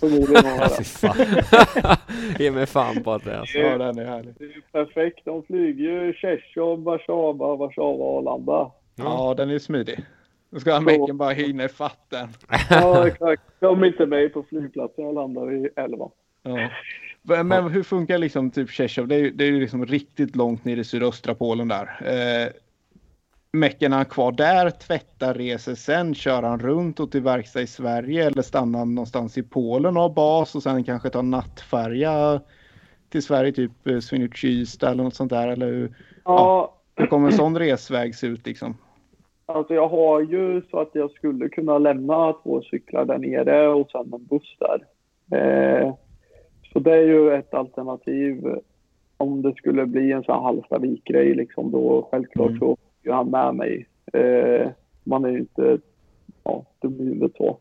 förmodligen 0.00 0.44
ha 0.44 0.68
Fy 0.76 0.76
det. 0.78 0.84
fan. 0.84 1.96
Ge 2.38 2.50
mig 2.50 2.66
fan 2.66 3.02
på 3.02 3.12
att 3.12 3.24
det 3.24 3.32
är 3.32 3.44
så. 3.44 3.58
Ja 3.58 3.78
den 3.78 3.98
är 3.98 4.04
härlig. 4.04 4.34
Det 4.38 4.44
är 4.44 4.48
ju 4.48 4.60
perfekt. 4.72 5.24
De 5.24 5.42
flyger 5.42 5.84
ju 5.84 6.12
Tjechov, 6.14 6.82
Warszawa, 6.82 7.56
Warszawa, 7.56 8.18
Arlanda. 8.18 8.70
Ja 8.96 9.34
den 9.36 9.50
är 9.50 9.58
smidig. 9.58 10.00
Då 10.52 10.60
ska 10.60 10.80
Mecken 10.80 11.16
bara 11.18 11.30
hinna 11.30 11.64
ifatt 11.64 12.06
den. 12.08 12.28
Ja, 12.70 13.06
exakt. 13.06 13.42
De 13.60 13.82
är 13.82 13.86
inte 13.86 14.06
med 14.06 14.32
på 14.32 14.42
flygplatsen. 14.42 15.04
Jag 15.04 15.14
landar 15.14 15.46
vid 15.46 15.68
11. 15.76 16.08
Ja. 16.42 16.68
Men, 17.42 17.68
hur 17.70 17.82
funkar 17.82 18.18
liksom 18.18 18.50
typ 18.50 18.70
Tjechov? 18.70 19.08
Det 19.08 19.14
är, 19.14 19.18
ju- 19.18 19.30
det 19.30 19.44
är 19.44 19.48
ju 19.50 19.60
liksom 19.60 19.86
riktigt 19.86 20.36
långt 20.36 20.64
ner 20.64 20.76
i 20.76 20.84
sydöstra 20.84 21.34
Polen 21.34 21.68
där. 21.68 21.82
Eh, 22.04 22.48
Mecken 23.52 23.92
är 23.92 23.96
han 23.96 24.04
kvar 24.04 24.32
där, 24.32 24.70
tvättar, 24.70 25.34
reser 25.34 25.74
sen, 25.74 26.14
kör 26.14 26.42
han 26.42 26.60
runt 26.60 27.00
och 27.00 27.10
till 27.12 27.22
verkstad 27.22 27.60
i 27.62 27.66
Sverige 27.66 28.26
eller 28.26 28.42
stannar 28.42 28.78
han 28.78 28.94
någonstans 28.94 29.38
i 29.38 29.42
Polen 29.42 29.96
och 29.96 30.02
har 30.02 30.10
bas 30.10 30.54
och 30.54 30.62
sen 30.62 30.84
kanske 30.84 31.10
tar 31.10 31.22
nattfärja 31.22 32.40
till 33.10 33.22
Sverige, 33.22 33.52
typ 33.52 33.86
eh, 33.86 33.98
Swinoujscie 33.98 34.66
eller 34.90 35.04
något 35.04 35.14
sånt 35.14 35.30
där 35.30 35.48
eller 35.48 35.66
hur, 35.66 35.96
Ja, 36.24 36.74
hur 36.96 37.06
kommer 37.06 37.26
en 37.30 37.36
sån 37.36 37.58
resväg 37.58 38.14
se 38.14 38.26
ut 38.26 38.46
liksom? 38.46 38.76
Alltså 39.46 39.74
jag 39.74 39.88
har 39.88 40.20
ju 40.20 40.62
så 40.70 40.78
att 40.78 40.90
jag 40.92 41.10
skulle 41.10 41.48
kunna 41.48 41.78
lämna 41.78 42.32
två 42.32 42.62
cyklar 42.62 43.04
där 43.04 43.18
nere 43.18 43.68
och 43.68 43.90
sen 43.90 44.12
en 44.14 44.24
buss 44.24 44.56
där. 44.58 44.84
Eh, 45.38 45.94
så 46.72 46.78
det 46.78 46.92
är 46.92 47.02
ju 47.02 47.32
ett 47.32 47.54
alternativ 47.54 48.58
om 49.16 49.42
det 49.42 49.54
skulle 49.54 49.86
bli 49.86 50.12
en 50.12 50.22
sån 50.22 50.44
Hallstavik-grej 50.44 51.34
liksom 51.34 51.70
då 51.70 52.08
självklart 52.10 52.48
Mm. 52.50 52.58
så 52.58 52.76
är 53.02 53.12
han 53.12 53.30
med 53.30 53.54
mig. 53.54 53.86
Eh, 54.12 54.68
man 55.04 55.24
är 55.24 55.28
ju 55.28 55.38
inte 55.38 55.78
ja, 56.44 56.64
dum 56.80 57.00
i 57.00 57.04
huvudet 57.04 57.32
så. 57.36 57.58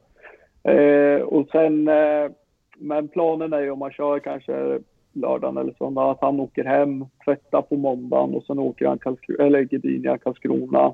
Eh, 0.69 1.21
och 1.21 1.47
sen, 1.51 1.87
eh, 1.87 2.31
men 2.77 3.07
planen 3.07 3.53
är 3.53 3.61
ju 3.61 3.71
om 3.71 3.79
man 3.79 3.91
kör 3.91 4.19
kanske 4.19 4.79
lördagen 5.13 5.57
eller 5.57 5.73
söndag 5.73 6.11
att 6.11 6.21
han 6.21 6.39
åker 6.39 6.63
hem, 6.63 7.05
tvättar 7.25 7.61
på 7.61 7.75
måndagen 7.75 8.35
och 8.35 8.43
sen 8.43 8.59
åker 8.59 8.87
han 8.87 8.97
Karlskro- 8.99 9.41
eller 9.41 9.61
Gdynia, 9.61 10.17
Karlskrona 10.17 10.93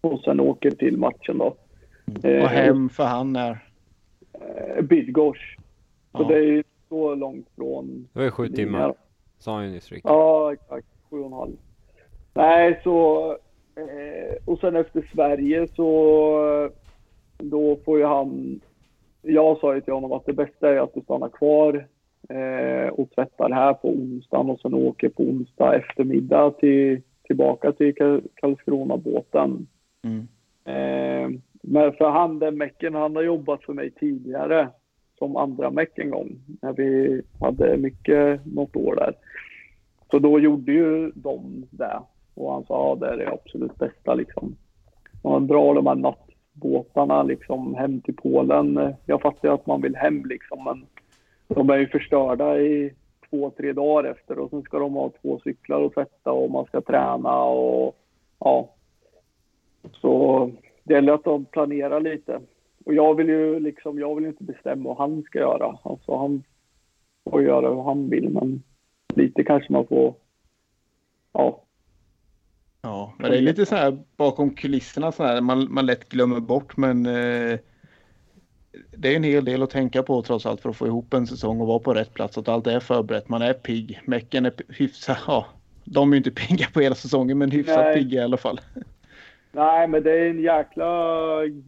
och 0.00 0.20
sen 0.20 0.40
åker 0.40 0.70
till 0.70 0.96
matchen 0.96 1.38
då. 1.38 1.54
Eh, 2.28 2.42
Och 2.42 2.48
hem 2.48 2.88
för 2.88 3.04
han 3.04 3.36
är... 3.36 3.58
eh, 4.32 4.82
Bydgosz. 4.82 5.38
Så 6.12 6.22
Ja. 6.22 6.28
det 6.28 6.34
är 6.34 6.42
ju 6.42 6.62
så 6.88 7.14
långt 7.14 7.46
från 7.56 8.08
Det 8.12 8.18
var 8.18 8.24
ju 8.24 8.30
sju 8.30 8.48
timmar. 8.48 8.94
Sa 9.38 9.54
han 9.54 9.64
ju 9.64 9.70
nyss 9.70 9.92
Rickard. 9.92 10.12
Ja, 10.12 10.52
exakt. 10.52 10.86
Sju 11.10 11.18
och 11.20 11.26
en 11.26 11.32
halv. 11.32 11.52
Nej, 12.34 12.80
så... 12.84 13.30
Eh, 13.76 14.36
och 14.44 14.58
sen 14.58 14.76
efter 14.76 15.10
Sverige 15.14 15.68
så... 15.76 16.70
Då 17.38 17.76
får 17.84 17.98
ju 17.98 18.04
han... 18.04 18.60
Jag 19.22 19.58
sa 19.58 19.74
ju 19.74 19.80
till 19.80 19.92
honom 19.92 20.12
att 20.12 20.26
det 20.26 20.32
bästa 20.32 20.68
är 20.70 20.76
att 20.80 20.94
du 20.94 21.00
stannar 21.00 21.28
kvar 21.28 21.86
eh, 22.28 22.88
och 22.88 23.10
tvättar 23.10 23.50
här 23.50 23.74
på 23.74 23.88
onsdagen 23.88 24.50
och 24.50 24.60
sen 24.60 24.74
åker 24.74 25.08
på 25.08 25.22
onsdag 25.22 25.74
eftermiddag 25.74 26.50
till, 26.50 27.02
tillbaka 27.26 27.72
till 27.72 27.94
Ka- 27.94 28.28
Karlskrona-båten. 28.34 29.66
Mm. 30.02 30.28
Eh, 30.64 31.40
men 31.62 31.92
för 31.92 32.10
han, 32.10 32.38
den 32.38 32.58
mecken, 32.58 32.94
han 32.94 33.16
har 33.16 33.22
jobbat 33.22 33.64
för 33.64 33.72
mig 33.72 33.90
tidigare 33.90 34.68
som 35.18 35.36
andra 35.36 35.70
meck 35.70 35.98
en 35.98 36.10
gång 36.10 36.28
när 36.62 36.72
vi 36.72 37.22
hade 37.40 37.76
mycket 37.76 38.46
något 38.46 38.76
år 38.76 38.96
där. 38.96 39.14
Så 40.10 40.18
då 40.18 40.40
gjorde 40.40 40.72
ju 40.72 41.10
de 41.14 41.66
det 41.70 42.00
och 42.34 42.52
han 42.52 42.64
sa 42.64 42.88
ja, 42.88 43.06
det 43.06 43.12
är 43.12 43.16
det 43.16 43.32
absolut 43.32 43.76
bästa 43.78 44.14
liksom. 44.14 44.56
Och 45.22 45.32
han 45.32 45.46
drar 45.46 45.74
de 45.74 45.86
här 45.86 45.94
nattbåtarna 45.94 47.22
liksom 47.22 47.74
hem 47.74 48.00
till 48.00 48.16
Polen. 48.16 48.94
Jag 49.06 49.20
fattar 49.20 49.48
ju 49.48 49.54
att 49.54 49.66
man 49.66 49.82
vill 49.82 49.96
hem 49.96 50.24
liksom 50.24 50.64
men 50.64 50.86
de 51.48 51.70
är 51.70 51.76
ju 51.76 51.88
förstörda 51.88 52.58
i 52.58 52.94
två, 53.30 53.50
tre 53.50 53.72
dagar 53.72 54.10
efter 54.10 54.38
och 54.38 54.50
sen 54.50 54.62
ska 54.62 54.78
de 54.78 54.94
ha 54.94 55.12
två 55.22 55.40
cyklar 55.44 55.84
att 55.84 55.94
tvätta 55.94 56.32
och 56.32 56.50
man 56.50 56.64
ska 56.64 56.80
träna 56.80 57.42
och 57.44 57.96
ja. 58.38 58.74
Så 59.92 60.50
det 60.84 60.94
gäller 60.94 61.12
att 61.12 61.24
de 61.24 61.44
planerar 61.44 62.00
lite. 62.00 62.40
Och 62.84 62.94
jag 62.94 63.14
vill 63.14 63.28
ju 63.28 63.60
liksom, 63.60 63.98
jag 63.98 64.14
vill 64.14 64.26
inte 64.26 64.44
bestämma 64.44 64.88
vad 64.88 64.96
han 64.98 65.22
ska 65.22 65.38
göra. 65.38 65.78
Alltså 65.82 66.16
han 66.16 66.42
får 67.30 67.42
göra 67.42 67.70
vad 67.70 67.84
han 67.84 68.10
vill 68.10 68.28
men 68.28 68.62
lite 69.14 69.44
kanske 69.44 69.72
man 69.72 69.86
får, 69.86 70.14
ja. 71.32 71.64
Ja, 72.82 73.14
men 73.18 73.30
det 73.30 73.36
är 73.36 73.42
lite 73.42 73.66
så 73.66 73.76
här 73.76 73.98
bakom 74.16 74.50
kulisserna 74.50 75.12
så 75.12 75.22
här 75.24 75.40
man, 75.40 75.72
man 75.72 75.86
lätt 75.86 76.08
glömmer 76.08 76.40
bort 76.40 76.76
men 76.76 77.06
eh, 77.06 77.58
det 78.90 79.12
är 79.12 79.16
en 79.16 79.22
hel 79.22 79.44
del 79.44 79.62
att 79.62 79.70
tänka 79.70 80.02
på 80.02 80.22
trots 80.22 80.46
allt 80.46 80.60
för 80.60 80.70
att 80.70 80.76
få 80.76 80.86
ihop 80.86 81.14
en 81.14 81.26
säsong 81.26 81.60
och 81.60 81.66
vara 81.66 81.78
på 81.78 81.94
rätt 81.94 82.14
plats. 82.14 82.38
Att 82.38 82.48
allt 82.48 82.66
är 82.66 82.80
förberett. 82.80 83.28
Man 83.28 83.42
är 83.42 83.52
pigg. 83.52 84.00
Mäcken 84.04 84.46
är 84.46 84.52
hyfsat, 84.68 85.18
ja, 85.26 85.46
de 85.84 86.12
är 86.12 86.14
ju 86.14 86.18
inte 86.18 86.30
pigga 86.30 86.66
på 86.72 86.80
hela 86.80 86.94
säsongen 86.94 87.38
men 87.38 87.50
hyfsat 87.50 87.76
Nej. 87.76 87.94
pigga 87.94 88.20
i 88.20 88.24
alla 88.24 88.36
fall. 88.36 88.60
Nej, 89.52 89.88
men 89.88 90.02
det 90.02 90.12
är 90.12 90.30
en 90.30 90.40
jäkla 90.40 90.86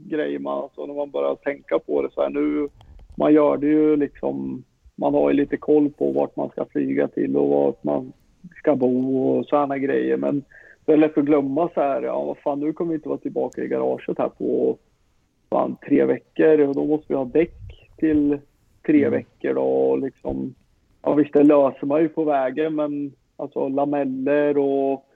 grej 0.08 0.38
man, 0.38 0.58
alltså, 0.62 0.86
när 0.86 0.94
man 0.94 1.10
börjar 1.10 1.34
tänka 1.34 1.78
på 1.78 2.02
det 2.02 2.10
så 2.12 2.22
här 2.22 2.30
nu. 2.30 2.68
Man 3.16 3.34
gör 3.34 3.56
det 3.56 3.66
ju 3.66 3.96
liksom, 3.96 4.64
man 4.96 5.14
har 5.14 5.30
ju 5.30 5.36
lite 5.36 5.56
koll 5.56 5.90
på 5.90 6.12
vart 6.12 6.36
man 6.36 6.50
ska 6.50 6.64
flyga 6.64 7.08
till 7.08 7.36
och 7.36 7.48
vart 7.48 7.84
man 7.84 8.12
ska 8.56 8.76
bo 8.76 9.28
och 9.28 9.46
sådana 9.46 9.78
grejer. 9.78 10.16
Men 10.16 10.42
det 10.84 10.92
är 10.92 10.96
lätt 10.96 11.18
att 11.18 11.24
glömma 11.24 11.70
så 11.74 11.80
här, 11.80 12.02
ja 12.02 12.24
vad 12.24 12.38
fan 12.38 12.60
nu 12.60 12.72
kommer 12.72 12.90
vi 12.90 12.94
inte 12.94 13.08
vara 13.08 13.18
tillbaka 13.18 13.64
i 13.64 13.68
garaget 13.68 14.18
här 14.18 14.28
på 14.28 14.78
fan, 15.50 15.76
tre 15.88 16.04
veckor 16.04 16.60
och 16.60 16.74
då 16.74 16.84
måste 16.84 17.06
vi 17.08 17.14
ha 17.14 17.24
däck 17.24 17.90
till 17.96 18.38
tre 18.86 18.98
Mm. 18.98 19.10
veckor 19.10 19.54
då 19.54 19.62
och 19.62 19.98
liksom, 19.98 20.54
ja 21.02 21.14
visst 21.14 21.32
det 21.32 21.42
löser 21.42 21.86
man 21.86 22.00
ju 22.00 22.08
på 22.08 22.24
vägen 22.24 22.74
men 22.74 23.12
alltså 23.36 23.68
lameller 23.68 24.58
och 24.58 25.06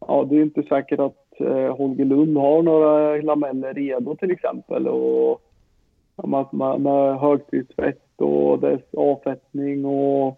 ja 0.00 0.26
det 0.30 0.36
är 0.36 0.42
inte 0.42 0.62
säkert 0.62 1.00
att 1.00 1.29
Holger 1.48 2.04
Lund 2.04 2.36
har 2.36 2.62
några 2.62 3.16
lameller 3.16 3.74
redo 3.74 4.16
till 4.16 4.30
exempel 4.30 4.88
och 4.88 5.42
ja, 6.16 6.26
med, 6.26 6.46
med, 6.52 6.80
med 6.80 7.18
högtryckstvätt 7.20 8.20
och 8.20 8.58
dess 8.58 8.80
avfettning 8.96 9.84
och 9.84 10.36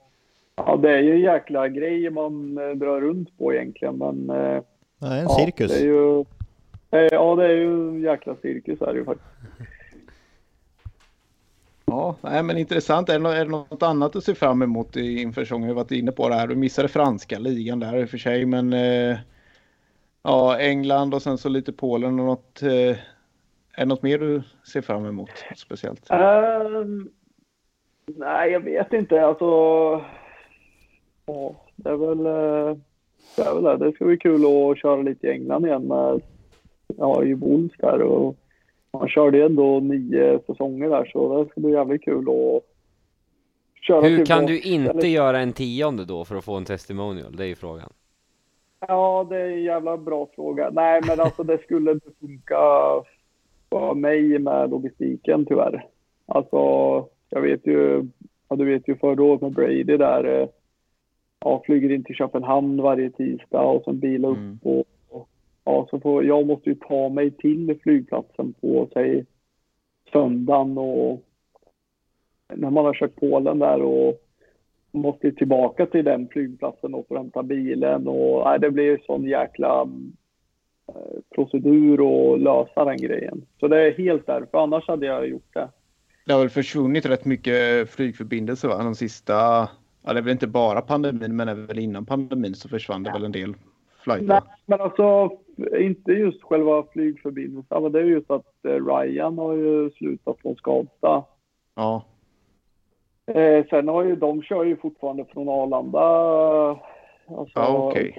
ja 0.56 0.76
det 0.76 0.90
är 0.90 0.98
ju 1.02 1.12
en 1.14 1.20
jäkla 1.20 1.68
grej 1.68 2.10
man 2.10 2.58
eh, 2.58 2.70
drar 2.76 3.00
runt 3.00 3.38
på 3.38 3.54
egentligen 3.54 3.96
men 3.96 4.30
eh, 4.30 4.62
Ja, 4.98 5.14
en 5.16 5.22
ja, 5.22 5.28
cirkus. 5.28 5.72
Det 5.72 5.78
är 5.80 5.84
ju, 5.84 6.20
eh, 6.90 7.08
ja 7.12 7.34
det 7.36 7.44
är 7.44 7.56
ju 7.56 7.88
en 7.88 8.00
jäkla 8.02 8.36
cirkus 8.42 8.80
är 8.80 8.92
det 8.92 8.98
ju 8.98 9.04
faktiskt. 9.04 9.28
Ja, 11.84 12.16
nej, 12.20 12.42
men 12.42 12.58
intressant. 12.58 13.08
Är 13.08 13.12
det, 13.12 13.18
nå- 13.18 13.28
är 13.28 13.44
det 13.44 13.50
något 13.50 13.82
annat 13.82 14.16
att 14.16 14.24
se 14.24 14.34
fram 14.34 14.62
emot 14.62 14.96
i- 14.96 15.22
inför 15.22 15.44
säsongen? 15.44 15.68
Vi 15.68 15.74
har 15.74 15.82
varit 15.82 15.90
inne 15.90 16.12
på 16.12 16.28
det 16.28 16.34
här. 16.34 16.46
Du 16.46 16.54
missade 16.56 16.88
franska 16.88 17.38
ligan 17.38 17.80
där 17.80 17.96
i 17.96 18.04
och 18.04 18.08
för 18.08 18.18
sig, 18.18 18.46
men 18.46 18.72
eh, 18.72 19.16
ja, 20.22 20.58
England 20.58 21.14
och 21.14 21.22
sen 21.22 21.38
så 21.38 21.48
lite 21.48 21.72
Polen 21.72 22.20
och 22.20 22.26
något. 22.26 22.62
Eh, 22.62 22.98
är 23.74 23.78
det 23.78 23.84
något 23.84 24.02
mer 24.02 24.18
du 24.18 24.42
ser 24.72 24.80
fram 24.80 25.06
emot 25.06 25.30
speciellt? 25.56 26.10
Ehm, 26.10 27.08
nej, 28.06 28.50
jag 28.50 28.60
vet 28.60 28.92
inte. 28.92 29.26
Alltså, 29.26 29.44
ja, 31.26 31.54
det 31.76 31.90
är 31.90 31.96
väl 31.96 32.26
eh, 32.26 32.76
det. 33.36 33.42
Är 33.42 33.54
väl 33.54 33.62
det. 33.62 33.86
det 33.86 33.92
ska 33.92 34.04
bli 34.04 34.16
kul 34.16 34.44
att 34.44 34.78
köra 34.78 35.02
lite 35.02 35.26
i 35.26 35.30
England 35.30 35.66
igen 35.66 35.82
med 35.82 36.20
ja, 36.98 37.24
i 37.24 37.34
Wolves 37.34 37.72
där. 37.78 38.02
Och 38.02 38.36
man 38.90 39.08
körde 39.08 39.38
ju 39.38 39.44
ändå 39.44 39.80
nio 39.80 40.40
säsonger 40.46 40.88
där 40.88 41.10
så 41.12 41.44
det 41.44 41.50
ska 41.50 41.60
bli 41.60 41.72
jävligt 41.72 42.04
kul 42.04 42.28
att 42.28 42.62
köra 43.82 44.00
Hur 44.00 44.26
kan 44.26 44.46
du 44.46 44.60
inte 44.60 44.90
Eller- 44.90 45.08
göra 45.08 45.40
en 45.40 45.52
tionde 45.52 46.04
då 46.04 46.24
för 46.24 46.36
att 46.36 46.44
få 46.44 46.56
en 46.56 46.64
testimonial? 46.64 47.36
Det 47.36 47.44
är 47.44 47.48
ju 47.48 47.54
frågan. 47.54 47.92
Ja, 48.88 49.26
det 49.30 49.36
är 49.36 49.48
en 49.50 49.62
jävla 49.62 49.96
bra 49.96 50.28
fråga. 50.34 50.70
Nej, 50.70 51.02
men 51.02 51.20
alltså 51.20 51.42
det 51.42 51.58
skulle 51.62 51.92
inte 51.92 52.10
funka 52.20 52.56
för 53.70 53.94
mig 53.94 54.38
med 54.38 54.70
logistiken 54.70 55.46
tyvärr. 55.46 55.86
Alltså, 56.26 56.58
jag 57.30 57.40
vet 57.40 57.66
ju, 57.66 58.04
ja, 58.48 58.56
du 58.56 58.64
vet 58.64 58.88
ju 58.88 58.96
förra 58.96 59.22
året 59.22 59.40
med 59.40 59.52
Brady 59.52 59.84
där. 59.96 60.24
eh, 60.40 60.48
Ja, 61.44 61.62
flyger 61.66 61.90
in 61.92 62.04
till 62.04 62.14
Köpenhamn 62.14 62.82
varje 62.82 63.10
tisdag 63.10 63.62
och 63.62 63.84
sen 63.84 63.98
bilar 63.98 64.28
upp 64.28 64.36
Mm. 64.36 64.58
och, 64.62 64.84
och 65.08 65.28
ja, 65.64 65.86
så 65.90 66.00
får, 66.00 66.24
jag 66.24 66.46
måste 66.46 66.68
ju 66.70 66.74
ta 66.74 67.08
mig 67.08 67.30
till 67.30 67.78
flygplatsen 67.82 68.52
på, 68.52 68.88
säg, 68.92 69.26
söndagen 70.12 70.78
och 70.78 71.22
när 72.54 72.70
man 72.70 72.84
har 72.84 72.94
kört 72.94 73.16
Polen 73.16 73.58
där 73.58 73.82
och 73.82 74.21
måste 74.92 75.32
tillbaka 75.32 75.86
till 75.86 76.04
den 76.04 76.28
flygplatsen 76.28 76.94
och 76.94 77.06
hämta 77.10 77.42
bilen 77.42 78.08
och 78.08 78.44
nej, 78.44 78.58
det 78.58 78.70
blir 78.70 79.00
sån 79.06 79.24
jäkla 79.24 79.88
eh, 80.88 81.20
procedur 81.34 82.00
och 82.00 82.38
lösa 82.38 82.84
den 82.84 82.96
grejen. 82.96 83.46
Så 83.60 83.68
det 83.68 83.86
är 83.86 83.98
helt 83.98 84.26
därför, 84.26 84.58
annars 84.58 84.88
hade 84.88 85.06
jag 85.06 85.28
gjort 85.28 85.54
det. 85.54 85.68
Det 86.26 86.32
har 86.32 86.40
väl 86.40 86.48
försvunnit 86.48 87.06
rätt 87.06 87.24
mycket 87.24 87.90
flygförbindelser 87.90 88.68
va? 88.68 88.82
De 88.82 88.94
sista, 88.94 89.32
ja 90.02 90.12
det 90.12 90.18
är 90.18 90.22
väl 90.22 90.32
inte 90.32 90.46
bara 90.46 90.80
pandemin 90.80 91.36
men 91.36 91.48
även 91.48 91.78
innan 91.78 92.06
pandemin 92.06 92.54
så 92.54 92.68
försvann 92.68 93.02
det 93.02 93.12
väl 93.12 93.24
en 93.24 93.32
del 93.32 93.54
flighter. 94.04 94.26
Nej, 94.26 94.40
men 94.66 94.80
alltså 94.80 95.30
inte 95.78 96.12
just 96.12 96.42
själva 96.42 96.84
flygförbindelsen, 96.92 97.82
men 97.82 97.92
det 97.92 98.00
är 98.00 98.04
just 98.04 98.30
att 98.30 98.64
eh, 98.64 98.70
Ryan 98.70 99.38
har 99.38 99.54
ju 99.54 99.90
slutat 99.90 100.36
från 100.42 100.56
Skavsta. 100.56 101.24
Ja, 101.74 102.04
Eh, 103.26 103.66
sen 103.70 103.88
har 103.88 104.02
ju 104.04 104.16
de 104.16 104.42
kör 104.42 104.64
ju 104.64 104.76
fortfarande 104.76 105.24
från 105.24 105.48
Arlanda. 105.48 106.00
Alltså, 107.26 107.52
Ja, 107.58 107.88
okej. 107.88 108.14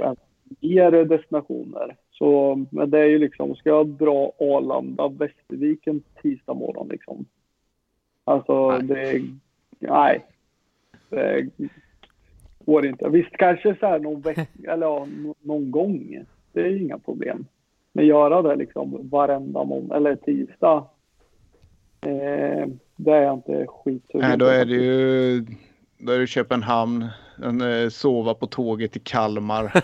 Mer 0.61 0.91
destinationer. 1.05 1.95
Så, 2.11 2.59
men 2.69 2.89
det 2.89 2.99
är 2.99 3.05
ju 3.05 3.19
liksom, 3.19 3.55
ska 3.55 3.69
jag 3.69 3.87
dra 3.87 4.31
Arlanda, 4.39 5.07
Västervik 5.07 5.87
en 5.87 6.01
tisdag 6.21 6.53
morgon 6.53 6.87
liksom. 6.87 7.25
Alltså 8.23 8.69
Nej. 8.69 9.19
det, 9.79 9.89
nej. 9.89 10.25
Det 11.09 11.49
går 12.65 12.85
inte. 12.85 13.09
Visst 13.09 13.37
kanske 13.37 13.75
så 13.79 13.85
här 13.85 13.99
någon 13.99 14.21
vecka, 14.21 14.71
eller 14.71 14.85
ja, 14.85 15.07
nå- 15.17 15.35
någon 15.41 15.71
gång. 15.71 16.23
Det 16.51 16.61
är 16.61 16.69
ju 16.69 16.81
inga 16.81 16.97
problem. 16.99 17.45
Men 17.93 18.05
göra 18.05 18.41
det 18.41 18.55
liksom 18.55 19.09
varenda 19.09 19.63
måndag, 19.63 19.95
eller 19.95 20.15
tisdag. 20.15 20.85
Eh, 22.01 22.67
det 22.95 23.11
är 23.11 23.21
jag 23.21 23.33
inte 23.33 23.65
skitsugen 23.67 24.29
Nej, 24.29 24.37
då 24.37 24.45
är 24.45 24.65
det 24.65 24.75
ju 24.75 25.45
då 25.97 26.11
är 26.11 26.19
det 26.19 26.27
Köpenhamn, 26.27 27.07
en, 27.43 27.61
eh, 27.61 27.89
sova 27.89 28.33
på 28.33 28.47
tåget 28.47 28.91
till 28.91 29.01
Kalmar. 29.01 29.71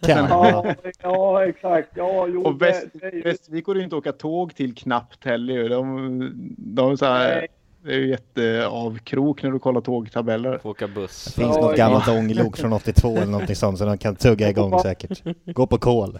Kan, 0.00 0.26
Ja, 0.28 0.74
ja, 1.02 1.46
exakt. 1.46 1.88
Ja, 1.94 2.26
jo, 2.26 2.42
Och 2.42 2.62
Väst, 2.62 2.86
det, 2.92 3.10
det. 3.10 3.20
Västervik 3.20 3.64
går 3.64 3.74
det 3.74 3.78
ju 3.78 3.84
inte 3.84 3.96
att 3.96 4.00
åka 4.00 4.12
tåg 4.12 4.54
till 4.54 4.74
knappt 4.74 5.24
heller. 5.24 5.68
De, 5.68 6.32
de 6.58 6.92
är 6.92 6.96
så 6.96 7.04
här, 7.04 7.46
det 7.82 7.92
är 7.92 7.98
ju 7.98 8.08
jätteavkrok 8.08 9.42
när 9.42 9.50
du 9.50 9.58
kollar 9.58 9.80
tågtabeller. 9.80 10.58
Få 10.58 10.70
åka 10.70 10.88
buss. 10.88 11.24
Det 11.24 11.42
finns 11.42 11.56
Ja, 11.56 11.62
något 11.62 11.78
ja. 11.78 11.84
gammalt 11.84 12.08
ånglok 12.08 12.56
från 12.56 12.72
82 12.72 13.08
eller 13.16 13.26
någonting 13.26 13.56
sånt 13.56 13.78
så 13.78 13.84
de 13.84 13.98
kan 13.98 14.16
tugga 14.16 14.50
igång 14.50 14.78
säkert. 14.78 15.22
Gå 15.44 15.66
på 15.66 15.78
kol. 15.78 16.18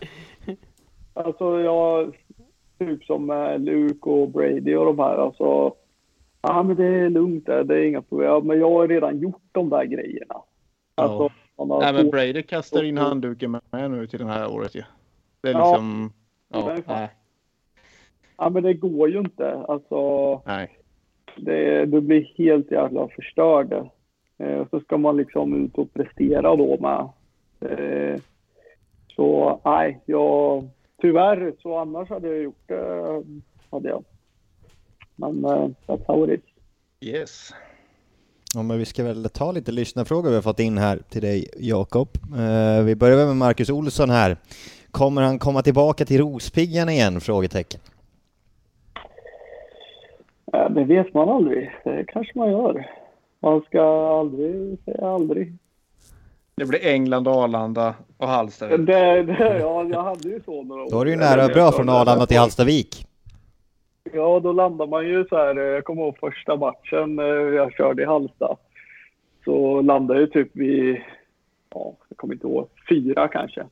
Alltså, 1.14 1.60
jag... 1.60 2.16
Typ 2.78 3.04
som 3.04 3.30
eh, 3.30 3.58
Luke 3.58 4.10
och 4.10 4.28
Brady 4.28 4.74
och 4.74 4.84
de 4.84 4.98
här. 4.98 5.16
Alltså, 5.16 5.74
ja, 6.40 6.62
men 6.62 6.76
det 6.76 6.84
är 6.86 7.10
lugnt 7.10 7.46
där. 7.46 7.64
Det 7.64 7.74
är 7.74 7.84
inga 7.84 8.02
problem. 8.02 8.28
Ja, 8.28 8.40
Men 8.40 8.58
jag 8.58 8.70
har 8.70 8.88
redan 8.88 9.18
gjort 9.18 9.42
de 9.52 9.70
där 9.70 9.84
grejerna. 9.84 10.34
Alltså, 10.94 11.30
man 11.58 11.70
har 11.70 11.80
Nej, 11.80 11.92
men 11.92 12.10
Brady 12.10 12.42
kastar 12.42 12.84
in 12.84 12.98
handduken 12.98 13.50
med 13.70 13.90
nu 13.90 14.06
till 14.06 14.18
det 14.18 14.24
här 14.26 14.50
året 14.52 14.74
ju. 14.74 14.82
Det 15.40 15.48
är 15.48 15.52
Ja. 15.52 15.70
liksom... 15.70 16.12
Ja, 16.48 16.76
nej, 16.86 17.08
ja, 18.36 18.50
men 18.50 18.62
det 18.62 18.74
går 18.74 19.10
ju 19.10 19.18
inte. 19.18 19.64
Alltså, 19.68 20.42
nej. 20.46 20.78
det, 21.36 21.86
du 21.86 22.00
blir 22.00 22.32
helt 22.36 22.70
jävla 22.70 23.08
förstörd. 23.08 23.72
Eh, 24.38 24.66
så 24.70 24.80
ska 24.80 24.98
man 24.98 25.16
liksom 25.16 25.64
ut 25.64 25.78
och 25.78 25.92
prestera 25.92 26.56
då 26.56 26.78
med. 26.80 27.08
Eh, 27.60 28.20
så 29.16 29.60
nej, 29.64 30.00
jag 30.06 30.68
tyvärr 31.00 31.52
så 31.62 31.76
annars 31.76 32.08
hade 32.08 32.28
jag 32.28 32.42
gjort 32.42 32.62
det. 32.68 33.22
Hade 33.70 33.88
jag. 33.88 34.04
Men 35.18 35.44
eh, 35.44 35.68
that's 35.86 36.04
how 36.06 36.24
it 36.24 36.30
is. 36.30 36.44
Yes. 37.08 37.52
Ja, 38.54 38.62
men 38.62 38.78
vi 38.78 38.84
ska 38.84 39.04
väl 39.04 39.28
ta 39.28 39.52
lite 39.52 39.72
lyssnarfrågor 39.72 40.28
vi 40.28 40.34
har 40.34 40.42
fått 40.42 40.60
in 40.60 40.78
här 40.78 40.98
till 41.08 41.22
dig 41.22 41.48
Jakob. 41.58 42.08
Eh, 42.38 42.82
vi 42.84 42.96
börjar 42.96 43.26
med 43.26 43.36
Marcus 43.36 43.70
Olsson 43.70 44.10
här. 44.10 44.36
Kommer 44.90 45.22
han 45.22 45.38
komma 45.38 45.62
tillbaka 45.62 46.04
till 46.04 46.18
Rospiggarna 46.20 46.92
igen? 46.92 47.20
Frågetecken. 47.20 47.80
Eh, 50.52 50.70
det 50.70 50.84
vet 50.84 51.14
man 51.14 51.28
aldrig. 51.28 51.70
Det 51.84 52.04
kanske 52.08 52.38
man 52.38 52.50
gör. 52.50 52.90
Man 53.40 53.60
ska 53.60 53.82
aldrig 54.20 54.78
säga 54.84 55.06
aldrig. 55.06 55.52
Det 56.54 56.66
blir 56.66 56.86
England, 56.86 57.28
Arlanda 57.28 57.94
och 58.16 58.28
Hallstavik. 58.28 58.86
Det, 58.86 59.22
det, 59.22 59.58
ja, 59.60 59.84
jag 59.84 60.02
hade 60.02 60.28
ju 60.28 60.40
så 60.44 60.62
några 60.62 60.82
år. 60.82 60.90
Då 60.90 61.00
är 61.00 61.04
det 61.04 61.10
ju 61.10 61.16
nära 61.16 61.48
bra 61.48 61.72
från 61.72 61.88
Arlanda 61.88 62.26
till 62.26 62.38
Hallstavik. 62.38 63.06
Ja, 64.12 64.40
då 64.40 64.52
landar 64.52 64.86
man 64.86 65.06
ju 65.06 65.24
så 65.24 65.36
här. 65.36 65.56
Eh, 65.56 65.62
jag 65.62 65.84
kommer 65.84 66.02
ihåg 66.02 66.18
första 66.18 66.56
matchen 66.56 67.18
eh, 67.18 67.24
jag 67.24 67.72
körde 67.72 68.02
i 68.02 68.06
Halsta. 68.06 68.56
Så 69.44 69.80
landade 69.80 70.20
jag 70.20 70.32
typ 70.32 70.56
vid, 70.56 70.96
ja, 71.70 71.96
jag 72.08 72.16
kommer 72.16 72.34
inte 72.34 72.46
ihåg, 72.46 72.68
fyra 72.88 73.28
kanske. 73.28 73.66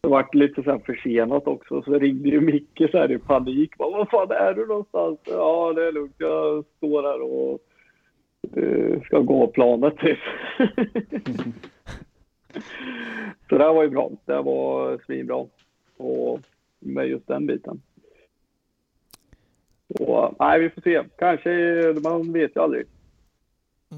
Det 0.00 0.08
vart 0.08 0.34
lite 0.34 0.62
så 0.62 0.70
här 0.70 0.78
försenat 0.78 1.46
också, 1.46 1.82
så 1.82 1.98
ringde 1.98 2.28
ju 2.28 2.40
Micke 2.40 2.90
så 2.90 2.98
här 2.98 3.12
i 3.12 3.18
panik. 3.18 3.76
Bara, 3.78 3.90
Vad 3.90 4.10
fan 4.10 4.30
är 4.30 4.54
du 4.54 4.66
någonstans? 4.66 5.18
Ja, 5.24 5.72
det 5.72 5.86
är 5.86 5.92
lugnt. 5.92 6.14
Jag 6.18 6.64
står 6.76 7.02
här 7.02 7.20
och 7.22 7.60
uh, 8.56 9.02
ska 9.02 9.18
gå 9.18 9.42
av 9.42 9.46
planet 9.46 9.98
typ. 9.98 10.18
så 13.48 13.58
det 13.58 13.64
här 13.64 13.72
var 13.72 13.82
ju 13.82 13.90
bra. 13.90 14.10
Det 14.24 14.34
här 14.34 14.42
var 14.42 14.98
svinbra. 15.06 15.46
Och 15.96 16.40
med 16.78 17.08
just 17.08 17.26
den 17.26 17.46
biten. 17.46 17.80
Så, 19.96 20.34
nej, 20.38 20.60
vi 20.60 20.70
får 20.70 20.80
se. 20.80 21.02
Kanske, 21.18 21.50
man 22.02 22.32
vet 22.32 22.56
ju 22.56 22.62
aldrig. 22.62 22.86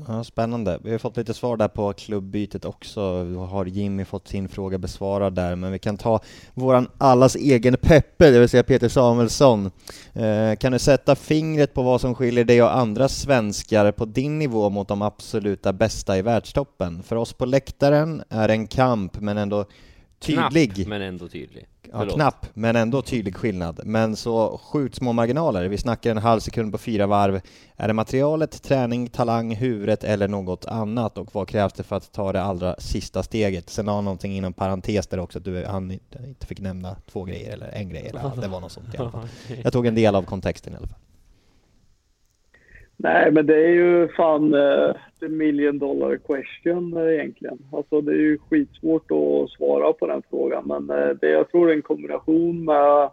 Ja, 0.09 0.25
spännande. 0.25 0.79
Vi 0.85 0.91
har 0.91 0.99
fått 0.99 1.17
lite 1.17 1.35
svar 1.35 1.57
där 1.57 1.69
på 1.69 1.93
klubbytet 1.93 2.65
också. 2.65 3.25
Då 3.25 3.41
har 3.41 3.67
Jimmy 3.67 4.05
fått 4.05 4.29
sin 4.29 4.49
fråga 4.49 4.79
besvarad 4.79 5.35
där, 5.35 5.57
men 5.57 5.73
vi 5.73 5.79
kan 5.79 5.97
ta 5.97 6.21
våran 6.55 6.89
allas 6.99 7.37
egen 7.37 7.77
Peppe, 7.77 8.31
det 8.31 8.41
vill 8.41 8.49
säga 8.49 8.63
Peter 8.63 8.89
Samuelsson. 8.89 9.71
Eh, 10.13 10.57
kan 10.59 10.73
du 10.73 10.79
sätta 10.79 11.17
fingret 11.17 11.75
på 11.75 11.83
vad 11.83 12.01
som 12.01 12.15
skiljer 12.15 12.45
dig 12.45 12.63
och 12.63 12.77
andra 12.77 13.09
svenskar 13.09 13.93
på 13.93 14.05
din 14.05 14.39
nivå 14.39 14.71
mot 14.71 14.89
de 14.89 15.03
absoluta 15.03 15.73
bästa 15.73 16.19
i 16.19 16.23
världstoppen? 16.23 17.03
För 17.03 17.17
oss 17.17 17.33
på 17.33 17.47
läktaren 17.47 18.23
är 18.29 18.49
det 18.49 18.55
en 18.55 18.67
kamp, 18.67 19.21
men 19.21 19.39
ändå 19.39 19.65
tydlig. 20.19 20.75
Knapp, 20.75 20.89
men 20.89 21.03
ändå 21.03 21.29
tydlig. 21.29 21.67
Ja, 21.83 21.99
Förlåt. 21.99 22.15
knapp, 22.15 22.47
men 22.55 22.77
ändå 22.77 23.03
tydlig 23.03 23.37
skillnad. 23.37 23.81
Men 23.85 24.17
så 24.17 24.61
sjukt 24.65 24.95
små 24.95 25.13
marginaler. 25.13 25.69
Vi 25.69 25.79
snackar 25.79 26.11
en 26.11 26.19
halv 26.19 26.41
sekund 26.41 26.73
på 26.73 26.79
fyra 26.79 27.07
varv. 27.07 27.41
Är 27.77 27.89
det 27.89 27.95
materialet, 27.95 28.63
träning, 28.63 29.09
talang, 29.09 29.55
huvudet 29.55 30.05
eller 30.05 30.29
något 30.29 30.67
annat? 30.67 31.19
Och 31.19 31.35
vad 31.35 31.49
krävs 31.49 31.73
det 31.73 31.83
för 31.83 31.97
att 31.97 32.13
ta 32.13 32.33
det 32.33 32.43
allra 32.43 32.77
sista 32.79 33.23
steget? 33.23 33.71
Sen 33.71 33.89
har 33.89 33.95
han 33.95 34.05
någonting 34.05 34.37
inom 34.37 34.53
parentes 34.53 35.07
där 35.07 35.19
också, 35.19 35.39
att 35.39 35.45
du 35.45 35.65
han 35.65 35.91
inte 35.91 36.47
fick 36.47 36.61
nämna 36.61 36.97
två 37.13 37.25
grejer 37.25 37.53
eller 37.53 37.69
en 37.69 37.89
grej. 37.89 38.07
Eller, 38.07 38.41
det 38.41 38.49
var 38.49 38.61
något 38.61 38.73
sånt 38.73 38.95
i 38.95 38.99
alla 38.99 39.11
fall. 39.11 39.29
Jag 39.63 39.73
tog 39.73 39.87
en 39.87 39.95
del 39.95 40.15
av 40.15 40.23
kontexten 40.23 40.73
i 40.73 40.77
alla 40.77 40.87
fall. 40.87 40.99
Nej, 43.01 43.33
men 43.33 43.47
det 43.47 43.67
är 43.67 43.71
ju 43.71 44.09
fan 44.09 44.55
uh, 44.55 44.95
the 45.21 45.29
million 45.29 45.79
dollar 45.79 46.17
question 46.17 46.97
uh, 46.97 47.15
egentligen. 47.15 47.59
Alltså 47.73 48.01
det 48.01 48.13
är 48.13 48.17
ju 48.17 48.39
skitsvårt 48.39 49.11
att 49.11 49.51
svara 49.51 49.93
på 49.93 50.07
den 50.07 50.23
frågan, 50.31 50.65
men 50.67 50.91
uh, 50.91 51.17
det 51.21 51.29
jag 51.29 51.51
tror 51.51 51.71
är 51.71 51.75
en 51.75 51.83
kombination 51.83 52.65
med 52.65 53.11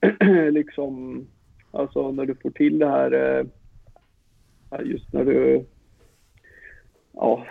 liksom, 0.54 1.26
alltså 1.70 2.10
när 2.10 2.26
du 2.26 2.34
får 2.34 2.50
till 2.50 2.78
det 2.78 2.88
här, 2.88 3.14
uh, 3.14 3.46
just 4.84 5.12
när 5.12 5.24
du, 5.24 5.64
ja, 7.12 7.46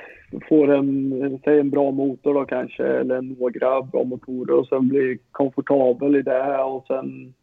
får 0.50 0.74
en, 0.74 1.40
säg 1.44 1.60
en 1.60 1.70
bra 1.70 1.92
motor 1.92 2.34
då 2.34 2.46
kanske, 2.46 2.84
eller 2.84 3.22
några 3.22 3.82
bra 3.82 4.04
motorer 4.04 4.60
och 4.60 4.68
sen 4.68 4.88
blir 4.88 5.18
komfortabel 5.32 6.16
i 6.16 6.22
det 6.22 6.64
och 6.64 6.86
sen 6.88 7.34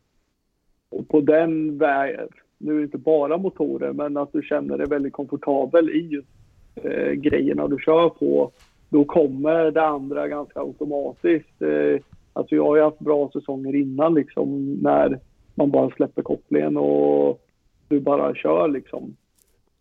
och 0.88 1.08
på 1.08 1.20
den 1.20 1.78
vägen 1.78 2.28
nu 2.62 2.82
inte 2.82 2.98
bara 2.98 3.38
motorer, 3.38 3.92
men 3.92 4.16
att 4.16 4.32
du 4.32 4.42
känner 4.42 4.78
dig 4.78 4.86
väldigt 4.86 5.12
komfortabel 5.12 5.90
i 5.90 6.08
just 6.08 6.28
eh, 6.74 7.12
grejerna 7.12 7.68
du 7.68 7.78
kör 7.78 8.08
på. 8.08 8.50
Då 8.88 9.04
kommer 9.04 9.70
det 9.70 9.86
andra 9.86 10.28
ganska 10.28 10.60
automatiskt. 10.60 11.62
Eh, 11.62 12.00
alltså 12.32 12.54
jag 12.54 12.64
har 12.64 12.76
ju 12.76 12.82
haft 12.82 12.98
bra 12.98 13.30
säsonger 13.32 13.74
innan 13.74 14.14
liksom 14.14 14.72
när 14.72 15.18
man 15.54 15.70
bara 15.70 15.90
släpper 15.90 16.22
kopplingen 16.22 16.76
och 16.76 17.40
du 17.88 18.00
bara 18.00 18.34
kör 18.34 18.68
liksom. 18.68 19.16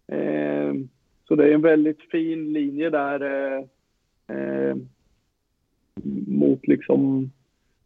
Eh, 0.07 0.73
så 1.27 1.35
det 1.35 1.49
är 1.49 1.53
en 1.53 1.61
väldigt 1.61 2.01
fin 2.11 2.53
linje 2.53 2.89
där 2.89 3.21
eh, 3.21 3.63
eh, 4.37 4.75
mot 6.27 6.67
liksom 6.67 7.31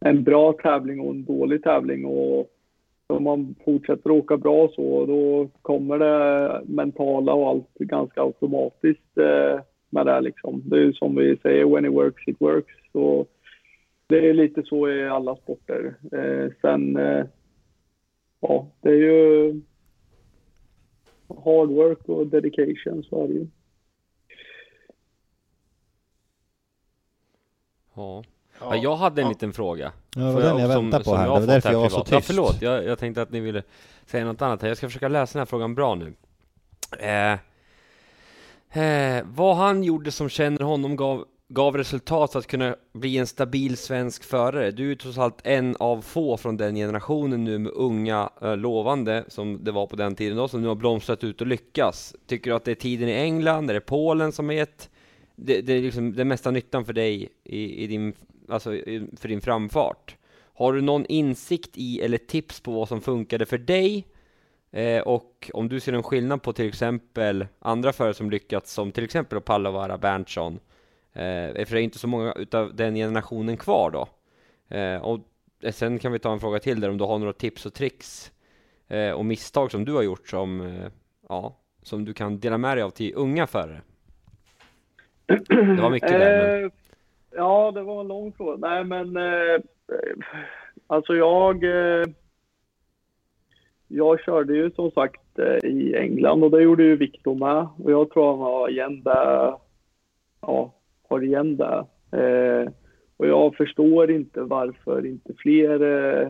en 0.00 0.24
bra 0.24 0.52
tävling 0.52 1.00
och 1.00 1.10
en 1.10 1.24
dålig 1.24 1.62
tävling. 1.62 2.06
Och 2.06 2.50
om 3.06 3.22
man 3.22 3.54
fortsätter 3.64 4.10
åka 4.10 4.36
bra 4.36 4.68
så, 4.74 5.06
då 5.06 5.48
kommer 5.62 5.98
det 5.98 6.62
mentala 6.66 7.34
och 7.34 7.48
allt 7.48 7.74
ganska 7.74 8.22
automatiskt 8.22 9.18
eh, 9.18 9.60
med 9.90 10.06
det 10.06 10.20
liksom. 10.20 10.62
Det 10.64 10.76
är 10.76 10.80
ju 10.80 10.92
som 10.92 11.16
vi 11.16 11.36
säger, 11.36 11.64
when 11.64 11.84
it 11.84 11.92
works, 11.92 12.28
it 12.28 12.40
works. 12.40 12.74
Så 12.92 13.26
det 14.06 14.28
är 14.28 14.34
lite 14.34 14.62
så 14.62 14.90
i 14.90 15.08
alla 15.08 15.36
sporter. 15.36 15.94
Eh, 16.12 16.52
sen, 16.60 16.96
eh, 16.96 17.24
ja, 18.40 18.66
det 18.80 18.88
är 18.88 18.94
ju 18.94 19.60
hard 21.44 21.70
work 21.70 22.08
och 22.08 22.26
dedication, 22.26 23.02
så 23.02 23.24
är 23.24 23.28
det 23.28 23.34
ju. 23.34 23.46
Ja. 27.94 28.24
Ja, 28.60 28.76
jag 28.76 28.96
hade 28.96 29.22
en 29.22 29.28
liten 29.28 29.52
fråga. 29.52 29.92
Ja, 30.18 30.22
det 30.22 30.32
var 30.32 30.40
den 30.40 30.58
jag 30.58 30.68
väntade 30.68 31.04
på 31.04 31.16
här. 31.16 31.24
Det 31.24 31.30
var 31.30 31.40
därför 31.40 31.72
jag 31.72 31.80
var 31.80 31.88
så 31.88 32.04
privat. 32.04 32.10
Ja, 32.10 32.18
tyst. 32.18 32.26
förlåt. 32.26 32.62
Jag, 32.62 32.84
jag 32.84 32.98
tänkte 32.98 33.22
att 33.22 33.30
ni 33.30 33.40
ville 33.40 33.62
säga 34.06 34.24
något 34.24 34.42
annat 34.42 34.62
här. 34.62 34.68
Jag 34.68 34.76
ska 34.76 34.88
försöka 34.88 35.08
läsa 35.08 35.32
den 35.32 35.40
här 35.40 35.46
frågan 35.46 35.74
bra 35.74 35.94
nu. 35.94 36.14
Eh, 36.98 37.32
eh, 38.82 39.24
vad 39.26 39.56
han 39.56 39.82
gjorde 39.82 40.12
som 40.12 40.28
känner 40.28 40.60
honom 40.60 40.96
gav, 40.96 41.24
gav 41.48 41.76
resultat 41.76 42.36
att 42.36 42.46
kunna 42.46 42.76
bli 42.92 43.18
en 43.18 43.26
stabil 43.26 43.76
svensk 43.76 44.24
förare. 44.24 44.70
Du 44.70 44.90
är 44.90 44.94
trots 44.94 45.18
allt 45.18 45.40
en 45.44 45.76
av 45.78 46.02
få 46.02 46.36
från 46.36 46.56
den 46.56 46.74
generationen 46.74 47.44
nu 47.44 47.58
med 47.58 47.72
unga 47.72 48.30
eh, 48.42 48.56
lovande, 48.56 49.24
som 49.28 49.64
det 49.64 49.72
var 49.72 49.86
på 49.86 49.96
den 49.96 50.14
tiden 50.14 50.36
då, 50.36 50.48
som 50.48 50.62
nu 50.62 50.68
har 50.68 50.74
blomstrat 50.74 51.24
ut 51.24 51.40
och 51.40 51.46
lyckas. 51.46 52.14
Tycker 52.26 52.50
du 52.50 52.56
att 52.56 52.64
det 52.64 52.70
är 52.70 52.74
tiden 52.74 53.08
i 53.08 53.12
England, 53.12 53.70
är 53.70 53.74
det 53.74 53.80
Polen 53.80 54.32
som 54.32 54.50
är 54.50 54.54
gett 54.54 54.90
det, 55.36 55.60
det 55.60 55.72
är 55.72 55.82
liksom 55.82 56.14
den 56.14 56.28
mesta 56.28 56.50
nyttan 56.50 56.84
för 56.84 56.92
dig 56.92 57.28
i, 57.44 57.84
i 57.84 57.86
din, 57.86 58.12
alltså 58.48 58.70
för 59.16 59.28
din 59.28 59.40
framfart. 59.40 60.16
Har 60.54 60.72
du 60.72 60.80
någon 60.80 61.06
insikt 61.06 61.70
i 61.74 62.00
eller 62.00 62.18
tips 62.18 62.60
på 62.60 62.72
vad 62.72 62.88
som 62.88 63.00
funkade 63.00 63.46
för 63.46 63.58
dig? 63.58 64.06
Eh, 64.70 65.00
och 65.00 65.50
om 65.54 65.68
du 65.68 65.80
ser 65.80 65.92
någon 65.92 66.02
skillnad 66.02 66.42
på 66.42 66.52
till 66.52 66.68
exempel 66.68 67.46
andra 67.58 67.92
förare 67.92 68.14
som 68.14 68.30
lyckats 68.30 68.72
som 68.72 68.92
till 68.92 69.04
exempel 69.04 69.40
Pallavara 69.40 69.98
Berntsson. 69.98 70.58
Eh, 71.12 71.64
för 71.64 71.70
det 71.70 71.80
är 71.80 71.84
inte 71.84 71.98
så 71.98 72.08
många 72.08 72.32
utav 72.32 72.74
den 72.74 72.94
generationen 72.94 73.56
kvar 73.56 73.90
då. 73.90 74.08
Eh, 74.76 75.02
och 75.02 75.20
eh, 75.62 75.72
sen 75.72 75.98
kan 75.98 76.12
vi 76.12 76.18
ta 76.18 76.32
en 76.32 76.40
fråga 76.40 76.58
till 76.58 76.80
där 76.80 76.90
om 76.90 76.98
du 76.98 77.04
har 77.04 77.18
några 77.18 77.32
tips 77.32 77.66
och 77.66 77.74
tricks 77.74 78.32
eh, 78.88 79.10
och 79.10 79.24
misstag 79.24 79.70
som 79.70 79.84
du 79.84 79.92
har 79.92 80.02
gjort 80.02 80.28
som, 80.28 80.60
eh, 80.60 80.90
ja, 81.28 81.56
som 81.82 82.04
du 82.04 82.14
kan 82.14 82.40
dela 82.40 82.58
med 82.58 82.76
dig 82.76 82.84
av 82.84 82.90
till 82.90 83.12
unga 83.16 83.46
förare. 83.46 83.82
Det 85.48 85.82
var 85.82 85.90
mycket 85.90 86.08
där, 86.08 86.58
men... 86.58 86.64
Eh, 86.64 86.70
Ja, 87.36 87.72
det 87.74 87.82
var 87.82 88.00
en 88.00 88.08
lång 88.08 88.32
fråga. 88.32 88.56
Nej, 88.56 88.84
men 88.84 89.16
eh, 89.16 89.60
alltså 90.86 91.14
jag... 91.14 91.64
Eh, 91.64 92.06
jag 93.88 94.20
körde 94.20 94.56
ju 94.56 94.70
som 94.70 94.90
sagt 94.90 95.38
eh, 95.38 95.70
i 95.70 95.94
England 95.96 96.44
och 96.44 96.50
det 96.50 96.62
gjorde 96.62 96.82
ju 96.82 96.96
Victor 96.96 97.34
med. 97.34 97.68
Och 97.84 97.92
jag 97.92 98.10
tror 98.10 98.30
han 98.30 98.38
har 98.38 98.70
igen 98.70 99.02
där. 99.02 99.54
Ja, 100.40 100.74
har 101.08 101.24
igen 101.24 101.56
där. 101.56 101.78
Eh, 102.12 102.68
och 103.16 103.26
jag 103.26 103.56
förstår 103.56 104.10
inte 104.10 104.40
varför 104.40 105.06
inte 105.06 105.34
fler 105.38 105.82
eh, 105.82 106.28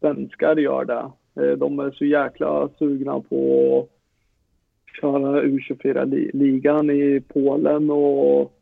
svenskar 0.00 0.56
gör 0.56 0.84
det. 0.84 1.10
Eh, 1.42 1.56
de 1.56 1.78
är 1.78 1.90
så 1.90 2.04
jäkla 2.04 2.68
sugna 2.78 3.20
på 3.20 3.78
att 3.80 5.00
köra 5.00 5.42
U24-ligan 5.42 6.90
i 6.90 7.22
Polen 7.28 7.90
och 7.90 8.58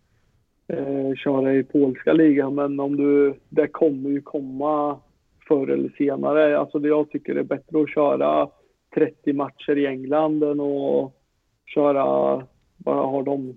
eh, 0.78 1.14
köra 1.16 1.55
i 1.55 1.62
polska 1.62 2.12
ligan. 2.12 2.55
Men 2.55 2.80
om 2.80 2.97
du, 2.97 3.34
det 3.48 3.68
kommer 3.68 4.10
ju 4.10 4.22
komma 4.22 4.98
förr 5.48 5.70
eller 5.70 5.88
senare. 5.98 6.59
Alltså 6.59 6.78
det 6.78 6.88
jag 6.88 7.10
tycker 7.10 7.34
är 7.34 7.42
bättre 7.42 7.82
att 7.82 7.90
köra 7.90 8.48
30 8.94 9.32
matcher 9.32 9.78
i 9.78 9.86
England 9.86 10.42
än 10.42 10.60
att 10.60 11.12
köra 11.74 12.05
Vad 12.76 12.97
har 13.10 13.22
de? 13.22 13.56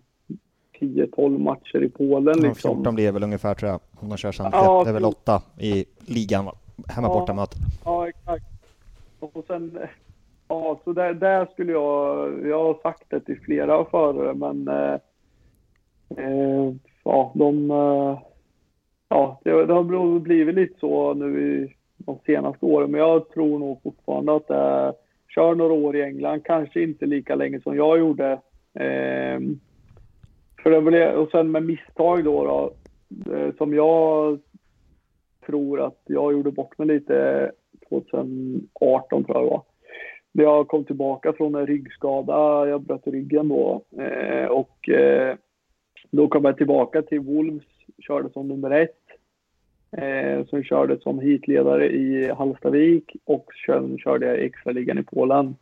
10-12 0.80 1.40
matcher 1.40 1.84
i 1.84 1.90
Polen 1.90 2.36
Ja, 2.42 2.48
liksom. 2.48 2.76
14 2.76 2.96
blir 2.96 3.06
det 3.06 3.12
väl 3.12 3.24
ungefär 3.24 3.54
tror 3.54 3.72
jag. 3.72 3.80
Om 4.00 4.10
de 4.10 4.18
kör 4.18 4.32
samtliga. 4.32 4.64
Ja, 4.64 4.84
det 4.84 4.90
är 4.90 4.94
väl 4.94 5.06
8 5.06 5.42
i 5.60 5.86
ligan. 6.00 6.46
Hemma 6.88 7.08
Ja. 7.08 7.14
borta 7.14 7.34
möte. 7.34 7.58
Ja, 7.86 8.08
exakt. 8.10 8.46
Och 9.20 9.44
sen, 9.48 9.80
ja, 10.48 10.80
så 10.84 10.94
där, 10.94 11.14
där 11.14 11.46
skulle 11.46 11.72
jag, 11.72 12.34
jag 12.48 12.64
har 12.64 12.78
sagt 12.84 13.04
det 13.10 13.20
till 13.20 13.40
flera 13.42 13.86
förare, 13.86 14.34
men 14.34 14.68
eh, 14.68 14.94
eh, 16.26 16.74
ja, 17.04 17.32
de, 17.36 17.72
eh, 17.72 18.20
ja, 19.10 19.40
det, 19.44 19.66
det 19.66 19.74
har 19.74 20.20
blivit 20.20 20.56
lite 20.56 20.80
så 20.80 21.14
nu 21.14 21.42
i 21.42 21.74
de 21.98 22.20
senaste 22.26 22.66
åren, 22.66 22.92
men 22.92 23.00
jag 23.00 23.30
tror 23.30 23.60
nog 23.60 23.82
fortfarande 23.84 24.36
att 24.36 24.48
det 24.48 24.94
kör 25.36 25.56
några 25.56 25.74
år 25.74 25.96
i 25.96 26.02
England, 26.02 26.46
kanske 26.46 26.84
inte 26.84 27.06
lika 27.06 27.36
länge 27.36 27.62
som 27.62 27.76
jag 27.76 28.00
gjorde. 28.00 28.32
Eh, 28.74 29.40
för 30.64 30.70
det 30.70 30.82
blev, 30.82 31.16
och 31.16 31.30
sen 31.30 31.52
med 31.52 31.64
misstag 31.64 32.24
då, 32.24 32.44
då 32.44 32.74
eh, 33.34 33.56
som 33.58 33.74
jag 33.74 34.40
tror 35.46 35.82
att 35.82 36.02
jag 36.06 36.34
gjorde 36.34 36.52
bort 36.52 36.78
mig 36.78 36.88
lite 36.88 37.52
2018 37.90 39.24
tror 39.24 39.38
jag 39.38 39.46
det 39.46 39.50
var. 39.50 39.62
När 40.32 40.44
jag 40.44 40.68
kom 40.68 40.84
tillbaka 40.84 41.34
från 41.34 41.56
en 41.56 41.68
ryggskada, 41.68 42.68
jag 42.68 42.82
bröt 42.82 43.08
ryggen 43.08 43.48
då 43.48 43.82
eh, 43.98 44.46
och 44.46 44.90
eh, 44.90 45.36
då 46.16 46.28
kom 46.28 46.46
jag 46.46 46.58
tillbaka 46.58 47.02
till 47.02 47.20
Wolves, 47.20 47.64
körde 48.00 48.30
som 48.30 48.48
nummer 48.48 48.72
ett. 48.72 49.00
Eh, 49.98 50.46
sen 50.46 50.64
körde 50.64 51.00
som 51.00 51.20
heatledare 51.20 51.90
i 51.90 52.32
Hallstavik 52.32 53.16
och 53.26 53.46
sen 53.66 53.98
körde 53.98 54.26
jag 54.26 54.44
extraligan 54.44 54.98
i 54.98 55.04
Polen. 55.04 55.56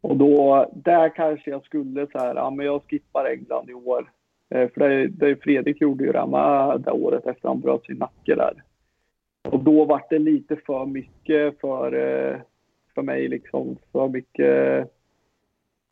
Och 0.00 0.16
då, 0.16 0.66
där 0.74 1.08
kanske 1.08 1.50
jag 1.50 1.64
skulle 1.64 2.06
så 2.12 2.18
här, 2.18 2.34
ja 2.34 2.50
men 2.50 2.66
jag 2.66 2.82
skippar 2.88 3.24
England 3.24 3.70
i 3.70 3.74
år. 3.74 4.10
Eh, 4.50 4.68
för 4.70 4.88
det, 4.88 5.06
det 5.06 5.42
Fredrik 5.42 5.80
gjorde 5.80 6.04
ju 6.04 6.12
det 6.12 6.26
med 6.26 6.70
eh, 6.70 6.74
det 6.74 6.90
året 6.90 7.26
efter 7.26 7.48
han 7.48 7.60
bröt 7.60 7.84
sin 7.84 7.96
nacke 7.96 8.34
där. 8.34 8.62
Och 9.42 9.64
då 9.64 9.84
var 9.84 10.02
det 10.10 10.18
lite 10.18 10.56
för 10.56 10.86
mycket 10.86 11.60
för, 11.60 11.92
eh, 11.94 12.36
för 12.94 13.02
mig 13.02 13.28
liksom. 13.28 13.76
För 13.92 14.08
mycket. 14.08 14.90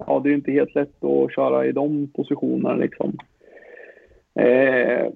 Ja, 0.06 0.20
det 0.20 0.28
är 0.28 0.30
ju 0.30 0.36
inte 0.36 0.52
helt 0.52 0.74
lätt 0.74 1.05
att 1.05 1.34
köra 1.34 1.66
i 1.66 1.72
de 1.72 2.09
positionerna 2.14 2.74
liksom. 2.74 3.16
Eh, 4.39 5.12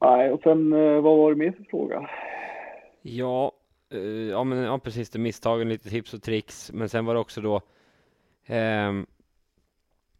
nej, 0.00 0.30
och 0.32 0.40
sen 0.42 0.72
eh, 0.72 1.00
vad 1.00 1.16
var 1.18 1.30
det 1.30 1.36
mer 1.36 1.52
för 1.52 1.64
fråga? 1.64 2.10
Ja, 3.02 3.52
eh, 3.92 4.00
ja, 4.00 4.44
men, 4.44 4.58
ja 4.58 4.78
precis, 4.78 5.10
det 5.10 5.18
misstagen, 5.18 5.68
lite 5.68 5.88
tips 5.88 6.14
och 6.14 6.22
tricks, 6.22 6.72
men 6.72 6.88
sen 6.88 7.04
var 7.06 7.14
det 7.14 7.20
också 7.20 7.40
då 7.40 7.60
ehm, 8.46 9.06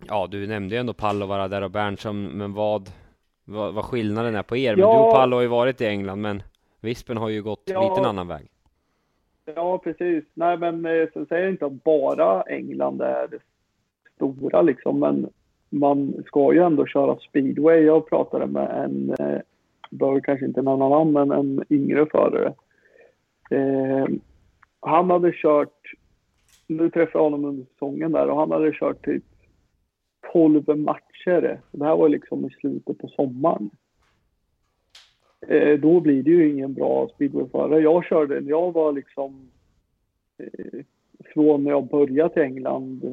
Ja, 0.08 0.26
du 0.30 0.46
nämnde 0.46 0.74
ju 0.74 0.78
ändå 0.80 0.92
Pallovara 0.92 1.48
där 1.48 1.62
och 1.62 1.70
Berntsson, 1.70 2.24
men 2.24 2.52
vad, 2.54 2.88
vad, 3.44 3.74
vad 3.74 3.84
skillnaden 3.84 4.34
är 4.34 4.42
på 4.42 4.56
er? 4.56 4.76
Men 4.76 4.88
Ja. 4.88 4.92
du 4.94 4.98
och 5.06 5.10
Pallo 5.12 5.36
har 5.36 5.42
ju 5.42 5.48
varit 5.48 5.80
i 5.80 5.86
England, 5.86 6.20
men 6.20 6.42
Vispen 6.80 7.16
har 7.16 7.28
ju 7.28 7.42
gått 7.42 7.62
Ja. 7.64 7.82
lite 7.82 8.00
en 8.00 8.06
annan 8.06 8.28
väg. 8.28 8.48
Ja, 9.54 9.78
precis. 9.78 10.24
Nej, 10.34 10.56
men 10.56 10.86
eh, 10.86 11.08
sen 11.12 11.26
säger 11.26 11.42
jag 11.42 11.52
inte 11.52 11.66
att 11.66 11.84
bara 11.84 12.42
England 12.42 13.00
är 13.00 13.28
det 13.28 13.38
stora 14.16 14.62
liksom, 14.62 15.00
men 15.00 15.30
man 15.70 16.24
ska 16.26 16.52
ju 16.54 16.62
ändå 16.62 16.86
köra 16.86 17.18
speedway. 17.18 17.80
Jag 17.80 18.08
pratade 18.08 18.46
med 18.46 18.84
en, 18.84 19.10
eh, 19.18 19.40
behöver 19.90 20.20
kanske 20.20 20.46
inte 20.46 20.62
nämna 20.62 20.88
namn, 20.88 21.12
men 21.12 21.32
en 21.32 21.64
yngre 21.70 22.06
förare. 22.06 22.54
Eh, 23.50 24.06
han 24.80 25.10
hade 25.10 25.32
kört, 25.32 25.94
nu 26.66 26.90
träffade 26.90 27.18
jag 27.18 27.30
honom 27.30 27.44
under 27.44 27.64
säsongen 27.64 28.12
där 28.12 28.28
och 28.30 28.38
han 28.38 28.50
hade 28.50 28.72
kört 28.72 29.04
typ 29.04 29.24
12 30.32 30.76
matcher. 30.76 31.60
Det 31.72 31.84
här 31.84 31.96
var 31.96 32.08
liksom 32.08 32.46
i 32.46 32.50
slutet 32.50 32.98
på 32.98 33.08
sommaren. 33.08 33.70
Eh, 35.48 35.78
då 35.78 36.00
blir 36.00 36.22
det 36.22 36.30
ju 36.30 36.50
ingen 36.50 36.74
bra 36.74 37.08
speedwayförare. 37.14 37.80
Jag 37.80 38.04
körde 38.04 38.40
jag 38.40 38.72
var 38.72 38.92
liksom 38.92 39.50
eh, 40.38 40.84
från 41.34 41.64
när 41.64 41.70
jag 41.70 41.88
började 41.88 42.34
till 42.34 42.42
England. 42.42 43.04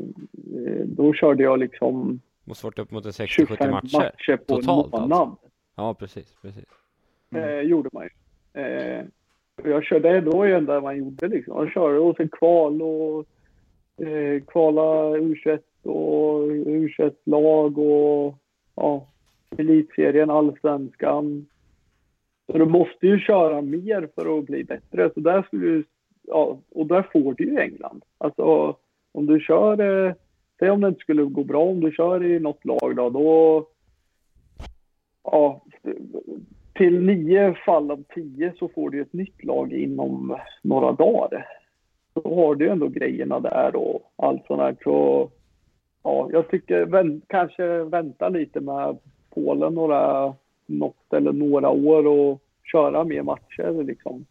Eh, 0.56 0.86
då 0.86 1.14
körde 1.14 1.44
jag 1.44 1.60
liksom 1.60 2.20
Måste 2.46 2.66
varit 2.66 2.80
upp 2.80 2.92
mot 2.92 3.06
en 3.06 3.12
60-70 3.12 3.28
25 3.28 3.72
matcher. 3.72 3.98
matcher, 3.98 4.38
på 4.38 4.56
Totalt 4.56 4.94
en 4.94 5.00
alltså. 5.00 5.38
Ja, 5.76 5.94
precis, 5.94 6.36
precis. 6.42 6.66
Eh, 7.36 7.60
gjorde 7.60 7.90
man 7.94 8.04
ju. 8.04 8.10
Eh, 8.62 9.06
jag 9.64 9.84
körde, 9.84 10.22
det 10.22 10.30
var 10.30 10.46
ju 10.46 10.52
det 10.52 10.58
enda 10.58 10.82
man 10.82 10.98
gjorde 10.98 11.28
liksom. 11.28 11.58
Jag 11.58 11.72
körde 11.72 12.00
och 12.00 12.16
sen 12.16 12.30
kval 12.30 12.82
och 12.82 13.26
eh, 14.08 14.44
kvala 14.48 15.18
U21 15.18 15.60
och 15.84 16.48
U21-lag 16.52 17.78
och 17.78 18.36
ja, 18.76 19.08
elitserien, 19.58 20.30
allsvenskan. 20.30 21.46
Så 22.52 22.58
du 22.58 22.66
måste 22.66 23.08
ju 23.08 23.20
köra 23.20 23.62
mer 23.62 24.10
för 24.16 24.40
att 24.40 24.46
bli 24.46 24.64
bättre. 24.64 25.12
Så 25.14 25.20
där 25.20 25.44
skulle 25.44 25.66
du, 25.66 25.84
ja, 26.22 26.60
och 26.70 26.86
där 26.86 27.08
får 27.14 27.34
du 27.34 27.44
ju 27.44 27.60
England. 27.60 28.04
Alltså 28.18 28.78
om 29.12 29.26
du 29.26 29.40
kör, 29.40 30.08
eh, 30.08 30.14
säg 30.60 30.70
om 30.70 30.82
det 30.82 30.88
inte 30.88 31.00
skulle 31.00 31.24
gå 31.24 31.44
bra, 31.44 31.64
om 31.64 31.80
du 31.80 31.92
kör 31.92 32.24
i 32.24 32.40
något 32.40 32.66
lag 32.66 32.96
då, 32.96 33.10
då 33.10 33.68
ja, 35.24 35.62
till 36.74 37.02
nio 37.02 37.54
fall 37.66 37.92
av 37.92 38.04
tio 38.16 38.54
så 38.60 38.68
får 38.68 38.90
du 38.90 39.02
ett 39.02 39.14
nytt 39.14 39.44
lag 39.44 39.74
inom 39.74 40.38
några 40.62 40.92
dagar. 40.92 41.48
Då 42.14 42.36
har 42.36 42.56
du 42.56 42.70
ändå 42.70 42.88
grejerna 42.88 43.40
där 43.40 43.76
och 43.76 44.12
allt 44.16 44.46
sånt 44.48 44.60
där. 44.60 44.76
Så 44.84 45.30
ja, 46.04 46.30
jag 46.32 46.50
tycker 46.50 46.86
vänt, 46.86 47.24
kanske 47.28 47.84
vänta 47.84 48.30
lite 48.30 48.60
med 48.60 48.98
Polen 49.30 49.74
några, 49.74 50.34
något 50.66 51.14
eller 51.14 51.34
några 51.34 51.70
år 51.70 52.08
och 52.08 52.42
köra 52.64 53.04
mer 53.04 53.24
matcher 53.24 53.84
liksom. 53.84 54.26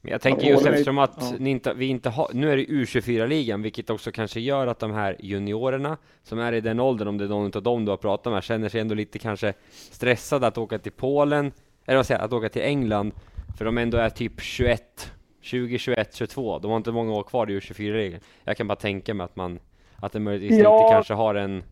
Men 0.00 0.12
jag 0.12 0.20
tänker 0.20 0.46
just 0.46 0.66
eftersom 0.66 0.98
att 0.98 1.34
ja. 1.38 1.46
inte, 1.46 1.74
vi 1.74 1.86
inte 1.86 2.10
har, 2.10 2.30
nu 2.32 2.52
är 2.52 2.56
det 2.56 2.64
U24-ligan, 2.64 3.62
vilket 3.62 3.90
också 3.90 4.12
kanske 4.12 4.40
gör 4.40 4.66
att 4.66 4.78
de 4.78 4.92
här 4.92 5.16
juniorerna 5.18 5.96
som 6.22 6.38
är 6.38 6.52
i 6.52 6.60
den 6.60 6.80
åldern, 6.80 7.08
om 7.08 7.18
det 7.18 7.24
är 7.24 7.28
någon 7.28 7.52
av 7.54 7.62
dem 7.62 7.84
du 7.84 7.90
har 7.90 7.96
pratat 7.96 8.32
med, 8.32 8.42
känner 8.42 8.68
sig 8.68 8.80
ändå 8.80 8.94
lite 8.94 9.18
kanske 9.18 9.54
stressade 9.70 10.46
att 10.46 10.58
åka 10.58 10.78
till 10.78 10.92
Polen, 10.92 11.52
eller 11.86 11.96
vad 11.96 12.06
säger 12.06 12.20
jag, 12.20 12.26
att 12.26 12.32
åka 12.32 12.48
till 12.48 12.62
England, 12.62 13.12
för 13.58 13.64
de 13.64 13.78
ändå 13.78 13.98
är 13.98 14.10
typ 14.10 14.40
21, 14.40 15.12
20, 15.40 15.78
21, 15.78 16.14
22, 16.14 16.58
de 16.58 16.70
har 16.70 16.76
inte 16.76 16.92
många 16.92 17.12
år 17.12 17.22
kvar 17.22 17.50
i 17.50 17.58
U24-ligan. 17.58 18.20
Jag 18.44 18.56
kan 18.56 18.68
bara 18.68 18.76
tänka 18.76 19.14
mig 19.14 19.24
att 19.24 19.36
man, 19.36 19.58
att 19.96 20.12
det 20.12 20.20
möjligtvis 20.20 20.60
Ja. 20.62 20.82
lite 20.82 20.94
kanske 20.94 21.14
har 21.14 21.34
en, 21.34 21.62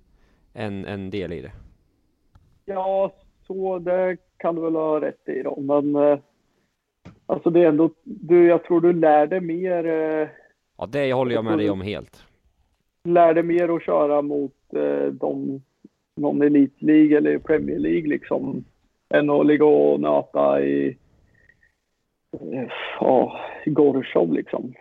en, 0.53 0.85
en 0.85 1.11
del 1.11 1.33
i 1.33 1.41
det. 1.43 1.53
Ja, 2.65 3.13
så 3.47 3.79
det 3.79 4.17
kan 4.37 4.55
du 4.55 4.63
väl 4.63 4.75
ha 4.75 5.01
rätt 5.01 5.29
i 5.29 5.43
då. 5.43 5.61
Men 5.61 5.97
eh, 5.97 6.19
alltså 7.27 7.51
det 7.51 7.61
är 7.61 7.69
ändå, 7.69 7.91
du, 8.05 8.47
jag 8.47 8.65
tror 8.65 8.81
du 8.81 8.93
lär 8.93 9.27
dig 9.27 9.41
mer, 9.41 9.87
eh, 9.87 10.29
Ja, 10.79 10.87
det 10.87 11.13
håller 11.13 11.35
jag 11.35 11.45
med 11.45 11.59
dig 11.59 11.71
om 11.71 11.81
helt. 11.81 12.25
lär 13.05 13.35
dig 13.35 13.43
mer 13.43 13.77
att 13.77 13.83
köra 13.83 14.23
mot 14.23 14.55
eh, 14.75 15.07
de, 15.13 15.63
någon 16.17 16.43
Elite 16.43 16.85
League 16.85 17.17
eller 17.17 17.39
Premier 17.39 17.79
League 17.79 18.09
liksom. 18.09 18.65
Än 19.15 19.31
att 19.31 19.47
ligga 19.47 19.65
och 19.65 20.01
nöta 20.01 20.63
i, 20.65 20.97
eh, 22.53 22.69
ja, 23.01 23.41
i 23.67 23.71
Gorshov 23.71 24.33
liksom. 24.33 24.75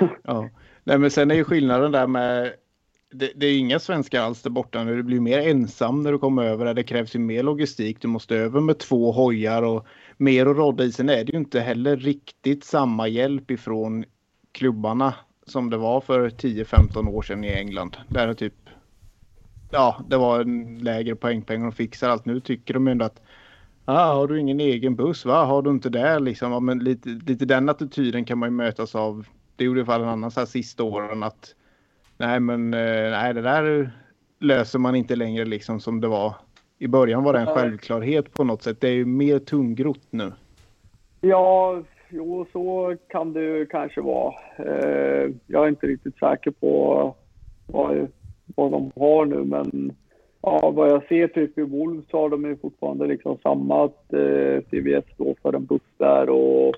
Ja. 0.24 0.48
Nej, 0.84 0.98
men 0.98 1.10
sen 1.10 1.30
är 1.30 1.34
ju 1.34 1.44
skillnaden 1.44 1.92
där 1.92 2.06
med 2.06 2.52
det, 3.12 3.32
det 3.36 3.46
är 3.46 3.58
inga 3.58 3.78
svenskar 3.78 4.20
alls 4.22 4.42
där 4.42 4.50
borta 4.50 4.84
nu. 4.84 4.96
Det 4.96 5.02
blir 5.02 5.20
mer 5.20 5.38
ensam 5.38 6.02
när 6.02 6.12
du 6.12 6.18
kommer 6.18 6.44
över 6.44 6.64
där. 6.64 6.74
Det 6.74 6.82
krävs 6.82 7.14
ju 7.14 7.18
mer 7.18 7.42
logistik. 7.42 8.00
Du 8.00 8.08
måste 8.08 8.36
över 8.36 8.60
med 8.60 8.78
två 8.78 9.12
hojar 9.12 9.62
och 9.62 9.86
mer 10.22 10.46
att 10.46 10.56
rodda 10.56 10.84
i. 10.84 10.92
Sen 10.92 11.08
är 11.08 11.24
det 11.24 11.32
ju 11.32 11.38
inte 11.38 11.60
heller 11.60 11.96
riktigt 11.96 12.64
samma 12.64 13.08
hjälp 13.08 13.50
ifrån 13.50 14.04
klubbarna 14.52 15.14
som 15.46 15.70
det 15.70 15.76
var 15.76 16.00
för 16.00 16.28
10-15 16.28 17.08
år 17.08 17.22
sedan 17.22 17.44
i 17.44 17.48
England. 17.48 17.96
Där 18.08 18.26
det 18.26 18.34
typ 18.34 18.54
ja, 19.70 20.04
det 20.08 20.16
var 20.16 20.40
en 20.40 20.78
lägre 20.78 21.16
poängpeng 21.16 21.66
och 21.66 21.74
fixar 21.74 22.08
allt. 22.08 22.24
Nu 22.24 22.40
tycker 22.40 22.74
de 22.74 22.88
ändå 22.88 23.04
att 23.04 23.22
ah, 23.84 24.14
har 24.14 24.28
du 24.28 24.40
ingen 24.40 24.60
egen 24.60 24.96
buss? 24.96 25.24
Va? 25.24 25.44
Har 25.44 25.62
du 25.62 25.70
inte 25.70 25.88
det? 25.88 26.18
Liksom, 26.18 26.52
ja, 26.52 26.60
men 26.60 26.78
lite, 26.78 27.08
lite 27.08 27.44
den 27.44 27.68
attityden 27.68 28.24
kan 28.24 28.38
man 28.38 28.46
ju 28.46 28.56
mötas 28.56 28.94
av. 28.94 29.26
Det 29.56 29.64
gjorde 29.64 29.80
i 29.80 29.82
alla 29.82 29.86
fall 29.86 30.02
en 30.02 30.08
annan 30.08 30.30
så 30.30 30.40
här 30.40 30.46
sista 30.46 30.82
åren 30.82 31.22
att 31.22 31.54
nej, 32.16 32.40
men 32.40 32.74
eh, 32.74 33.10
nej, 33.10 33.34
det 33.34 33.42
där 33.42 33.92
löser 34.40 34.78
man 34.78 34.94
inte 34.94 35.16
längre 35.16 35.44
liksom 35.44 35.80
som 35.80 36.00
det 36.00 36.08
var. 36.08 36.34
I 36.82 36.88
början 36.88 37.24
var 37.24 37.32
det 37.32 37.38
en 37.38 37.46
självklarhet 37.46 38.34
på 38.34 38.44
något 38.44 38.62
sätt. 38.62 38.80
Det 38.80 38.88
är 38.88 38.92
ju 38.92 39.04
mer 39.04 39.38
tungrott 39.38 40.06
nu. 40.10 40.32
Ja, 41.20 41.82
jo, 42.08 42.46
så 42.52 42.96
kan 43.08 43.32
det 43.32 43.66
kanske 43.70 44.00
vara. 44.00 44.34
Eh, 44.56 45.30
jag 45.46 45.64
är 45.64 45.68
inte 45.68 45.86
riktigt 45.86 46.18
säker 46.18 46.50
på 46.50 47.14
vad, 47.66 48.08
vad 48.46 48.72
de 48.72 48.92
har 48.96 49.26
nu, 49.26 49.44
men 49.44 49.92
ja, 50.40 50.70
vad 50.70 50.90
jag 50.90 51.06
ser 51.08 51.28
typ 51.28 51.58
i 51.58 51.62
Wolves 51.62 52.04
så 52.10 52.20
har 52.20 52.28
de 52.28 52.44
ju 52.44 52.56
fortfarande 52.56 53.06
liksom 53.06 53.38
samma 53.42 53.84
att 53.84 54.12
eh, 54.12 54.60
CVS 54.70 55.14
står 55.14 55.34
för 55.42 55.52
en 55.52 55.64
buss 55.64 55.92
där 55.98 56.28
och, 56.28 56.74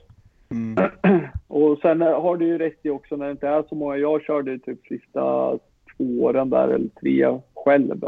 och 1.48 1.78
sen 1.78 2.00
har 2.00 2.36
du 2.36 2.46
ju 2.46 2.58
rätt 2.58 2.78
i 2.82 2.90
också 2.90 3.16
när 3.16 3.26
det 3.26 3.32
inte 3.32 3.48
är 3.48 3.64
så 3.68 3.74
många. 3.74 3.96
Jag 3.96 4.22
körde 4.22 4.58
typ 4.58 4.86
sista 4.86 5.58
två 5.96 6.04
åren 6.22 6.50
där, 6.50 6.68
eller 6.68 6.88
tre 7.00 7.40
själv. 7.54 8.04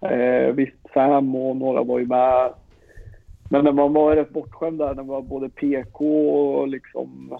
Eh, 0.00 0.52
visst, 0.54 0.76
Sam 0.94 1.34
och 1.34 1.56
några 1.56 1.82
var 1.82 1.98
ju 1.98 2.06
med. 2.06 2.52
Men 3.50 3.64
när 3.64 3.72
man 3.72 3.92
var 3.92 4.16
rätt 4.16 4.30
bortskämd 4.30 4.78
där, 4.78 4.86
när 4.86 4.94
man 4.94 5.06
var 5.06 5.22
både 5.22 5.48
PK 5.48 6.04
och 6.30 6.68
liksom 6.68 7.38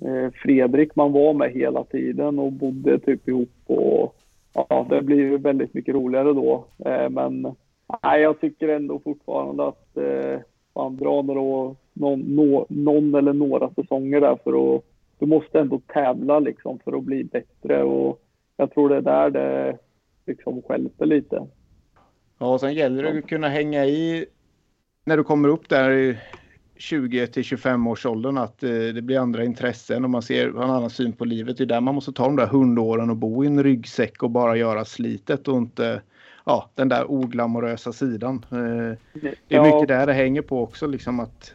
eh, 0.00 0.30
Fredrik 0.42 0.96
man 0.96 1.12
var 1.12 1.34
med 1.34 1.50
hela 1.50 1.84
tiden 1.84 2.38
och 2.38 2.52
bodde 2.52 2.98
typ 2.98 3.28
ihop 3.28 3.50
och 3.66 4.16
ja, 4.54 4.86
det 4.90 5.02
blir 5.02 5.16
ju 5.16 5.38
väldigt 5.38 5.74
mycket 5.74 5.94
roligare 5.94 6.32
då. 6.32 6.64
Eh, 6.84 7.10
men 7.10 7.54
nej, 8.02 8.22
jag 8.22 8.40
tycker 8.40 8.68
ändå 8.68 8.98
fortfarande 8.98 9.66
att 9.66 9.96
eh, 9.96 10.40
man 10.74 10.96
drar 10.96 11.22
några, 11.22 11.74
någon, 11.92 12.20
nå, 12.20 12.66
någon 12.68 13.14
eller 13.14 13.32
några 13.32 13.70
säsonger 13.70 14.20
där 14.20 14.38
för 14.44 14.76
att 14.76 14.82
du 15.18 15.26
måste 15.26 15.60
ändå 15.60 15.80
tävla 15.86 16.38
liksom 16.38 16.78
för 16.78 16.92
att 16.96 17.02
bli 17.04 17.24
bättre 17.24 17.82
och 17.82 18.22
jag 18.56 18.70
tror 18.70 18.88
det 18.88 18.96
är 18.96 19.00
där 19.00 19.30
det 19.30 19.78
liksom 20.26 20.62
skälper 20.62 21.06
lite. 21.06 21.46
Ja, 22.42 22.46
och 22.46 22.60
sen 22.60 22.74
gäller 22.74 23.02
det 23.02 23.18
att 23.18 23.28
kunna 23.28 23.48
hänga 23.48 23.84
i 23.86 24.26
när 25.04 25.16
du 25.16 25.24
kommer 25.24 25.48
upp 25.48 25.68
där 25.68 25.90
i 25.90 26.18
20 26.76 27.26
till 27.26 27.44
25 27.44 27.86
års 27.86 28.06
åldern 28.06 28.38
att 28.38 28.62
eh, 28.62 28.70
det 28.70 29.02
blir 29.02 29.18
andra 29.18 29.44
intressen 29.44 30.04
och 30.04 30.10
man 30.10 30.22
ser 30.22 30.48
en 30.48 30.56
annan 30.70 30.90
syn 30.90 31.12
på 31.12 31.24
livet. 31.24 31.56
Det 31.56 31.64
är 31.64 31.66
där 31.66 31.80
man 31.80 31.94
måste 31.94 32.12
ta 32.12 32.24
de 32.24 32.36
där 32.36 32.46
hundåren 32.46 33.10
och 33.10 33.16
bo 33.16 33.44
i 33.44 33.46
en 33.46 33.62
ryggsäck 33.62 34.22
och 34.22 34.30
bara 34.30 34.56
göra 34.56 34.84
slitet 34.84 35.48
och 35.48 35.56
inte 35.56 36.02
ja, 36.44 36.70
den 36.74 36.88
där 36.88 37.10
oglamorösa 37.10 37.92
sidan. 37.92 38.46
Eh, 38.50 38.98
det 39.48 39.56
är 39.56 39.64
mycket 39.64 39.88
där 39.88 40.06
det 40.06 40.12
hänger 40.12 40.42
på 40.42 40.62
också 40.62 40.86
liksom 40.86 41.20
att 41.20 41.54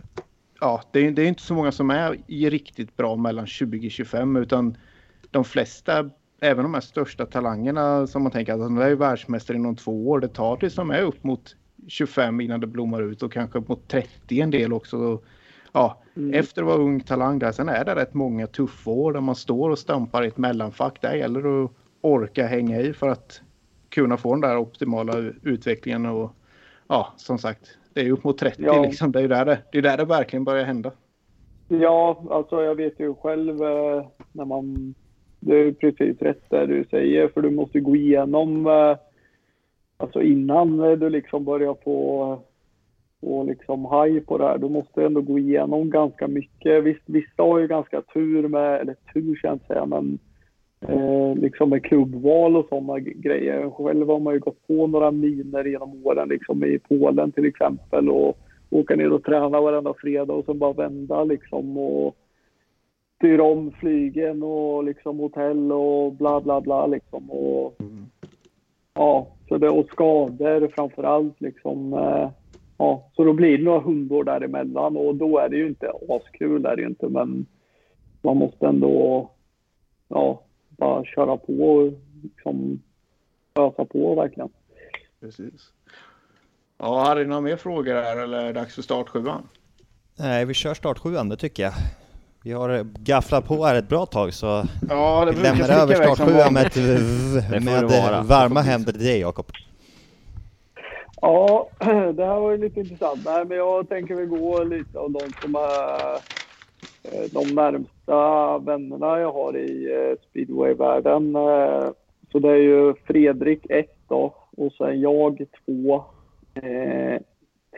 ja, 0.59 0.83
det 0.91 1.07
är, 1.07 1.11
det 1.11 1.21
är 1.21 1.27
inte 1.27 1.43
så 1.43 1.53
många 1.53 1.71
som 1.71 1.89
är 1.89 2.49
riktigt 2.49 2.97
bra 2.97 3.15
mellan 3.15 3.45
20-25 3.45 4.41
utan 4.41 4.77
de 5.31 5.43
flesta 5.43 6.09
även 6.39 6.63
de 6.63 6.73
här 6.73 6.81
största 6.81 7.25
talangerna 7.25 8.07
som 8.07 8.23
man 8.23 8.31
tänker 8.31 8.53
att 8.53 8.59
de 8.59 8.77
är 8.77 8.95
världsmästare 8.95 9.57
inom 9.57 9.75
två 9.75 10.09
år. 10.09 10.19
Det 10.19 10.27
tar 10.27 10.57
tills 10.57 10.75
de 10.75 10.91
är 10.91 11.01
upp 11.01 11.23
mot 11.23 11.55
25 11.87 12.41
innan 12.41 12.59
det 12.59 12.67
blommar 12.67 13.01
ut 13.01 13.23
och 13.23 13.33
kanske 13.33 13.59
mot 13.59 13.87
30 13.87 14.41
en 14.41 14.51
del 14.51 14.73
också. 14.73 15.21
Ja, 15.71 16.01
mm. 16.15 16.33
efter 16.33 16.61
att 16.61 16.67
vara 16.67 16.77
ung 16.77 16.99
talang 16.99 17.39
där. 17.39 17.51
Sen 17.51 17.69
är 17.69 17.85
det 17.85 17.95
rätt 17.95 18.13
många 18.13 18.47
tuffa 18.47 18.91
år 18.91 19.13
där 19.13 19.21
man 19.21 19.35
står 19.35 19.69
och 19.69 19.79
stampar 19.79 20.23
i 20.23 20.27
ett 20.27 20.37
mellanfack. 20.37 21.01
Där 21.01 21.15
gäller 21.15 21.41
det 21.41 21.63
att 21.63 21.71
orka 22.01 22.47
hänga 22.47 22.79
i 22.81 22.93
för 22.93 23.07
att 23.07 23.41
kunna 23.89 24.17
få 24.17 24.33
den 24.33 24.41
där 24.41 24.57
optimala 24.57 25.17
utvecklingen 25.43 26.05
och 26.05 26.31
ja, 26.87 27.13
som 27.17 27.37
sagt, 27.37 27.77
det 27.93 28.01
är 28.01 28.11
upp 28.11 28.23
mot 28.23 28.37
30 28.37 28.63
ja. 28.63 28.83
liksom. 28.83 29.11
Det 29.11 29.21
är 29.21 29.27
där 29.27 29.45
det, 29.45 29.59
det 29.71 29.77
är 29.77 29.81
där 29.81 29.97
det 29.97 30.05
verkligen 30.05 30.43
börjar 30.43 30.65
hända. 30.65 30.91
Ja, 31.67 32.23
alltså 32.29 32.63
jag 32.63 32.75
vet 32.75 32.99
ju 32.99 33.15
själv 33.15 33.63
eh, 33.63 34.07
när 34.31 34.45
man 34.45 34.95
det 35.39 35.55
är 35.55 35.71
precis 35.71 36.21
rätt 36.21 36.49
det 36.49 36.65
du 36.65 36.85
säger, 36.91 37.27
för 37.27 37.41
du 37.41 37.49
måste 37.49 37.79
gå 37.79 37.95
igenom, 37.95 38.67
eh, 38.67 38.97
alltså 39.97 40.21
innan 40.21 40.77
du 40.77 41.09
liksom 41.09 41.45
börjar 41.45 41.75
få, 41.83 42.39
få 43.21 43.43
liksom 43.43 43.85
haj 43.85 44.21
på 44.21 44.37
det 44.37 44.43
här, 44.43 44.57
du 44.57 44.69
måste 44.69 45.05
ändå 45.05 45.21
gå 45.21 45.39
igenom 45.39 45.89
ganska 45.89 46.27
mycket. 46.27 46.83
Visst, 46.83 47.03
vissa 47.05 47.43
har 47.43 47.59
ju 47.59 47.67
ganska 47.67 48.01
tur 48.01 48.47
med, 48.47 48.81
eller 48.81 48.95
tur 49.13 49.35
ska 49.35 49.47
jag 49.47 49.55
inte 49.55 49.67
säga, 49.67 49.85
men 49.85 50.19
eh, 50.81 51.35
liksom 51.35 51.69
med 51.69 51.83
klubbval 51.83 52.55
och 52.55 52.65
sådana 52.69 52.99
grejer. 52.99 53.69
Själv 53.69 54.07
har 54.07 54.19
man 54.19 54.33
ju 54.33 54.39
gått 54.39 54.67
på 54.67 54.87
några 54.87 55.11
miner 55.11 55.63
genom 55.65 56.05
åren, 56.05 56.29
liksom 56.29 56.63
i 56.63 56.79
Polen 56.79 57.31
till 57.31 57.45
exempel 57.45 58.09
och 58.09 58.37
åka 58.69 58.95
ner 58.95 59.13
och 59.13 59.23
träna 59.23 59.61
varenda 59.61 59.93
fredag 59.93 60.33
och 60.33 60.45
sen 60.45 60.59
bara 60.59 60.73
vända 60.73 61.23
liksom 61.23 61.77
och 61.77 62.15
styr 63.17 63.39
om 63.39 63.71
flygen 63.71 64.43
och 64.43 64.83
liksom 64.83 65.19
hotell 65.19 65.71
och 65.71 66.13
bla 66.13 66.41
bla 66.41 66.61
bla 66.61 66.85
liksom. 66.87 67.31
Och, 67.31 67.81
mm. 67.81 68.05
Ja, 68.93 69.27
så 69.49 69.57
det, 69.57 69.69
och 69.69 69.87
skador 69.87 70.67
framför 70.75 71.03
allt 71.03 71.41
liksom. 71.41 71.93
Eh, 71.93 72.29
ja, 72.77 73.09
så 73.15 73.23
då 73.23 73.33
blir 73.33 73.57
det 73.57 73.63
några 73.63 73.79
hundår 73.79 74.23
däremellan 74.23 74.97
och 74.97 75.15
då 75.15 75.39
är 75.39 75.49
det 75.49 75.57
ju 75.57 75.67
inte 75.67 75.91
askul, 76.09 76.65
är 76.65 76.75
det 76.75 76.81
ju 76.81 76.87
inte, 76.87 77.07
men 77.07 77.45
man 78.21 78.37
måste 78.37 78.67
ändå 78.67 79.29
ja, 80.07 80.41
bara 80.69 81.05
köra 81.05 81.37
på 81.37 81.53
och 81.53 81.93
liksom 82.23 82.81
ösa 83.55 83.85
på 83.85 84.15
verkligen. 84.15 84.49
Precis. 85.19 85.73
Ja, 86.77 86.85
har 86.85 87.15
du 87.15 87.25
några 87.25 87.41
mer 87.41 87.55
frågor 87.55 87.93
här 87.93 88.23
eller 88.23 88.37
är 88.37 88.45
det 88.45 88.53
dags 88.53 88.75
för 88.75 88.81
startsjuan? 88.81 89.41
Nej, 90.19 90.45
vi 90.45 90.53
kör 90.53 90.73
startsjuan, 90.73 91.29
det 91.29 91.37
tycker 91.37 91.63
jag. 91.63 91.73
Vi 92.47 92.53
har 92.53 92.83
gafflat 93.03 93.47
på 93.47 93.65
här 93.65 93.75
ett 93.75 93.89
bra 93.89 94.05
tag 94.05 94.33
så 94.33 94.63
ja, 94.89 95.31
vi 95.35 95.41
lämnar 95.41 95.81
över 95.81 95.95
startsjuan 95.95 96.53
med, 96.53 96.71
med 97.63 97.83
varma 98.25 98.61
händer 98.61 98.91
till 98.91 99.01
dig 99.01 99.19
Jakob. 99.19 99.45
Ja, 101.21 101.69
det 102.13 102.25
här 102.25 102.39
var 102.39 102.51
ju 102.51 102.57
lite 102.57 102.79
intressant. 102.79 103.21
Nej, 103.25 103.45
men 103.45 103.57
jag 103.57 103.89
tänker 103.89 104.15
väl 104.15 104.25
gå 104.25 104.63
lite 104.63 104.99
av 104.99 105.11
de 105.11 105.19
som 105.41 105.55
är 105.55 106.13
eh, 107.03 107.31
de 107.31 107.55
närmsta 107.55 108.57
vännerna 108.57 109.19
jag 109.19 109.31
har 109.31 109.57
i 109.57 109.93
eh, 109.93 110.29
speedway-världen. 110.29 111.35
Eh, 111.35 111.89
så 112.31 112.39
det 112.39 112.49
är 112.49 112.61
ju 112.61 112.93
Fredrik 113.07 113.65
1 113.69 113.85
då 114.07 114.35
och 114.57 114.73
sen 114.77 115.01
jag 115.01 115.45
2. 115.65 116.03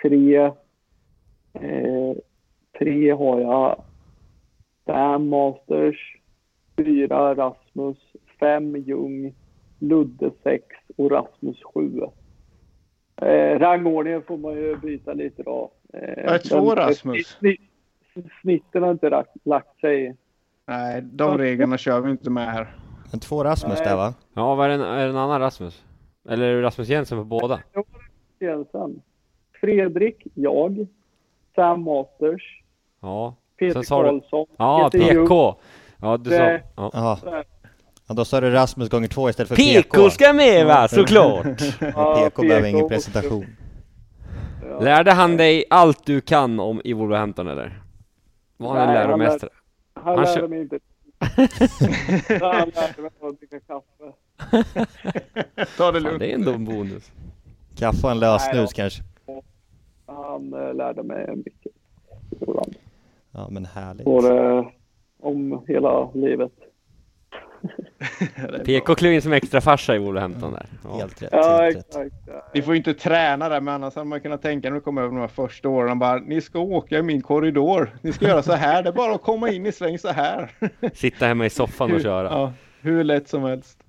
Tre, 0.01 0.51
tre 2.79 3.11
har 3.11 3.39
jag 3.39 3.81
fem 4.89 5.29
Masters, 5.29 6.17
fyra 6.77 7.35
Rasmus, 7.35 7.97
fem 8.39 8.75
Ljung, 8.75 9.33
Ludde 9.79 10.31
sex 10.43 10.65
och 10.97 11.11
Rasmus 11.11 11.57
sju. 11.63 12.01
Eh, 13.21 13.59
rangordningen 13.59 14.23
får 14.23 14.37
man 14.37 14.53
ju 14.53 14.77
byta 14.77 15.13
lite 15.13 15.43
då. 15.43 15.71
Eh, 15.93 16.37
två 16.37 16.75
Rasmus? 16.75 17.27
Snitt, 17.27 17.61
snitten 18.41 18.83
har 18.83 18.91
inte 18.91 19.09
lagt, 19.09 19.31
lagt 19.43 19.79
sig. 19.79 20.15
Nej, 20.65 21.01
de 21.01 21.37
reglerna 21.37 21.77
kör 21.77 22.01
vi 22.01 22.11
inte 22.11 22.29
med 22.29 22.51
här. 22.51 22.75
Men 23.11 23.19
två 23.19 23.43
Rasmus 23.43 23.79
där 23.79 23.95
va? 23.95 24.13
Ja, 24.33 24.55
vad 24.55 24.71
är 24.71 24.77
det, 24.77 24.85
är 24.85 25.03
det 25.03 25.09
en 25.09 25.17
annan 25.17 25.39
Rasmus? 25.39 25.85
Eller 26.29 26.45
är 26.45 26.55
det 26.55 26.61
Rasmus 26.61 26.89
Jensen 26.89 27.17
på 27.17 27.23
båda? 27.23 27.59
Jensen. 28.39 29.01
Fredrik, 29.61 30.27
jag, 30.33 30.87
Sam 31.55 31.81
Masters. 31.81 32.63
Ja. 33.01 33.35
Peter 33.59 33.83
Karlsson. 33.83 34.45
Ja, 34.57 34.89
Peter 34.91 35.13
PK. 35.13 35.55
Ja, 36.01 36.17
du 36.17 36.29
sa... 36.29 36.59
Ja. 36.75 37.19
ja. 38.07 38.13
då 38.13 38.25
sa 38.25 38.41
du 38.41 38.49
Rasmus 38.49 38.89
gånger 38.89 39.07
två 39.07 39.29
istället 39.29 39.47
för 39.47 39.55
PK. 39.55 39.81
PK 39.81 40.09
ska 40.09 40.33
med 40.33 40.65
va, 40.65 40.87
såklart! 40.87 41.45
ja, 41.79 42.29
PK 42.29 42.41
behöver 42.41 42.67
ingen 42.67 42.87
presentation. 42.87 43.45
Ja. 44.69 44.79
Lärde 44.79 45.11
han 45.11 45.37
dig 45.37 45.65
allt 45.69 46.05
du 46.05 46.21
kan 46.21 46.59
om 46.59 46.81
i 46.83 46.93
Wolverhampton 46.93 47.47
eller? 47.47 47.81
Var 48.57 48.77
han 48.77 48.87
en 48.87 48.93
läromästare? 48.93 49.51
Han, 49.93 50.17
han 50.17 50.23
lärde 50.25 50.47
mig 50.47 50.61
inte. 50.61 50.79
han 52.39 52.69
lärde 52.69 53.01
mig 53.01 53.11
att 53.21 53.39
dricka 53.39 53.59
kaffe. 53.59 54.13
Ta 55.77 55.91
det 55.91 55.99
lugnt. 55.99 56.19
det 56.19 56.31
är 56.31 56.35
ändå 56.35 56.51
en 56.51 56.65
bonus. 56.65 57.11
Kaffe 57.75 58.07
och 58.07 58.11
en 58.11 58.19
lösnus 58.19 58.73
kanske? 58.73 59.03
Han 60.05 60.53
äh, 60.53 60.73
lärde 60.73 61.03
mig 61.03 61.35
mycket. 61.35 61.71
Ja 63.31 63.47
men 63.49 63.65
härligt. 63.65 64.05
Både 64.05 64.65
om 65.19 65.65
hela 65.67 66.11
livet. 66.13 66.51
PK 68.65 68.95
klev 68.95 69.13
in 69.13 69.21
som 69.21 69.33
extra 69.33 69.61
farsa 69.61 69.95
i 69.95 69.99
Wolverhampton 69.99 70.53
där. 70.53 70.65
Ja. 70.83 70.97
Helt 70.97 71.21
rätt. 71.21 71.29
Ja, 71.31 71.61
helt 71.61 71.77
exakt. 71.77 72.27
Rätt. 72.27 72.43
Ni 72.53 72.61
får 72.61 72.75
inte 72.75 72.93
träna 72.93 73.49
där 73.49 73.61
men 73.61 73.73
annars 73.73 73.95
hade 73.95 74.07
man 74.07 74.21
kunnat 74.21 74.41
tänka 74.41 74.69
när 74.69 74.75
du 74.75 74.81
kom 74.81 74.97
över 74.97 75.07
de 75.07 75.17
här 75.17 75.27
första 75.27 75.69
åren 75.69 75.99
bara 75.99 76.19
ni 76.19 76.41
ska 76.41 76.59
åka 76.59 76.97
i 76.97 77.01
min 77.01 77.21
korridor. 77.21 77.89
Ni 78.01 78.13
ska 78.13 78.27
göra 78.27 78.43
så 78.43 78.53
här. 78.53 78.83
Det 78.83 78.89
är 78.89 78.93
bara 78.93 79.15
att 79.15 79.21
komma 79.21 79.49
in 79.49 79.65
i 79.65 79.71
sväng 79.71 79.99
så 79.99 80.07
här. 80.07 80.51
Sitta 80.93 81.25
hemma 81.25 81.45
i 81.45 81.49
soffan 81.49 81.93
och 81.93 82.01
köra. 82.01 82.27
Ja, 82.27 82.53
hur 82.81 83.03
lätt 83.03 83.27
som 83.29 83.43
helst. 83.43 83.83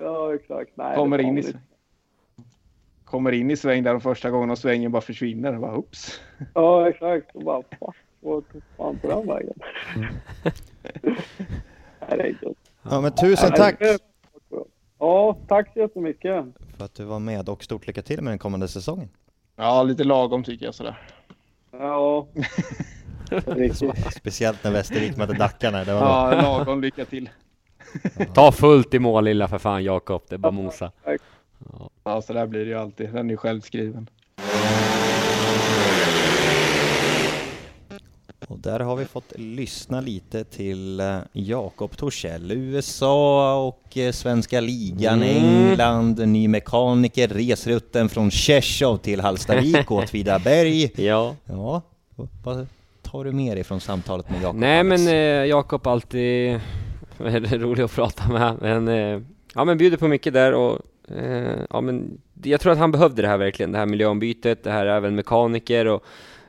Ja, 0.00 0.34
exakt. 0.34 0.70
Nej, 0.74 0.96
kommer 0.96 1.20
in 1.20 1.38
i 1.38 1.42
sväng. 1.42 1.60
Kommer 3.04 3.32
in 3.32 3.50
i 3.50 3.56
sväng 3.56 3.82
där 3.82 3.90
de 3.92 4.00
första 4.00 4.30
gången 4.30 4.50
och 4.50 4.58
svängen 4.58 4.92
bara 4.92 5.02
försvinner. 5.02 5.52
Bara, 5.52 5.76
Oops. 5.76 6.20
Ja, 6.54 6.88
exakt. 6.88 7.36
Och 7.36 7.42
bara, 7.42 7.62
och 8.24 8.44
fan 8.76 8.98
på 8.98 9.08
den 9.08 9.26
vägen. 9.26 9.54
Herregud. 12.00 12.56
Ja 12.82 13.00
men 13.00 13.14
tusen 13.14 13.52
tack! 13.52 13.80
Ja, 14.98 15.38
tack 15.48 15.72
så 15.72 15.78
jättemycket. 15.78 16.44
För 16.76 16.84
att 16.84 16.94
du 16.94 17.04
var 17.04 17.18
med 17.18 17.48
och 17.48 17.64
stort 17.64 17.86
lycka 17.86 18.02
till 18.02 18.22
med 18.22 18.30
den 18.30 18.38
kommande 18.38 18.68
säsongen. 18.68 19.08
Ja, 19.56 19.82
lite 19.82 20.04
lagom 20.04 20.44
tycker 20.44 20.64
jag 20.64 20.74
sådär. 20.74 21.08
Ja. 21.70 22.26
Speciellt 24.16 24.64
när 24.64 24.70
Västervik 24.70 25.16
mötte 25.16 25.32
Dackarna. 25.32 25.84
Det 25.84 25.94
var 25.94 26.32
ja, 26.32 26.42
lagom 26.42 26.80
lycka 26.80 27.04
till. 27.04 27.30
Ta 28.34 28.52
fullt 28.52 28.94
i 28.94 28.98
mål 28.98 29.24
lilla 29.24 29.48
för 29.48 29.58
fan 29.58 29.84
Jakob, 29.84 30.22
det 30.28 30.34
är 30.34 30.38
bara 30.38 30.52
mosa. 30.52 30.92
Ja 32.04 32.22
så 32.22 32.32
där 32.32 32.46
blir 32.46 32.60
det 32.60 32.70
ju 32.70 32.78
alltid. 32.78 33.12
Den 33.12 33.26
är 33.26 33.30
ju 33.30 33.36
självskriven. 33.36 34.10
Och 38.48 38.58
där 38.58 38.80
har 38.80 38.96
vi 38.96 39.04
fått 39.04 39.32
lyssna 39.36 40.00
lite 40.00 40.44
till 40.44 41.00
eh, 41.00 41.16
Jakob 41.32 41.96
Torssell, 41.96 42.52
USA 42.52 43.56
och 43.66 43.98
eh, 43.98 44.12
svenska 44.12 44.60
ligan, 44.60 45.22
Mm. 45.22 45.36
England, 45.36 46.28
ny 46.28 46.48
mekaniker, 46.48 47.28
resrutten 47.28 48.08
från 48.08 48.30
Tjechov 48.30 48.96
till 48.96 49.20
Hallstavik, 49.20 49.90
Åtvidaberg. 49.90 50.92
Ja. 50.96 51.36
Ja, 51.44 51.82
vad 52.44 52.66
tar 53.02 53.24
du 53.24 53.32
med 53.32 53.56
dig 53.56 53.64
från 53.64 53.80
samtalet 53.80 54.30
med 54.30 54.42
Jakob? 54.42 54.60
Nej 54.60 54.84
men 54.84 55.08
eh, 55.08 55.14
Jakob 55.48 55.86
alltid 55.86 56.60
rolig 57.50 57.82
att 57.82 57.94
prata 57.94 58.28
med. 58.28 58.56
Men, 58.60 58.88
eh, 58.88 59.22
ja 59.54 59.64
men 59.64 59.78
bjuder 59.78 59.96
på 59.96 60.08
mycket 60.08 60.32
där 60.32 60.52
och 60.54 60.78
eh, 61.16 61.58
ja 61.70 61.80
men 61.80 62.20
jag 62.42 62.60
tror 62.60 62.72
att 62.72 62.78
han 62.78 62.92
behövde 62.92 63.22
det 63.22 63.28
här 63.28 63.38
verkligen. 63.38 63.72
Det 63.72 63.78
här 63.78 63.86
miljöombytet, 63.86 64.64
det 64.64 64.70
här 64.70 64.86
är 64.86 64.96
även 64.96 65.14
mekaniker 65.14 65.86
och 65.86 66.04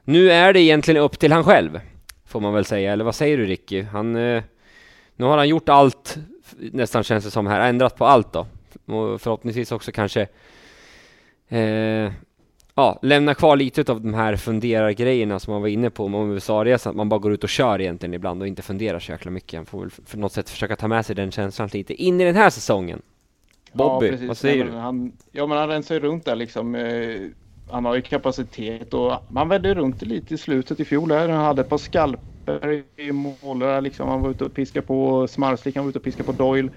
nu 0.06 0.32
är 0.32 0.54
det 0.54 0.60
egentligen 0.60 1.02
upp 1.02 1.20
till 1.20 1.32
han 1.32 1.44
själv. 1.44 1.80
Får 2.26 2.40
man 2.40 2.54
väl 2.54 2.66
säga, 2.66 2.94
eller 2.94 3.04
vad 3.04 3.16
säger 3.16 3.38
du 3.38 3.46
Ricky? 3.46 3.82
Han, 3.82 4.16
eh, 4.16 4.44
nu 5.16 5.26
har 5.26 5.38
han 5.38 5.50
gjort 5.50 5.70
allt, 5.70 6.18
nästan 6.58 7.04
känns 7.04 7.26
det 7.26 7.32
som 7.32 7.48
här, 7.48 7.70
ändrat 7.70 7.96
på 7.98 8.06
allt 8.06 8.34
då. 8.34 8.48
Och 8.86 9.22
förhoppningsvis 9.22 9.72
också 9.72 9.92
kanske 9.92 10.28
eh, 11.50 12.12
ja, 12.76 13.00
lämna 13.02 13.34
kvar 13.34 13.56
lite 13.56 13.92
av 13.92 14.02
de 14.02 14.14
här 14.14 14.36
funderargrejerna 14.36 15.40
som 15.40 15.54
man 15.54 15.62
var 15.62 15.70
inne 15.70 15.90
på 15.90 16.06
om 16.06 16.32
USA-resan, 16.32 16.90
att 16.90 16.96
man 16.96 17.10
bara 17.10 17.20
går 17.20 17.34
ut 17.34 17.44
och 17.44 17.50
kör 17.50 17.82
egentligen 17.82 18.14
ibland 18.14 18.42
och 18.42 18.48
inte 18.48 18.62
funderar 18.62 19.00
så 19.00 19.12
jäkla 19.12 19.32
mycket. 19.32 19.58
Han 19.58 19.66
får 19.66 19.82
väl 19.82 19.90
för 19.90 20.18
något 20.18 20.32
sätt 20.32 20.50
försöka 20.50 20.76
ta 20.76 20.88
med 20.88 21.06
sig 21.06 21.16
den 21.16 21.32
känslan 21.32 21.70
lite 21.74 21.94
in 21.94 22.22
i 22.22 22.26
den 22.26 22.36
här 22.36 22.50
säsongen. 22.50 23.02
Bobby, 23.74 24.18
ja, 24.22 24.28
vad 24.28 24.38
säger 24.38 24.66
du? 24.66 24.72
men 24.72 24.80
Han, 24.80 25.12
ja, 25.32 25.48
men 25.48 25.58
han 25.58 25.70
rensar 25.70 25.96
ju 25.96 26.02
runt 26.02 26.26
där 26.26 26.36
liksom. 26.36 26.76
Eh, 26.76 27.22
han 27.68 27.86
har 27.86 27.96
ju 27.96 28.02
kapacitet 28.02 28.94
och 28.94 29.22
han 29.36 29.50
vände 29.50 29.74
runt 29.74 30.02
lite 30.02 30.34
i 30.34 30.38
slutet 30.38 30.80
i 30.80 30.86
fjol. 30.86 31.10
Där. 31.10 31.30
Han 31.30 31.46
hade 31.46 31.62
ett 31.62 31.70
par 31.70 31.78
skalper 31.78 32.84
i 33.00 33.12
mål. 33.12 33.60
där, 33.60 33.82
Liksom. 33.82 34.10
Han 34.10 34.22
var 34.22 34.30
ute 34.30 34.46
och 34.46 34.54
piskade 34.56 34.86
på 34.88 35.28
Smarslik, 35.28 35.76
han 35.76 35.86
var 35.86 35.90
ute 35.90 36.00
och 36.00 36.06
piskade 36.06 36.26
på 36.26 36.32
Doyle. 36.32 36.70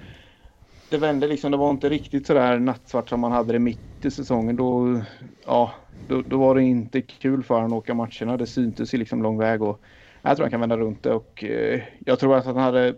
Det 0.91 0.99
vände 0.99 1.27
liksom. 1.27 1.51
Det 1.51 1.57
var 1.57 1.71
inte 1.71 1.89
riktigt 1.89 2.27
så 2.27 2.35
där 2.35 2.59
nattsvart 2.59 3.09
som 3.09 3.21
man 3.21 3.33
hade 3.33 3.53
det 3.53 3.59
mitt 3.59 4.05
i 4.05 4.11
säsongen. 4.11 4.57
Då, 4.57 5.01
ja, 5.47 5.75
då, 6.07 6.23
då 6.23 6.39
var 6.39 6.55
det 6.55 6.63
inte 6.63 7.03
kul 7.03 7.43
för 7.45 7.55
honom 7.55 7.73
att 7.73 7.79
åka 7.79 7.95
matcherna. 7.95 8.37
Det 8.37 8.47
syntes 8.47 8.95
ju 8.95 8.99
liksom 8.99 9.23
lång 9.23 9.39
väg. 9.39 9.63
Och 9.63 9.83
jag 10.23 10.37
tror 10.37 10.45
han 10.45 10.51
kan 10.51 10.61
vända 10.61 10.77
runt 10.77 11.03
det 11.03 11.13
och 11.15 11.45
eh, 11.45 11.83
jag 12.07 12.19
tror 12.19 12.37
att 12.37 12.45
han 12.45 12.57
hade 12.57 12.97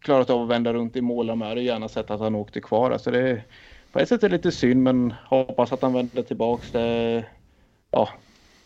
klarat 0.00 0.30
av 0.30 0.42
att 0.42 0.48
vända 0.48 0.72
runt 0.74 0.96
i 0.96 1.00
mål 1.00 1.36
med 1.36 1.52
och 1.56 1.62
gärna 1.62 1.88
sett 1.88 2.10
att 2.10 2.20
han 2.20 2.34
åkte 2.34 2.60
kvar. 2.60 2.90
Alltså 2.90 3.10
det 3.10 3.44
på 3.94 4.00
ett 4.00 4.08
sätt 4.08 4.22
är 4.22 4.28
det 4.28 4.36
lite 4.36 4.52
synd 4.52 4.82
men 4.82 5.14
hoppas 5.28 5.72
att 5.72 5.82
han 5.82 5.92
vänder 5.92 6.22
tillbaks 6.22 6.70
det, 6.72 7.24
ja, 7.90 8.08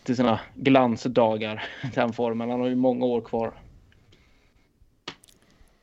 till 0.03 0.15
sina 0.15 0.39
glansdagar. 0.55 1.63
Den 1.95 2.13
formen. 2.13 2.49
Han 2.49 2.59
har 2.59 2.67
ju 2.67 2.75
många 2.75 3.05
år 3.05 3.21
kvar. 3.21 3.51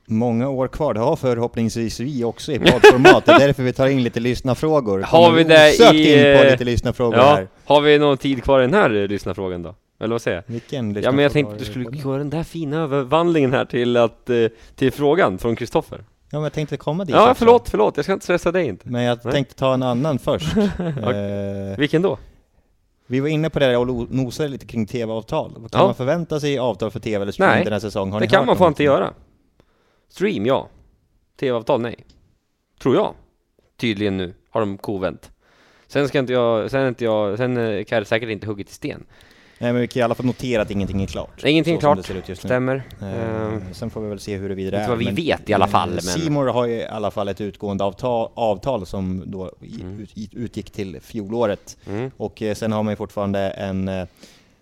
Många 0.06 0.48
år 0.48 0.68
kvar, 0.68 0.94
det 0.94 1.00
har 1.00 1.16
förhoppningsvis 1.16 2.00
vi 2.00 2.24
också 2.24 2.52
i 2.52 2.58
poddformat. 2.58 3.26
Det 3.26 3.32
är 3.32 3.38
därför 3.38 3.62
vi 3.62 3.72
tar 3.72 3.86
in 3.86 4.02
lite 4.02 4.20
lyssnarfrågor. 4.20 5.00
Har 5.00 5.32
vi 5.32 5.44
det 5.44 5.94
i, 5.94 6.32
in 6.32 6.38
på 6.38 6.50
lite 6.50 6.64
lyssnarfrågor 6.64 7.18
Ja, 7.18 7.34
här. 7.34 7.48
har 7.64 7.80
vi 7.80 7.98
någon 7.98 8.18
tid 8.18 8.44
kvar 8.44 8.60
i 8.60 8.62
den 8.62 8.74
här 8.74 9.08
lyssnarfrågan 9.08 9.62
då? 9.62 9.74
Eller 10.00 10.14
vad 10.14 10.22
säger 10.22 10.36
jag? 10.36 10.44
Vilken 10.52 10.88
Ja 10.88 10.94
lyssnarfråga 10.94 11.16
men 11.16 11.22
jag 11.22 11.32
tänkte 11.32 11.52
att 11.52 11.58
du 11.58 11.64
skulle 11.64 11.98
göra 11.98 12.18
den 12.18 12.30
där 12.30 12.42
fina 12.42 12.76
övervandlingen 12.76 13.52
här 13.52 13.64
till 13.64 13.96
att, 13.96 14.30
eh, 14.30 14.46
till 14.74 14.92
frågan 14.92 15.38
från 15.38 15.56
Kristoffer. 15.56 16.04
Ja, 16.30 16.38
men 16.38 16.42
jag 16.42 16.52
tänkte 16.52 16.76
komma 16.76 17.04
dit 17.04 17.14
Ja 17.16 17.22
också. 17.30 17.34
förlåt, 17.38 17.68
förlåt, 17.68 17.96
jag 17.96 18.04
ska 18.04 18.12
inte 18.12 18.24
stressa 18.24 18.52
dig 18.52 18.66
inte. 18.66 18.88
Men 18.88 19.02
jag 19.02 19.18
Nej. 19.24 19.32
tänkte 19.32 19.54
ta 19.54 19.74
en 19.74 19.82
annan 19.82 20.18
först. 20.18 20.56
eh, 20.78 21.78
Vilken 21.78 22.02
då? 22.02 22.18
vi 23.06 23.20
var 23.20 23.28
inne 23.28 23.50
på 23.50 23.58
det 23.58 23.66
där 23.66 23.78
och 23.78 24.10
nosade 24.14 24.48
lite 24.48 24.66
kring 24.66 24.86
tv-avtal. 24.86 25.52
Kan 25.54 25.68
Ja. 25.72 25.84
man 25.84 25.94
förvänta 25.94 26.40
sig 26.40 26.58
avtal 26.58 26.90
för 26.90 27.00
tv 27.00 27.22
eller 27.22 27.32
stream 27.32 27.50
Nej, 27.50 27.64
den 27.64 27.72
här 27.72 27.80
säsongen? 27.80 28.12
Har 28.12 28.20
det 28.20 28.26
kan 28.26 28.46
man 28.46 28.56
fan 28.56 28.68
inte 28.68 28.84
göra. 28.84 29.12
Stream, 30.08 30.46
ja. 30.46 30.68
TV-avtal, 31.40 31.80
nej. 31.80 31.96
Tror 32.82 32.94
jag. 32.94 33.14
Tydligen 33.76 34.16
nu 34.16 34.34
har 34.50 34.60
de 34.60 34.78
kovänt. 34.78 35.30
Sen 35.86 36.08
ska 36.08 36.18
inte 36.18 36.32
jag, 36.32 36.70
sen 36.70 36.80
är 36.80 36.88
inte 36.88 37.04
jag, 37.04 37.38
sen 37.38 37.56
eh, 37.56 37.84
kan 37.84 37.98
jag 37.98 38.06
säkert 38.06 38.28
inte 38.28 38.46
hugget 38.46 38.70
i 38.70 38.72
sten. 38.72 39.04
Nej, 39.58 39.72
men 39.72 39.80
vi 39.80 39.86
kan 39.88 40.00
i 40.00 40.02
alla 40.02 40.14
fall 40.14 40.26
notera 40.26 40.62
att 40.62 40.70
ingenting 40.70 41.02
är 41.02 41.06
klart. 41.06 41.44
Ingenting 41.44 41.74
är 41.76 41.80
klart. 41.80 42.10
just. 42.28 42.42
Stämmer. 42.42 42.82
Eh, 43.02 43.52
Eh, 43.52 43.58
sen 43.72 43.90
får 43.90 44.00
vi 44.00 44.08
väl 44.08 44.20
se 44.20 44.36
huruvida 44.36 44.70
det 44.70 44.76
inte 44.76 44.84
är. 44.84 44.88
vad 44.88 44.98
vi 44.98 45.04
men- 45.04 45.14
vet 45.14 45.50
i 45.50 45.54
alla 45.54 45.66
fall, 45.68 45.88
eh, 45.88 45.94
men- 45.94 46.02
Seymour 46.02 46.46
har 46.46 46.66
ju 46.66 46.74
i 46.74 46.86
alla 46.86 47.10
fall 47.10 47.28
ett 47.28 47.40
utgående 47.40 47.84
avtal, 47.84 48.30
avtal 48.34 48.86
som 48.86 49.22
då 49.26 49.50
Mm. 49.80 50.00
ut, 50.00 50.12
utgick 50.32 50.70
till 50.70 51.00
fjolåret. 51.00 51.76
mm. 51.86 52.10
Och 52.16 52.42
eh, 52.42 52.54
sen 52.54 52.72
har 52.72 52.82
man 52.82 52.92
ju 52.92 52.96
fortfarande 52.96 53.40
en 53.50 53.88
eh, 53.88 54.06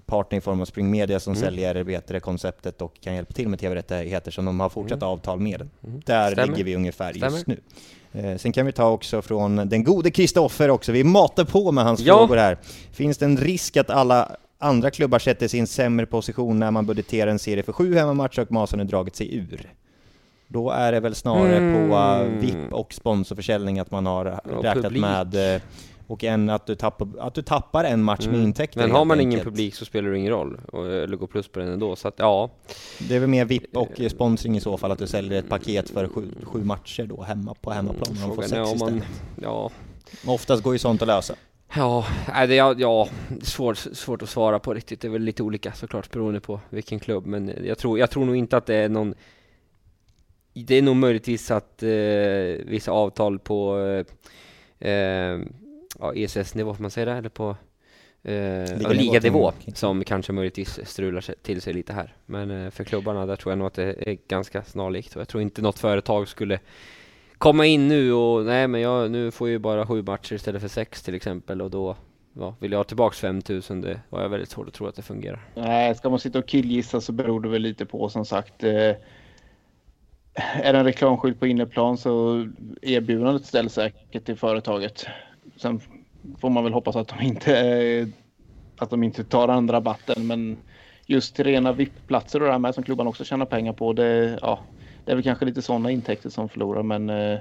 partner 0.06 0.38
i 0.38 0.40
form 0.40 0.60
av 0.60 0.64
Spring 0.64 0.90
Media 0.90 1.20
som 1.20 1.32
Mm. 1.32 1.44
säljer 1.44 1.82
bättre 1.84 2.20
konceptet 2.20 2.82
och 2.82 3.00
kan 3.00 3.14
hjälpa 3.14 3.32
till 3.32 3.48
med 3.48 3.58
tv-rättigheter 3.60 4.30
som 4.30 4.44
de 4.44 4.60
har 4.60 4.68
fortsatt 4.68 5.02
avtal 5.02 5.40
med. 5.40 5.68
Mm. 5.86 6.02
Där 6.06 6.30
Stämmer. 6.32 6.46
ligger 6.48 6.64
vi 6.64 6.76
ungefär 6.76 7.12
just 7.12 7.38
Stämmer. 7.40 7.58
nu. 8.12 8.30
Eh, 8.32 8.38
sen 8.38 8.52
kan 8.52 8.66
vi 8.66 8.72
ta 8.72 8.90
också 8.90 9.22
från 9.22 9.56
den 9.56 9.84
gode 9.84 10.10
Kristoffer 10.10 10.70
också, 10.70 10.92
vi 10.92 11.04
matar 11.04 11.44
på 11.44 11.72
med 11.72 11.84
hans 11.84 12.00
Ja. 12.00 12.18
frågor 12.18 12.36
här. 12.36 12.58
Finns 12.92 13.18
det 13.18 13.24
en 13.24 13.36
risk 13.36 13.76
att 13.76 13.90
alla 13.90 14.36
andra 14.65 14.91
klubbar 14.91 15.19
sätter 15.19 15.49
sig 15.49 15.59
i 15.59 15.61
en 15.61 15.66
sämre 15.66 16.07
position 16.07 16.59
när 16.59 16.70
man 16.70 16.86
budgeterar 16.86 17.31
en 17.31 17.39
serie 17.39 17.62
för 17.62 17.73
sju 17.73 17.95
hemmamatcher 17.95 18.41
och 18.43 18.53
Masen 18.53 18.78
har 18.78 18.86
dragit 18.86 19.16
sig 19.16 19.36
ur? 19.36 19.73
Då 20.49 20.70
är 20.70 20.93
det 20.93 21.01
väl 21.01 21.15
snarare 21.15 21.59
på 21.59 21.95
uh, 21.95 22.20
Mm. 22.20 22.41
VIP 22.41 22.73
och 22.73 22.93
sponsorförsäljning 22.93 23.78
att 23.78 23.91
man 23.91 24.07
har 24.07 24.41
Och 24.57 24.62
räknat 24.65 24.85
publik. 24.85 25.01
med 25.01 25.55
eh, 25.57 25.62
och 26.07 26.24
en 26.24 26.51
att 26.51 26.66
du 26.66 26.74
tappar, 26.74 27.09
att 27.20 27.35
du 27.35 27.43
tappar 27.43 27.85
en 27.85 28.03
match 28.03 28.27
med 28.27 28.35
Mm. 28.35 28.47
intäkter 28.47 28.81
Men 28.81 28.91
har 28.91 29.05
man 29.05 29.20
ingen 29.20 29.32
enkelt. 29.32 29.45
publik 29.45 29.74
så 29.74 29.85
spelar 29.85 30.11
det 30.11 30.19
ingen 30.19 30.31
roll, 30.32 30.61
och, 30.73 30.86
eller 30.93 31.16
går 31.16 31.27
plus 31.27 31.49
på 31.49 31.59
den 31.59 31.69
ändå. 31.69 31.97
Så 31.97 32.09
att 32.09 32.15
ja, 32.19 32.51
Det 33.09 33.16
är 33.16 33.20
väl 33.20 33.28
mer 33.28 33.45
VIP 33.45 33.77
och 33.77 34.01
eh, 34.01 34.09
sponsring 34.09 34.57
i 34.57 34.61
så 34.61 34.77
fall, 34.77 34.93
att 34.93 34.99
du 34.99 35.07
säljer 35.07 35.39
ett 35.39 35.49
paket 35.49 35.91
för 35.91 36.09
sju, 36.09 36.23
sju 36.43 36.65
matcher 36.65 37.03
då 37.07 37.23
hemma 37.23 37.55
på 37.61 37.70
hemmaplan. 37.70 38.16
Man 38.20 38.28
får 38.28 38.43
frågan 38.43 38.49
sex 38.49 38.73
om 38.73 38.78
man, 38.78 38.97
istället. 38.97 39.20
ja, 39.43 39.70
Oftast 40.27 40.62
går 40.62 40.73
ju 40.73 40.78
sånt 40.78 41.03
att 41.03 41.09
lösa. 41.09 41.35
Ja, 41.76 42.06
det, 42.48 42.55
ja, 42.55 42.74
ja 42.78 43.09
är 43.40 43.44
svårt, 43.44 43.76
svårt 43.76 44.22
att 44.22 44.28
svara 44.28 44.59
på 44.59 44.74
riktigt. 44.74 45.01
Det 45.01 45.09
är 45.09 45.12
väl 45.12 45.22
lite 45.22 45.42
olika 45.42 45.72
såklart 45.72 46.10
beroende 46.10 46.40
på 46.40 46.60
vilken 46.70 47.01
klubb. 47.01 47.26
Men 47.26 47.52
jag 47.64 47.78
tror, 47.78 47.98
jag 47.98 48.10
tror 48.10 48.24
nog 48.24 48.36
inte 48.36 48.56
att 48.56 48.66
det 48.66 48.74
är 48.74 48.88
någon... 48.88 49.14
Det 50.52 50.74
är 50.74 50.82
nog 50.82 50.96
möjligtvis 50.96 51.51
att 51.51 51.82
eh, 51.82 51.88
vissa 52.66 52.92
avtal 52.92 53.38
på 53.38 53.78
eh, 54.80 54.90
eh, 54.90 55.40
ja, 55.98 56.14
ESS-nivå, 56.14 56.74
får 56.74 56.82
man 56.82 56.90
säga 56.90 57.06
det? 57.06 57.12
Eller 57.12 57.28
på 57.28 57.56
eh, 58.22 58.92
liganivå 58.92 59.52
som 59.74 60.05
kanske 60.05 60.32
möjligtvis 60.32 60.80
strular 60.84 61.34
till 61.42 61.62
sig 61.62 61.72
lite 61.72 61.92
här. 61.92 62.14
Men 62.26 62.51
eh, 62.51 62.70
för 62.70 62.84
klubbarna 62.84 63.26
där 63.26 63.36
tror 63.36 63.52
jag 63.52 63.59
nog 63.59 63.66
att 63.66 63.74
det 63.74 64.09
är 64.09 64.18
ganska 64.28 64.62
snarlikt. 64.62 65.16
Och 65.16 65.20
jag 65.20 65.28
tror 65.28 65.42
inte 65.42 65.62
något 65.62 65.78
företag 65.78 66.28
skulle 66.28 66.60
komma 67.44 67.66
in 67.66 67.88
nu 67.88 68.12
och 68.12 68.44
nej 68.44 68.68
men 68.68 68.80
jag, 68.80 69.10
nu 69.10 69.30
får 69.30 69.48
jag 69.48 69.52
ju 69.52 69.58
bara 69.58 69.86
sju 69.86 70.02
matcher 70.02 70.34
istället 70.34 70.62
för 70.62 70.68
sex 70.68 71.02
till 71.02 71.14
exempel 71.14 71.62
och 71.62 71.70
då 71.70 71.96
ja, 72.38 72.54
vill 72.60 72.72
jag 72.72 72.78
ha 72.78 72.84
tillbaks 72.84 73.20
5000 73.20 73.80
det 73.80 74.00
har 74.10 74.22
jag 74.22 74.28
väldigt 74.28 74.50
svårt 74.50 74.68
att 74.68 74.74
tro 74.74 74.86
att 74.86 74.96
det 74.96 75.02
fungerar. 75.02 75.48
Nej, 75.54 75.94
ska 75.94 76.10
man 76.10 76.18
sitta 76.18 76.38
och 76.38 76.46
killgissa 76.46 77.00
så 77.00 77.12
beror 77.12 77.40
det 77.40 77.48
väl 77.48 77.62
lite 77.62 77.86
på 77.86 78.08
som 78.08 78.24
sagt. 78.24 78.64
Eh, 78.64 78.72
är 80.34 80.72
det 80.72 80.78
en 80.78 80.84
reklamskylt 80.84 81.40
på 81.40 81.46
inneplan 81.46 81.96
så 81.96 82.46
erbjudandet 82.82 83.46
ställs 83.46 83.72
säkert 83.72 84.24
till 84.24 84.36
företaget. 84.36 85.06
Sen 85.56 85.80
får 86.40 86.50
man 86.50 86.64
väl 86.64 86.72
hoppas 86.72 86.96
att 86.96 87.08
de 87.08 87.20
inte, 87.24 87.58
eh, 87.58 88.06
att 88.76 88.90
de 88.90 89.02
inte 89.02 89.24
tar 89.24 89.48
andra 89.48 89.76
rabatten. 89.76 90.26
Men 90.26 90.56
just 91.06 91.36
till 91.36 91.44
rena 91.44 91.72
VIP-platser 91.72 92.40
och 92.40 92.46
det 92.46 92.52
här 92.52 92.58
med 92.58 92.74
som 92.74 92.84
klubban 92.84 93.06
också 93.06 93.24
tjänar 93.24 93.46
pengar 93.46 93.72
på. 93.72 93.92
Det, 93.92 94.38
ja, 94.42 94.60
det 95.05 95.12
är 95.12 95.16
väl 95.16 95.24
kanske 95.24 95.44
lite 95.44 95.62
sådana 95.62 95.90
intäkter 95.90 96.31
som 96.31 96.48
förlorar. 96.48 96.82
Men 96.82 97.10
eh, 97.10 97.39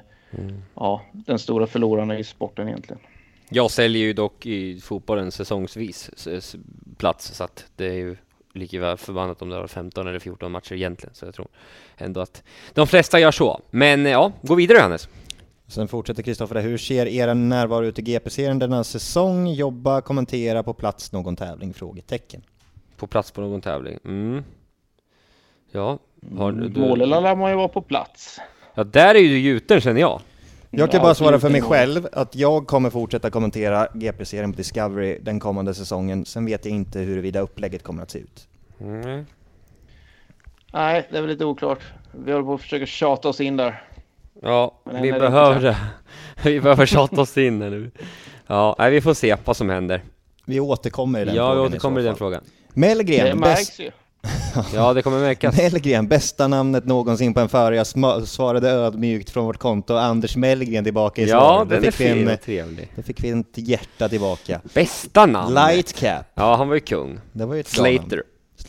ja, 0.76 1.02
den 1.14 1.40
stora 1.40 1.68
förloraren 1.68 2.11
är 2.11 2.18
ju 2.18 2.23
sporten 2.23 2.68
egentligen. 2.68 3.02
Jag 3.49 3.72
säljer 3.72 4.02
ju 4.02 4.14
dock 4.14 4.45
i 4.45 4.80
fotbollen 4.80 5.31
säsongsvis 5.31 6.10
plats 6.98 7.34
så 7.34 7.44
att 7.44 7.65
det 7.76 7.85
är 7.85 7.94
ju 7.94 8.15
lika 8.53 8.80
väl 8.80 8.98
förbannat 8.98 9.41
om 9.41 9.49
det 9.49 9.56
har 9.56 9.68
15 9.68 10.07
eller 10.07 10.19
14 10.19 10.52
matcher 10.52 10.73
egentligen 10.73 11.15
så 11.15 11.26
jag 11.26 11.34
tror 11.34 11.48
ändå 11.98 12.22
att 12.22 12.44
de 12.73 12.88
flesta 12.88 13.19
gör 13.19 13.31
så. 13.31 13.61
Men 13.69 14.06
ja, 14.06 14.31
gå 14.41 14.56
vidare 14.56 14.77
Johannes. 14.77 15.10
Sen 15.68 15.88
fortsätter 15.88 16.23
Kristoffer. 16.23 16.61
Hur 16.61 16.77
ser 16.77 17.06
er 17.06 17.34
närvaro 17.34 17.85
ut 17.85 17.99
i 17.99 18.02
GP-serien 18.02 18.60
denna 18.60 18.84
säsong? 18.84 19.48
Jobba, 19.48 20.02
kommentera 20.02 20.64
på 20.64 20.73
plats 20.73 21.11
någon 21.11 21.35
tävling? 21.35 21.73
Frågetecken. 21.73 22.41
På 22.98 23.07
plats 23.07 23.31
på 23.31 23.41
någon 23.41 23.61
tävling. 23.61 23.99
Mm. 24.06 24.44
Ja, 25.72 25.99
har 26.38 26.52
du... 26.52 26.80
Målela 26.80 27.20
lär 27.20 27.36
man 27.36 27.50
ju 27.52 27.58
vara 27.58 27.68
på 27.68 27.82
plats. 27.82 28.40
Ja, 28.76 28.84
där 28.84 29.16
är 29.16 29.20
ju 29.20 29.40
gjuten 29.40 29.82
känner 29.82 30.02
jag. 30.02 30.22
Jag 30.70 30.91
kan 30.91 30.98
Ja, 30.98 31.04
bara 31.04 31.16
svara 31.16 31.40
för 31.40 31.50
mig 31.50 31.62
själv 31.62 32.08
att 32.12 32.36
jag 32.36 32.68
kommer 32.68 32.90
fortsätta 32.90 33.30
kommentera 33.30 33.88
GP-serien 33.94 34.52
på 34.52 34.58
Discovery 34.58 35.20
den 35.22 35.40
kommande 35.40 35.74
säsongen. 35.74 36.26
Sen 36.26 36.45
vet 36.45 36.66
jag 36.66 36.74
inte 36.74 37.00
huruvida 37.00 37.40
upplägget 37.40 37.84
kommer 37.84 38.04
att 38.04 38.12
se 38.12 38.20
ut. 38.20 38.48
Mm. 38.82 39.26
Nej, 40.74 41.08
det 41.12 41.18
är 41.18 41.22
väl 41.22 41.30
lite 41.30 41.45
oklart. 41.45 41.80
Vi 42.12 42.32
håller 42.32 42.45
på 42.45 42.54
att 42.54 42.62
försöka 42.62 42.86
tjata 42.86 43.30
oss 43.30 43.41
in 43.41 43.58
där. 43.58 43.84
Ja, 44.41 44.82
Men 44.84 45.02
vi 45.02 45.12
behöver 45.12 45.62
det. 45.62 45.78
Vi 46.44 46.62
behöver 46.62 46.86
tjata 46.86 47.22
oss 47.22 47.38
in 47.38 47.62
här 47.62 47.70
nu. 47.70 47.91
Ja, 48.48 48.76
nej, 48.80 48.91
vi 48.91 49.02
får 49.02 49.14
se 49.14 49.36
vad 49.45 49.58
som 49.58 49.70
händer. 49.70 50.02
Vi 50.45 50.60
återkommer 50.60 51.22
i 51.22 51.26
den 51.26 51.36
Ja, 51.36 51.50
frågan 51.50 51.64
vi 51.64 51.70
återkommer 51.70 52.00
i 52.00 52.04
så 52.04 52.08
den 52.08 52.16
frågan. 52.16 52.44
Det 52.74 52.80
Mellgren, 52.80 53.40
märks 53.40 53.60
bäst, 53.60 53.80
ju. 53.80 53.91
Ja, 54.74 54.94
det 54.94 55.02
kommer 55.02 55.20
märkas. 55.20 55.58
Mellgren, 55.58 56.08
bästa 56.08 56.48
namnet 56.48 56.86
någonsin 56.86 57.34
på 57.34 57.40
en 57.40 57.50
förare. 57.50 57.76
Jag 57.76 57.88
svarade 58.28 58.70
ödmjukt 58.70 59.30
från 59.30 59.45
vårt 59.45 59.58
konto. 59.58 59.94
Anders 59.95 60.36
Mellgren 60.36 60.84
tillbaka 60.84 61.22
i 61.22 61.26
Ja, 61.30 61.40
svar. 61.40 61.60
Då 61.60 61.66
den 61.66 61.78
är 61.78 61.82
vi 61.82 61.88
en- 61.88 61.94
fin 61.94 62.30
och 62.34 62.41
trevlig. 62.41 62.91
Då 62.95 63.02
fick 63.02 63.24
vi 63.24 63.30
ett 63.30 63.45
hjärta 63.58 64.10
tillbaka. 64.10 64.62
Bästa 64.74 65.26
namn? 65.26 65.54
Lightcap. 65.54 66.26
Ja, 66.36 66.56
han 66.56 66.68
var 66.68 66.76
ju 66.76 66.82
kung. 66.82 67.20
Det 67.32 67.45
var 67.45 67.56
ju 67.56 67.60
ett. 67.62 67.68
Slater. 67.68 68.24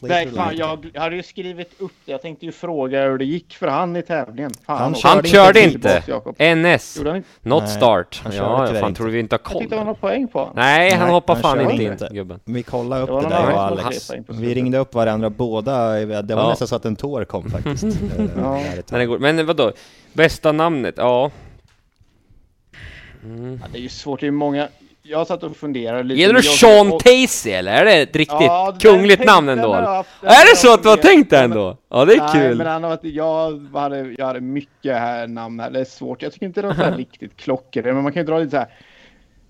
Nej, 0.09 0.29
fan, 0.29 0.49
Lightcap. 0.55 0.85
jag 0.95 1.01
hade 1.01 1.17
ju 1.17 1.23
skrivit 1.23 1.81
upp 1.81 1.93
det. 2.05 2.13
Jag 2.13 2.23
tänkte 2.23 2.47
ju 2.47 2.53
fråga 2.53 3.03
hur 3.05 3.19
det 3.19 3.25
gick 3.25 3.55
för 3.55 3.67
han 3.69 3.97
i 3.97 4.03
tävlingen. 4.03 4.51
Fan, 4.67 4.77
Han. 4.79 4.83
Han 4.85 4.95
Körde 4.95 5.29
körde 5.29 5.61
inte 5.63 6.03
inte. 6.39 6.55
NS. 6.55 7.01
Han? 7.05 7.25
Not 7.41 7.63
Nej, 7.63 7.73
start. 7.73 8.21
han 8.25 8.33
Ja, 8.37 8.67
tyvärr 8.67 8.81
fan 8.81 8.89
inte. 8.89 8.99
tror 8.99 9.09
vi 9.11 9.19
inte 9.19 9.35
har 9.35 9.39
Jag 9.39 9.45
koll? 9.45 9.61
tyckte 9.61 9.75
det 9.75 9.79
var 9.79 9.85
några 9.85 9.99
poäng 9.99 10.29
på. 10.29 10.53
Nej, 10.55 10.91
han 10.91 11.01
Nej, 11.01 11.11
hoppar 11.15 11.35
han 11.35 11.43
fan 11.43 11.61
inte 11.71 11.83
inte. 11.85 12.07
in, 12.11 12.17
gubben. 12.17 12.41
Vi 12.45 12.63
kollade 12.63 13.03
upp 13.03 13.09
Det 13.09 13.29
det 13.29 13.35
där 13.35 13.53
och 13.53 13.61
Alex. 13.61 14.11
Vi 14.29 14.55
ringde 14.55 14.79
upp 14.79 14.95
varandra 14.95 15.31
båda. 15.31 15.89
Det 16.23 16.35
var 16.35 16.43
Ja. 16.43 16.49
nästan 16.49 16.69
så 16.69 16.77
att 16.77 16.85
en 16.85 16.97
tår 16.97 17.25
kom 17.25 17.51
faktiskt. 17.51 17.85
Eh, 18.19 18.27
Ja. 18.37 18.61
Men. 18.91 19.11
Men 19.21 19.47
vadå? 19.47 19.73
Bästa 20.13 20.53
namnet? 20.53 20.95
Ja. 20.99 21.31
Ja, 23.61 23.67
det 23.73 23.79
är 23.79 23.83
ju 23.83 23.89
svårt. 23.89 24.21
Det 24.21 24.27
är 24.27 24.31
många. 24.31 24.69
Jag 25.07 25.27
satt 25.27 25.43
och 25.43 25.57
funderade 25.57 26.03
lite. 26.03 26.21
Gäller 26.21 26.35
det 26.35 26.41
Jag- 26.45 26.55
Sean 26.55 26.93
och- 26.93 27.07
eller? 27.47 27.73
Är 27.73 27.85
det 27.85 27.93
ett 27.95 28.17
riktigt 28.17 28.41
Ja, 28.41 28.77
kungligt 28.81 29.25
namn 29.25 29.49
ändå? 29.49 29.73
haft- 29.73 30.11
Är 30.23 30.51
det 30.53 30.57
så 30.57 30.75
att 30.75 30.83
du 30.83 30.89
har 30.89 30.97
tänkt 30.97 31.31
det 31.31 31.39
ändå? 31.39 31.77
Ja, 31.91 32.05
det 32.05 32.13
är 32.15 32.19
Nej, 32.19 32.29
kul. 32.33 32.57
men 32.59 32.67
han 32.67 32.83
har 32.83 32.91
varit, 32.91 33.05
jag, 33.05 33.81
hade, 33.81 34.15
jag 34.19 34.27
hade 34.27 34.41
mycket 34.41 34.97
här 34.99 35.27
namn 35.27 35.61
här. 35.61 35.71
Det 35.71 35.81
är 35.81 35.85
svårt. 35.85 36.23
Jag 36.23 36.33
tycker 36.33 36.47
inte 36.47 36.63
det 36.63 36.73
här 36.75 36.93
riktigt 36.97 37.37
klockrent. 37.37 37.87
Men 37.87 38.03
man 38.03 38.13
kan 38.13 38.23
ju 38.23 38.27
dra 38.27 38.39
lite 38.39 38.51
så 38.51 38.57
här. 38.57 38.69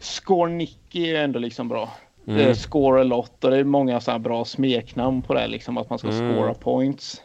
Scornicki 0.00 1.02
är 1.04 1.06
ju 1.08 1.16
ändå 1.16 1.38
liksom 1.38 1.68
bra. 1.68 1.90
Mm. 2.28 2.40
Är 2.50 2.54
score 2.54 3.00
a 3.00 3.04
lot 3.04 3.44
och 3.44 3.50
det 3.50 3.56
är 3.56 3.64
många 3.64 4.00
så 4.00 4.10
här 4.10 4.18
bra 4.18 4.44
smeknamn 4.44 5.22
på 5.22 5.34
det. 5.34 5.46
Liksom 5.46 5.78
att 5.78 5.90
man 5.90 5.98
ska 5.98 6.08
Mm. 6.08 6.34
scora 6.34 6.54
points. 6.54 7.22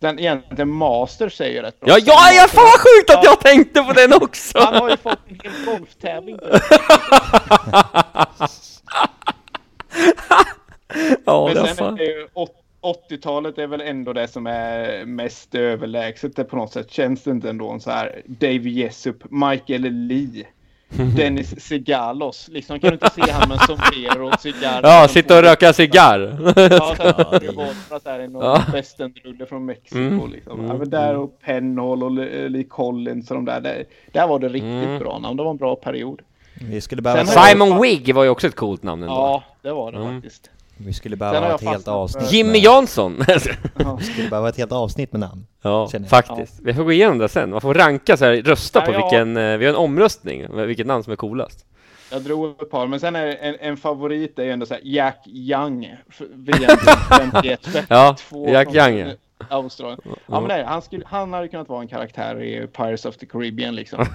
Den 0.00 0.18
egentligen 0.18 0.68
Masters 0.68 1.40
är 1.40 1.48
ju 1.48 1.62
rätt 1.62 1.80
bra. 1.80 1.88
Ja, 1.90 1.98
ja, 2.06 2.32
ja, 2.32 2.46
fan 2.48 2.64
vad 2.64 2.80
sjukt 2.80 3.10
att 3.10 3.24
jag 3.24 3.40
tänkte 3.40 3.82
på 3.82 3.92
den 3.92 4.12
också! 4.12 4.58
Han 4.58 4.74
har 4.74 4.90
ju 4.90 4.96
fått 4.96 5.18
en 5.28 5.38
hel 5.42 5.52
golftävling. 5.78 6.38
Ja, 11.24 11.50
Men 11.54 11.74
sen 11.76 11.98
är 11.98 12.02
ju 12.02 12.28
åt- 12.34 12.64
80-talet 13.10 13.58
är 13.58 13.66
väl 13.66 13.80
ändå 13.80 14.12
det 14.12 14.28
som 14.28 14.46
är 14.46 15.04
mest 15.04 15.54
överlägset 15.54 16.36
det 16.36 16.44
på 16.44 16.56
något 16.56 16.72
sätt. 16.72 16.90
Känns 16.90 17.22
det 17.22 17.30
inte 17.30 17.50
ändå 17.50 17.78
så 17.80 17.90
här 17.90 18.22
Dave 18.26 18.68
Jessup, 18.70 19.16
Michael 19.30 19.82
Lee, 19.82 20.46
Dennis 21.16 21.60
Segalos. 21.60 22.48
Liksom 22.52 22.80
kan 22.80 22.90
du 22.90 22.94
inte 22.94 23.10
se 23.10 23.30
han 23.32 23.48
med 23.48 23.60
sombrero 23.60 24.28
och 24.28 24.40
cigarr. 24.40 24.80
Ja, 24.82 25.08
sitta 25.08 25.36
och 25.36 25.42
röka 25.42 25.72
cigarr. 25.72 26.38
Ja, 26.56 26.94
så 26.96 27.02
Ja, 27.02 27.08
att 27.10 27.30
det 27.30 27.38
det 27.38 27.46
är- 27.46 27.52
var 27.52 27.66
för 27.66 27.96
att 27.96 28.04
det 28.04 28.10
här 28.10 28.20
är 28.20 28.28
någon 28.28 28.44
Ja. 28.44 28.62
västernrulle 28.72 29.46
från 29.46 29.64
Mexiko. 29.66 29.98
Mm, 29.98 30.30
Liksom. 30.32 30.52
mm, 30.58 30.66
ja, 30.70 30.76
men 30.78 30.90
där 30.90 31.16
och 31.16 31.40
Penhall 31.40 32.02
och 32.02 32.10
Lee 32.10 32.48
Lee 32.48 32.64
Collins 32.64 33.30
och 33.30 33.34
de 33.36 33.44
där. 33.44 33.60
Där, 33.60 33.84
där 34.12 34.26
var 34.26 34.38
det 34.38 34.48
riktigt 34.48 34.62
Mm. 34.88 34.98
bra 34.98 35.18
namn. 35.18 35.36
Det 35.36 35.42
var 35.42 35.50
en 35.50 35.56
bra 35.56 35.76
period. 35.76 36.20
Vi 36.60 36.80
skulle 36.80 37.02
behöva, 37.02 37.24
har 37.24 37.32
jag- 37.34 37.48
Simon 37.48 37.80
Wigg 37.82 38.14
var 38.14 38.24
ju 38.24 38.30
också 38.30 38.46
ett 38.46 38.56
coolt 38.56 38.82
namn 38.82 39.02
ändå. 39.02 39.14
Ja, 39.14 39.42
det 39.62 39.72
var 39.72 39.92
det 39.92 39.98
Mm. 39.98 40.14
faktiskt. 40.22 40.50
vi 40.80 40.92
skulle 40.92 41.16
behöva 41.16 41.54
ett 41.54 41.60
helt 41.64 41.88
avsnitt. 41.88 42.32
Jimmy 42.32 42.50
med- 42.52 42.60
Jansson! 42.60 43.24
Ja. 43.78 43.96
Vi 44.00 44.04
skulle 44.04 44.28
behöva 44.28 44.48
ett 44.48 44.56
helt 44.56 44.72
avsnitt 44.72 45.12
med 45.12 45.20
namn. 45.20 45.46
Ja, 45.62 45.88
faktiskt. 46.10 46.60
Vi 46.62 46.74
får 46.74 46.84
gå 46.84 46.92
igenom 46.92 47.18
det 47.18 47.28
sen. 47.28 47.50
Man 47.50 47.60
får 47.60 47.74
ranka 47.74 48.16
så 48.16 48.24
här, 48.24 48.42
rösta 48.42 48.78
Ja, 48.78 48.84
på 48.84 48.92
ja. 48.92 48.96
vilken, 48.96 49.36
eh, 49.36 49.56
vi 49.56 49.64
har 49.66 49.72
en 49.72 49.78
omröstning, 49.78 50.46
vilket 50.66 50.86
namn 50.86 51.04
som 51.04 51.12
är 51.12 51.16
coolast. 51.16 51.64
Jag 52.10 52.22
drog 52.22 52.62
ett 52.62 52.70
par, 52.70 52.86
men 52.86 53.00
sen 53.00 53.16
är 53.16 53.26
en, 53.26 53.56
en 53.60 53.76
favorit 53.76 54.38
är 54.38 54.44
ju 54.44 54.50
ändå 54.50 54.66
så 54.66 54.74
här 54.74 54.80
Jack 54.84 55.26
Young. 55.26 55.96
VM 56.18 56.78
51. 57.10 57.68
Ja, 57.88 58.16
två 58.18 58.48
Jack 58.48 58.68
från 58.72 58.76
Young, 58.76 58.98
ja. 58.98 59.14
Australien. 59.48 60.00
Ja, 60.04 60.40
men 60.40 60.48
nej, 60.48 60.64
han, 60.64 60.82
skulle, 60.82 61.04
han 61.06 61.32
hade 61.32 61.48
kunnat 61.48 61.68
vara 61.68 61.80
en 61.80 61.88
karaktär 61.88 62.42
i 62.42 62.66
Pirates 62.66 63.04
of 63.04 63.16
the 63.16 63.26
Caribbean 63.26 63.74
liksom. 63.74 64.06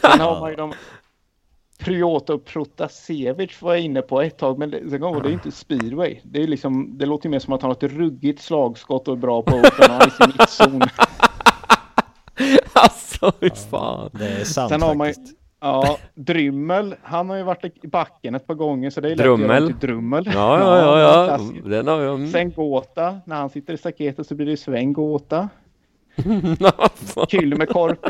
sen 0.00 0.20
har 0.20 0.40
man 0.40 0.50
ju 0.50 0.56
de 0.56 0.72
Piotr 1.78 2.36
Protasevich 2.36 3.62
var 3.62 3.74
jag 3.74 3.82
inne 3.82 4.02
på 4.02 4.20
ett 4.22 4.38
tag, 4.38 4.58
men 4.58 4.70
det, 4.70 4.90
sen 4.90 5.00
kom, 5.00 5.22
det 5.22 5.26
är 5.26 5.28
ju 5.28 5.34
inte 5.34 5.52
speedway. 5.52 6.20
Det, 6.22 6.42
är 6.42 6.46
liksom, 6.46 6.98
det 6.98 7.06
låter 7.06 7.26
ju 7.26 7.30
mer 7.30 7.38
som 7.38 7.52
att 7.52 7.62
han 7.62 7.68
har 7.68 7.76
ett 7.86 7.92
ruggigt 7.92 8.42
slagskott 8.42 9.08
och 9.08 9.14
är 9.14 9.18
bra 9.18 9.42
på 9.42 9.56
att 9.56 9.66
åka 9.66 10.06
i 10.06 10.10
sin 10.10 10.26
mittzon. 10.38 10.82
alltså, 12.72 13.32
hur 13.40 13.50
fan. 13.70 14.10
Det 14.12 14.28
är 14.28 14.44
sant 14.44 14.70
Sen 14.70 14.82
har 14.82 14.94
man 14.94 15.06
ju, 15.06 15.14
faktiskt. 15.14 15.38
ja, 15.60 15.98
Drymmel, 16.14 16.94
han 17.02 17.30
har 17.30 17.36
ju 17.36 17.42
varit 17.42 17.84
i 17.84 17.88
backen 17.88 18.34
ett 18.34 18.46
par 18.46 18.54
gånger 18.54 18.90
så 18.90 19.00
det 19.00 19.08
är 19.08 19.16
lätt 19.16 19.24
Drummel. 19.26 19.66
till 19.66 19.88
Drummel. 19.88 20.30
Ja, 20.34 20.58
ja, 20.60 20.78
ja, 20.78 21.00
ja. 21.00 21.36
klassiker. 21.36 21.68
Den 21.70 21.86
har 21.86 22.00
jag... 22.00 22.28
Sen 22.28 22.52
Gåta, 22.52 23.20
när 23.26 23.36
han 23.36 23.50
sitter 23.50 23.74
i 23.74 23.76
staketet 23.76 24.26
så 24.26 24.34
blir 24.34 24.46
det 24.46 24.56
Sven 24.56 24.92
Gåta. 24.92 25.48
Har 27.16 27.26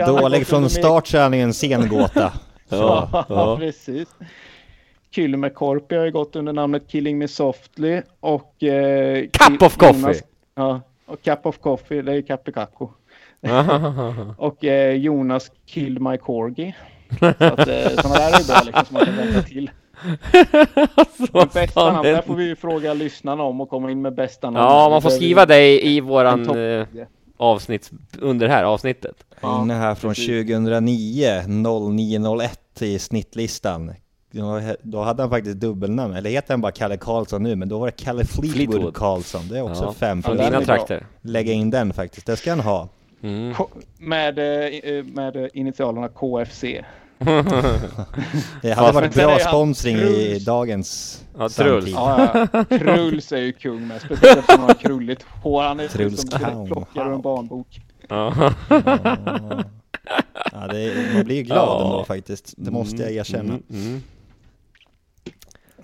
Dålig 0.07 0.47
från 0.47 0.71
start 0.71 1.07
så 1.07 1.19
är 1.19 1.23
han 1.23 1.33
ju 1.33 1.41
en 1.41 1.55
sen 1.55 1.89
gåta. 1.89 2.33
Ja, 2.69 3.25
Ja, 3.29 3.57
precis. 3.61 4.09
Kylmekorpi 5.11 5.97
har 5.97 6.05
ju 6.05 6.11
gått 6.11 6.37
under 6.37 6.53
namnet 6.53 6.89
Killing 6.89 7.19
Me 7.19 7.29
Softly 7.29 8.03
och... 8.21 8.63
Eh, 8.63 9.25
Cup 9.33 9.63
of 9.63 9.77
Coffee. 9.77 10.01
Jonas, 10.01 10.23
ja, 10.55 10.81
och 11.07 11.23
Cup 11.23 11.47
of 11.47 11.59
Coffee, 11.59 12.03
det 12.03 12.13
är 12.13 12.23
Capicacco. 12.23 12.89
Och 14.37 14.65
eh, 14.65 14.95
Jonas 14.95 15.51
Kill 15.67 16.01
My 16.01 16.17
Corgi. 16.17 16.75
Så 17.19 17.27
att 17.27 17.43
eh, 17.43 17.89
sådana 17.89 18.15
där 18.15 18.35
är 18.35 18.39
ju 18.39 18.45
bra 18.47 18.61
liksom 18.65 18.85
som 18.85 18.95
man 18.95 19.05
kan 19.05 19.17
vänta 19.17 19.43
till. 19.43 19.71
Vad 21.33 21.49
bästa 21.49 21.93
namn, 21.93 22.03
där 22.03 22.23
får 22.23 22.35
vi 22.35 22.45
ju 22.45 22.57
fråga 22.57 22.95
lyssnarna 22.95 23.43
om 23.43 23.61
och 23.61 23.71
komma 23.71 23.91
in 23.91 24.03
med 24.03 24.15
bästa 24.15 24.51
namn. 24.51 24.67
Ja, 24.67 24.89
man 24.89 25.03
får 25.03 25.11
skriva 25.11 25.43
ju 25.43 25.47
det 25.47 25.69
i, 25.69 25.97
i 25.97 26.01
våran 26.01 26.45
avsnitt, 27.37 27.91
under 28.19 28.49
det 28.49 28.53
här 28.53 28.65
avsnittet. 28.65 29.25
Ja, 29.41 29.63
Inne 29.63 29.75
här 29.75 29.95
från 29.95 30.11
precis. 30.11 30.27
2009, 30.27 31.43
0901 31.47 32.83
i 32.83 32.99
snittlistan. 32.99 33.93
Då, 34.83 35.01
hade 35.01 35.23
han 35.23 35.31
faktiskt 35.31 35.57
dubbelnamn, 35.57 36.15
eller 36.15 36.31
heter 36.31 36.53
han 36.53 36.61
bara 36.61 36.73
Kalle 36.73 36.97
Karlsson 36.97 37.43
nu, 37.43 37.57
men 37.57 37.69
då 37.69 37.79
var 37.79 37.87
det 37.87 37.93
Kalle 37.93 38.25
Fleetwood, 38.25 38.53
Fleetwood. 38.53 38.95
Karlsson. 38.95 39.49
Det 39.49 39.59
är 39.59 39.63
också 39.63 39.85
Ja, 39.85 39.93
fem 39.93 40.21
den 40.21 40.37
dina 40.37 40.61
trakter. 40.61 41.07
Lägga 41.23 41.53
in 41.53 41.71
den 41.71 41.93
faktiskt, 41.93 42.27
det 42.27 42.37
ska 42.37 42.51
han 42.51 42.61
ha. 42.61 42.89
Mm. 43.23 43.55
Med, 43.99 44.39
eh, 44.39 45.05
med 45.05 45.37
eh, 45.37 45.49
initialerna 45.53 46.09
KFC. 46.09 46.65
Det 48.63 48.73
hade 48.73 48.93
varit 48.93 49.15
bra 49.15 49.39
sponsring 49.39 49.97
i 49.97 50.39
dagens 50.39 51.23
Ja. 51.39 51.49
Truls. 51.49 51.91
Ja, 51.91 52.47
ja. 52.53 52.65
Truls 52.65 53.33
är 53.33 53.37
ju 53.39 53.53
kung 53.53 53.87
med, 53.89 54.01
speciellt 54.01 54.39
eftersom 54.39 54.61
han 54.61 54.69
har 54.69 54.75
krulligt 54.75 55.23
hår. 55.43 55.63
Han 55.63 55.81
är 55.81 55.89
Truls 55.89 56.21
som 56.21 56.31
direkt 56.31 56.67
plockar 56.67 57.09
ur 57.09 57.13
en 57.15 57.23
barnbok. 57.23 57.81
Ja. 58.09 58.53
Ja, 60.53 60.67
det 60.73 60.95
man 61.15 61.25
blir 61.25 61.37
ju 61.37 61.43
glad 61.43 61.69
Ja. 61.69 61.85
ändå 61.85 62.05
faktiskt, 62.05 62.55
det 62.57 62.71
måste 62.71 63.03
jag 63.03 63.13
erkänna. 63.13 63.43
Mm, 63.53 63.63
mm. 63.71 64.03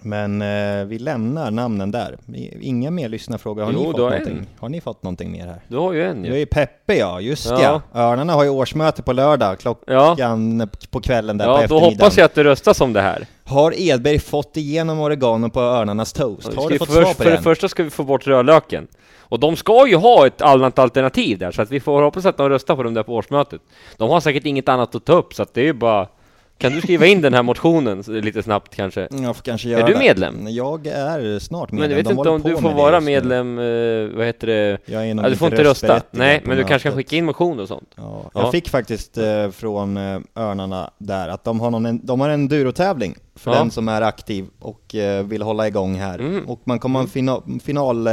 Men 0.03 0.43
eh, 0.43 0.85
vi 0.85 0.99
lämnar 0.99 1.51
namnen 1.51 1.91
där. 1.91 2.16
Inga 2.61 2.91
mer 2.91 3.09
lyssnarfrågor. 3.09 3.62
Har 3.65 3.73
Jo, 3.73 3.79
ni 3.79 3.85
fått 3.85 3.97
någonting? 3.97 4.37
en. 4.39 4.47
Har 4.59 4.69
ni 4.69 4.81
fått 4.81 5.03
någonting 5.03 5.33
mer 5.33 5.47
här? 5.47 5.61
Du 5.69 5.77
har 5.77 5.93
ju 5.93 6.05
en 6.05 6.23
Du 6.23 6.29
är 6.29 6.33
ju. 6.33 6.39
ju 6.39 6.47
Peppe 6.47 6.95
ja, 6.95 7.20
just 7.20 7.51
Ja. 7.51 7.81
ja. 7.93 8.01
Örnarna 8.01 8.33
har 8.33 8.45
ju 8.45 8.51
årsmöte 8.51 9.03
på 9.03 9.12
lördag 9.12 9.59
klockan 9.59 10.69
på 10.91 11.01
kvällen 11.01 11.39
där 11.39 11.45
på 11.45 11.51
Ja, 11.51 11.57
då 11.57 11.62
eftermiddagen. 11.62 11.95
hoppas 12.01 12.16
jag 12.16 12.24
att 12.24 12.35
det 12.35 12.45
röstas 12.45 12.81
om 12.81 12.93
det 12.93 13.01
här. 13.03 13.27
Har 13.45 13.74
Edberg 13.81 14.19
fått 14.19 14.57
igenom 14.57 15.01
oregano 15.01 15.51
på 15.51 15.61
örnarnas 15.61 16.12
toast? 16.12 16.55
Har 16.55 16.69
du 16.69 16.74
ju 16.74 16.79
fått 16.79 16.89
först, 16.89 17.01
svar 17.03 17.15
på 17.15 17.23
för 17.23 17.31
det 17.31 17.43
första 17.43 17.69
ska 17.69 17.83
vi 17.83 17.91
få 17.91 18.05
bort 18.05 18.27
rödlöken. 18.27 18.87
Och 19.20 19.41
de 19.41 19.57
ska 19.57 19.87
ju 19.89 19.97
ha 19.97 20.27
ett 20.27 20.43
annat 20.43 20.79
alternativ 20.79 21.39
där, 21.39 21.51
så 21.51 21.62
att 21.62 21.70
vi 21.70 21.81
får 21.81 22.03
hoppas 22.03 22.27
att 22.27 22.37
de 22.37 22.49
röstar 22.49 22.77
på 22.77 22.83
dem 22.83 22.95
där 22.95 23.03
på 23.03 23.15
årsmötet. 23.15 23.61
De 23.97 24.11
har 24.11 24.20
säkert 24.20 24.45
inget 24.47 24.69
annat 24.69 24.95
att 24.95 25.05
ta 25.05 25.12
upp, 25.12 25.35
så 25.35 25.43
att 25.43 25.55
det 25.55 25.61
är 25.61 25.65
ju 25.65 25.73
bara... 25.73 26.09
Kan 26.59 26.73
du 26.73 26.81
skriva 26.81 27.07
in 27.07 27.20
den 27.20 27.35
här 27.35 27.43
motionen 27.43 28.03
lite 28.07 28.43
snabbt 28.43 28.77
kanske? 28.77 29.09
Jag 29.11 29.37
får 29.37 29.43
kanske 29.43 29.69
göra 29.69 29.87
du 29.87 29.93
det. 29.93 29.99
medlem? 29.99 30.47
Jag 30.49 30.87
är 30.87 31.39
snart 31.39 31.73
medlem. 31.73 31.81
Men 31.81 31.91
jag 31.91 31.97
vet 31.97 32.07
De 32.07 32.19
inte 32.19 32.31
om 32.31 32.43
du 32.43 32.57
får 32.62 32.69
det 32.69 32.74
vara 32.74 33.01
medlem, 33.01 33.59
eh, 33.59 34.16
vad 34.16 34.27
heter 34.27 34.47
det? 34.47 34.79
Jag 34.85 35.03
är 35.09 35.15
Ja, 35.15 35.29
du 35.29 35.37
får 35.37 35.49
inte 35.53 35.65
rösta. 35.65 36.01
Nej, 36.11 36.43
men 36.45 36.57
du 36.57 36.65
kanske 36.65 36.89
kan 36.89 36.97
skicka 36.97 37.16
in 37.16 37.24
motion 37.24 37.61
och 37.61 37.69
sånt. 37.69 37.89
Ja, 37.97 38.31
Ja. 38.35 38.41
jag 38.43 38.51
fick 38.51 38.69
faktiskt 38.69 39.19
eh, 39.19 39.51
från 39.51 39.97
eh, 39.97 40.20
Örnarna 40.37 40.91
där 40.99 41.29
att 41.29 41.45
de 41.45 41.61
har, 41.61 41.70
någon, 41.70 42.07
de 42.07 42.20
har 42.20 42.29
en 42.29 42.35
endurotävling 42.41 43.15
för 43.37 43.51
Ja. 43.51 43.59
den 43.59 43.70
som 43.70 43.89
är 43.89 44.03
aktiv 44.03 44.47
och 44.59 44.95
eh, 44.95 45.24
vill 45.27 45.43
hålla 45.43 45.66
igång 45.69 45.95
här. 45.95 46.19
Mm. 46.19 46.49
Och 46.49 46.61
man 46.65 46.79
kommer 46.79 46.99
ha 46.99 47.05
en 47.05 47.11
final, 47.11 47.43
final 47.65 48.07
eh, 48.07 48.12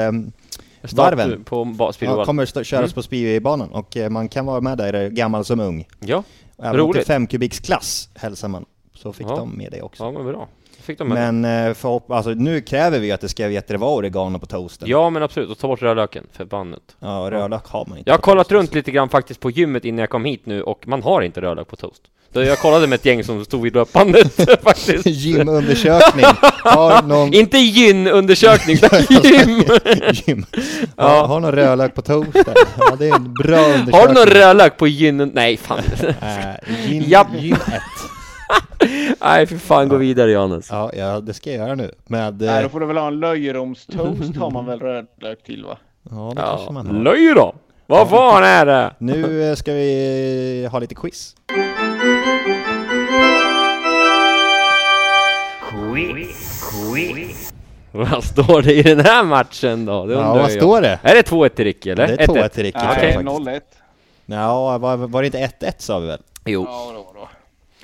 Varven. 0.96 1.44
på 1.44 1.76
ja, 2.00 2.26
kommer 2.26 2.46
köras 2.46 2.74
Mm. 2.74 2.90
på 2.92 3.02
speedwaybanan 3.04 3.70
och 3.70 3.98
man 4.10 4.30
kan 4.30 4.46
vara 4.46 4.62
med 4.62 4.78
där, 4.78 5.10
gammal 5.10 5.46
som 5.46 5.60
ung. 5.60 5.88
Ja, 6.00 6.24
Även 6.62 6.78
Roligt. 6.78 7.08
5 7.08 7.28
kubiks 7.28 7.60
klass 7.60 8.10
hälsar 8.16 8.48
man. 8.48 8.66
Så 8.94 9.14
fick 9.14 9.28
Ja. 9.30 9.36
de 9.36 9.58
med 9.58 9.72
det 9.72 9.82
också. 9.82 10.04
ja 10.04 10.12
men 10.12 10.26
bra. 10.26 10.48
Fick 10.80 10.98
de 10.98 11.08
med. 11.10 11.34
Men 11.34 11.68
eh, 11.68 11.74
för, 11.74 12.02
alltså, 12.14 12.30
nu 12.32 12.62
kräver 12.62 13.00
vi 13.00 13.12
att 13.12 13.22
det 13.22 13.30
ska 13.30 13.48
veta 13.48 13.74
det 13.74 13.80
vara 13.80 13.96
oregano 13.96 14.40
på 14.40 14.46
toasten. 14.46 14.90
Ja 14.90 15.10
men 15.10 15.24
absolut, 15.24 15.50
och 15.50 15.58
ta 15.58 15.68
bort 15.68 15.82
rödlöken, 15.82 16.28
förbannat. 16.32 16.96
Ja, 17.00 17.28
rödlök 17.32 17.66
har 17.68 17.86
man 17.90 17.98
inte. 17.98 18.10
Jag 18.10 18.16
har 18.16 18.22
kollat 18.22 18.44
toasten. 18.48 18.58
runt 18.58 18.74
lite 18.76 18.92
grann 18.92 19.10
faktiskt 19.10 19.40
på 19.40 19.50
gymmet 19.52 19.86
innan 19.86 20.00
jag 20.00 20.10
kom 20.10 20.26
hit 20.26 20.46
nu 20.46 20.62
och 20.62 20.88
man 20.88 21.04
har 21.04 21.22
inte 21.22 21.42
rödlök 21.42 21.68
på 21.68 21.76
toast. 21.76 22.02
Jag 22.32 22.60
kollade 22.60 22.88
med 22.88 22.96
ett 22.96 23.06
gäng 23.06 23.24
som 23.24 23.46
stod 23.46 23.62
vid 23.62 23.76
löpbandet 23.76 24.34
faktiskt. 24.64 25.06
Gymundersökning. 25.06 26.26
Har 26.64 27.02
någon... 27.02 27.34
Inte 27.34 27.58
gynundersökning, 27.58 28.76
utan 28.84 29.02
gym! 29.24 29.64
Gym. 30.14 30.46
Ja. 30.98 31.04
Har, 31.08 31.28
har 31.28 31.40
någon 31.40 31.52
rödlök 31.52 31.96
på 31.96 32.02
toasten? 32.02 32.44
Ja, 32.80 32.96
det 33.00 33.10
är 33.10 33.16
en 33.16 33.34
bra 33.34 33.58
undersökning. 33.60 33.94
Har 34.00 34.08
du 34.08 34.14
någon 34.14 34.26
rödlök 34.26 34.78
på 34.78 34.88
gyn... 34.88 35.32
Nej, 35.34 35.58
fan. 35.58 35.80
Äh, 36.22 36.92
gym, 36.92 37.04
Japp. 37.08 37.28
gym 37.38 37.56
1. 37.68 37.82
Nej, 39.22 39.48
för 39.48 39.58
fan, 39.58 39.90
gå 39.90 39.98
vidare 39.98 40.32
Johannes. 40.32 40.68
Ja, 40.72 40.92
ja, 40.98 41.20
det 41.20 41.34
ska 41.34 41.50
jag 41.52 41.60
göra 41.60 41.76
nu. 41.76 41.92
Med... 42.08 42.42
Nej, 42.42 42.58
eh, 42.58 42.64
då 42.64 42.70
får 42.70 42.80
du 42.80 42.86
väl 42.86 42.98
ha 42.98 43.08
en 43.08 43.20
löjromstoast 43.20 44.36
har 44.36 44.52
man 44.52 44.66
väl 44.66 44.80
rödlök 44.80 45.44
till 45.44 45.66
va? 45.66 45.78
Ja, 46.12 46.32
det 46.36 46.42
kanske 46.42 46.66
Ja, 46.66 46.72
man 46.72 46.88
har. 46.88 46.94
löj 47.04 47.34
då! 47.36 47.56
Vad 47.88 48.10
fan 48.10 48.44
är 48.44 48.66
det? 48.66 48.92
Nu 48.98 49.50
eh, 49.50 49.56
ska 49.56 49.74
vi 49.74 50.68
ha 50.72 50.80
lite 50.80 50.96
quiz. 50.96 51.36
Vad 57.92 58.24
står 58.24 58.62
det 58.62 58.74
i 58.74 58.82
den 58.82 59.00
här 59.00 59.24
matchen 59.24 59.86
då? 59.86 60.06
Det 60.06 60.14
Ja, 60.14 60.34
vad 60.34 60.42
jag. 60.44 60.52
står 60.52 60.82
det? 60.82 61.00
Är 61.04 61.16
det 61.16 61.22
2-1 61.30 61.50
till 61.50 61.66
Ricky 61.66 61.90
eller? 61.90 62.08
Det 62.08 62.24
är 62.24 62.28
2-1 62.28 62.44
1-1. 62.44 62.50
till 62.50 62.64
Ricky. 62.64 62.80
Jag 62.80 62.94
faktiskt. 62.96 63.18
0-1. 63.20 63.62
Ja, 64.26 64.78
var, 64.78 64.98
var 64.98 65.22
det 65.22 65.26
inte 65.26 65.38
1-1 65.60 65.72
sa 65.78 66.00
vi 66.00 66.08
väl? 66.08 66.20
Jo. 66.46 66.66
Ja, 66.70 66.92
då, 66.94 67.20
då. 67.20 67.30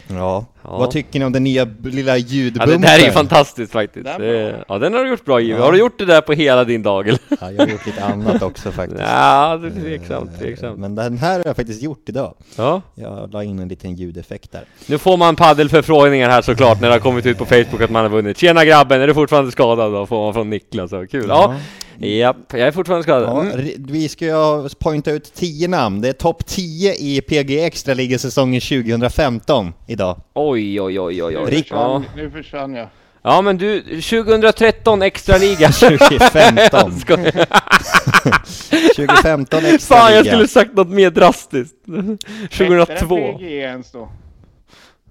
Ja. 0.07 0.45
Ja. 0.64 0.77
Vad 0.77 0.91
tycker 0.91 1.19
ni 1.19 1.26
om 1.26 1.32
den 1.34 1.44
nya 1.44 1.68
lilla 1.84 2.18
Ja, 2.18 2.26
ljudbumpen? 2.27 2.82
det 2.82 2.88
där 2.88 2.99
är 2.99 3.06
ju 3.06 3.11
fantastiskt 3.11 3.72
faktiskt. 3.72 4.06
Den 4.06 4.53
ja, 4.68 4.77
den 4.77 4.94
har 4.94 5.03
du 5.03 5.10
gjort 5.10 5.26
bra 5.26 5.40
Jimmy. 5.40 5.60
Ja. 5.60 5.65
Har 5.65 5.72
du 5.72 5.77
gjort 5.77 5.99
det 5.99 6.06
där 6.06 6.22
på 6.22 6.34
hela 6.34 6.64
din 6.64 6.84
dag 6.84 7.07
eller? 7.07 7.19
Ja, 7.41 7.52
jag 7.52 7.60
har 7.60 7.68
gjort 7.68 7.86
lite 7.86 8.03
annat 8.06 8.41
också 8.41 8.72
faktiskt. 8.72 9.02
Ja, 9.02 9.57
det 9.61 9.68
är 9.68 9.72
tveksamt, 9.72 10.40
tveksamt. 10.40 10.80
Men 10.80 10.95
den 10.95 11.18
här 11.18 11.38
har 11.38 11.45
jag 11.45 11.56
faktiskt 11.56 11.82
gjort 11.82 12.10
idag. 12.10 12.34
Ja. 12.56 12.82
Jag 12.95 13.34
la 13.34 13.44
in 13.44 13.60
en 13.60 13.68
liten 13.68 13.95
ljudeffekt 13.95 14.52
där. 14.52 14.64
Nu 14.86 14.98
får 14.98 15.18
man 15.18 15.36
paddelförfrågningar 15.36 16.30
här 16.30 16.41
såklart 16.41 16.82
när 16.82 16.88
det 16.88 16.94
har 16.94 16.99
kommit 16.99 17.26
ut 17.26 17.38
på 17.38 17.45
Facebook 17.45 17.82
att 17.82 17.90
man 17.90 18.02
har 18.02 18.10
vunnit. 18.10 18.38
Tjena 18.38 18.65
grabben, 18.65 19.02
är 19.02 19.07
du 19.07 19.14
fortfarande 19.14 19.52
skadad 19.52 19.91
då? 19.94 20.06
Får 20.06 20.23
man 20.23 20.34
från 20.34 20.49
Niklas, 20.49 20.90
så 20.90 21.07
kul. 21.07 21.26
Ja, 21.27 21.56
japp, 21.99 22.38
jag 22.51 22.61
är 22.61 22.72
fortfarande 22.72 23.03
skadad. 23.03 23.30
Ja, 23.30 23.41
Mm. 23.41 23.85
vi 23.88 24.09
ska 24.09 24.26
ju 24.26 24.69
poängta 24.80 25.11
ut 25.11 25.34
10 25.34 25.67
namn. 25.67 26.01
Det 26.01 26.09
är 26.09 26.13
topp 26.13 26.45
10 26.45 26.93
i 26.93 27.22
PG 27.22 27.59
Extra 27.65 27.93
Liga-säsongen 27.93 28.61
2015 28.61 29.73
idag. 29.88 30.17
Oj, 30.34 30.81
oj, 30.81 30.99
oj, 30.99 31.23
oj, 31.23 31.38
oj. 31.38 31.45
Nu 31.51 31.55
Ja. 31.57 31.61
försvann, 31.63 32.05
nu 32.15 32.31
försvann 32.31 32.73
jag. 32.76 32.88
ja, 33.23 33.41
men 33.41 33.57
du, 33.57 33.81
2013 34.01 35.01
extra 35.01 35.38
liga. 35.38 35.72
2015. 35.72 36.91
Skojar. 36.99 37.45
2015 38.95 39.65
Extra 39.65 39.97
Fan, 39.97 40.13
jag 40.13 40.26
skulle 40.26 40.47
sagt 40.47 40.73
något 40.73 40.89
mer 40.89 41.09
drastiskt. 41.09 41.76
Hette 41.88 42.01
den 42.01 42.17
2002. 42.51 43.15
PG 43.38 43.43
ens 43.59 43.91
då? 43.91 44.09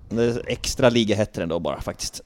Det- 0.08 0.42
Extra 0.46 0.88
Liga 0.90 1.16
hette 1.16 1.40
den 1.40 1.48
då 1.48 1.58
bara 1.58 1.80
faktiskt. 1.80 2.20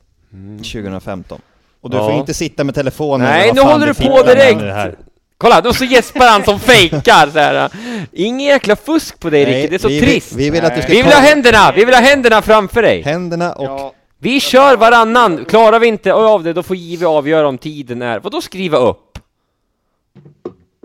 2015. 0.56 1.40
Och 1.80 1.90
du 1.90 1.96
Ja. 1.96 2.05
får 2.09 2.12
inte 2.14 2.34
sitta 2.34 2.64
med 2.64 2.74
telefonen. 2.74 3.26
Nej, 3.26 3.52
nu 3.55 3.60
håller 3.60 3.86
du 3.86 3.94
på 3.94 4.22
direkt. 4.22 4.96
Kolla, 5.38 5.60
då 5.60 5.72
så 5.72 5.84
gäspar 5.84 6.26
han 6.28 6.44
som 6.44 6.60
fejkar 6.60 7.26
så 7.32 7.38
här. 7.38 7.70
Ingen 8.12 8.40
jäkla 8.46 8.76
fusk 8.76 9.20
på 9.20 9.30
dig 9.30 9.44
Nej, 9.44 9.55
Ricky, 9.56 9.68
det 9.68 9.74
är 9.74 9.78
så 9.78 9.88
vi, 9.88 10.00
trist. 10.00 10.32
Vi, 10.32 10.44
vi 10.44 10.50
vill 10.50 10.64
att 10.64 10.74
du 10.76 10.82
ska 10.82 10.90
Vi 10.92 11.02
vill 11.02 11.12
ha 11.12 11.20
händerna, 11.20 11.72
vi 11.76 11.84
vill 11.84 11.94
ha 11.94 12.02
händerna 12.02 12.42
framför 12.42 12.82
dig. 12.82 13.02
händerna 13.02 13.52
och 13.52 13.64
Ja, 13.64 13.92
Vi 14.18 14.40
kör 14.40 14.76
varannan, 14.76 15.44
klarar 15.44 15.78
vi 15.78 15.86
inte 15.86 16.12
av 16.12 16.42
det 16.44 16.52
då 16.52 16.62
får 16.62 16.76
JW 16.76 17.06
avgöra 17.06 17.48
om 17.48 17.59
tiden 17.59 18.02
är, 18.02 18.20
vadå 18.20 18.40
skriva 18.40 18.78
upp? 18.78 19.18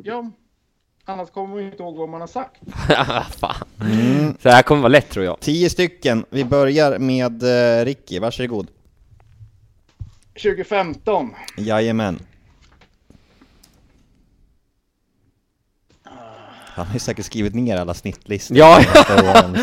ja. 0.04 0.32
Annars 1.06 1.30
kommer 1.30 1.60
ju 1.60 1.66
inte 1.66 1.84
ihåg 1.84 1.98
vad 1.98 2.10
man 2.10 2.22
har 2.22 2.28
sagt. 2.28 2.62
Fan. 3.40 4.36
Så 4.44 4.50
här 4.50 4.62
kommer 4.62 4.82
vara 4.82 4.90
lätt 4.90 5.10
tror 5.10 5.26
jag. 5.26 5.40
10 5.40 5.70
stycken. 5.70 6.26
Vi 6.30 6.44
börjar 6.44 6.98
med 7.00 7.44
uh, 7.44 7.86
Ricky, 7.86 8.20
varsågod. 8.20 8.68
2015. 10.34 11.36
Jajamän. 11.58 12.20
Han 16.76 16.86
har 16.88 16.94
ju 16.94 17.00
säkert 17.00 17.26
skrivit 17.26 17.56
ner 17.56 17.78
alla 17.78 17.94
snittlistor 17.94 18.58
Ja. 18.58 18.84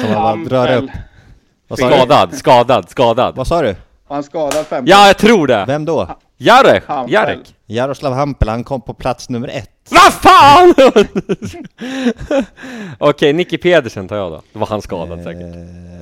som 0.01 0.15
han 0.15 0.49
bara 0.49 0.65
drar 0.65 0.77
upp. 0.77 0.91
Vad 1.69 1.79
sa, 1.79 1.89
du? 1.89 1.95
Skadad, 1.97 2.35
skadad, 2.35 2.91
skadad. 2.91 3.37
Vad 3.37 3.47
sa 3.47 3.63
du? 3.63 3.77
Han 4.09 4.23
skadad 4.23 4.67
15. 4.67 4.87
Ja, 4.87 5.07
jag 5.07 5.19
tror 5.19 5.47
det. 5.47 5.65
Vem 5.67 5.85
då? 5.85 6.17
Jarek, 6.37 6.83
Hampel. 6.87 7.13
Jarek. 7.15 7.55
Jaroslav 7.67 8.13
Hampel, 8.13 8.49
han 8.49 8.65
kom 8.65 8.81
på 8.81 8.95
plats 8.95 9.29
nummer 9.29 9.49
ett. 9.49 9.71
Vad 9.91 10.13
fan! 10.13 10.75
Okej, 12.99 13.33
Nicky 13.33 13.59
Pedersen 13.59 14.09
tar 14.09 14.17
jag 14.17 14.33
då. 14.33 14.43
Det 14.53 14.59
var 14.59 14.67
han 14.67 14.83
skadad 14.83 15.23
säkert. 15.23 15.55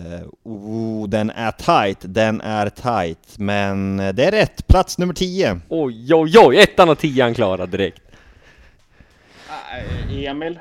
Eh, 0.09 0.29
oh, 0.43 1.09
den 1.09 1.31
är 1.31 1.51
tight, 1.51 1.99
den 2.01 2.41
är 2.41 2.71
tight. 2.71 3.39
Men 3.39 4.01
eh, 4.01 4.13
det 4.15 4.25
är 4.25 4.31
rätt, 4.31 4.67
plats 4.67 4.99
nummer 4.99 5.15
10. 5.15 5.61
Oj, 5.69 6.15
oj, 6.15 6.39
oj, 6.39 6.59
ettan 6.59 6.89
och 6.89 6.99
tian 6.99 7.35
klarad 7.35 7.69
direkt. 7.69 8.03
Nej, 9.71 10.27
Emil. 10.27 10.61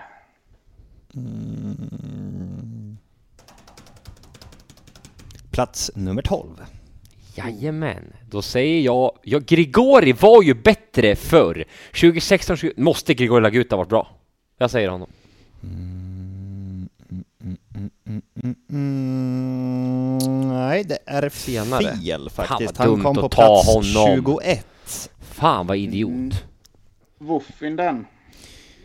Plats 5.52 5.92
nummer 5.96 6.22
12. 6.22 6.50
Jajamän, 7.36 8.14
då 8.30 8.42
säger 8.42 8.82
jag, 8.82 9.12
ja 9.24 9.40
Grigori 9.40 10.14
var 10.14 10.44
ju 10.44 10.54
bättre 10.54 11.16
förr. 11.16 11.66
2016, 11.88 12.58
20, 12.58 12.74
måste 12.78 13.14
Grigori 13.14 13.42
Laguta 13.42 13.76
varit 13.76 13.90
bra. 13.90 14.08
Jag 14.58 14.72
säger 14.72 14.90
honom. 14.90 15.10
Mm, 15.64 16.07
nej, 20.48 20.84
det 20.84 20.98
är 21.06 21.30
Senare. 21.30 21.96
fel 21.98 22.30
faktiskt. 22.30 22.78
Han 22.78 22.88
kom 22.88 23.04
dumt 23.04 23.16
på 23.16 23.30
plats 23.30 23.68
honom. 23.68 24.16
21. 24.44 25.10
Fan 25.22 25.68
vad 25.68 25.78
idiot. 25.78 26.10
Mm. 26.12 26.32
Woofin 27.18 27.76
den. 27.76 28.06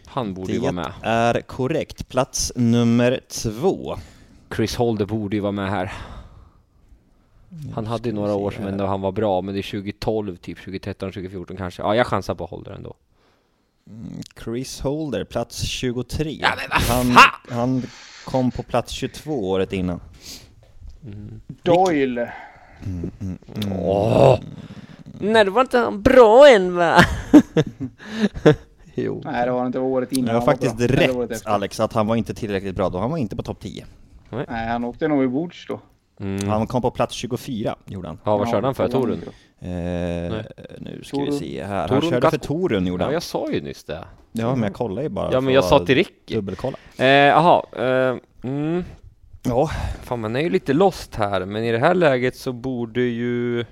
Han 0.07 0.35
borde 0.35 0.53
ju 0.53 0.59
Det 0.59 0.63
vara 0.63 0.73
med. 0.73 0.93
är 1.03 1.41
korrekt. 1.41 2.09
Plats 2.09 2.53
nummer 2.57 3.21
två. 3.29 3.97
Chris 4.57 4.77
Holder 4.77 5.07
borde 5.07 5.37
ju 5.37 5.41
vara 5.43 5.53
med 5.53 5.71
här. 5.71 5.93
Han 7.75 7.87
hade 7.87 8.09
ju 8.09 8.15
några 8.15 8.35
år 8.35 8.51
som 8.51 8.67
ändå 8.67 8.87
han 8.87 9.01
var 9.01 9.13
bra, 9.13 9.41
men 9.43 9.55
det 9.55 9.61
är 9.61 9.71
2012 9.71 10.37
typ, 10.37 10.59
2013, 10.59 11.13
2014 11.13 11.57
kanske. 11.57 11.83
Ja, 11.83 11.95
jag 11.97 12.07
chansar 12.07 12.35
på 12.35 12.47
Holder 12.47 12.73
ändå. 12.73 12.95
Chris 14.45 14.81
Holder, 14.81 15.25
plats 15.25 15.63
23. 15.63 16.39
Ja, 16.41 16.49
men 16.57 16.69
vad 16.71 16.81
han, 16.97 17.17
han 17.59 17.83
kom 18.25 18.51
på 18.51 18.63
plats 18.63 18.93
22 18.93 19.51
året 19.51 19.73
innan. 19.73 20.01
Doyle. 21.63 22.29
Åh! 23.79 24.39
Nej, 25.21 25.45
det 25.45 25.51
var 25.51 25.61
inte 25.61 25.79
han 25.79 26.03
bra 26.03 26.49
än 26.49 26.75
va? 26.75 26.97
jo. 28.95 29.23
Nej, 29.25 29.47
det 29.47 29.53
var 29.53 29.67
inte 29.67 29.79
året 29.79 30.13
innan. 30.13 30.27
Det 30.27 30.33
var 30.33 30.41
faktiskt 30.41 30.75
året 30.75 31.31
rätt. 31.31 31.47
Alex 31.47 31.81
att 31.81 31.93
han 31.93 32.07
var 32.07 32.17
inte 32.17 32.35
tillräckligt 32.35 32.77
bra 32.77 32.89
då. 32.89 32.99
Han 32.99 33.11
var 33.11 33.19
inte 33.19 33.37
på 33.37 33.43
topp 33.43 33.61
10. 33.61 33.87
Nej, 34.31 34.69
han 34.69 34.85
åkte 34.85 35.09
nog 35.09 35.25
i 35.25 35.29
bords 35.29 35.67
då. 35.69 35.81
Mm. 36.21 36.49
Han 36.49 36.67
kom 36.67 36.83
på 36.83 36.91
plats 36.91 37.15
24 37.15 37.77
gjorde 37.87 38.09
han. 38.09 38.19
Ja, 38.25 38.37
vad 38.37 38.49
körde 38.49 38.67
han 38.67 38.75
för? 38.75 38.83
var 38.83 38.91
Torun? 38.91 39.21
Eh, 39.65 39.69
nu 40.79 41.01
ska 41.05 41.17
vi 41.21 41.27
Torun. 41.27 41.39
se 41.39 41.65
här. 41.65 41.89
Han 41.89 41.89
Torun 41.89 42.11
körde 42.11 42.31
för. 42.31 42.39
Torun 42.39 42.87
gjorde 42.87 43.03
Ja, 43.03 43.07
han. 43.07 43.15
jag 43.15 43.23
sa 43.23 43.51
ju 43.51 43.61
nyss 43.61 43.85
det. 43.85 44.05
Ja, 44.33 44.55
men 44.55 44.63
jag 44.63 44.75
kollar 44.75 45.03
ju 45.03 45.09
bara 45.09 45.33
Ja, 45.33 45.41
men 45.41 45.55
jag 45.55 45.65
sa 45.65 45.87
till 45.87 45.95
Ricky. 45.95 46.35
Dubbelkolla. 46.35 46.77
Eh, 46.99 47.07
Jaha, 47.07 47.63
eh, 47.77 48.17
mm. 48.43 48.85
Ja, 49.43 49.71
Fan, 50.03 50.21
man 50.21 50.37
är 50.37 50.41
ju 50.41 50.51
lite 50.51 50.73
lost 50.73 51.15
här, 51.15 51.45
men 51.45 51.65
i 51.65 51.73
det 51.73 51.79
här 51.79 51.95
läget 51.95 52.37
så 52.37 52.53
borde 52.53 53.01
ju... 53.01 53.61
Eh, 53.61 53.67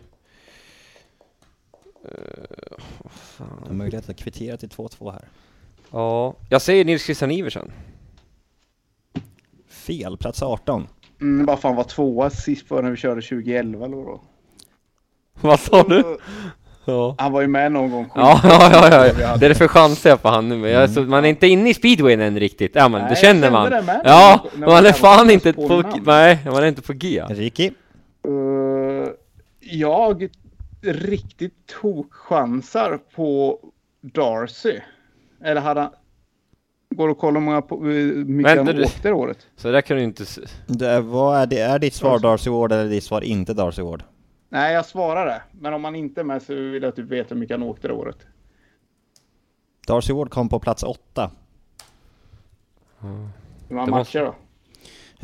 jag 3.38 3.66
har 3.68 3.74
möjlighet 3.74 4.08
att 4.08 4.16
kvittera 4.16 4.56
till 4.56 4.68
2-2 4.68 5.10
här. 5.12 5.24
ja, 5.90 6.34
jag 6.48 6.62
säger 6.62 6.84
Nils 6.84 7.02
Christian 7.04 7.30
Iversen. 7.30 7.72
Fel, 9.68 10.16
plats 10.16 10.42
18. 10.42 10.86
Mm, 11.20 11.46
vad 11.46 11.60
fan 11.60 11.76
var 11.76 11.84
tvåa 11.84 12.30
sist 12.30 12.68
för 12.68 12.82
när 12.82 12.90
vi 12.90 12.96
körde 12.96 13.22
2011 13.22 13.84
eller 13.84 13.96
då? 13.96 14.20
Vad 15.48 15.60
sa 15.60 15.82
du? 15.82 16.18
Ja. 16.84 17.14
Han 17.18 17.32
var 17.32 17.40
ju 17.40 17.46
med 17.46 17.72
någon 17.72 17.90
gång. 17.90 18.10
Ja, 18.14 18.40
ja, 18.44 18.70
ja, 18.72 19.06
ja. 19.06 19.36
det 19.36 19.46
är 19.46 19.48
därför 19.48 19.68
chansar 19.68 20.10
jag 20.10 20.22
på 20.22 20.28
han 20.28 20.48
nu, 20.48 20.56
men 20.56 20.70
jag, 20.70 20.90
så, 20.90 21.00
man 21.02 21.24
är 21.24 21.28
inte 21.28 21.46
inne 21.46 21.70
i 21.70 21.74
speedwayen 21.74 22.20
än 22.20 22.40
riktigt, 22.40 22.74
ja 22.74 22.88
men 22.88 23.00
Nej, 23.00 23.08
det 23.08 23.10
jag 23.10 23.18
känner 23.18 23.42
kände 23.42 23.50
man. 23.50 23.70
det 23.70 23.82
med. 23.82 24.00
Ja, 24.04 24.44
När 24.54 24.66
man 24.66 24.76
är 24.76 24.82
man 24.82 24.92
fan 24.92 25.26
var 25.26 25.34
inte 25.34 25.52
på 25.52 25.68
på, 25.68 25.82
nej, 26.04 26.38
man 26.44 26.56
är 26.56 26.66
inte 26.66 26.82
på 26.82 26.92
G. 26.92 27.24
Ricky? 27.28 27.70
Uh, 28.28 29.08
jag 29.60 30.28
riktigt 30.82 31.54
tokchansar 31.80 32.98
på 33.14 33.58
Darcy. 34.00 34.80
Eller 35.44 35.60
hade 35.60 35.80
han... 35.80 35.90
Går 36.94 37.08
det 37.08 37.12
att 37.12 37.18
kolla 37.18 37.38
hur 37.38 37.46
många 37.46 37.62
på, 37.62 37.76
mycket 37.76 38.56
Vänta, 38.56 38.72
han 38.72 38.84
åkte 38.84 39.08
det 39.08 39.12
året? 39.12 39.38
Så 39.56 39.70
där 39.70 39.80
kan 39.80 39.96
du 39.96 40.02
inte... 40.02 40.24
Det 40.66 40.88
är, 40.88 41.00
vad 41.00 41.40
är, 41.40 41.46
det, 41.46 41.60
är 41.60 41.78
ditt 41.78 41.94
svar. 41.94 42.18
Darcy 42.18 42.50
Ward 42.50 42.72
eller 42.72 42.90
ditt 42.90 43.04
svar 43.04 43.20
inte 43.20 43.54
Darcy 43.54 43.82
Ward? 43.82 44.02
Nej, 44.52 44.74
jag 44.74 44.86
svarar 44.86 45.26
det. 45.26 45.42
Men 45.52 45.74
om 45.74 45.84
han 45.84 45.94
inte 45.94 46.20
är 46.20 46.24
med 46.24 46.42
så 46.42 46.54
vill 46.54 46.82
jag 46.82 46.96
typ 46.96 47.06
veta 47.06 47.34
hur 47.34 47.40
mycket 47.40 47.54
han 47.58 47.68
åkte 47.68 47.88
det 47.88 47.94
året. 47.94 48.16
Darcy 49.86 50.12
Ward 50.12 50.30
kom 50.30 50.48
på 50.48 50.58
plats 50.58 50.82
8. 50.82 51.30
Hur 53.00 53.74
många 53.74 53.86
matcher 53.86 54.18
då? 54.20 54.34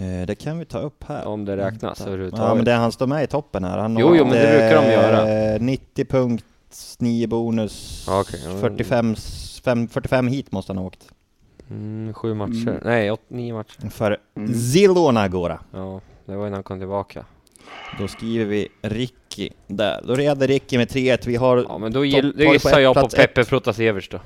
Eh, 0.05 0.27
Det 0.27 0.35
kan 0.35 0.59
vi 0.59 0.65
ta 0.65 0.79
upp 0.79 1.05
här. 1.05 1.27
Om 1.27 1.45
det 1.45 1.57
räknas 1.57 2.01
Ja, 2.01 2.07
överhuvudtaget. 2.07 2.57
men 2.57 2.65
det, 2.65 2.73
han 2.73 2.93
står 2.93 3.07
med 3.07 3.25
i 3.25 3.27
toppen 3.27 3.65
här. 3.65 3.79
Han 3.79 3.97
Jo, 3.99 4.09
har 4.09 4.17
jo, 4.17 4.25
men 4.25 4.33
det 4.33 4.59
brukar 4.59 4.83
de 4.83 4.93
göra. 4.93 5.29
eh, 5.55 5.61
90 5.61 6.05
punkt, 6.05 6.45
9 6.99 7.27
bonus, 7.27 8.05
Ja, 8.09 8.21
okej, 8.21 8.41
ja, 8.45 8.51
men- 8.51 8.61
45, 8.61 9.15
fem- 9.65 9.89
45 9.89 10.27
hit 10.29 10.53
måste 10.53 10.73
han 10.73 10.79
ha 10.79 10.85
åkt. 10.87 11.09
Mm, 11.71 12.15
sju 12.15 12.35
matcher. 12.35 12.69
Mm. 12.69 12.81
Nej, 12.85 13.11
åt, 13.11 13.21
nio 13.31 13.55
matcher. 13.55 13.91
För 13.91 14.19
Mm. 14.35 14.55
Zilona 14.55 15.29
Gora. 15.29 15.61
Ja, 15.73 16.01
det 16.25 16.37
var 16.37 16.43
innan 16.47 16.53
han 16.55 16.63
kom 16.63 16.79
tillbaka. 16.79 17.25
Då 17.99 18.09
skriver 18.09 18.45
vi 18.45 18.69
Ricky 18.83 19.51
där. 19.67 20.01
Då 20.05 20.15
leder 20.15 20.49
Ricky 20.49 20.79
med 20.79 20.89
3-1. 20.89 21.19
Vi 21.27 21.37
har 21.37 21.67
Ja, 21.69 21.79
men 21.79 21.93
då, 21.93 22.05
gill, 22.05 22.35
gissar 22.37 22.73
på 22.73 22.81
jag 22.81 22.95
på 22.95 23.09
Peppe 23.09 23.45
Protasevich 23.45 24.09
då. 24.09 24.21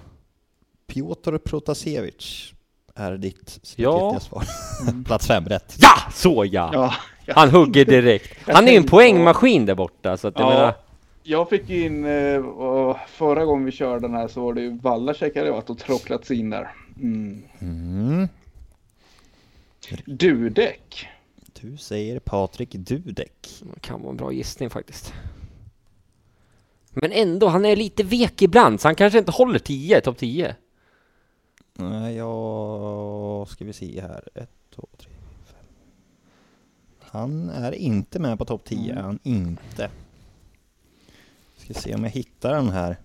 Piotr 0.86 1.38
Protasevich 1.38 2.52
är 2.94 3.12
ditt 3.16 3.74
Ja. 3.76 4.20
svar. 4.20 4.44
Plats 5.04 5.26
5, 5.26 5.44
rätt. 5.46 5.76
Ja! 5.80 6.12
Så 6.12 6.44
ja! 6.44 6.70
Ja, 6.72 6.94
jag, 7.26 7.34
Han 7.34 7.50
hugger 7.50 7.84
direkt. 7.84 8.48
Han 8.48 8.68
är 8.68 8.72
ju 8.72 8.76
en 8.76 8.86
poängmaskin 8.86 9.66
där 9.66 9.74
borta, 9.74 10.16
så 10.16 10.28
att 10.28 10.38
jag 10.38 10.48
menar... 10.48 10.62
ja, 10.64 10.74
jag 11.22 11.48
fick 11.48 11.70
in, 11.70 12.04
eh, 12.04 12.96
förra 13.08 13.44
gången 13.44 13.64
vi 13.64 13.72
körde 13.72 14.00
den 14.00 14.14
här 14.14 14.28
så 14.28 14.40
var 14.40 14.54
det 14.54 14.60
ju 14.60 14.78
Wallacek 14.78 15.36
hade 15.36 15.50
varit 15.50 15.70
och 15.70 15.78
tråcklats 15.78 16.30
in 16.30 16.50
där. 16.50 16.68
Mm. 16.96 17.42
Mm. 17.60 18.28
Dudek. 20.06 21.08
Du 21.62 21.76
säger 21.76 22.18
Patrik 22.20 22.72
Dudek. 22.72 23.62
Det 23.74 23.80
kan 23.80 24.00
vara 24.00 24.10
en 24.10 24.16
bra 24.16 24.32
gissning 24.32 24.70
faktiskt. 24.70 25.12
Men 26.90 27.12
ändå, 27.12 27.48
han 27.48 27.64
är 27.64 27.76
lite 27.76 28.02
vek 28.02 28.42
ibland, 28.42 28.80
så 28.80 28.88
han 28.88 28.94
kanske 28.94 29.18
inte 29.18 29.32
håller 29.32 29.58
10, 29.58 30.00
topp 30.00 30.18
10. 30.18 30.56
Nej, 31.74 32.16
jag... 32.16 33.48
Ska 33.48 33.64
vi 33.64 33.72
se 33.72 34.00
här. 34.00 34.28
1, 34.34 34.50
2, 34.74 34.88
3, 34.98 35.10
5. 35.44 35.58
Han 37.00 37.50
är 37.50 37.72
inte 37.72 38.18
med 38.18 38.38
på 38.38 38.44
topp 38.44 38.64
10, 38.64 38.92
är 38.92 39.02
han 39.02 39.18
inte. 39.22 39.90
Ska 41.56 41.74
se 41.74 41.94
om 41.94 42.04
jag 42.04 42.10
hittar 42.10 42.54
den 42.54 42.68
här. 42.68 42.96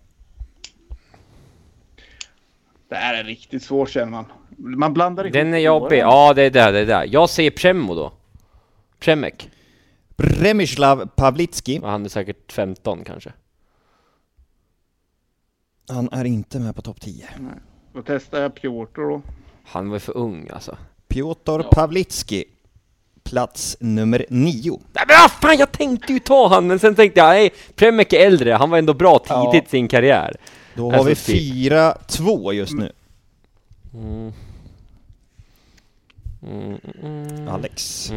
Det 2.90 2.96
här 2.96 3.14
är 3.14 3.24
riktigt 3.24 3.64
svårt 3.64 3.90
känner 3.90 4.12
man. 4.12 4.26
Man 4.58 4.94
blandar 4.94 5.24
ihop 5.24 5.34
Den 5.34 5.54
är 5.54 5.58
jobbig. 5.58 6.00
Ja, 6.00 6.34
det 6.34 6.42
är 6.42 6.50
där, 6.50 6.72
det 6.72 6.80
är 6.80 6.86
där. 6.86 7.08
Jag 7.12 7.30
säger 7.30 7.52
Premo 7.52 7.96
då. 7.96 8.12
Premek. 9.06 9.50
Bremislav 10.18 11.08
Pavlitski. 11.16 11.80
Ja, 11.84 11.90
Han 11.90 12.06
är 12.06 12.10
säkert 12.10 12.52
15 12.52 13.04
kanske. 13.04 13.34
Han 15.90 16.10
är 16.12 16.26
inte 16.26 16.60
med 16.60 16.76
på 16.76 16.82
topp 16.82 17.02
10. 17.02 17.28
Då 17.94 18.02
testar 18.06 18.42
jag 18.42 18.56
Piotr 18.56 19.02
då. 19.02 19.22
Han 19.66 19.90
var 19.90 20.00
för 20.00 20.18
ung 20.18 20.50
alltså. 20.54 20.78
Piotr 21.08 21.52
Ja. 21.52 21.70
Pavlitski. 21.72 22.44
Plats 23.24 23.78
nummer 23.80 24.26
9. 24.30 24.80
Nej 24.94 25.04
men 25.08 25.16
vad 25.22 25.32
fan, 25.32 25.58
jag 25.58 25.72
tänkte 25.72 26.14
ju 26.14 26.20
ta 26.20 26.48
han, 26.48 26.68
men 26.68 26.80
sen 26.80 26.96
tänkte 26.96 27.20
jag, 27.20 27.28
nej, 27.30 27.50
Premek 27.76 28.14
är 28.14 28.20
äldre, 28.28 28.52
han 28.54 28.70
var 28.70 28.78
ändå 28.78 28.94
bra 28.94 29.20
tidigt 29.20 29.54
Ja. 29.54 29.62
i 29.66 29.70
sin 29.70 29.88
karriär. 29.88 30.36
Då 30.76 30.92
har 30.92 30.98
Alltså, 31.08 31.32
vi 31.34 31.40
typ. 31.70 31.72
4-2 31.74 32.54
just 32.54 32.74
nu. 32.74 32.92
Mm. 33.94 34.34
Mm, 36.44 36.78
mm, 37.04 37.48
Alex. 37.48 38.12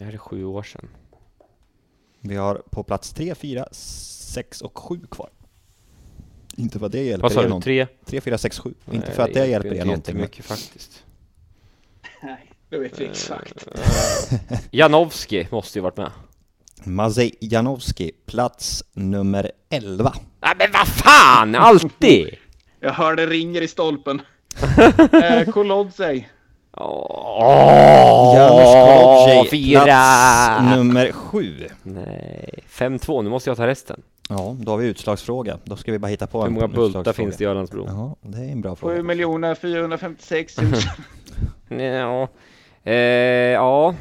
Det 0.00 0.04
här 0.06 0.12
är 0.12 0.18
sju 0.18 0.44
år 0.44 0.62
sedan. 0.62 0.88
Vi 2.20 2.36
har 2.36 2.54
på 2.70 2.82
plats 2.82 3.12
3, 3.12 3.34
4, 3.34 3.68
6 3.72 4.60
och 4.60 4.78
7 4.78 5.00
kvar. 5.10 5.30
Inte 6.56 6.78
för 6.78 6.86
att 6.86 6.92
det 6.92 7.02
hjälper 7.04 7.22
Vad 7.22 7.32
sa 7.32 7.40
er 7.40 7.42
du? 7.42 7.48
någonting. 7.48 7.86
Tre? 7.86 7.86
3, 8.04 8.20
4, 8.20 8.38
6, 8.38 8.58
7. 8.58 8.74
Inte 8.90 9.06
Nej, 9.06 9.16
för 9.16 9.22
att 9.22 9.34
det 9.34 9.46
hjälper 9.46 9.74
er 9.74 9.84
någonting. 9.84 10.14
men- 10.14 10.22
jättemycket 10.22 10.44
faktiskt. 10.44 11.04
Nej, 12.22 12.52
det 12.68 12.78
vet 12.78 13.00
vi 13.00 13.04
exakt. 13.04 13.68
Janowski 14.70 15.48
måste 15.50 15.78
ju 15.78 15.82
varit 15.82 15.96
med. 15.96 16.10
Mazej 16.84 17.34
Janowski, 17.40 18.12
plats 18.26 18.84
nummer 18.92 19.52
11. 19.68 20.12
Nej 20.42 20.54
men 20.58 20.72
vad 20.72 20.88
fan, 20.88 21.54
alltid! 21.54 22.34
Jag 22.80 22.92
hörde 22.92 23.26
ringer 23.26 23.62
i 23.62 23.68
stolpen. 23.68 24.22
eh, 25.12 25.50
Kolodzej. 25.52 26.28
Åh, 26.82 28.34
Janusz 28.36 29.50
fyra! 29.50 29.80
plats 29.84 30.76
nummer 30.76 31.12
7. 31.12 31.66
Nej, 31.82 32.54
5-2, 32.68 33.22
nu 33.22 33.30
måste 33.30 33.50
jag 33.50 33.56
ta 33.56 33.66
resten. 33.66 34.02
Ja, 34.28 34.56
då 34.60 34.70
har 34.72 34.78
vi 34.78 34.86
utslagsfråga. 34.86 35.58
Då 35.64 35.76
ska 35.76 35.92
vi 35.92 35.98
bara 35.98 36.08
hitta 36.08 36.26
på 36.26 36.38
Hur 36.40 36.46
en 36.46 36.52
många 36.52 36.68
bultar 36.68 37.12
finns 37.12 37.36
det 37.36 37.44
i 37.44 37.46
Ölandsbro? 37.46 37.84
Ja, 37.88 38.16
det 38.22 38.38
är 38.38 38.52
en 38.52 38.60
bra 38.60 38.70
7 38.76 38.76
fråga. 38.76 39.02
miljoner 39.02 39.54
456 39.54 40.58
000. 40.58 40.72
Ja. 41.80 42.28
Eh, 42.82 42.94
ja. 42.94 43.94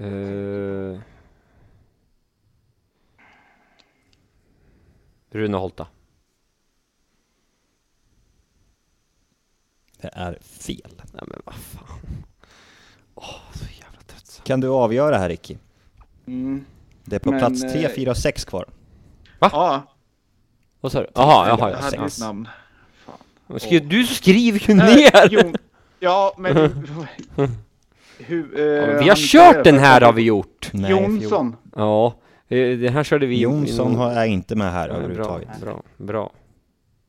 Eh. 0.00 0.98
Rune 5.32 5.56
Holta. 5.56 5.86
Det 10.00 10.10
är 10.12 10.38
fel. 10.42 10.90
Nej 11.12 11.22
men 11.26 11.40
vad 11.44 11.54
fan. 11.54 11.98
Åh, 13.14 13.24
så 13.52 13.64
jävla 13.64 14.00
tröttsamt. 14.06 14.46
Kan 14.46 14.60
du 14.60 14.68
avgöra 14.68 15.18
här 15.18 15.28
Ricky? 15.28 15.56
Mm. 16.26 16.64
Det 17.04 17.16
är 17.16 17.20
på 17.20 17.30
Men, 17.30 17.40
plats 17.40 17.60
3, 17.60 17.84
eh, 17.84 17.90
4 17.90 18.10
och 18.10 18.16
6 18.16 18.44
kvar. 18.44 18.64
Ja, 19.40 19.82
Vad 20.80 20.92
sa 20.92 21.00
du? 21.00 21.06
Jaha, 21.14 21.48
jag 21.48 21.58
jaha, 21.60 21.76
hade 21.76 21.96
ja. 21.96 22.04
mitt 22.04 22.20
namn. 22.20 22.48
Skri- 23.58 23.80
Du 23.80 24.06
skriver 24.06 24.58
ju 24.70 24.78
Eh, 24.80 24.86
ner! 24.86 25.28
Jon, 25.30 25.54
ja, 26.00 26.34
men... 26.38 26.56
hur, 28.18 28.58
eh, 28.60 28.64
Ja, 28.64 28.86
men 28.86 28.98
vi 28.98 29.08
har 29.08 29.16
kört 29.16 29.64
den 29.64 29.78
här 29.78 30.00
har 30.00 30.12
vi 30.12 30.22
gjort! 30.22 30.70
Nej, 30.72 30.90
Jonsson. 30.90 31.56
Ja, 31.76 32.14
eh, 32.48 32.78
den 32.78 32.92
här 32.92 33.04
körde 33.04 33.26
vi 33.26 33.40
Jonsson 33.40 33.94
har, 33.96 34.10
är 34.12 34.24
inte 34.26 34.56
med 34.56 34.72
här 34.72 34.88
Ja, 34.88 34.94
bra, 34.94 35.02
överhuvudtaget. 35.02 35.60
bra, 35.60 35.82
bra. 35.96 36.32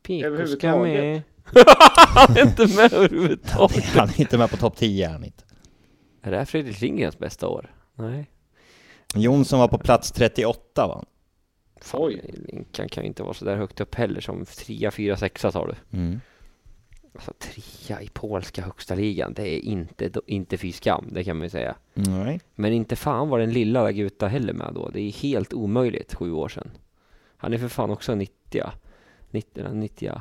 Piko 0.04 0.20
ska 0.22 0.28
Överhuvudtaget. 0.28 1.04
med. 1.04 1.22
Han 2.16 2.38
är 2.38 2.42
inte 2.42 2.68
med 2.68 2.94
överhuvudtaget. 2.94 3.86
Han 3.86 4.10
är 4.10 4.22
inte 4.22 4.38
med 4.38 4.50
på 4.50 4.58
topp 4.58 4.78
10 4.78 5.08
är 5.08 5.12
han 5.12 5.24
inte. 5.24 5.44
Är 6.22 6.32
det 6.32 6.38
här 6.38 6.46
Fredrik 6.46 6.82
Lindgrens 6.82 7.20
bästa 7.20 7.48
år? 7.48 7.76
Nej. 7.96 8.30
Jonsson 9.16 9.60
var 9.60 9.68
på 9.68 9.78
plats 9.78 10.12
38 10.12 10.88
va? 10.88 11.04
Fan, 11.82 12.02
Oj. 12.04 12.22
Linkan 12.48 12.90
kan 12.90 13.04
ju 13.04 13.08
inte 13.08 13.24
vara 13.24 13.34
så 13.34 13.46
där 13.46 13.56
högt 13.56 13.82
upp 13.82 13.96
heller 13.96 14.22
som 14.22 14.46
3, 14.46 14.92
4, 14.92 15.18
6 15.18 15.42
tar 15.42 15.68
du. 15.68 15.98
Mm. 15.98 16.22
Alltså 17.14 17.34
trea 17.34 18.02
i 18.02 18.10
polska 18.10 18.62
högsta 18.62 18.96
ligan, 18.96 19.34
det 19.34 19.56
är 19.56 19.60
inte, 19.60 20.12
inte 20.28 20.58
fy 20.58 20.72
skam, 20.72 21.10
det 21.12 21.24
kan 21.24 21.38
man 21.38 21.46
ju 21.46 21.50
säga. 21.50 21.76
Nej. 21.94 22.40
Men 22.56 22.74
inte 22.74 22.96
fan 22.96 23.30
var 23.30 23.40
den 23.40 23.54
lilla 23.54 23.84
Laguta 23.84 24.28
heller 24.28 24.54
med 24.54 24.74
då. 24.74 24.90
Det 24.90 25.02
är 25.02 25.12
helt 25.12 25.54
omöjligt 25.54 26.14
sju 26.14 26.32
år 26.32 26.50
sedan. 26.50 26.72
Han 27.38 27.54
är 27.54 27.58
för 27.58 27.68
fan 27.68 27.92
också 27.92 28.16
90 28.16 28.64
90 29.32 29.68
90 29.74 30.12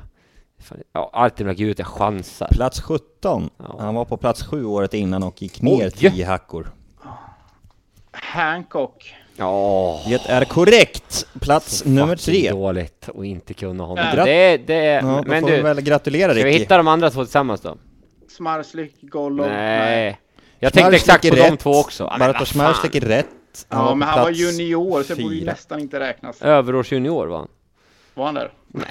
Ja, 0.92 1.10
Artem 1.12 1.46
Laguta 1.46 1.84
chansar. 1.84 2.48
Plats 2.52 2.80
17. 2.80 3.50
Ja. 3.58 3.76
Han 3.78 3.94
var 3.94 4.04
på 4.04 4.16
plats 4.16 4.42
7 4.42 4.64
året 4.64 4.94
innan 4.94 5.22
och 5.22 5.42
gick 5.42 5.62
ner 5.62 5.86
Oj. 5.86 5.90
10 5.90 6.24
hackor. 6.26 6.70
Hancock. 8.12 9.14
Ja, 9.36 10.00
Det 10.08 10.26
är 10.30 10.44
korrekt! 10.44 11.26
Plats 11.40 11.84
nummer 11.84 12.16
fucking 12.16 12.42
3. 12.42 12.50
dåligt 12.50 13.08
att 13.18 13.24
inte 13.24 13.54
kunna 13.54 13.84
honom. 13.84 14.04
Ja. 14.16 14.24
Det, 14.24 14.56
det 14.56 14.74
är, 14.74 15.02
Ja, 15.02 15.22
men 15.26 15.44
du, 15.44 15.62
väl 15.62 15.80
gratulera 15.80 16.34
ska 16.34 16.44
vi 16.44 16.50
hitta 16.52 16.76
de 16.76 16.88
andra 16.88 17.10
två 17.10 17.24
tillsammans 17.24 17.60
då? 17.60 17.76
Smarslik, 18.36 18.94
Golov. 19.02 19.46
Nej. 19.48 20.18
Jag 20.58 20.72
tänkte 20.72 20.96
exakt 20.96 21.28
på 21.28 21.34
de 21.34 21.42
rätt. 21.42 21.60
två 21.60 21.70
också. 21.70 22.04
Ja, 22.04 22.16
men 22.18 22.32
Bartosz 22.32 22.52
fan. 22.52 22.66
är 22.94 23.00
rätt. 23.00 23.26
Ja, 23.68 23.84
var 23.84 23.94
men 23.94 24.08
han 24.08 24.20
var 24.20 24.30
junior 24.30 25.02
så 25.02 25.14
det 25.14 25.22
borde 25.22 25.34
ju 25.34 25.44
nästan 25.44 25.80
inte 25.80 26.00
räknas. 26.00 26.42
Överårsjunior 26.42 27.26
var 27.26 27.36
han. 27.38 27.48
Var 28.20 28.26
han 28.26 28.34
där? 28.34 28.52
Men 28.66 28.86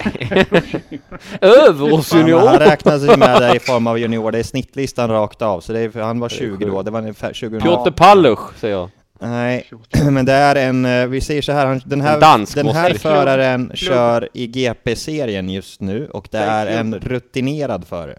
Överårsjunior! 1.40 2.38
han 2.38 2.58
räknas 2.58 3.02
ju 3.02 3.16
med 3.16 3.40
där 3.40 3.56
i 3.56 3.58
form 3.58 3.86
av 3.86 3.98
junior. 3.98 4.32
Det 4.32 4.38
är 4.38 4.42
snittlistan 4.42 5.10
rakt 5.10 5.42
av. 5.42 5.60
Så 5.60 5.72
det 5.72 5.80
är, 5.80 6.00
han 6.00 6.20
var 6.20 6.28
20 6.28 6.66
då. 6.66 6.82
Det 6.82 6.90
var 6.90 7.00
ungefär 7.00 7.32
20 7.32 7.60
Piotr 7.60 7.90
Paluch, 7.90 8.54
säger 8.58 8.74
jag. 8.74 8.90
Nej, 9.18 9.70
men 10.10 10.24
det 10.26 10.32
är 10.32 10.56
en, 10.56 10.84
eh, 10.84 11.06
vi 11.06 11.20
säger 11.20 11.42
så 11.42 11.52
här, 11.52 11.66
han- 11.66 11.80
den 11.84 12.00
här, 12.00 12.20
dansk 12.20 12.54
den 12.54 12.66
här 12.68 12.94
föraren 12.94 13.66
Klubb. 13.66 13.76
kör 13.76 14.28
i 14.32 14.46
GP-serien 14.46 15.50
just 15.50 15.80
nu 15.80 16.08
och 16.08 16.28
det 16.30 16.38
är 16.38 16.66
en 16.66 16.94
rutinerad 16.94 17.86
förare. 17.86 18.18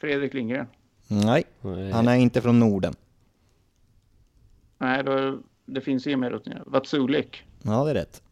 Fredrik 0.00 0.34
Lindgren. 0.34 0.66
Nej, 1.08 1.44
Nej. 1.60 1.92
han 1.92 2.08
är 2.08 2.16
inte 2.16 2.40
från 2.40 2.58
Norden. 2.58 2.94
Nej, 4.78 5.04
då, 5.04 5.38
det 5.66 5.80
finns 5.80 6.06
ju 6.06 6.16
mer 6.16 6.30
rutinerat. 6.30 6.62
Vatsulik. 6.66 7.44
Ja, 7.62 7.84
det 7.84 7.90
är 7.90 7.94
rätt. 7.94 8.22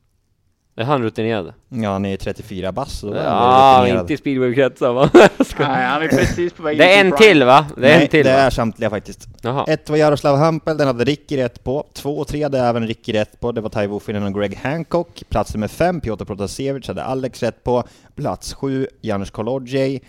Är 0.79 0.85
han 0.85 1.03
rutinerad? 1.03 1.53
Ja, 1.69 1.93
han 1.93 2.05
är 2.05 2.17
34 2.17 2.73
bass, 2.73 2.99
så 2.99 3.15
Ja, 3.15 4.01
inte 4.01 4.15
i 4.15 4.17
speedwaykretsar 4.17 4.93
va? 4.93 5.11
Nej, 5.59 5.87
han 5.87 6.03
är 6.03 6.09
precis 6.09 6.53
på 6.53 6.63
väg 6.63 6.79
Det 6.79 6.95
är 6.95 7.01
in 7.01 7.07
en 7.07 7.19
till 7.19 7.27
till 7.27 7.45
va? 7.45 7.67
Det 7.77 7.91
är 7.91 7.95
Nej, 7.95 8.03
en 8.03 8.09
till 8.09 8.25
det 8.25 8.33
va? 8.33 8.39
är 8.39 8.51
samtliga 8.51 8.91
faktiskt. 8.91 9.29
Jaha. 9.43 9.65
Ett 9.69 9.91
var 9.91 9.97
Jaroslav 9.97 10.37
Hampel, 10.37 10.77
den 10.77 10.87
hade 10.87 11.05
Ricky 11.05 11.37
rätt 11.37 11.65
på. 11.65 11.87
Två 11.93 12.19
och 12.19 12.29
tre 12.29 12.43
hade 12.43 12.59
även 12.61 12.87
Ricky 12.87 13.13
rätt 13.13 13.41
på. 13.41 13.53
Det 13.53 13.61
var 13.61 13.69
Taivo 13.69 14.01
Finnen 14.01 14.23
och 14.23 14.35
Greg 14.35 14.57
Hancock. 14.57 15.23
Plats 15.29 15.55
nummer 15.55 15.69
fem, 15.69 16.01
Piotr 16.01 16.25
Protasevich, 16.25 16.89
hade 16.89 17.05
Alex 17.05 17.43
rätt 17.43 17.65
på. 17.65 17.85
Plats 18.15 18.55
sju, 18.55 18.87
Janusz 19.01 19.31
Kolodjej. 19.31 20.03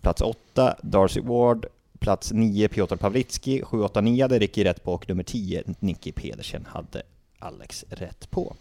Plats 0.00 0.22
8 0.22 0.76
Darcy 0.82 1.20
Ward. 1.20 1.66
Plats 1.98 2.32
9 2.32 2.68
Piotr 2.68 2.96
Pawlicki. 2.96 3.62
7, 3.62 3.82
8, 3.82 4.00
9 4.00 4.24
hade 4.24 4.38
Ricky 4.38 4.64
rätt 4.64 4.84
på 4.84 4.92
och 4.92 5.08
nummer 5.08 5.22
10 5.22 5.62
Nicky 5.80 6.12
Pedersen 6.12 6.66
hade 6.72 7.02
Alex 7.38 7.84
rätt 7.90 8.30
på. 8.30 8.54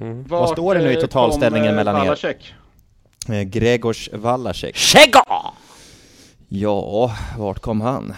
Mm. 0.00 0.24
Vad 0.28 0.48
står 0.48 0.74
det 0.74 0.80
nu 0.80 0.90
i 0.90 0.94
eh, 0.94 1.00
totalställningen 1.00 1.68
kom, 1.68 1.78
eh, 1.78 1.84
mellan 1.84 1.96
er? 1.96 2.00
Wallacek? 2.00 2.54
Eh, 3.28 3.42
Gregors 3.42 4.10
Wallacek. 4.12 4.76
Chega! 4.76 5.24
Ja, 6.48 7.16
vart 7.38 7.58
kom 7.58 7.80
han? 7.80 8.14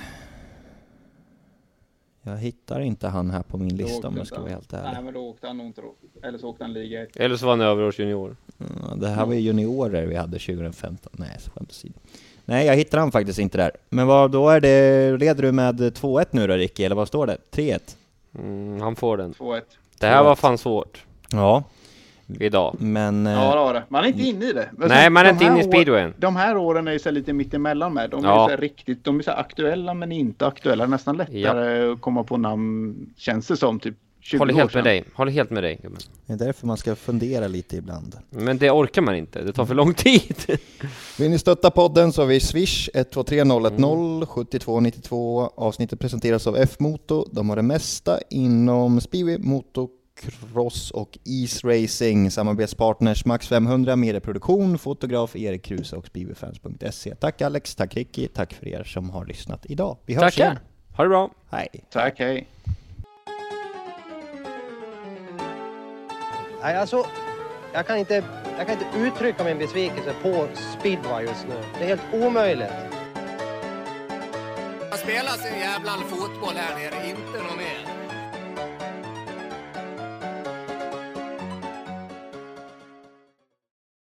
Jag 2.22 2.36
hittar 2.36 2.80
inte 2.80 3.08
han 3.08 3.30
här 3.30 3.42
på 3.42 3.58
min 3.58 3.76
Då 3.76 3.84
lista 3.84 4.08
om 4.08 4.16
jag 4.16 4.26
ska 4.26 4.40
vara 4.40 4.50
helt 4.50 4.72
ärlig. 4.72 4.90
Nej, 4.92 5.02
men 5.02 5.14
då 5.14 5.20
åkte 5.20 5.46
han 5.46 5.56
nog 5.56 5.66
inte 5.66 5.80
då. 5.80 5.94
Eller 6.22 6.38
så 6.38 6.48
åkte 6.48 6.64
han 6.64 6.72
liga 6.72 7.02
ett. 7.02 7.16
Eller 7.16 7.36
så 7.36 7.46
var 7.46 7.52
han 7.52 7.60
överårsjunior. 7.60 8.36
Ja, 8.58 8.94
det 8.96 9.08
här 9.08 9.26
var 9.26 9.34
ju 9.34 9.40
juniorer 9.40 10.06
vi 10.06 10.16
hade 10.16 10.38
2015. 10.38 11.12
Nej, 11.16 11.38
skämt 11.54 11.70
åsido. 11.70 11.94
Nej, 12.44 12.66
jag 12.66 12.76
hittar 12.76 12.98
han 12.98 13.12
faktiskt 13.12 13.38
inte 13.38 13.58
där. 13.58 13.70
Men 13.88 14.06
vad, 14.06 14.30
då 14.30 14.48
är 14.48 14.60
det, 14.60 15.16
leder 15.18 15.42
du 15.42 15.52
med 15.52 15.80
2-1 15.80 16.26
nu 16.30 16.46
då 16.46 16.54
Ricky, 16.54 16.84
eller 16.84 16.96
vad 16.96 17.08
står 17.08 17.26
det? 17.26 17.36
3-1? 17.50 17.80
Mm, 18.38 18.80
han 18.80 18.96
får 18.96 19.16
den. 19.16 19.32
2-1. 19.34 19.62
Det 19.98 20.06
här 20.06 20.24
var 20.24 20.34
fan 20.34 20.58
svårt 20.58 21.04
Ja, 21.32 21.64
idag. 22.40 22.76
men... 22.80 23.26
eh, 23.26 23.32
Ja, 23.32 23.50
det 23.50 23.60
var 23.60 23.74
det. 23.74 23.82
Man 23.88 24.04
är 24.04 24.08
inte 24.08 24.22
inne 24.22 24.44
i 24.46 24.52
det. 24.52 24.68
Men 24.76 24.88
Nej, 24.88 25.06
så 25.06 25.12
man 25.12 25.26
är 25.26 25.30
inte 25.30 25.44
inne 25.44 25.60
i 25.60 25.64
speedwayen. 25.64 26.14
De 26.18 26.36
här 26.36 26.56
åren 26.56 26.88
är 26.88 26.92
ju 26.92 26.98
så 26.98 27.10
lite 27.10 27.32
mittemellan 27.32 27.94
med. 27.94 28.10
De 28.10 28.24
är 28.24 28.28
Ja. 28.28 28.44
så 28.44 28.50
här 28.50 28.56
riktigt, 28.56 29.04
de 29.04 29.18
är 29.18 29.22
så 29.22 29.30
aktuella 29.30 29.94
men 29.94 30.12
inte 30.12 30.46
aktuella. 30.46 30.86
Nästan 30.86 31.16
lättare 31.16 31.92
att 31.92 32.00
komma 32.00 32.24
på 32.24 32.36
namn, 32.36 32.96
känns 33.16 33.46
det 33.46 33.56
som, 33.56 33.80
typ 33.80 33.94
20 34.20 34.38
Håller 34.38 34.54
år 34.54 34.58
helt 34.58 34.72
sedan. 34.72 34.78
med 34.78 34.92
dig. 34.92 35.04
Håller 35.14 35.32
helt 35.32 35.50
med 35.50 35.62
dig. 35.62 35.78
gubben. 35.82 35.98
Det 36.26 36.32
är 36.32 36.36
därför 36.36 36.66
man 36.66 36.76
ska 36.76 36.94
fundera 36.96 37.46
lite 37.46 37.76
ibland. 37.76 38.16
Men 38.30 38.58
det 38.58 38.70
orkar 38.70 39.02
man 39.02 39.14
inte. 39.16 39.42
Det 39.42 39.52
tar 39.52 39.66
för 39.66 39.74
lång 39.74 39.94
tid. 39.94 40.36
Vill 41.18 41.30
ni 41.30 41.38
stötta 41.38 41.70
podden 41.70 42.12
så 42.12 42.22
har 42.22 42.26
vi 42.26 42.40
Swish 42.40 42.88
123 42.94 43.44
010 43.44 44.26
72 44.26 44.80
92. 44.80 45.50
Avsnittet 45.56 46.00
presenteras 46.00 46.46
av 46.46 46.56
F-Moto. 46.56 47.26
De 47.32 47.48
har 47.48 47.56
det 47.56 47.62
mesta 47.62 48.18
inom 48.30 49.00
speedway, 49.00 49.38
motocross 50.24 50.90
och 50.90 51.18
isracing. 51.24 52.30
Samarbetspartners 52.30 53.24
Max 53.24 53.48
500, 53.48 53.96
medieproduktion, 53.96 54.78
fotograf 54.78 55.36
Erik 55.36 55.62
Kruse 55.62 55.96
och 55.96 56.06
speedwayfans.se. 56.06 57.14
Tack 57.14 57.42
Alex, 57.42 57.74
tack 57.74 57.96
Ricky, 57.96 58.28
tack 58.28 58.54
för 58.54 58.68
er 58.68 58.84
som 58.84 59.10
har 59.10 59.26
lyssnat 59.26 59.66
idag. 59.66 59.96
Vi 60.06 60.14
hörs 60.14 60.38
igen. 60.38 60.54
Tackar. 60.54 60.96
Ha 60.96 61.04
det 61.04 61.08
bra. 61.08 61.30
Hej! 61.50 61.68
Tack, 61.90 62.18
hej. 62.18 62.48
Nej, 66.62 66.76
alltså, 66.76 67.06
jag 67.72 67.86
kan, 67.86 67.98
inte, 67.98 68.24
jag 68.58 68.66
kan 68.66 68.80
inte 68.80 68.98
uttrycka 68.98 69.44
min 69.44 69.58
besvikelse 69.58 70.14
på 70.22 70.48
speedway 70.78 71.24
just 71.24 71.46
nu. 71.48 71.54
Det 71.78 71.84
är 71.84 71.88
helt 71.88 72.26
omöjligt. 72.26 72.72
Man 74.90 74.98
spelar 74.98 75.32
sin 75.32 75.58
jävla 75.58 75.92
fotboll 75.92 76.54
här 76.56 76.74
nere, 76.74 77.08
inte 77.08 77.42
något 77.42 77.56
mer. 77.56 78.05